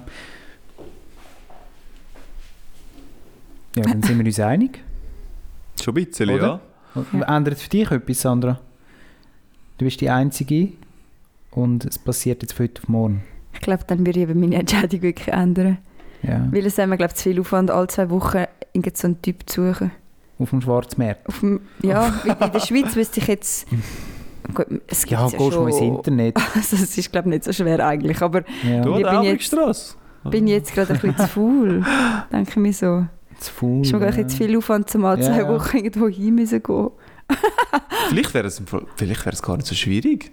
Ja, 3.76 3.84
dann 3.84 4.02
sind 4.04 4.18
wir 4.20 4.26
uns 4.26 4.40
einig. 4.40 4.80
Schon 5.84 5.98
ein 5.98 6.06
bisschen, 6.06 6.30
Oder? 6.30 6.62
ja. 6.96 7.36
Ändert 7.36 7.60
für 7.60 7.70
dich 7.70 7.92
etwas, 7.92 8.22
Sandra? 8.22 8.60
Du 9.78 9.86
bist 9.86 10.00
die 10.00 10.10
Einzige 10.10 10.74
und 11.52 11.86
es 11.86 12.00
passiert 12.00 12.42
jetzt 12.42 12.54
von 12.54 12.66
heute 12.66 12.82
auf 12.82 12.90
morgen. 12.90 13.24
Ich 13.54 13.62
glaube, 13.62 13.84
dann 13.88 14.00
würde 14.06 14.20
ich 14.20 14.30
eben 14.30 14.40
meine 14.40 14.56
Entscheidung 14.56 15.02
wirklich 15.02 15.28
ändern. 15.28 15.78
Ja. 16.24 16.48
Weil 16.52 16.66
es 16.66 16.78
haben 16.78 16.90
wir, 16.92 16.98
glaube 16.98 17.12
ich, 17.14 17.18
zu 17.18 17.24
viel 17.30 17.40
Aufwand, 17.40 17.72
alle 17.72 17.88
zwei 17.88 18.10
Wochen 18.10 18.44
irgend 18.74 18.96
so 18.98 19.08
einen 19.08 19.22
Typ 19.22 19.50
zu 19.50 19.68
suchen. 19.74 19.92
Auf 20.40 20.50
dem 20.52 20.62
Schwarzmarkt. 20.62 21.28
Auf 21.28 21.40
dem, 21.42 21.62
ja, 21.84 22.08
in 22.24 22.52
der 22.52 22.60
Schweiz 22.60 22.96
wüsste 22.96 23.20
ich 23.20 23.28
jetzt... 23.28 23.68
Gut, 24.54 24.66
es 24.88 25.02
gibt 25.06 25.12
Ja, 25.12 25.28
ja, 25.28 25.38
gehst 25.38 25.40
du 25.40 25.52
schon. 25.52 25.64
mal 25.64 25.70
ins 25.70 25.80
Internet. 25.82 26.36
Also, 26.56 26.76
es 26.76 26.98
ist, 26.98 27.12
glaube 27.12 27.30
ich, 27.30 27.34
nicht 27.36 27.44
so 27.44 27.54
schwer 27.54 27.86
eigentlich, 27.86 28.22
aber 28.22 28.44
Ja. 28.64 28.82
Du 28.82 28.96
Ich 28.98 29.06
bin 29.08 29.24
jetzt- 29.24 29.98
bin 30.24 30.48
jetzt 30.48 30.74
gerade 30.74 30.94
ein 30.94 31.00
bisschen 31.00 31.18
zu 31.18 31.28
faul, 31.28 31.86
denke 32.32 32.50
ich 32.52 32.56
mir 32.58 32.74
so. 32.74 33.06
Zu 33.40 33.52
faul. 33.54 33.82
ist 33.82 33.94
ein 33.94 34.02
ja. 34.02 34.28
zu 34.28 34.38
viel 34.38 34.58
Aufwand, 34.58 34.94
um 34.96 35.02
mal 35.02 35.20
Ja, 35.20 35.26
zwei. 35.28 35.48
Wochen 35.48 35.78
irgendwo 35.78 36.08
hin 36.08 36.36
müssen 36.36 36.62
gehen. 36.62 36.90
Vielleicht 38.10 38.34
wäre 38.34 38.48
es, 38.48 38.60
im 38.60 38.68
Fall- 38.68 38.86
vielleicht 38.96 39.26
wäre 39.26 39.34
es 39.34 39.42
gar 39.42 39.58
nicht 39.58 39.68
so 39.68 39.76
schwierig. 39.76 40.32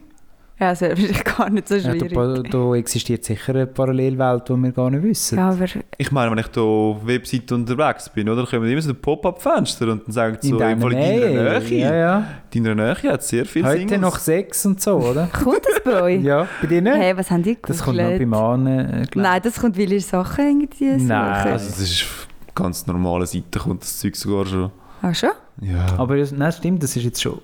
Ja, 0.61 0.71
das 0.71 0.81
wäre 0.81 0.91
wahrscheinlich 0.97 1.25
gar 1.25 1.51
nicht 1.51 1.69
so 1.69 1.77
Ja, 1.77 1.91
schwierig. 1.93 2.13
da, 2.13 2.43
da 2.43 2.75
existiert 2.75 3.25
sicher 3.25 3.55
eine 3.55 3.67
Parallelwelt, 3.69 4.49
die 4.49 4.57
wir 4.57 4.73
gar 4.73 4.91
nicht 4.91 5.05
wissen. 5.05 5.39
Ja, 5.39 5.51
aber 5.51 5.67
Ich 5.97 6.11
meine, 6.11 6.31
wenn 6.33 6.39
ich 6.39 6.49
da 6.49 6.61
auf 6.61 7.07
Webseite 7.07 7.55
unterwegs 7.55 8.09
bin, 8.09 8.29
oder, 8.29 8.45
kommen 8.45 8.69
immer 8.69 8.83
so 8.83 8.91
ein 8.91 8.97
Pop-up-Fenster 9.01 9.93
und 9.93 10.07
dann 10.07 10.13
sagen 10.13 10.37
sie 10.41 10.49
in 10.51 10.59
so, 10.59 10.65
im 10.65 10.81
deiner 10.81 10.91
in 10.91 11.21
deiner 11.37 11.61
Nähe. 11.61 11.79
Ja, 11.81 11.95
ja. 11.95 12.25
In 12.53 12.65
deiner 12.65 12.85
Nähe 12.95 13.13
hat 13.13 13.21
es 13.21 13.29
sehr 13.29 13.45
viele 13.47 13.67
Heute 13.69 13.79
Singles. 13.79 14.01
noch 14.01 14.19
Sex 14.19 14.67
und 14.67 14.81
so, 14.81 14.97
oder? 14.97 15.29
kommt 15.45 15.61
das 15.65 15.81
bei 15.85 16.03
euch? 16.03 16.23
ja, 16.25 16.49
bei 16.61 16.67
dir 16.67 16.83
nicht? 16.83 16.97
Hey, 16.97 17.17
was 17.17 17.31
haben 17.31 17.43
die 17.45 17.57
das 17.63 17.81
kommt 17.83 17.97
noch 17.97 18.05
gegoogelt? 18.09 18.31
bei 18.31 18.37
Mann. 18.39 18.67
Äh, 18.67 19.07
Nein, 19.15 19.41
das 19.45 19.61
kommt, 19.61 19.79
weil 19.79 19.93
ihr 19.93 20.01
Sachen 20.01 20.45
irgendwie 20.45 20.93
suchen. 20.95 21.07
Nein. 21.07 21.47
Also 21.53 21.69
das 21.69 21.79
ist 21.81 22.03
auf 22.03 22.27
ganz 22.57 22.85
normale 22.87 23.27
Seite 23.27 23.61
kommt 23.61 23.83
das 23.83 23.97
Zeug 24.01 24.17
sogar 24.17 24.45
schon. 24.45 24.71
Ach 25.03 25.15
schon? 25.15 25.31
Ja. 25.61 25.87
Aber 25.99 26.17
das, 26.17 26.33
nein, 26.33 26.51
stimmt, 26.51 26.83
das 26.83 26.97
ist 26.97 27.05
jetzt 27.05 27.23
schon. 27.23 27.39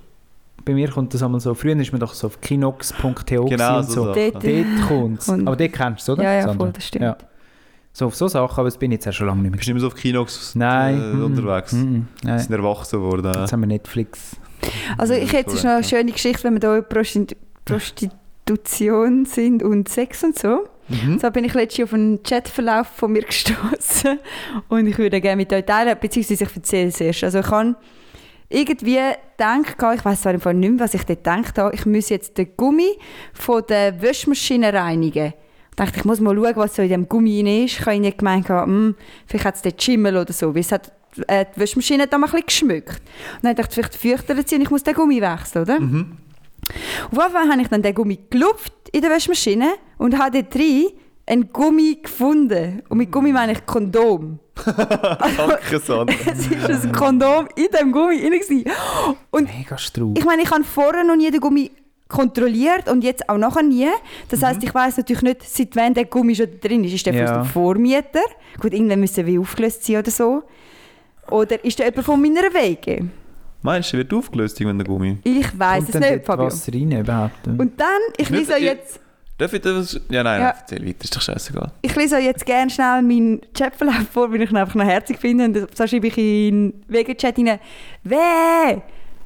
Bei 0.65 0.73
mir 0.73 0.89
kommt 0.91 1.13
das 1.15 1.23
einmal 1.23 1.41
so. 1.41 1.55
Früher 1.55 1.77
ist 1.79 1.93
man 1.93 2.01
doch 2.01 2.15
so 2.15 2.27
auf 2.29 2.41
kinox.to 2.41 3.45
genau 3.45 3.79
und 3.79 3.85
so. 3.85 3.93
so. 4.05 4.15
Dort- 4.15 4.35
Dort 4.45 4.89
kommt 4.89 5.21
es. 5.21 5.29
Aber 5.29 5.57
dort 5.57 5.73
kennst 5.73 6.09
du 6.09 6.13
es, 6.13 6.19
oder? 6.19 6.23
Ja, 6.25 6.33
ja, 6.35 6.43
Sandra? 6.43 6.57
voll, 6.65 6.73
das 6.73 6.87
stimmt. 6.87 7.05
Ja. 7.05 7.17
So 7.93 8.07
auf 8.07 8.15
so 8.17 8.27
Sachen, 8.27 8.55
aber 8.59 8.65
das 8.65 8.77
bin 8.79 8.91
ich 8.91 8.97
jetzt 8.97 9.09
auch 9.09 9.13
schon 9.13 9.27
lange 9.29 9.43
nicht 9.43 9.51
mehr. 9.53 9.59
Bist 9.59 9.69
du 9.69 9.73
nicht 9.73 9.83
mehr 9.83 9.89
so 9.91 9.95
auf 9.95 10.01
Kinox 10.01 10.55
Nein. 10.57 10.99
äh, 11.21 11.23
unterwegs? 11.23 11.73
mm, 11.73 11.77
mm, 11.79 12.09
Sie 12.23 12.27
Nein. 12.27 12.39
sind 12.41 12.53
erwachsen 12.53 13.01
worden. 13.01 13.33
Jetzt 13.39 13.53
haben 13.53 13.61
wir 13.61 13.67
Netflix. 13.69 14.37
Also 14.99 15.15
ich 15.15 15.33
hätte 15.33 15.55
noch 15.55 15.65
eine 15.65 15.85
schöne 15.85 16.11
Geschichte, 16.11 16.43
wenn 16.45 16.55
wir 16.55 16.61
da 16.61 16.79
Prosti- 16.79 17.37
Prostitution 17.67 19.25
sind 19.27 19.63
und 19.63 19.89
Sex 19.89 20.25
und 20.25 20.39
so. 20.39 20.65
Mhm. 20.89 21.19
So 21.19 21.31
bin 21.31 21.45
ich 21.45 21.55
letztens 21.55 21.89
auf 21.89 21.95
einen 21.95 22.23
Chatverlauf 22.23 22.89
von 22.89 23.13
mir 23.13 23.23
gestoßen 23.27 24.19
und 24.69 24.87
ich 24.87 24.99
würde 24.99 25.21
gerne 25.21 25.37
mit 25.37 25.53
euch 25.53 25.65
teilen, 25.65 25.97
beziehungsweise 26.01 26.45
ich 26.45 26.57
erzähle 26.57 26.89
es 26.89 27.01
erst. 27.01 27.25
Also 27.25 27.39
ich 27.41 27.51
habe 27.51 27.75
irgendwie 28.49 28.99
gedacht, 29.37 29.77
ich 29.97 30.05
weiß 30.05 30.23
zwar 30.23 30.35
im 30.35 30.41
Fall 30.41 30.55
nicht 30.55 30.71
mehr, 30.71 30.81
was 30.81 30.95
ich 30.95 31.05
dort 31.05 31.25
gedacht 31.25 31.59
habe, 31.59 31.75
ich 31.75 31.87
muss 31.87 32.09
jetzt 32.09 32.39
den 32.39 32.57
Gummi 32.57 32.97
von 33.33 33.63
der 33.69 34.01
Wäschmaschine 34.01 34.73
reinigen. 34.73 35.33
Ich 35.71 35.77
dachte, 35.77 35.99
ich 35.99 36.05
muss 36.05 36.21
mal 36.21 36.35
schauen, 36.37 36.57
was 36.57 36.77
so 36.77 36.83
in 36.83 36.89
dem 36.89 37.09
Gummi 37.09 37.39
rein 37.39 37.65
ist. 37.65 37.81
Ich 37.81 37.87
habe 37.87 37.99
nicht 37.99 38.19
gemeint, 38.19 38.49
hm, 38.49 38.95
vielleicht 39.27 39.45
hat 39.45 39.57
es 39.57 39.63
dort 39.63 39.83
Schimmel 39.83 40.17
oder 40.17 40.33
so, 40.33 40.55
weil 40.55 40.61
es 40.61 40.71
hat 40.71 40.93
äh, 41.27 41.47
die 41.55 41.61
Wäschmaschine 41.61 42.07
da 42.07 42.19
mal 42.19 42.27
ein 42.27 42.33
bisschen 42.33 42.47
geschmückt. 42.47 43.03
Und 43.37 43.45
dann 43.45 43.57
dachte 43.57 43.71
ich, 43.71 43.75
vielleicht 43.75 43.97
fürchtet 43.97 44.49
sie 44.49 44.57
und 44.57 44.63
ich 44.63 44.71
muss 44.71 44.85
den 44.85 44.95
Gummi 44.95 45.21
wechseln, 45.21 45.63
oder? 45.63 45.81
Mhm. 45.81 46.19
Auf 47.11 47.19
jeden 47.19 47.33
Fall 47.33 47.51
habe 47.51 47.63
ich 47.63 47.69
dann 47.69 47.83
den 47.83 47.95
Gummi 47.95 48.19
gelupft 48.31 48.73
in 48.93 49.03
der 49.03 49.11
Waschmaschine 49.11 49.75
und 49.99 50.19
habe 50.19 50.43
dort 50.43 50.55
drin 50.55 50.91
einen 51.27 51.53
Gummi 51.53 51.99
gefunden. 52.03 52.83
Und 52.89 52.99
mit 52.99 53.11
Gummi 53.11 53.33
meine 53.33 53.53
ich 53.53 53.65
Kondom. 53.67 54.39
Danke, 54.65 55.79
Sandra. 55.81 56.15
Es 56.27 56.51
war 56.51 56.71
ein 56.71 56.93
Kondom 56.93 57.49
in 57.57 57.67
dem 57.79 57.93
Gummi 57.93 58.19
drin. 58.21 58.65
Und 59.31 59.49
Mega 59.57 59.79
straub. 59.79 60.17
ich 60.19 60.25
meine, 60.25 60.43
ich 60.43 60.51
habe 60.51 60.65
vorher 60.65 61.05
noch 61.05 61.17
nie 61.17 61.31
den 61.31 61.41
Gummi 61.41 61.71
kontrolliert 62.09 62.89
und 62.89 63.03
jetzt 63.03 63.29
auch 63.29 63.39
nachher 63.39 63.63
nie. 63.63 63.89
Das 64.29 64.43
heisst, 64.43 64.63
ich 64.63 64.73
weiß 64.75 64.99
natürlich 64.99 65.23
nicht, 65.23 65.43
seit 65.43 65.75
wann 65.75 65.95
der 65.95 66.05
Gummi 66.05 66.35
schon 66.35 66.49
drin 66.61 66.85
ist. 66.85 66.93
Ist 66.95 67.07
der 67.07 67.15
Ja. 67.15 67.27
von 67.27 67.43
dem 67.43 67.47
Vormieter? 67.47 68.21
Gut, 68.61 68.73
irgendwann 68.75 69.01
müssen 69.01 69.27
wir 69.27 69.41
aufgelöst 69.41 69.85
sein 69.85 69.97
oder 69.97 70.11
so. 70.11 70.43
Oder 71.31 71.65
ist 71.65 71.79
der 71.79 71.87
jemand 71.87 72.05
von 72.07 72.21
meiner 72.21 72.53
Wege? 72.55 73.09
Meinst 73.63 73.93
du, 73.93 73.97
der 73.97 74.05
wird 74.05 74.13
aufgelöst, 74.13 74.61
irgendwann 74.61 74.79
der 74.79 74.87
Gummi? 74.87 75.19
Ich 75.25 75.59
weiß 75.59 75.89
es 75.89 75.95
nicht, 75.95 76.27
Fabio. 76.27 76.47
Wasser 76.47 76.73
rein 76.75 76.93
überhaupt? 76.93 77.47
Und 77.47 77.81
dann, 77.81 77.89
ich 78.19 78.29
lese 78.29 78.53
euch 78.53 78.59
ich- 78.59 78.65
jetzt... 78.67 79.01
Darf 79.37 79.53
ich 79.53 79.61
das? 79.63 80.01
Ja, 80.11 80.23
nein, 80.23 80.41
Ja. 80.43 80.55
erzähl 80.61 80.87
weiter, 80.87 81.03
ist 81.05 81.17
doch 81.17 81.21
scheißegal. 81.23 81.73
Ich 81.83 81.95
lese 81.97 82.17
euch 82.17 82.25
jetzt 82.25 82.47
gerne 82.47 82.71
schnell 82.71 83.03
meinen 83.03 83.41
Chatverlauf 83.53 84.07
vor, 84.13 84.33
weil 84.33 84.43
ich 84.43 84.51
ihn 84.51 84.57
einfach 84.57 84.77
noch 84.77 84.85
herzig 84.85 85.19
finde. 85.19 85.45
Und 85.47 85.77
so 85.77 85.87
schreibe 85.87 86.07
ich 86.07 86.17
in 86.19 86.71
den 86.71 86.85
Wege-Chat 86.87 87.37
rein, 87.39 87.59
«Weh! 88.05 88.79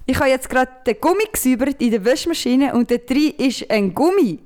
Ich 0.07 0.19
habe 0.19 0.31
jetzt 0.31 0.49
gerade 0.49 0.71
den 0.87 0.97
Gummi 0.99 1.25
gesäubert 1.31 1.83
in 1.83 1.91
der 1.91 2.03
Waschmaschine 2.03 2.73
und 2.73 2.91
da 2.91 2.97
drin 2.97 3.35
ist 3.37 3.71
ein 3.71 3.93
Gummi. 3.93 4.39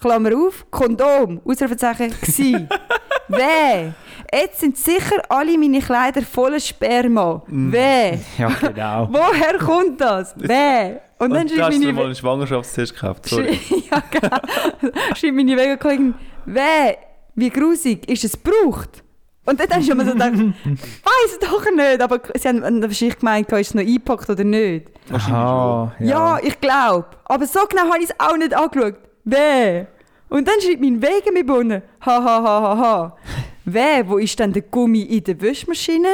Klammer 0.00 0.30
auf, 0.36 0.64
Kondom, 0.70 1.40
Ausrufezeichen, 1.44 2.14
gsi. 2.22 2.54
Weh! 3.28 3.90
Jetzt 4.32 4.60
sind 4.60 4.76
sicher 4.78 5.20
alle 5.28 5.58
meine 5.58 5.80
Kleider 5.80 6.22
voller 6.22 6.60
Sperma. 6.60 7.42
Weh! 7.48 8.16
Ja, 8.38 8.48
genau. 8.48 9.08
Woher 9.10 9.58
kommt 9.58 10.00
das? 10.00 10.34
Weh! 10.38 10.98
Und 11.20 11.30
dann 11.30 11.42
Und 11.42 11.50
schreibt 11.50 11.78
meine... 11.78 11.92
mal 11.92 12.04
einen 12.06 12.14
Schwangerschaftstest 12.14 12.94
gekauft? 12.94 13.28
Sorry. 13.28 13.58
Ja, 13.90 14.02
genau. 14.10 14.36
Schreibt 15.16 15.34
meine 15.34 15.56
Wegekollegin, 15.56 16.14
weh, 16.46 16.94
wie 17.34 17.50
grusig, 17.50 18.08
ist 18.08 18.24
es 18.24 18.32
gebraucht? 18.42 19.02
Und 19.44 19.58
dann 19.58 19.68
hast 19.70 19.88
du 19.88 19.92
immer 19.92 20.04
so 20.04 20.12
gedacht, 20.12 20.32
weiß 20.64 21.38
doch 21.40 21.64
nicht, 21.74 22.00
aber 22.00 22.20
sie 22.34 22.48
haben 22.48 22.62
wahrscheinlich 22.82 23.18
gemeint, 23.18 23.50
ist 23.52 23.68
es 23.68 23.74
noch 23.74 23.82
eingepackt 23.82 24.30
oder 24.30 24.44
nicht. 24.44 24.86
Aha, 25.12 25.92
Ja, 25.98 26.38
ich 26.42 26.60
glaube. 26.60 27.06
Aber 27.24 27.46
so 27.46 27.60
genau 27.68 27.82
habe 27.92 27.98
ich 27.98 28.10
es 28.10 28.14
auch 28.18 28.36
nicht 28.36 28.54
angeschaut. 28.54 28.94
Weh. 29.24 29.84
Und 30.28 30.46
dann 30.46 30.54
schreibt 30.60 30.80
mein 30.80 31.02
Wege 31.02 31.32
mit 31.32 31.50
unten. 31.50 31.82
Ha, 32.06 32.24
ha, 32.24 32.42
ha, 32.42 32.62
ha, 32.62 32.78
ha. 32.78 33.16
Weh, 33.64 34.04
wo 34.06 34.18
ist 34.18 34.38
denn 34.38 34.52
der 34.52 34.62
Gummi 34.62 35.02
in 35.02 35.24
der 35.24 35.40
Waschmaschine? 35.42 36.08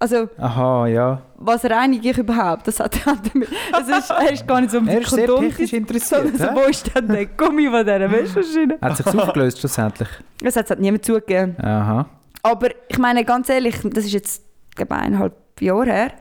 Also, 0.00 0.28
Aha, 0.38 0.86
ja. 0.86 1.22
was 1.36 1.64
reinige 1.64 2.10
ich 2.10 2.18
überhaupt? 2.18 2.68
Das 2.68 2.78
hat 2.78 3.04
er 3.04 3.16
damit. 3.16 3.48
Das 3.72 3.88
ist, 3.88 4.10
er 4.10 4.32
ist 4.32 4.46
gar 4.46 4.60
nicht 4.60 4.70
so 4.70 4.78
um 4.78 4.86
Er 4.86 5.00
ist 5.00 5.10
sehr 5.10 5.26
technisch 5.26 5.72
interessiert. 5.72 6.36
so, 6.38 6.44
wo 6.54 6.60
ist 6.68 6.94
denn 6.94 7.08
der 7.08 7.26
Gummi 7.26 7.68
von 7.68 7.84
dieser 7.84 8.10
Waschmaschine? 8.12 8.78
Hat 8.80 8.96
sich 8.96 9.06
aufgelöst 9.06 9.58
schlussendlich. 9.58 10.08
Das 10.40 10.54
hat 10.54 10.70
halt 10.70 10.78
niemand 10.78 11.04
zugegeben. 11.04 11.56
Aha. 11.60 12.06
Aber 12.44 12.68
ich 12.88 12.98
meine, 12.98 13.24
ganz 13.24 13.48
ehrlich, 13.48 13.74
das 13.82 14.04
ist 14.04 14.12
jetzt 14.12 14.42
eineinhalb 14.88 15.34
Jahre 15.60 15.86
her. 15.86 16.12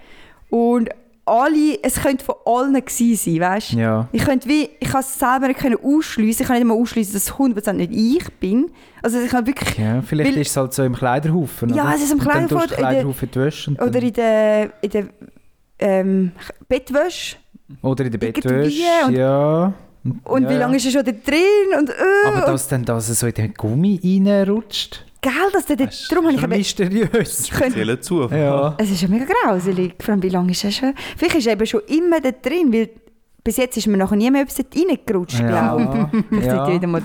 Und 0.49 0.89
alle, 1.28 1.80
es 1.84 1.95
könnte 2.01 2.23
von 2.25 2.36
allen 2.45 2.73
gewesen 2.73 3.15
sein, 3.15 3.39
weißt 3.41 3.73
du? 3.73 3.78
Ja. 3.78 4.07
Ich 4.11 4.23
könnte 4.25 4.47
wie, 4.49 4.69
ich 4.80 4.89
kann 4.89 5.01
es 5.01 5.17
selber 5.19 5.47
nicht 5.47 5.84
ausschliessen. 5.84 6.41
Ich 6.41 6.47
kann 6.47 6.57
nicht 6.57 6.65
mal 6.67 6.73
ausschliessen, 6.75 7.13
dass 7.13 7.23
es 7.23 7.34
100% 7.34 7.73
nicht 7.73 7.91
ich 7.93 8.34
bin. 8.39 8.71
Also 9.03 9.19
ich 9.19 9.30
kann 9.30 9.45
wirklich, 9.45 9.78
ja. 9.78 10.01
Vielleicht 10.01 10.32
Weil- 10.34 10.41
ist 10.41 10.49
es 10.51 10.57
halt 10.57 10.73
so 10.73 10.84
im 10.84 10.95
Kleiderhaufen. 10.95 11.73
Ja, 11.73 11.84
oder? 11.84 11.95
es 11.95 12.03
ist 12.03 12.11
im 12.11 12.19
Und 12.19 12.25
dann 12.28 12.47
Kleiderhaufen, 12.47 12.69
in 12.71 12.78
Kleiderhaufen 12.78 13.30
die 13.32 13.39
oder 13.82 13.91
dann- 13.91 14.01
in 14.03 14.13
der, 14.13 14.69
in 14.82 14.89
der 14.89 15.05
ähm, 15.80 16.32
Bettwäsche. 16.67 17.36
Oder 17.82 18.05
in 18.05 18.11
der 18.11 18.17
Bettwäsche. 18.17 18.82
und- 19.05 19.13
Ja. 19.15 19.73
Und 20.23 20.43
ja, 20.43 20.49
wie 20.49 20.53
lange 20.55 20.78
ist 20.78 20.86
er 20.86 20.91
schon 20.91 21.03
da 21.03 21.11
drin? 21.11 21.78
Und, 21.78 21.89
äh, 21.89 21.93
Aber 22.28 22.41
dass 22.45 22.67
dann 22.69 22.86
das 22.86 23.07
so 23.07 23.28
in 23.28 23.34
den 23.34 23.53
Gummi 23.53 23.99
reinrutscht, 24.01 25.03
gell, 25.22 25.34
dass 25.53 25.65
der 25.65 25.76
dort, 25.78 25.89
Das 25.89 26.01
ist 26.01 26.11
darum 26.11 26.26
habe 26.26 26.36
ich 26.36 26.41
schon 26.41 26.49
mysteriös. 26.49 27.39
ich 27.45 27.51
könnte, 27.51 27.74
Zählen 27.74 28.01
zu. 28.01 28.28
Ja. 28.30 28.76
es 28.78 28.91
ist 28.91 29.01
ja 29.01 29.07
mega 29.07 29.26
grauselig. 29.26 29.95
Vor 29.99 30.13
allem, 30.13 30.24
wie 30.24 30.30
lange 30.30 30.51
ist 30.51 30.63
er 30.63 30.72
schon? 30.72 30.93
Vielleicht 31.18 31.36
ist 31.36 31.47
er 31.47 31.53
eben 31.53 31.65
schon 31.65 31.82
immer 31.88 32.20
da 32.22 32.32
drin, 32.32 32.72
weil 32.74 32.89
bis 33.43 33.57
jetzt 33.57 33.78
ist 33.78 33.88
mir 33.88 33.97
nachher 33.97 34.15
nie 34.15 34.30
mehr 34.30 34.41
etwas 34.41 34.55
dort 34.55 34.76
reingerutscht, 34.76 35.39
glaube 35.39 35.82
ich. 35.84 35.88
Ja. 35.89 36.24
Vielleicht 36.30 36.45
ja. 36.47 36.72
wieder 36.74 36.88
mal 36.88 37.01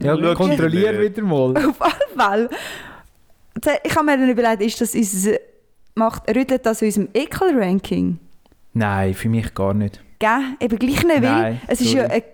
ja, 0.00 0.16
Schau 0.20 0.34
kontrollier 0.34 0.88
schnell. 0.88 1.02
wieder 1.02 1.22
mal. 1.22 1.56
Auf 1.68 1.80
alle 1.80 2.48
Fälle. 3.60 3.78
Ich 3.84 3.94
habe 3.94 4.04
mir 4.06 4.18
dann 4.18 4.28
überlegt, 4.28 4.62
ist 4.62 4.80
das 4.80 4.94
unser, 4.94 5.36
macht, 5.94 6.28
rüttelt 6.34 6.66
das 6.66 6.82
unserem 6.82 7.08
Ekel-Ranking? 7.14 8.18
Nein, 8.72 9.14
für 9.14 9.28
mich 9.28 9.54
gar 9.54 9.72
nicht. 9.72 10.00
Gell? 10.18 10.40
Eben 10.60 10.78
gleich 10.78 11.04
nicht, 11.04 11.22
weil 11.22 11.22
Nein, 11.22 11.60
es 11.68 11.80
ist 11.80 11.92
ja 11.92 12.08
sorry. 12.08 12.24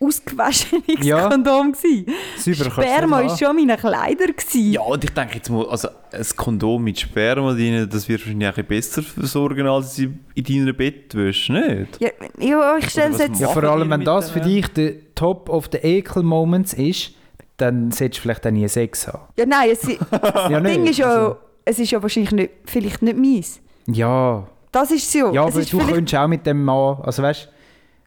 Ausgewaschenes 0.00 0.82
Ja. 1.02 1.28
Kondom 1.28 1.72
du 1.72 2.54
Sperma 2.54 3.22
war 3.22 3.36
schon 3.38 3.54
meine 3.56 3.76
Kleider. 3.76 4.26
Gewesen. 4.28 4.72
Ja, 4.72 4.80
und 4.80 5.04
ich 5.04 5.10
denke 5.10 5.36
jetzt 5.36 5.50
mal, 5.50 5.66
also 5.68 5.88
ein 6.12 6.26
Kondom 6.36 6.82
mit 6.82 6.98
Sperma 6.98 7.52
drin, 7.52 7.88
das 7.90 8.08
wird 8.08 8.20
wahrscheinlich 8.22 8.48
ein 8.48 8.64
bisschen 8.64 8.66
besser 8.66 9.02
versorgen 9.02 9.66
als 9.66 9.98
in 9.98 10.20
in 10.34 10.44
deiner 10.44 10.72
Bettwäsche, 10.72 11.52
nicht? 11.52 12.00
Ja, 12.00 12.08
ja, 12.38 12.76
ich 12.78 12.88
stelle 12.88 13.12
es 13.14 13.18
jetzt... 13.20 13.40
Ja, 13.40 13.48
vor 13.48 13.62
allem, 13.64 13.90
wenn 13.90 14.04
das 14.04 14.30
für 14.30 14.40
dich 14.40 14.66
der 14.68 15.14
Top 15.14 15.48
of 15.50 15.68
the 15.70 15.78
Ekel 15.78 16.22
Moments 16.22 16.72
ist, 16.72 17.12
dann 17.58 17.90
solltest 17.90 18.18
du 18.18 18.22
vielleicht 18.22 18.46
auch 18.46 18.50
nie 18.50 18.66
Sex 18.68 19.06
haben. 19.06 19.20
Ja, 19.36 19.44
nein, 19.44 19.68
es, 19.72 19.80
das 20.10 20.50
Ja, 20.50 20.60
Ding 20.60 20.86
ist 20.86 20.98
ja, 20.98 21.08
also- 21.10 21.36
es 21.66 21.78
ist 21.78 21.90
ja 21.90 22.02
wahrscheinlich 22.02 22.32
nicht, 22.32 22.50
vielleicht 22.64 23.02
nicht 23.02 23.18
meins. 23.18 23.60
Ja, 23.86 24.46
Das 24.72 24.90
ist 24.90 25.08
es 25.08 25.12
ja. 25.34 25.42
aber 25.42 25.60
ist 25.60 25.72
du 25.72 25.76
vielleicht- 25.78 25.94
könntest 25.94 26.14
auch 26.16 26.26
mit 26.28 26.46
dem 26.46 26.64
Mann, 26.64 26.98
also 27.02 27.22
weißt 27.22 27.48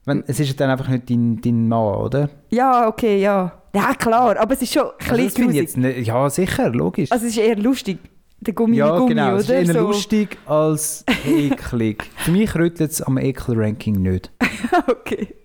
wenn, 0.06 0.24
es 0.28 0.40
ist 0.40 0.60
dann 0.60 0.70
einfach 0.70 0.88
nicht 0.90 1.10
dein, 1.10 1.40
dein 1.42 1.68
Mann, 1.68 1.96
oder? 1.96 2.30
Ja, 2.50 2.88
okay, 2.88 3.22
ja. 3.22 3.60
Ja, 3.76 3.94
klar, 3.96 4.38
aber 4.38 4.54
es 4.54 4.62
ist 4.62 4.74
schon 4.74 4.84
ein 4.84 5.10
Also 5.10 5.24
bisschen 5.24 5.52
jetzt 5.54 5.78
nicht, 5.78 6.08
ja, 6.08 6.30
sicher, 6.30 6.70
logisch. 6.70 7.12
Also 7.12 7.26
es 7.26 7.32
ist 7.32 7.40
eher 7.40 7.56
lustig, 7.56 7.98
der 8.40 8.54
Gummi 8.54 8.78
ja, 8.78 8.98
Gummi, 8.98 9.10
genau, 9.16 9.36
es 9.36 9.44
ist 9.44 9.50
oder? 9.50 9.60
eher 9.60 9.74
So. 9.74 9.80
lustig 9.88 10.38
als 10.46 11.06
eklig. 11.26 12.04
Für 12.18 12.32
mich 12.32 12.54
rüttelt 12.56 12.92
es 12.92 13.02
am 13.02 13.18
Ekel-Ranking 13.18 14.02
nicht. 14.02 14.32
okay. 14.88 15.36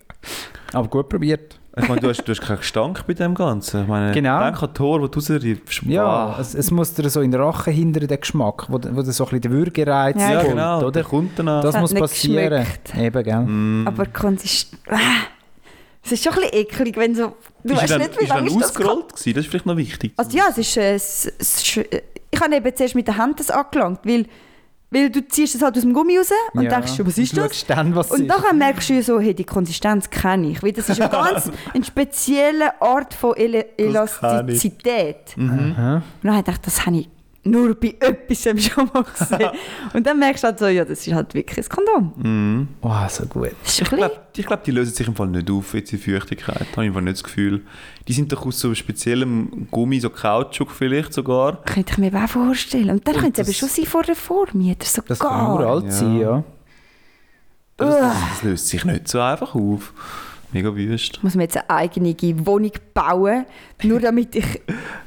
Aber 0.72 0.88
gut 0.88 1.08
probiert. 1.08 1.57
Ich 1.80 1.88
meine, 1.88 2.00
du 2.00 2.08
hast, 2.08 2.22
du 2.24 2.32
hast 2.32 2.40
keinen 2.40 2.58
Gestank 2.58 3.06
bei 3.06 3.14
dem 3.14 3.34
Ganzen. 3.34 3.82
Ich 3.82 3.88
meine, 3.88 4.12
Genau. 4.12 4.42
denk 4.42 4.62
an 4.62 4.74
Tor, 4.74 5.00
wo 5.00 5.06
du 5.06 5.18
rausriebst. 5.18 5.82
Ja, 5.82 6.36
es, 6.40 6.54
es 6.54 6.70
muss 6.70 6.92
dir 6.94 7.08
so 7.08 7.20
in 7.20 7.30
den 7.30 7.40
Rachen 7.40 7.72
hindern, 7.72 8.06
der 8.08 8.18
Geschmack, 8.18 8.66
wo, 8.68 8.74
wo 8.74 9.02
dir 9.02 9.12
so 9.12 9.24
ein 9.24 9.30
bisschen 9.30 9.40
der 9.42 9.50
Würgereiz 9.50 10.16
Ja, 10.16 10.30
ja 10.30 10.38
kommt, 10.40 10.50
genau. 10.50 10.78
oder? 10.78 10.90
Der 10.92 11.04
kommt 11.04 11.38
dann 11.38 11.48
an. 11.48 11.62
Das 11.62 11.76
muss 11.78 11.94
passieren. 11.94 12.50
geschmeckt. 12.64 12.96
Eben, 12.96 13.22
gell? 13.22 13.40
Mm. 13.40 13.88
Aber 13.88 14.06
Konsistent... 14.06 14.80
Ah, 14.88 14.98
es 16.04 16.12
ist 16.12 16.24
schon 16.24 16.32
ein 16.34 16.40
bisschen 16.40 16.56
eklig, 16.58 16.96
wenn 16.96 17.14
so... 17.14 17.36
Du 17.64 17.74
ist 17.74 17.82
weißt 17.82 17.92
dann, 17.92 18.00
nicht, 18.00 18.18
wie 18.18 18.24
ist 18.24 18.28
lange 18.30 18.46
ist 18.46 18.56
das 18.56 18.64
ausgerollt 18.70 19.08
gewesen? 19.10 19.34
Das 19.34 19.44
ist 19.44 19.50
vielleicht 19.50 19.66
noch 19.66 19.76
wichtig. 19.76 20.12
Also 20.16 20.36
ja, 20.36 20.44
es 20.50 20.58
ist... 20.58 20.76
Äh, 20.76 20.94
es, 20.94 21.32
es, 21.38 21.76
äh, 21.76 22.02
ich 22.30 22.40
habe 22.40 22.54
eben 22.56 22.76
zuerst 22.76 22.94
mit 22.94 23.06
der 23.06 23.16
Hand 23.16 23.40
das 23.40 23.50
angelangt, 23.50 24.00
weil, 24.04 24.26
weil 24.90 25.10
du 25.10 25.26
ziehst 25.28 25.54
es 25.54 25.62
halt 25.62 25.76
aus 25.76 25.82
dem 25.82 25.92
Gummi 25.92 26.16
raus 26.16 26.30
und 26.54 26.62
Ja. 26.62 26.70
denkst, 26.70 26.92
was 27.04 27.18
ist 27.18 27.36
Und 27.36 27.44
das? 27.50 27.66
dann, 27.66 27.94
was 27.94 28.10
Und 28.10 28.26
nachher 28.26 28.54
merkst 28.54 28.88
du 28.90 29.02
so, 29.02 29.20
hey, 29.20 29.34
die 29.34 29.44
Konsistenz 29.44 30.08
kenne 30.08 30.48
ich. 30.50 30.62
Weil 30.62 30.72
das 30.72 30.88
ist 30.88 31.00
eine 31.00 31.10
ganz 31.12 31.50
eine 31.74 31.84
spezielle 31.84 32.80
Art 32.80 33.12
von 33.12 33.34
Ele 33.36 33.66
Elastizität. 33.76 35.34
Und 35.36 35.74
Aha. 35.76 36.02
dann 36.22 36.36
habe 36.36 36.50
ich 36.50 36.58
das 36.58 36.86
habe 36.86 36.96
ich 36.96 37.08
nur 37.50 37.74
bei 37.74 37.94
etwas 38.00 38.42
schon 38.64 38.90
mal 38.92 39.02
gesehen. 39.04 39.50
und 39.92 40.06
dann 40.06 40.18
merkst 40.18 40.42
du 40.44 40.48
halt 40.48 40.58
so, 40.58 40.66
ja, 40.66 40.84
das 40.84 41.06
ist 41.06 41.12
halt 41.14 41.34
wirklich 41.34 41.58
ein 41.58 41.68
Kondom. 41.68 42.12
Mhm. 42.16 42.68
Oh, 42.82 42.94
so 43.08 43.26
gut. 43.26 43.52
Ich 43.64 43.82
glaube, 43.84 44.12
glaub, 44.34 44.64
die 44.64 44.70
lösen 44.70 44.94
sich 44.94 45.06
im 45.06 45.14
Fall 45.16 45.28
nicht 45.28 45.50
auf, 45.50 45.74
jetzt 45.74 45.92
in 45.92 45.98
Feuchtigkeit. 45.98 46.66
Habe 46.72 46.84
ich 46.84 46.88
einfach 46.88 47.00
nicht 47.00 47.16
das 47.18 47.24
Gefühl. 47.24 47.62
Die 48.06 48.12
sind 48.12 48.32
doch 48.32 48.46
aus 48.46 48.58
so 48.60 48.74
speziellem 48.74 49.68
Gummi, 49.70 50.00
so 50.00 50.10
Kautschuk 50.10 50.70
vielleicht 50.70 51.12
sogar. 51.12 51.62
Könnte 51.64 51.92
ich 51.92 51.98
mir 51.98 52.12
auch 52.24 52.28
vorstellen. 52.28 52.90
Und 52.90 53.06
dann 53.06 53.16
könnte 53.16 53.42
es 53.42 53.48
eben 53.48 53.54
schon 53.56 53.68
sein 53.68 53.84
vor 53.86 54.02
der 54.02 54.16
Vormieter. 54.16 54.86
So 54.86 55.02
Das 55.06 55.18
kann 55.18 55.30
gar. 55.30 55.54
uralt 55.54 55.84
Ja. 55.86 55.90
sein, 55.90 56.18
ja. 56.18 56.44
Das, 57.76 57.96
das, 57.96 58.14
das 58.30 58.42
löst 58.42 58.68
sich 58.68 58.84
nicht 58.84 59.06
so 59.08 59.20
einfach 59.20 59.54
auf. 59.54 59.92
Mega 60.50 60.74
wüst. 60.74 61.22
muss 61.22 61.34
mir 61.34 61.42
jetzt 61.42 61.56
eine 61.58 61.68
eigene 61.68 62.14
Wohnung 62.46 62.72
bauen, 62.94 63.44
nur 63.82 64.00
damit 64.00 64.34
ich 64.34 64.46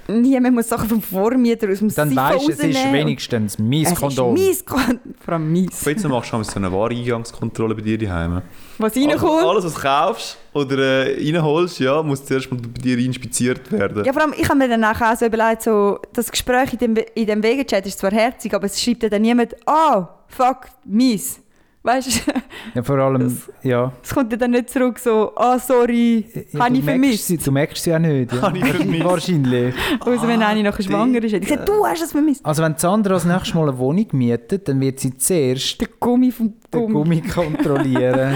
nie 0.07 0.39
mehr 0.39 0.51
muss 0.51 0.69
Sachen 0.69 0.87
vom 0.87 1.01
Vormieter 1.01 1.67
aus 1.71 1.79
dem 1.79 1.93
Dann 1.93 2.09
Siphon 2.09 2.23
weißt 2.23 2.47
du, 2.47 2.51
es 2.51 2.59
ist 2.59 2.93
wenigstens 2.93 3.57
mein 3.57 3.81
Es 3.83 3.95
Kondom. 3.95 4.35
ist 4.35 4.69
mein 4.69 4.77
Kondom. 4.85 4.99
Vor 5.23 5.33
allem 5.33 5.51
meins. 5.51 5.83
Jetzt 5.83 6.07
machst 6.07 6.31
du 6.31 6.43
so 6.43 6.55
eine 6.57 6.71
wahre 6.71 6.93
Eingangskontrolle 6.93 7.73
bei 7.73 7.81
dir 7.81 7.97
daheim. 7.97 8.43
Was 8.77 8.95
Also, 8.95 9.07
reinkommt. 9.09 9.43
alles, 9.43 9.65
was 9.65 9.73
du 9.73 9.79
kaufst 9.81 10.37
oder 10.53 10.77
äh, 10.77 11.15
reinholst, 11.33 11.79
ja, 11.79 12.03
muss 12.03 12.23
zuerst 12.23 12.51
mal 12.51 12.59
bei 12.61 12.79
dir 12.81 12.97
inspiziert 12.99 13.71
werden. 13.71 14.05
Ja, 14.05 14.13
vor 14.13 14.21
allem, 14.21 14.33
ich 14.37 14.47
habe 14.47 14.57
mir 14.59 14.69
dann 14.69 14.81
nachher 14.81 15.11
auch 15.11 15.17
so 15.17 15.25
überlegt, 15.25 15.63
so, 15.63 15.99
das 16.13 16.29
Gespräch 16.29 16.73
in 16.73 16.79
dem, 16.79 16.95
in 17.15 17.25
dem 17.25 17.41
Wegechat 17.41 17.85
ist 17.87 17.97
zwar 17.99 18.11
herzig, 18.11 18.53
aber 18.53 18.65
es 18.65 18.79
schreibt 18.81 19.11
dann 19.11 19.21
niemand, 19.21 19.55
ah, 19.67 20.07
fuck, 20.27 20.67
mies. 20.85 21.39
Weißt 21.83 22.27
du, 22.27 22.31
Ja, 22.75 22.83
vor 22.83 22.99
allem, 22.99 23.35
ja. 23.63 23.91
es 24.03 24.13
kommt 24.13 24.31
ja 24.31 24.37
dann 24.37 24.51
nicht 24.51 24.69
zurück 24.69 24.99
so, 24.99 25.31
ah, 25.35 25.57
sorry, 25.57 26.25
ja 26.51 26.59
habe 26.59 26.77
ich 26.77 26.83
vermisst. 26.83 27.25
sie- 27.25 27.37
Du 27.37 27.51
merkst 27.51 27.83
sie 27.83 27.89
ja 27.89 27.97
nicht. 27.97 28.31
Ja. 28.31 28.41
Habe 28.43 28.59
ich 28.59 28.65
vermisst. 28.65 29.03
Wahrscheinlich. 29.03 29.73
Also 29.99 30.27
wenn 30.27 30.43
eine 30.43 30.61
nachher 30.61 30.83
schwanger 30.83 31.23
ist. 31.23 31.33
Ich 31.33 31.41
gesagt, 31.41 31.67
du 31.67 31.83
hast 31.83 32.03
es 32.03 32.11
vermisst. 32.11 32.45
Also 32.45 32.61
wenn 32.61 32.77
Sandra 32.77 33.13
das 33.15 33.25
nächste 33.25 33.55
Mal 33.57 33.69
eine 33.69 33.77
Wohnung 33.79 34.05
mietet, 34.11 34.67
dann 34.67 34.79
wird 34.79 34.99
sie 34.99 35.17
zuerst 35.17 35.81
Der 35.81 35.87
Gummi 35.99 36.31
vom 36.31 36.53
den 36.71 36.81
Gummi. 36.81 36.93
Gummi 36.93 37.21
kontrollieren. 37.21 38.35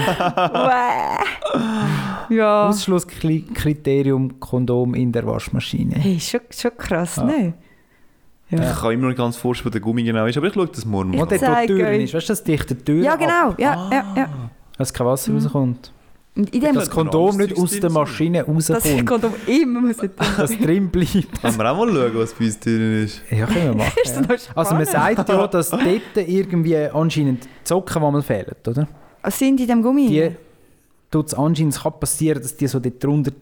Uäh. 0.54 2.34
ja. 2.36 2.68
Ausschlusskriterium 2.68 4.40
Kondom 4.40 4.94
in 4.94 5.12
der 5.12 5.24
Waschmaschine. 5.24 5.94
Hey, 5.94 6.18
schon, 6.18 6.40
schon 6.50 6.72
krass, 6.76 7.16
Ja. 7.16 7.24
ne? 7.24 7.54
Ich 8.48 8.58
kann 8.58 8.92
immer 8.92 9.02
noch 9.02 9.08
nicht 9.08 9.18
ganz 9.18 9.36
vorstellen, 9.36 9.66
wo 9.66 9.70
der 9.70 9.80
Gummi 9.80 10.04
genau 10.04 10.26
ist, 10.26 10.36
aber 10.36 10.46
ich 10.46 10.54
schaue 10.54 10.68
das 10.68 10.84
morgen 10.84 11.10
mal. 11.10 11.20
Wo 11.20 11.26
zeige 11.26 11.66
die 11.66 11.66
Tür 11.66 11.88
euch. 11.88 12.04
ist, 12.04 12.14
weißt 12.14 12.28
du, 12.28 12.32
dass 12.32 12.44
dichte 12.44 12.78
Tür 12.78 13.02
Ja, 13.02 13.14
ab, 13.14 13.18
genau. 13.18 13.54
Ja, 13.58 13.90
ja, 13.90 14.14
ja. 14.16 14.28
dass 14.78 14.92
kein 14.92 15.06
Wasser 15.06 15.32
rauskommt. 15.32 15.92
Und 16.36 16.54
in 16.54 16.60
dem 16.60 16.74
Das 16.74 16.90
Kondom 16.90 17.36
nicht 17.38 17.56
aus 17.56 17.70
der 17.80 17.90
Maschine 17.90 18.44
das 18.44 18.70
rauskommt, 18.70 19.06
Kondom 19.06 19.32
immer 19.46 19.80
muss 19.80 19.96
dass 20.36 20.50
es 20.50 20.58
drin 20.58 20.90
bleibt. 20.90 21.40
Können 21.40 21.58
wir 21.58 21.72
auch 21.72 21.76
mal 21.78 21.88
schauen, 21.88 22.10
was 22.14 22.34
bei 22.34 22.44
uns 22.44 22.60
drin 22.60 23.04
ist. 23.04 23.22
Ja, 23.30 23.46
können 23.46 23.64
wir 23.64 23.74
machen. 23.74 23.92
Ist 24.04 24.14
ja. 24.16 24.22
das 24.22 24.48
noch 24.48 24.56
Also 24.56 24.74
man 24.74 24.86
sagt 24.86 25.28
ja, 25.28 25.46
dass 25.46 25.70
dort 25.70 26.28
irgendwie 26.28 26.76
anscheinend 26.76 27.44
die 27.44 27.48
Socken, 27.64 28.02
die 28.02 28.10
man 28.12 28.22
fehlen, 28.22 28.54
oder? 28.66 28.86
Was 29.22 29.38
sind 29.38 29.58
in 29.60 29.66
dem 29.66 29.82
Gummi? 29.82 30.08
Die 30.08 30.30
tut 31.10 31.28
es 31.28 31.34
anscheinend, 31.34 31.74
es 31.74 31.82
kann 31.82 31.98
passieren, 31.98 32.42
dass 32.42 32.54
die 32.54 32.68
so 32.68 32.78
dort 32.78 33.02
drunter 33.02 33.32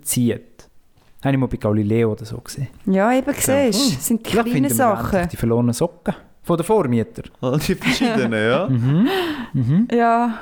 Habe 1.24 1.34
ich 1.34 1.40
mal 1.40 1.46
bei 1.46 1.56
Galileo 1.56 2.12
oder 2.12 2.24
so 2.24 2.36
gesehen. 2.38 2.68
Ja, 2.86 3.12
eben 3.12 3.32
siehst 3.32 3.48
du. 3.48 3.94
Das 3.94 4.06
sind 4.06 4.26
die 4.26 4.30
Vielleicht 4.30 4.48
kleinen 4.48 4.64
wir 4.68 4.74
Sachen. 4.74 5.28
die 5.28 5.36
verlorenen 5.36 5.72
Socken 5.72 6.14
von 6.42 6.56
der 6.58 6.64
Vormieter. 6.66 7.22
Ah, 7.40 7.56
Die 7.56 7.74
verschiedenen, 7.74 8.32
ja. 8.32 8.68
Mhm. 8.68 9.08
Mhm. 9.54 9.88
Ja, 9.92 10.38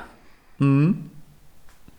Mhm. 0.59 1.09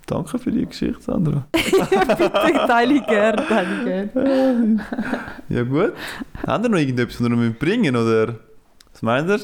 Danke 0.07 0.39
für 0.39 0.53
die 0.53 0.66
Geschichte, 0.66 1.01
Sandra. 1.03 1.47
bitte 1.53 2.30
teile 2.66 2.93
ich 2.95 3.07
gerne, 3.07 3.37
teile 3.49 3.68
ich 3.78 3.85
gerne. 4.12 4.80
Ja 5.49 5.62
gut. 5.62 5.95
Haben 6.47 6.64
ihr 6.64 6.68
noch 6.70 6.78
irgendetwas, 6.78 7.20
was 7.20 7.26
ihr 7.26 7.35
noch 7.35 7.55
bringen 7.59 7.97
oder? 7.97 8.35
Was 8.93 9.01
meint 9.01 9.30
ihr? 9.30 9.41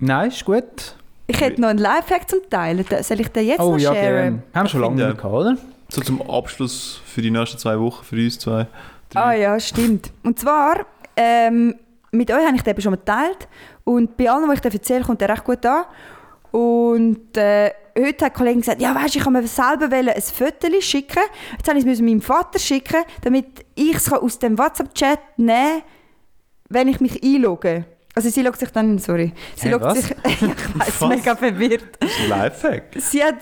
Nein, 0.00 0.28
ist 0.28 0.44
gut. 0.44 0.96
Ich 1.28 1.40
hätte 1.40 1.60
noch 1.60 1.68
einen 1.68 1.78
Lifehack 1.78 2.28
zum 2.28 2.40
Teilen. 2.50 2.84
Da- 2.88 3.02
Soll 3.04 3.20
ich 3.20 3.28
den 3.28 3.46
jetzt 3.46 3.60
oh 3.60 3.72
noch 3.74 3.78
ja, 3.78 3.94
sharen? 3.94 4.02
gerne. 4.02 4.42
Haben 4.52 4.64
wir 4.64 4.68
schon 4.68 4.80
lange 4.80 5.06
nicht 5.06 5.16
gehabt, 5.16 5.32
oder? 5.34 5.56
So 5.94 6.00
zum 6.00 6.28
Abschluss 6.28 7.00
für 7.06 7.22
die 7.22 7.30
nächsten 7.30 7.56
zwei 7.56 7.78
Wochen, 7.78 8.02
für 8.04 8.16
uns 8.16 8.36
zwei. 8.40 8.66
drei. 9.10 9.20
Ah 9.20 9.32
ja, 9.32 9.60
stimmt. 9.60 10.10
Und 10.24 10.40
zwar, 10.40 10.86
ähm, 11.14 11.76
mit 12.10 12.32
euch 12.32 12.44
habe 12.44 12.56
ich 12.56 12.62
den 12.62 12.80
schon 12.80 12.90
mal 12.90 12.96
geteilt 12.96 13.46
und 13.84 14.16
bei 14.16 14.28
allen, 14.28 14.48
die 14.48 14.54
ich 14.54 14.60
den 14.60 14.72
erzähle, 14.72 15.04
kommt 15.04 15.20
der 15.20 15.28
recht 15.28 15.44
gut 15.44 15.64
an. 15.64 15.84
Und 16.50 17.36
äh, 17.36 17.70
heute 17.96 18.24
hat 18.24 18.32
die 18.32 18.38
Kollegin 18.38 18.60
gesagt, 18.62 18.82
ja 18.82 18.92
weißt, 18.92 19.14
ich 19.14 19.22
kann 19.22 19.34
mir 19.34 19.46
selber 19.46 19.88
ein 19.94 20.20
Foto 20.20 20.68
schicken. 20.80 21.22
Jetzt 21.52 21.68
habe 21.68 21.78
ich 21.78 21.86
es 21.86 22.00
meinem 22.00 22.20
Vater 22.20 22.58
schicken, 22.58 23.04
damit 23.22 23.64
ich 23.76 23.94
es 23.94 24.12
aus 24.12 24.40
dem 24.40 24.58
WhatsApp-Chat 24.58 25.20
nehmen 25.36 25.80
kann, 25.80 25.82
wenn 26.70 26.88
ich 26.88 26.98
mich 26.98 27.22
einlogge. 27.22 27.84
Also 28.16 28.30
sie 28.30 28.42
loggt 28.42 28.58
sich 28.58 28.70
dann, 28.70 28.98
sorry, 28.98 29.32
sie 29.54 29.72
was? 29.72 29.94
sich, 29.94 30.10
ich 30.24 30.42
weiß, 30.74 31.08
mega 31.08 31.36
verwirrt. 31.36 31.98
Das 32.00 32.10
ist 32.10 32.20
ein 32.20 32.28
Lifehack. 32.28 32.84
Sie 32.96 33.22
hat, 33.22 33.36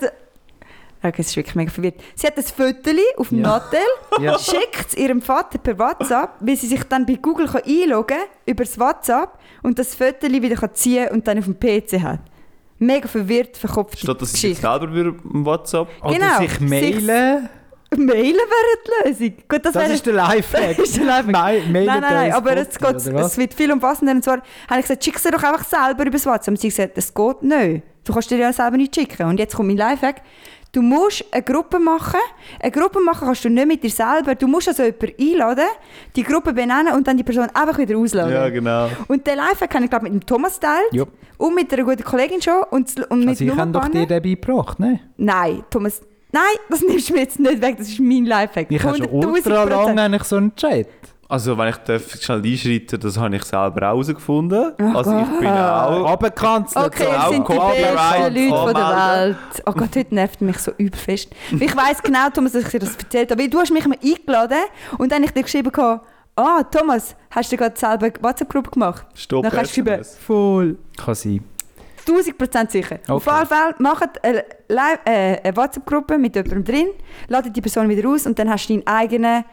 okay, 1.03 1.21
es 1.21 1.27
ist 1.27 1.35
wirklich 1.35 1.55
mega 1.55 1.71
verwirrt. 1.71 1.95
Sie 2.15 2.25
hat 2.27 2.37
ein 2.37 2.43
Foto 2.43 2.91
auf 3.17 3.29
dem 3.29 3.39
Ja. 3.39 3.47
Nattel, 3.47 3.79
Ja. 4.21 4.37
schickt 4.39 4.87
es 4.89 4.95
ihrem 4.95 5.21
Vater 5.21 5.57
per 5.57 5.77
WhatsApp, 5.77 6.31
weil 6.39 6.55
sie 6.55 6.67
sich 6.67 6.83
dann 6.83 7.05
bei 7.05 7.15
Google 7.15 7.47
kann 7.47 7.61
einloggen 7.65 8.17
kann, 8.17 8.27
über 8.45 8.63
das 8.63 8.79
WhatsApp 8.79 9.37
und 9.61 9.77
das 9.79 9.95
Foto 9.95 10.31
wieder 10.31 10.55
kann 10.55 10.73
ziehen 10.73 11.09
und 11.09 11.27
dann 11.27 11.37
auf 11.39 11.45
dem 11.45 11.59
PC 11.59 12.01
hat. 12.01 12.19
Mega 12.79 13.07
verwirrt, 13.07 13.55
verkopft 13.55 13.99
Statt 13.99 14.21
dass 14.21 14.33
ich 14.33 14.41
jetzt 14.43 14.61
Geschichte. 14.61 14.61
selber 14.79 14.87
über 14.87 15.19
WhatsApp. 15.23 15.87
Oder 16.03 16.13
Genau, 16.15 16.37
sich 16.39 16.59
mailen. 16.59 17.49
Mailen 17.95 18.35
wäre 18.37 19.05
die 19.05 19.09
Lösung. 19.09 19.37
Gut, 19.47 19.63
das, 19.65 19.73
Das 19.73 19.83
wäre 19.83 19.93
ist 19.93 20.05
der 20.05 20.13
Lifehack. 20.13 20.77
Das 20.77 20.89
ist 20.89 20.97
der 20.97 21.05
Lifehack. 21.05 21.27
Nein, 21.31 21.71
mailen 21.71 21.85
Nein, 21.85 22.01
nein, 22.01 22.13
nein, 22.13 22.33
aber 22.33 22.57
es, 22.57 22.69
geht, 22.77 22.89
oder 23.07 23.19
es 23.25 23.37
wird 23.37 23.53
viel 23.53 23.71
umfassender. 23.71 24.13
Und 24.13 24.23
zwar 24.23 24.37
habe 24.67 24.79
ich 24.79 24.87
gesagt, 24.87 25.03
schick 25.03 25.19
sie 25.19 25.29
doch 25.29 25.43
einfach 25.43 25.63
selber 25.63 26.01
über 26.01 26.09
das 26.09 26.25
WhatsApp. 26.25 26.53
Und 26.53 26.59
sie 26.59 26.69
hat 26.69 26.75
gesagt, 26.75 26.97
das 26.97 27.13
geht 27.13 27.43
nicht. 27.43 27.83
Du 28.03 28.11
kannst 28.11 28.31
dir 28.31 28.37
ja 28.39 28.51
selber 28.51 28.77
nicht 28.77 28.95
schicken. 28.95 29.27
Und 29.27 29.37
jetzt 29.39 29.55
kommt 29.55 29.67
mein 29.67 29.77
Lifehack. 29.77 30.21
Du 30.73 30.81
musst 30.81 31.23
eine 31.31 31.43
Gruppe 31.43 31.77
machen. 31.77 32.19
Eine 32.59 32.71
Gruppe 32.71 32.99
machen 32.99 33.27
kannst 33.27 33.45
du 33.45 33.49
nicht 33.49 33.67
mit 33.67 33.83
dir 33.83 33.91
selber. 33.91 34.33
Du 34.33 34.47
musst 34.47 34.67
also 34.67 34.81
jemanden 34.81 35.13
einladen, 35.21 35.67
die 36.15 36.23
Gruppe 36.23 36.51
benennen 36.51 36.93
und 36.95 37.07
dann 37.07 37.15
die 37.15 37.23
Person 37.23 37.47
einfach 37.53 37.77
wieder 37.77 37.95
ausladen. 37.95 38.33
Ja, 38.33 38.49
genau. 38.49 38.89
Und 39.07 39.25
den 39.27 39.37
Lifehack 39.37 39.75
habe 39.75 39.83
ich 39.83 39.89
glaube 39.91 40.05
mit 40.09 40.13
dem 40.13 40.25
Thomas 40.25 40.59
teilt 40.59 40.91
Jupp. 40.91 41.09
und 41.37 41.53
mit 41.53 41.71
einer 41.71 41.83
guten 41.83 42.03
Kollegin 42.03 42.41
schon. 42.41 42.63
Und, 42.71 42.89
und 43.11 43.19
mit 43.19 43.29
Also 43.29 43.45
ich 43.45 43.55
habe 43.55 43.71
doch 43.71 43.87
dir 43.87 44.07
den 44.07 44.23
beigebracht, 44.23 44.79
ne? 44.79 44.99
Nein, 45.17 45.63
Thomas, 45.69 46.01
nein, 46.31 46.41
das 46.67 46.81
nimmst 46.81 47.07
du 47.07 47.13
mir 47.13 47.19
jetzt 47.19 47.39
nicht 47.39 47.61
weg. 47.61 47.75
Das 47.77 47.89
ist 47.89 47.99
mein 47.99 48.25
Lifehack. 48.25 48.65
Ich 48.71 48.83
habe 48.83 48.97
schon 48.97 49.05
100'000 49.05 49.25
ultra 49.35 49.63
lange 49.85 50.01
eigentlich 50.01 50.23
so 50.23 50.37
einen 50.37 50.55
Chat. 50.55 50.87
Also, 51.29 51.57
wenn 51.57 51.69
ich 51.69 51.77
darf 51.77 52.21
schnell 52.21 52.43
einschreiten 52.43 52.99
das 52.99 53.17
habe 53.17 53.35
ich 53.35 53.43
selber 53.43 53.77
auch 53.77 53.93
herausgefunden. 53.93 54.73
Oh 54.79 54.97
also, 54.97 55.17
ich 55.19 55.39
bin 55.39 55.47
auch. 55.49 56.11
Abgekanzelt. 56.11 56.85
Okay, 56.87 57.07
auch 57.07 57.31
sind 57.31 57.47
die 57.47 57.53
besten 57.53 58.33
Leute 58.35 58.49
von 58.57 58.73
der. 58.73 59.17
Welt. 59.17 59.37
Oh 59.65 59.71
Gott, 59.71 59.95
heute 59.95 60.13
nervt 60.15 60.41
mich 60.41 60.57
so 60.59 60.71
übelfest. 60.77 61.29
Ich 61.51 61.75
weiss 61.75 62.01
genau, 62.03 62.29
Thomas, 62.33 62.51
dass 62.51 62.63
ich 62.63 62.69
dir 62.69 62.79
das 62.79 62.95
erzählt 62.95 63.31
habe. 63.31 63.41
Weil 63.41 63.49
du 63.49 63.59
hast 63.59 63.71
mich 63.71 63.85
immer 63.85 63.95
eingeladen 64.03 64.59
und 64.97 65.11
dann 65.11 65.17
habe 65.19 65.25
ich 65.25 65.31
dir 65.33 65.43
geschrieben, 65.43 65.71
ah, 66.35 66.63
Thomas, 66.63 67.15
hast 67.31 67.51
du 67.51 67.57
gerade 67.57 67.77
selber 67.79 68.05
eine 68.05 68.13
WhatsApp-Gruppe 68.21 68.71
gemacht? 68.71 69.05
Stopp, 69.15 69.43
dann 69.43 69.51
hast 69.53 69.75
du 69.77 70.03
voll. 70.25 70.77
Kann 70.97 71.15
sein. 71.15 71.43
1000 72.05 72.37
Prozent 72.37 72.71
sicher. 72.71 72.99
Auf 73.07 73.25
Okay. 73.25 73.35
jeden 73.37 73.47
Fall, 73.47 73.75
macht 73.79 74.23
eine, 74.23 74.43
äh, 75.05 75.39
eine 75.43 75.55
WhatsApp-Gruppe 75.55 76.17
mit 76.17 76.35
jemandem 76.35 76.63
drin, 76.63 76.87
ladet 77.27 77.55
die 77.55 77.61
Person 77.61 77.87
wieder 77.87 78.07
aus 78.09 78.25
und 78.25 78.37
dann 78.37 78.49
hast 78.49 78.67
du 78.67 78.73
deinen 78.73 78.87
eigenen 78.87 79.45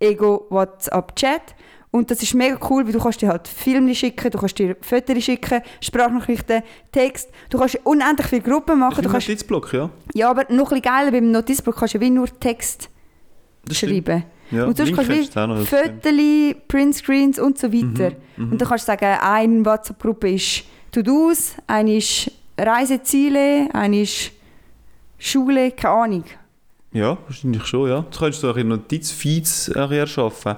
Ego-WhatsApp-Chat. 0.00 1.54
Und 1.90 2.10
das 2.10 2.22
ist 2.22 2.34
mega 2.34 2.58
cool, 2.68 2.84
weil 2.84 2.92
du 2.92 2.98
kannst 2.98 3.22
dir 3.22 3.28
halt 3.28 3.48
Filme 3.48 3.94
schicken, 3.94 4.30
du 4.30 4.38
kannst 4.38 4.58
dir 4.58 4.76
Fotos 4.82 5.24
schicken, 5.24 5.62
Sprachnachrichten, 5.80 6.62
Text. 6.92 7.30
Du 7.48 7.58
kannst 7.58 7.78
unendlich 7.84 8.26
viele 8.26 8.42
Gruppen 8.42 8.78
machen. 8.78 9.02
Du 9.02 9.08
kannst, 9.08 9.28
Notizblock, 9.28 9.72
ja. 9.72 9.88
ja, 10.14 10.28
aber 10.30 10.42
noch 10.42 10.72
ein 10.72 10.80
bisschen 10.80 10.82
geiler, 10.82 11.10
beim 11.10 11.30
Notizblock 11.30 11.76
kannst 11.76 11.94
du 11.94 12.00
wie 12.00 12.10
nur 12.10 12.28
Text 12.38 12.90
Das 13.64 13.78
stimmt. 13.78 13.92
schreiben. 14.06 14.24
Ja, 14.50 14.66
und 14.66 14.76
sonst 14.76 14.94
kannst 14.94 15.10
du. 15.10 15.64
Fotos, 15.64 16.56
Printscreens 16.68 17.38
und 17.38 17.58
so 17.58 17.72
weiter. 17.72 18.14
Mhm, 18.36 18.52
Und 18.52 18.60
dann 18.60 18.68
kannst 18.68 18.86
du 18.86 18.92
sagen, 18.92 19.18
eine 19.20 19.64
WhatsApp-Gruppe 19.64 20.30
ist 20.32 20.64
To-Dos, 20.92 21.54
eine 21.66 21.96
ist 21.96 22.30
Reiseziele, 22.58 23.68
eine 23.72 24.02
ist 24.02 24.32
Schule, 25.18 25.70
keine 25.72 25.94
Ahnung. 25.94 26.24
Ja, 26.96 27.18
wahrscheinlich 27.26 27.64
schon, 27.66 27.90
ja. 27.90 28.04
Du 28.10 28.18
könntest 28.18 28.40
so 28.40 28.52
ein 28.52 28.68
Notizfeeds 28.68 29.68
äh, 29.68 29.98
erschaffen. 29.98 30.54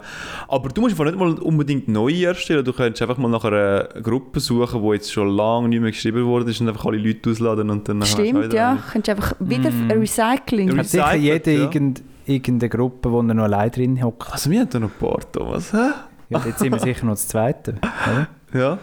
Aber 0.47 0.69
du 0.69 0.81
musst 0.83 0.93
einfach 0.93 1.05
nicht 1.07 1.19
mal 1.19 1.33
unbedingt 1.39 1.89
neu 1.89 2.13
erstellen. 2.23 2.65
Du 2.65 2.73
könntest 2.73 3.03
einfach 3.03 3.17
mal 3.19 3.29
nach 3.29 3.45
einer 3.45 3.85
Gruppe 4.03 4.39
suchen, 4.39 4.81
die 4.83 4.89
jetzt 4.95 5.13
schon 5.13 5.29
lange 5.37 5.69
nicht 5.69 5.81
mehr 5.81 5.91
geschrieben 5.91 6.25
wurde 6.25 6.49
ist 6.51 6.61
und 6.61 6.69
einfach 6.69 6.87
alle 6.87 6.99
Leute 6.99 7.31
ausladen 7.31 7.71
und 7.71 7.89
dann 7.89 8.03
Stimmt, 8.05 8.53
ja. 8.53 8.71
eine. 8.71 8.81
Könntest 8.93 9.17
einfach 9.19 9.35
wieder 9.41 9.71
Recycling. 9.91 10.71
Re- 10.71 10.79
Hat 10.79 10.87
sicher 10.87 11.15
jeder 11.17 11.51
ja. 11.53 11.61
irgend, 11.63 12.03
irgendeine 12.27 12.71
Gruppe, 12.71 13.11
wo 13.11 13.19
er 13.19 13.23
noch 13.35 13.43
allein 13.45 13.71
drin 13.73 14.03
hockt. 14.03 14.31
Also 14.33 14.49
wir 14.51 14.61
haben 14.61 14.71
da 14.71 14.79
noch 14.79 14.91
ein 14.91 14.99
paar, 14.99 15.21
Thomas. 15.33 15.73
Hä? 15.73 15.91
Ja, 16.31 16.43
jetzt 16.47 16.61
sind 16.61 16.71
wir 16.73 16.79
sicher 16.79 17.05
noch 17.05 17.15
das 17.15 17.27
Zweite. 17.27 17.75
Oder? 18.07 18.29
Ja. 18.61 18.79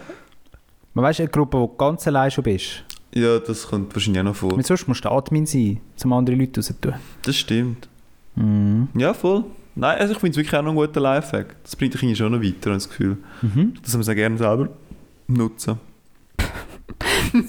Man 0.93 1.05
weißt, 1.05 1.21
eine 1.21 1.29
Gruppe, 1.29 1.57
wo 1.59 1.67
du 1.67 1.75
ganz 1.75 2.05
allein 2.07 2.29
schon 2.31 2.43
bist. 2.43 2.83
Ja, 3.15 3.39
das 3.39 3.67
kommt 3.67 3.95
wahrscheinlich 3.95 4.19
auch 4.19 4.25
noch 4.25 4.35
vor. 4.35 4.57
Mit 4.57 4.65
sonst 4.67 4.87
musst 4.87 5.05
du 5.05 5.09
Admin 5.09 5.45
sein, 5.45 5.79
um 6.03 6.13
andere 6.13 6.35
Leute 6.35 6.59
rauszutun. 6.59 6.95
Das 7.21 7.35
stimmt. 7.37 7.87
Mhm. 8.35 8.89
Ja, 8.93 9.13
voll. 9.13 9.45
Nein, 9.75 9.97
also 9.99 10.13
ich 10.13 10.19
finde 10.19 10.31
es 10.31 10.37
wirklich 10.37 10.55
auch 10.57 10.63
noch 10.63 10.71
ein 10.71 10.75
guter 10.75 10.99
Lifehack. 10.99 11.55
Das 11.63 11.75
bringt 11.75 11.93
dich 11.93 12.01
irgendwie 12.03 12.15
schon 12.17 12.31
noch 12.31 12.41
weiter, 12.41 12.69
habe 12.69 12.77
ich 12.77 12.83
das 12.83 12.89
Gefühl. 12.89 13.17
Mhm. 13.41 13.73
Das 13.81 13.93
haben 13.93 14.05
wir 14.05 14.15
gerne 14.15 14.37
selber 14.37 14.69
nutzen. 15.27 15.79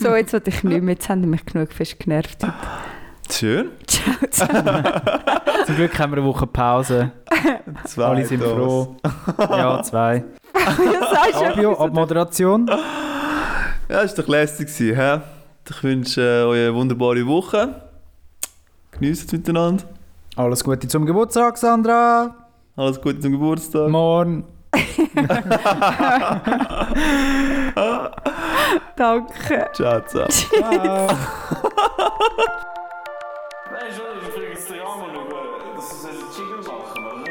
So, 0.01 0.17
jetzt 0.17 0.33
will 0.33 0.43
ich 0.47 0.65
nicht 0.65 0.83
mehr. 0.83 0.95
Jetzt 0.95 1.09
haben 1.09 1.23
die 1.23 1.29
mich 1.29 1.45
genug 1.47 1.73
fest 1.73 2.01
genervt. 2.01 2.45
Schön. 3.31 3.69
Ciao 3.87 4.15
zusammen. 4.31 4.85
Zum 5.67 5.77
Glück 5.77 5.97
haben 5.99 6.13
wir 6.13 6.17
eine 6.19 6.27
Woche 6.27 6.47
Pause. 6.49 7.13
Zwei 7.85 8.05
Alle 8.05 8.27
sind 8.27 8.41
Thomas. 8.43 8.57
froh. 8.57 8.97
Ja, 9.39 9.83
zwei. 9.85 10.25
Fabio, 11.33 11.79
Abmoderation. 11.79 12.67
Ja, 12.67 12.79
das 13.89 14.17
war 14.17 14.25
doch 14.25 14.29
lässig. 14.31 14.67
gewesen, 14.67 14.97
hä? 14.97 15.21
Ich 15.69 15.83
wünsche 15.83 16.21
äh, 16.21 16.45
euch 16.45 16.61
eine 16.61 16.75
wunderbare 16.75 17.27
Woche. 17.27 17.83
Genießt 18.93 19.27
es 19.27 19.33
miteinander. 19.33 19.83
Alles 20.37 20.63
Gute 20.63 20.87
zum 20.87 21.05
Geburtstag, 21.05 21.59
Sandra. 21.59 22.37
Alles 22.77 23.01
Gute 23.01 23.19
zum 23.19 23.33
Geburtstag. 23.33 23.89
Morgen. 23.89 24.45
Danke. 28.97 29.69
Ciao 29.73 30.01
zusammen. 30.07 30.31
Ciao. 30.31 31.07
Nein, 33.73 33.91
schon, 33.91 34.07
ich 34.21 34.29
frage 34.29 34.51
jetzt 34.53 34.71
den 34.71 34.77
Jan 34.77 34.99
mal, 35.01 35.17
ob 35.17 35.77
dass 35.77 36.03
sie 36.03 36.09
einen 36.09 36.19
Jingle 36.37 36.59
machen, 36.59 37.05
oder? 37.05 37.25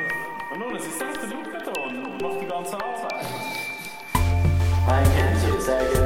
Und 0.51 0.59
nun, 0.59 0.79
sie 0.79 0.89
setzt 0.89 1.23
den 1.23 1.29
Luke 1.31 1.57
da 1.63 1.71
und 1.83 2.21
macht 2.21 2.41
die 2.41 2.47
ganze 2.47 2.75
Arbeit. 2.75 3.25
I 4.87 5.03
can 5.15 6.04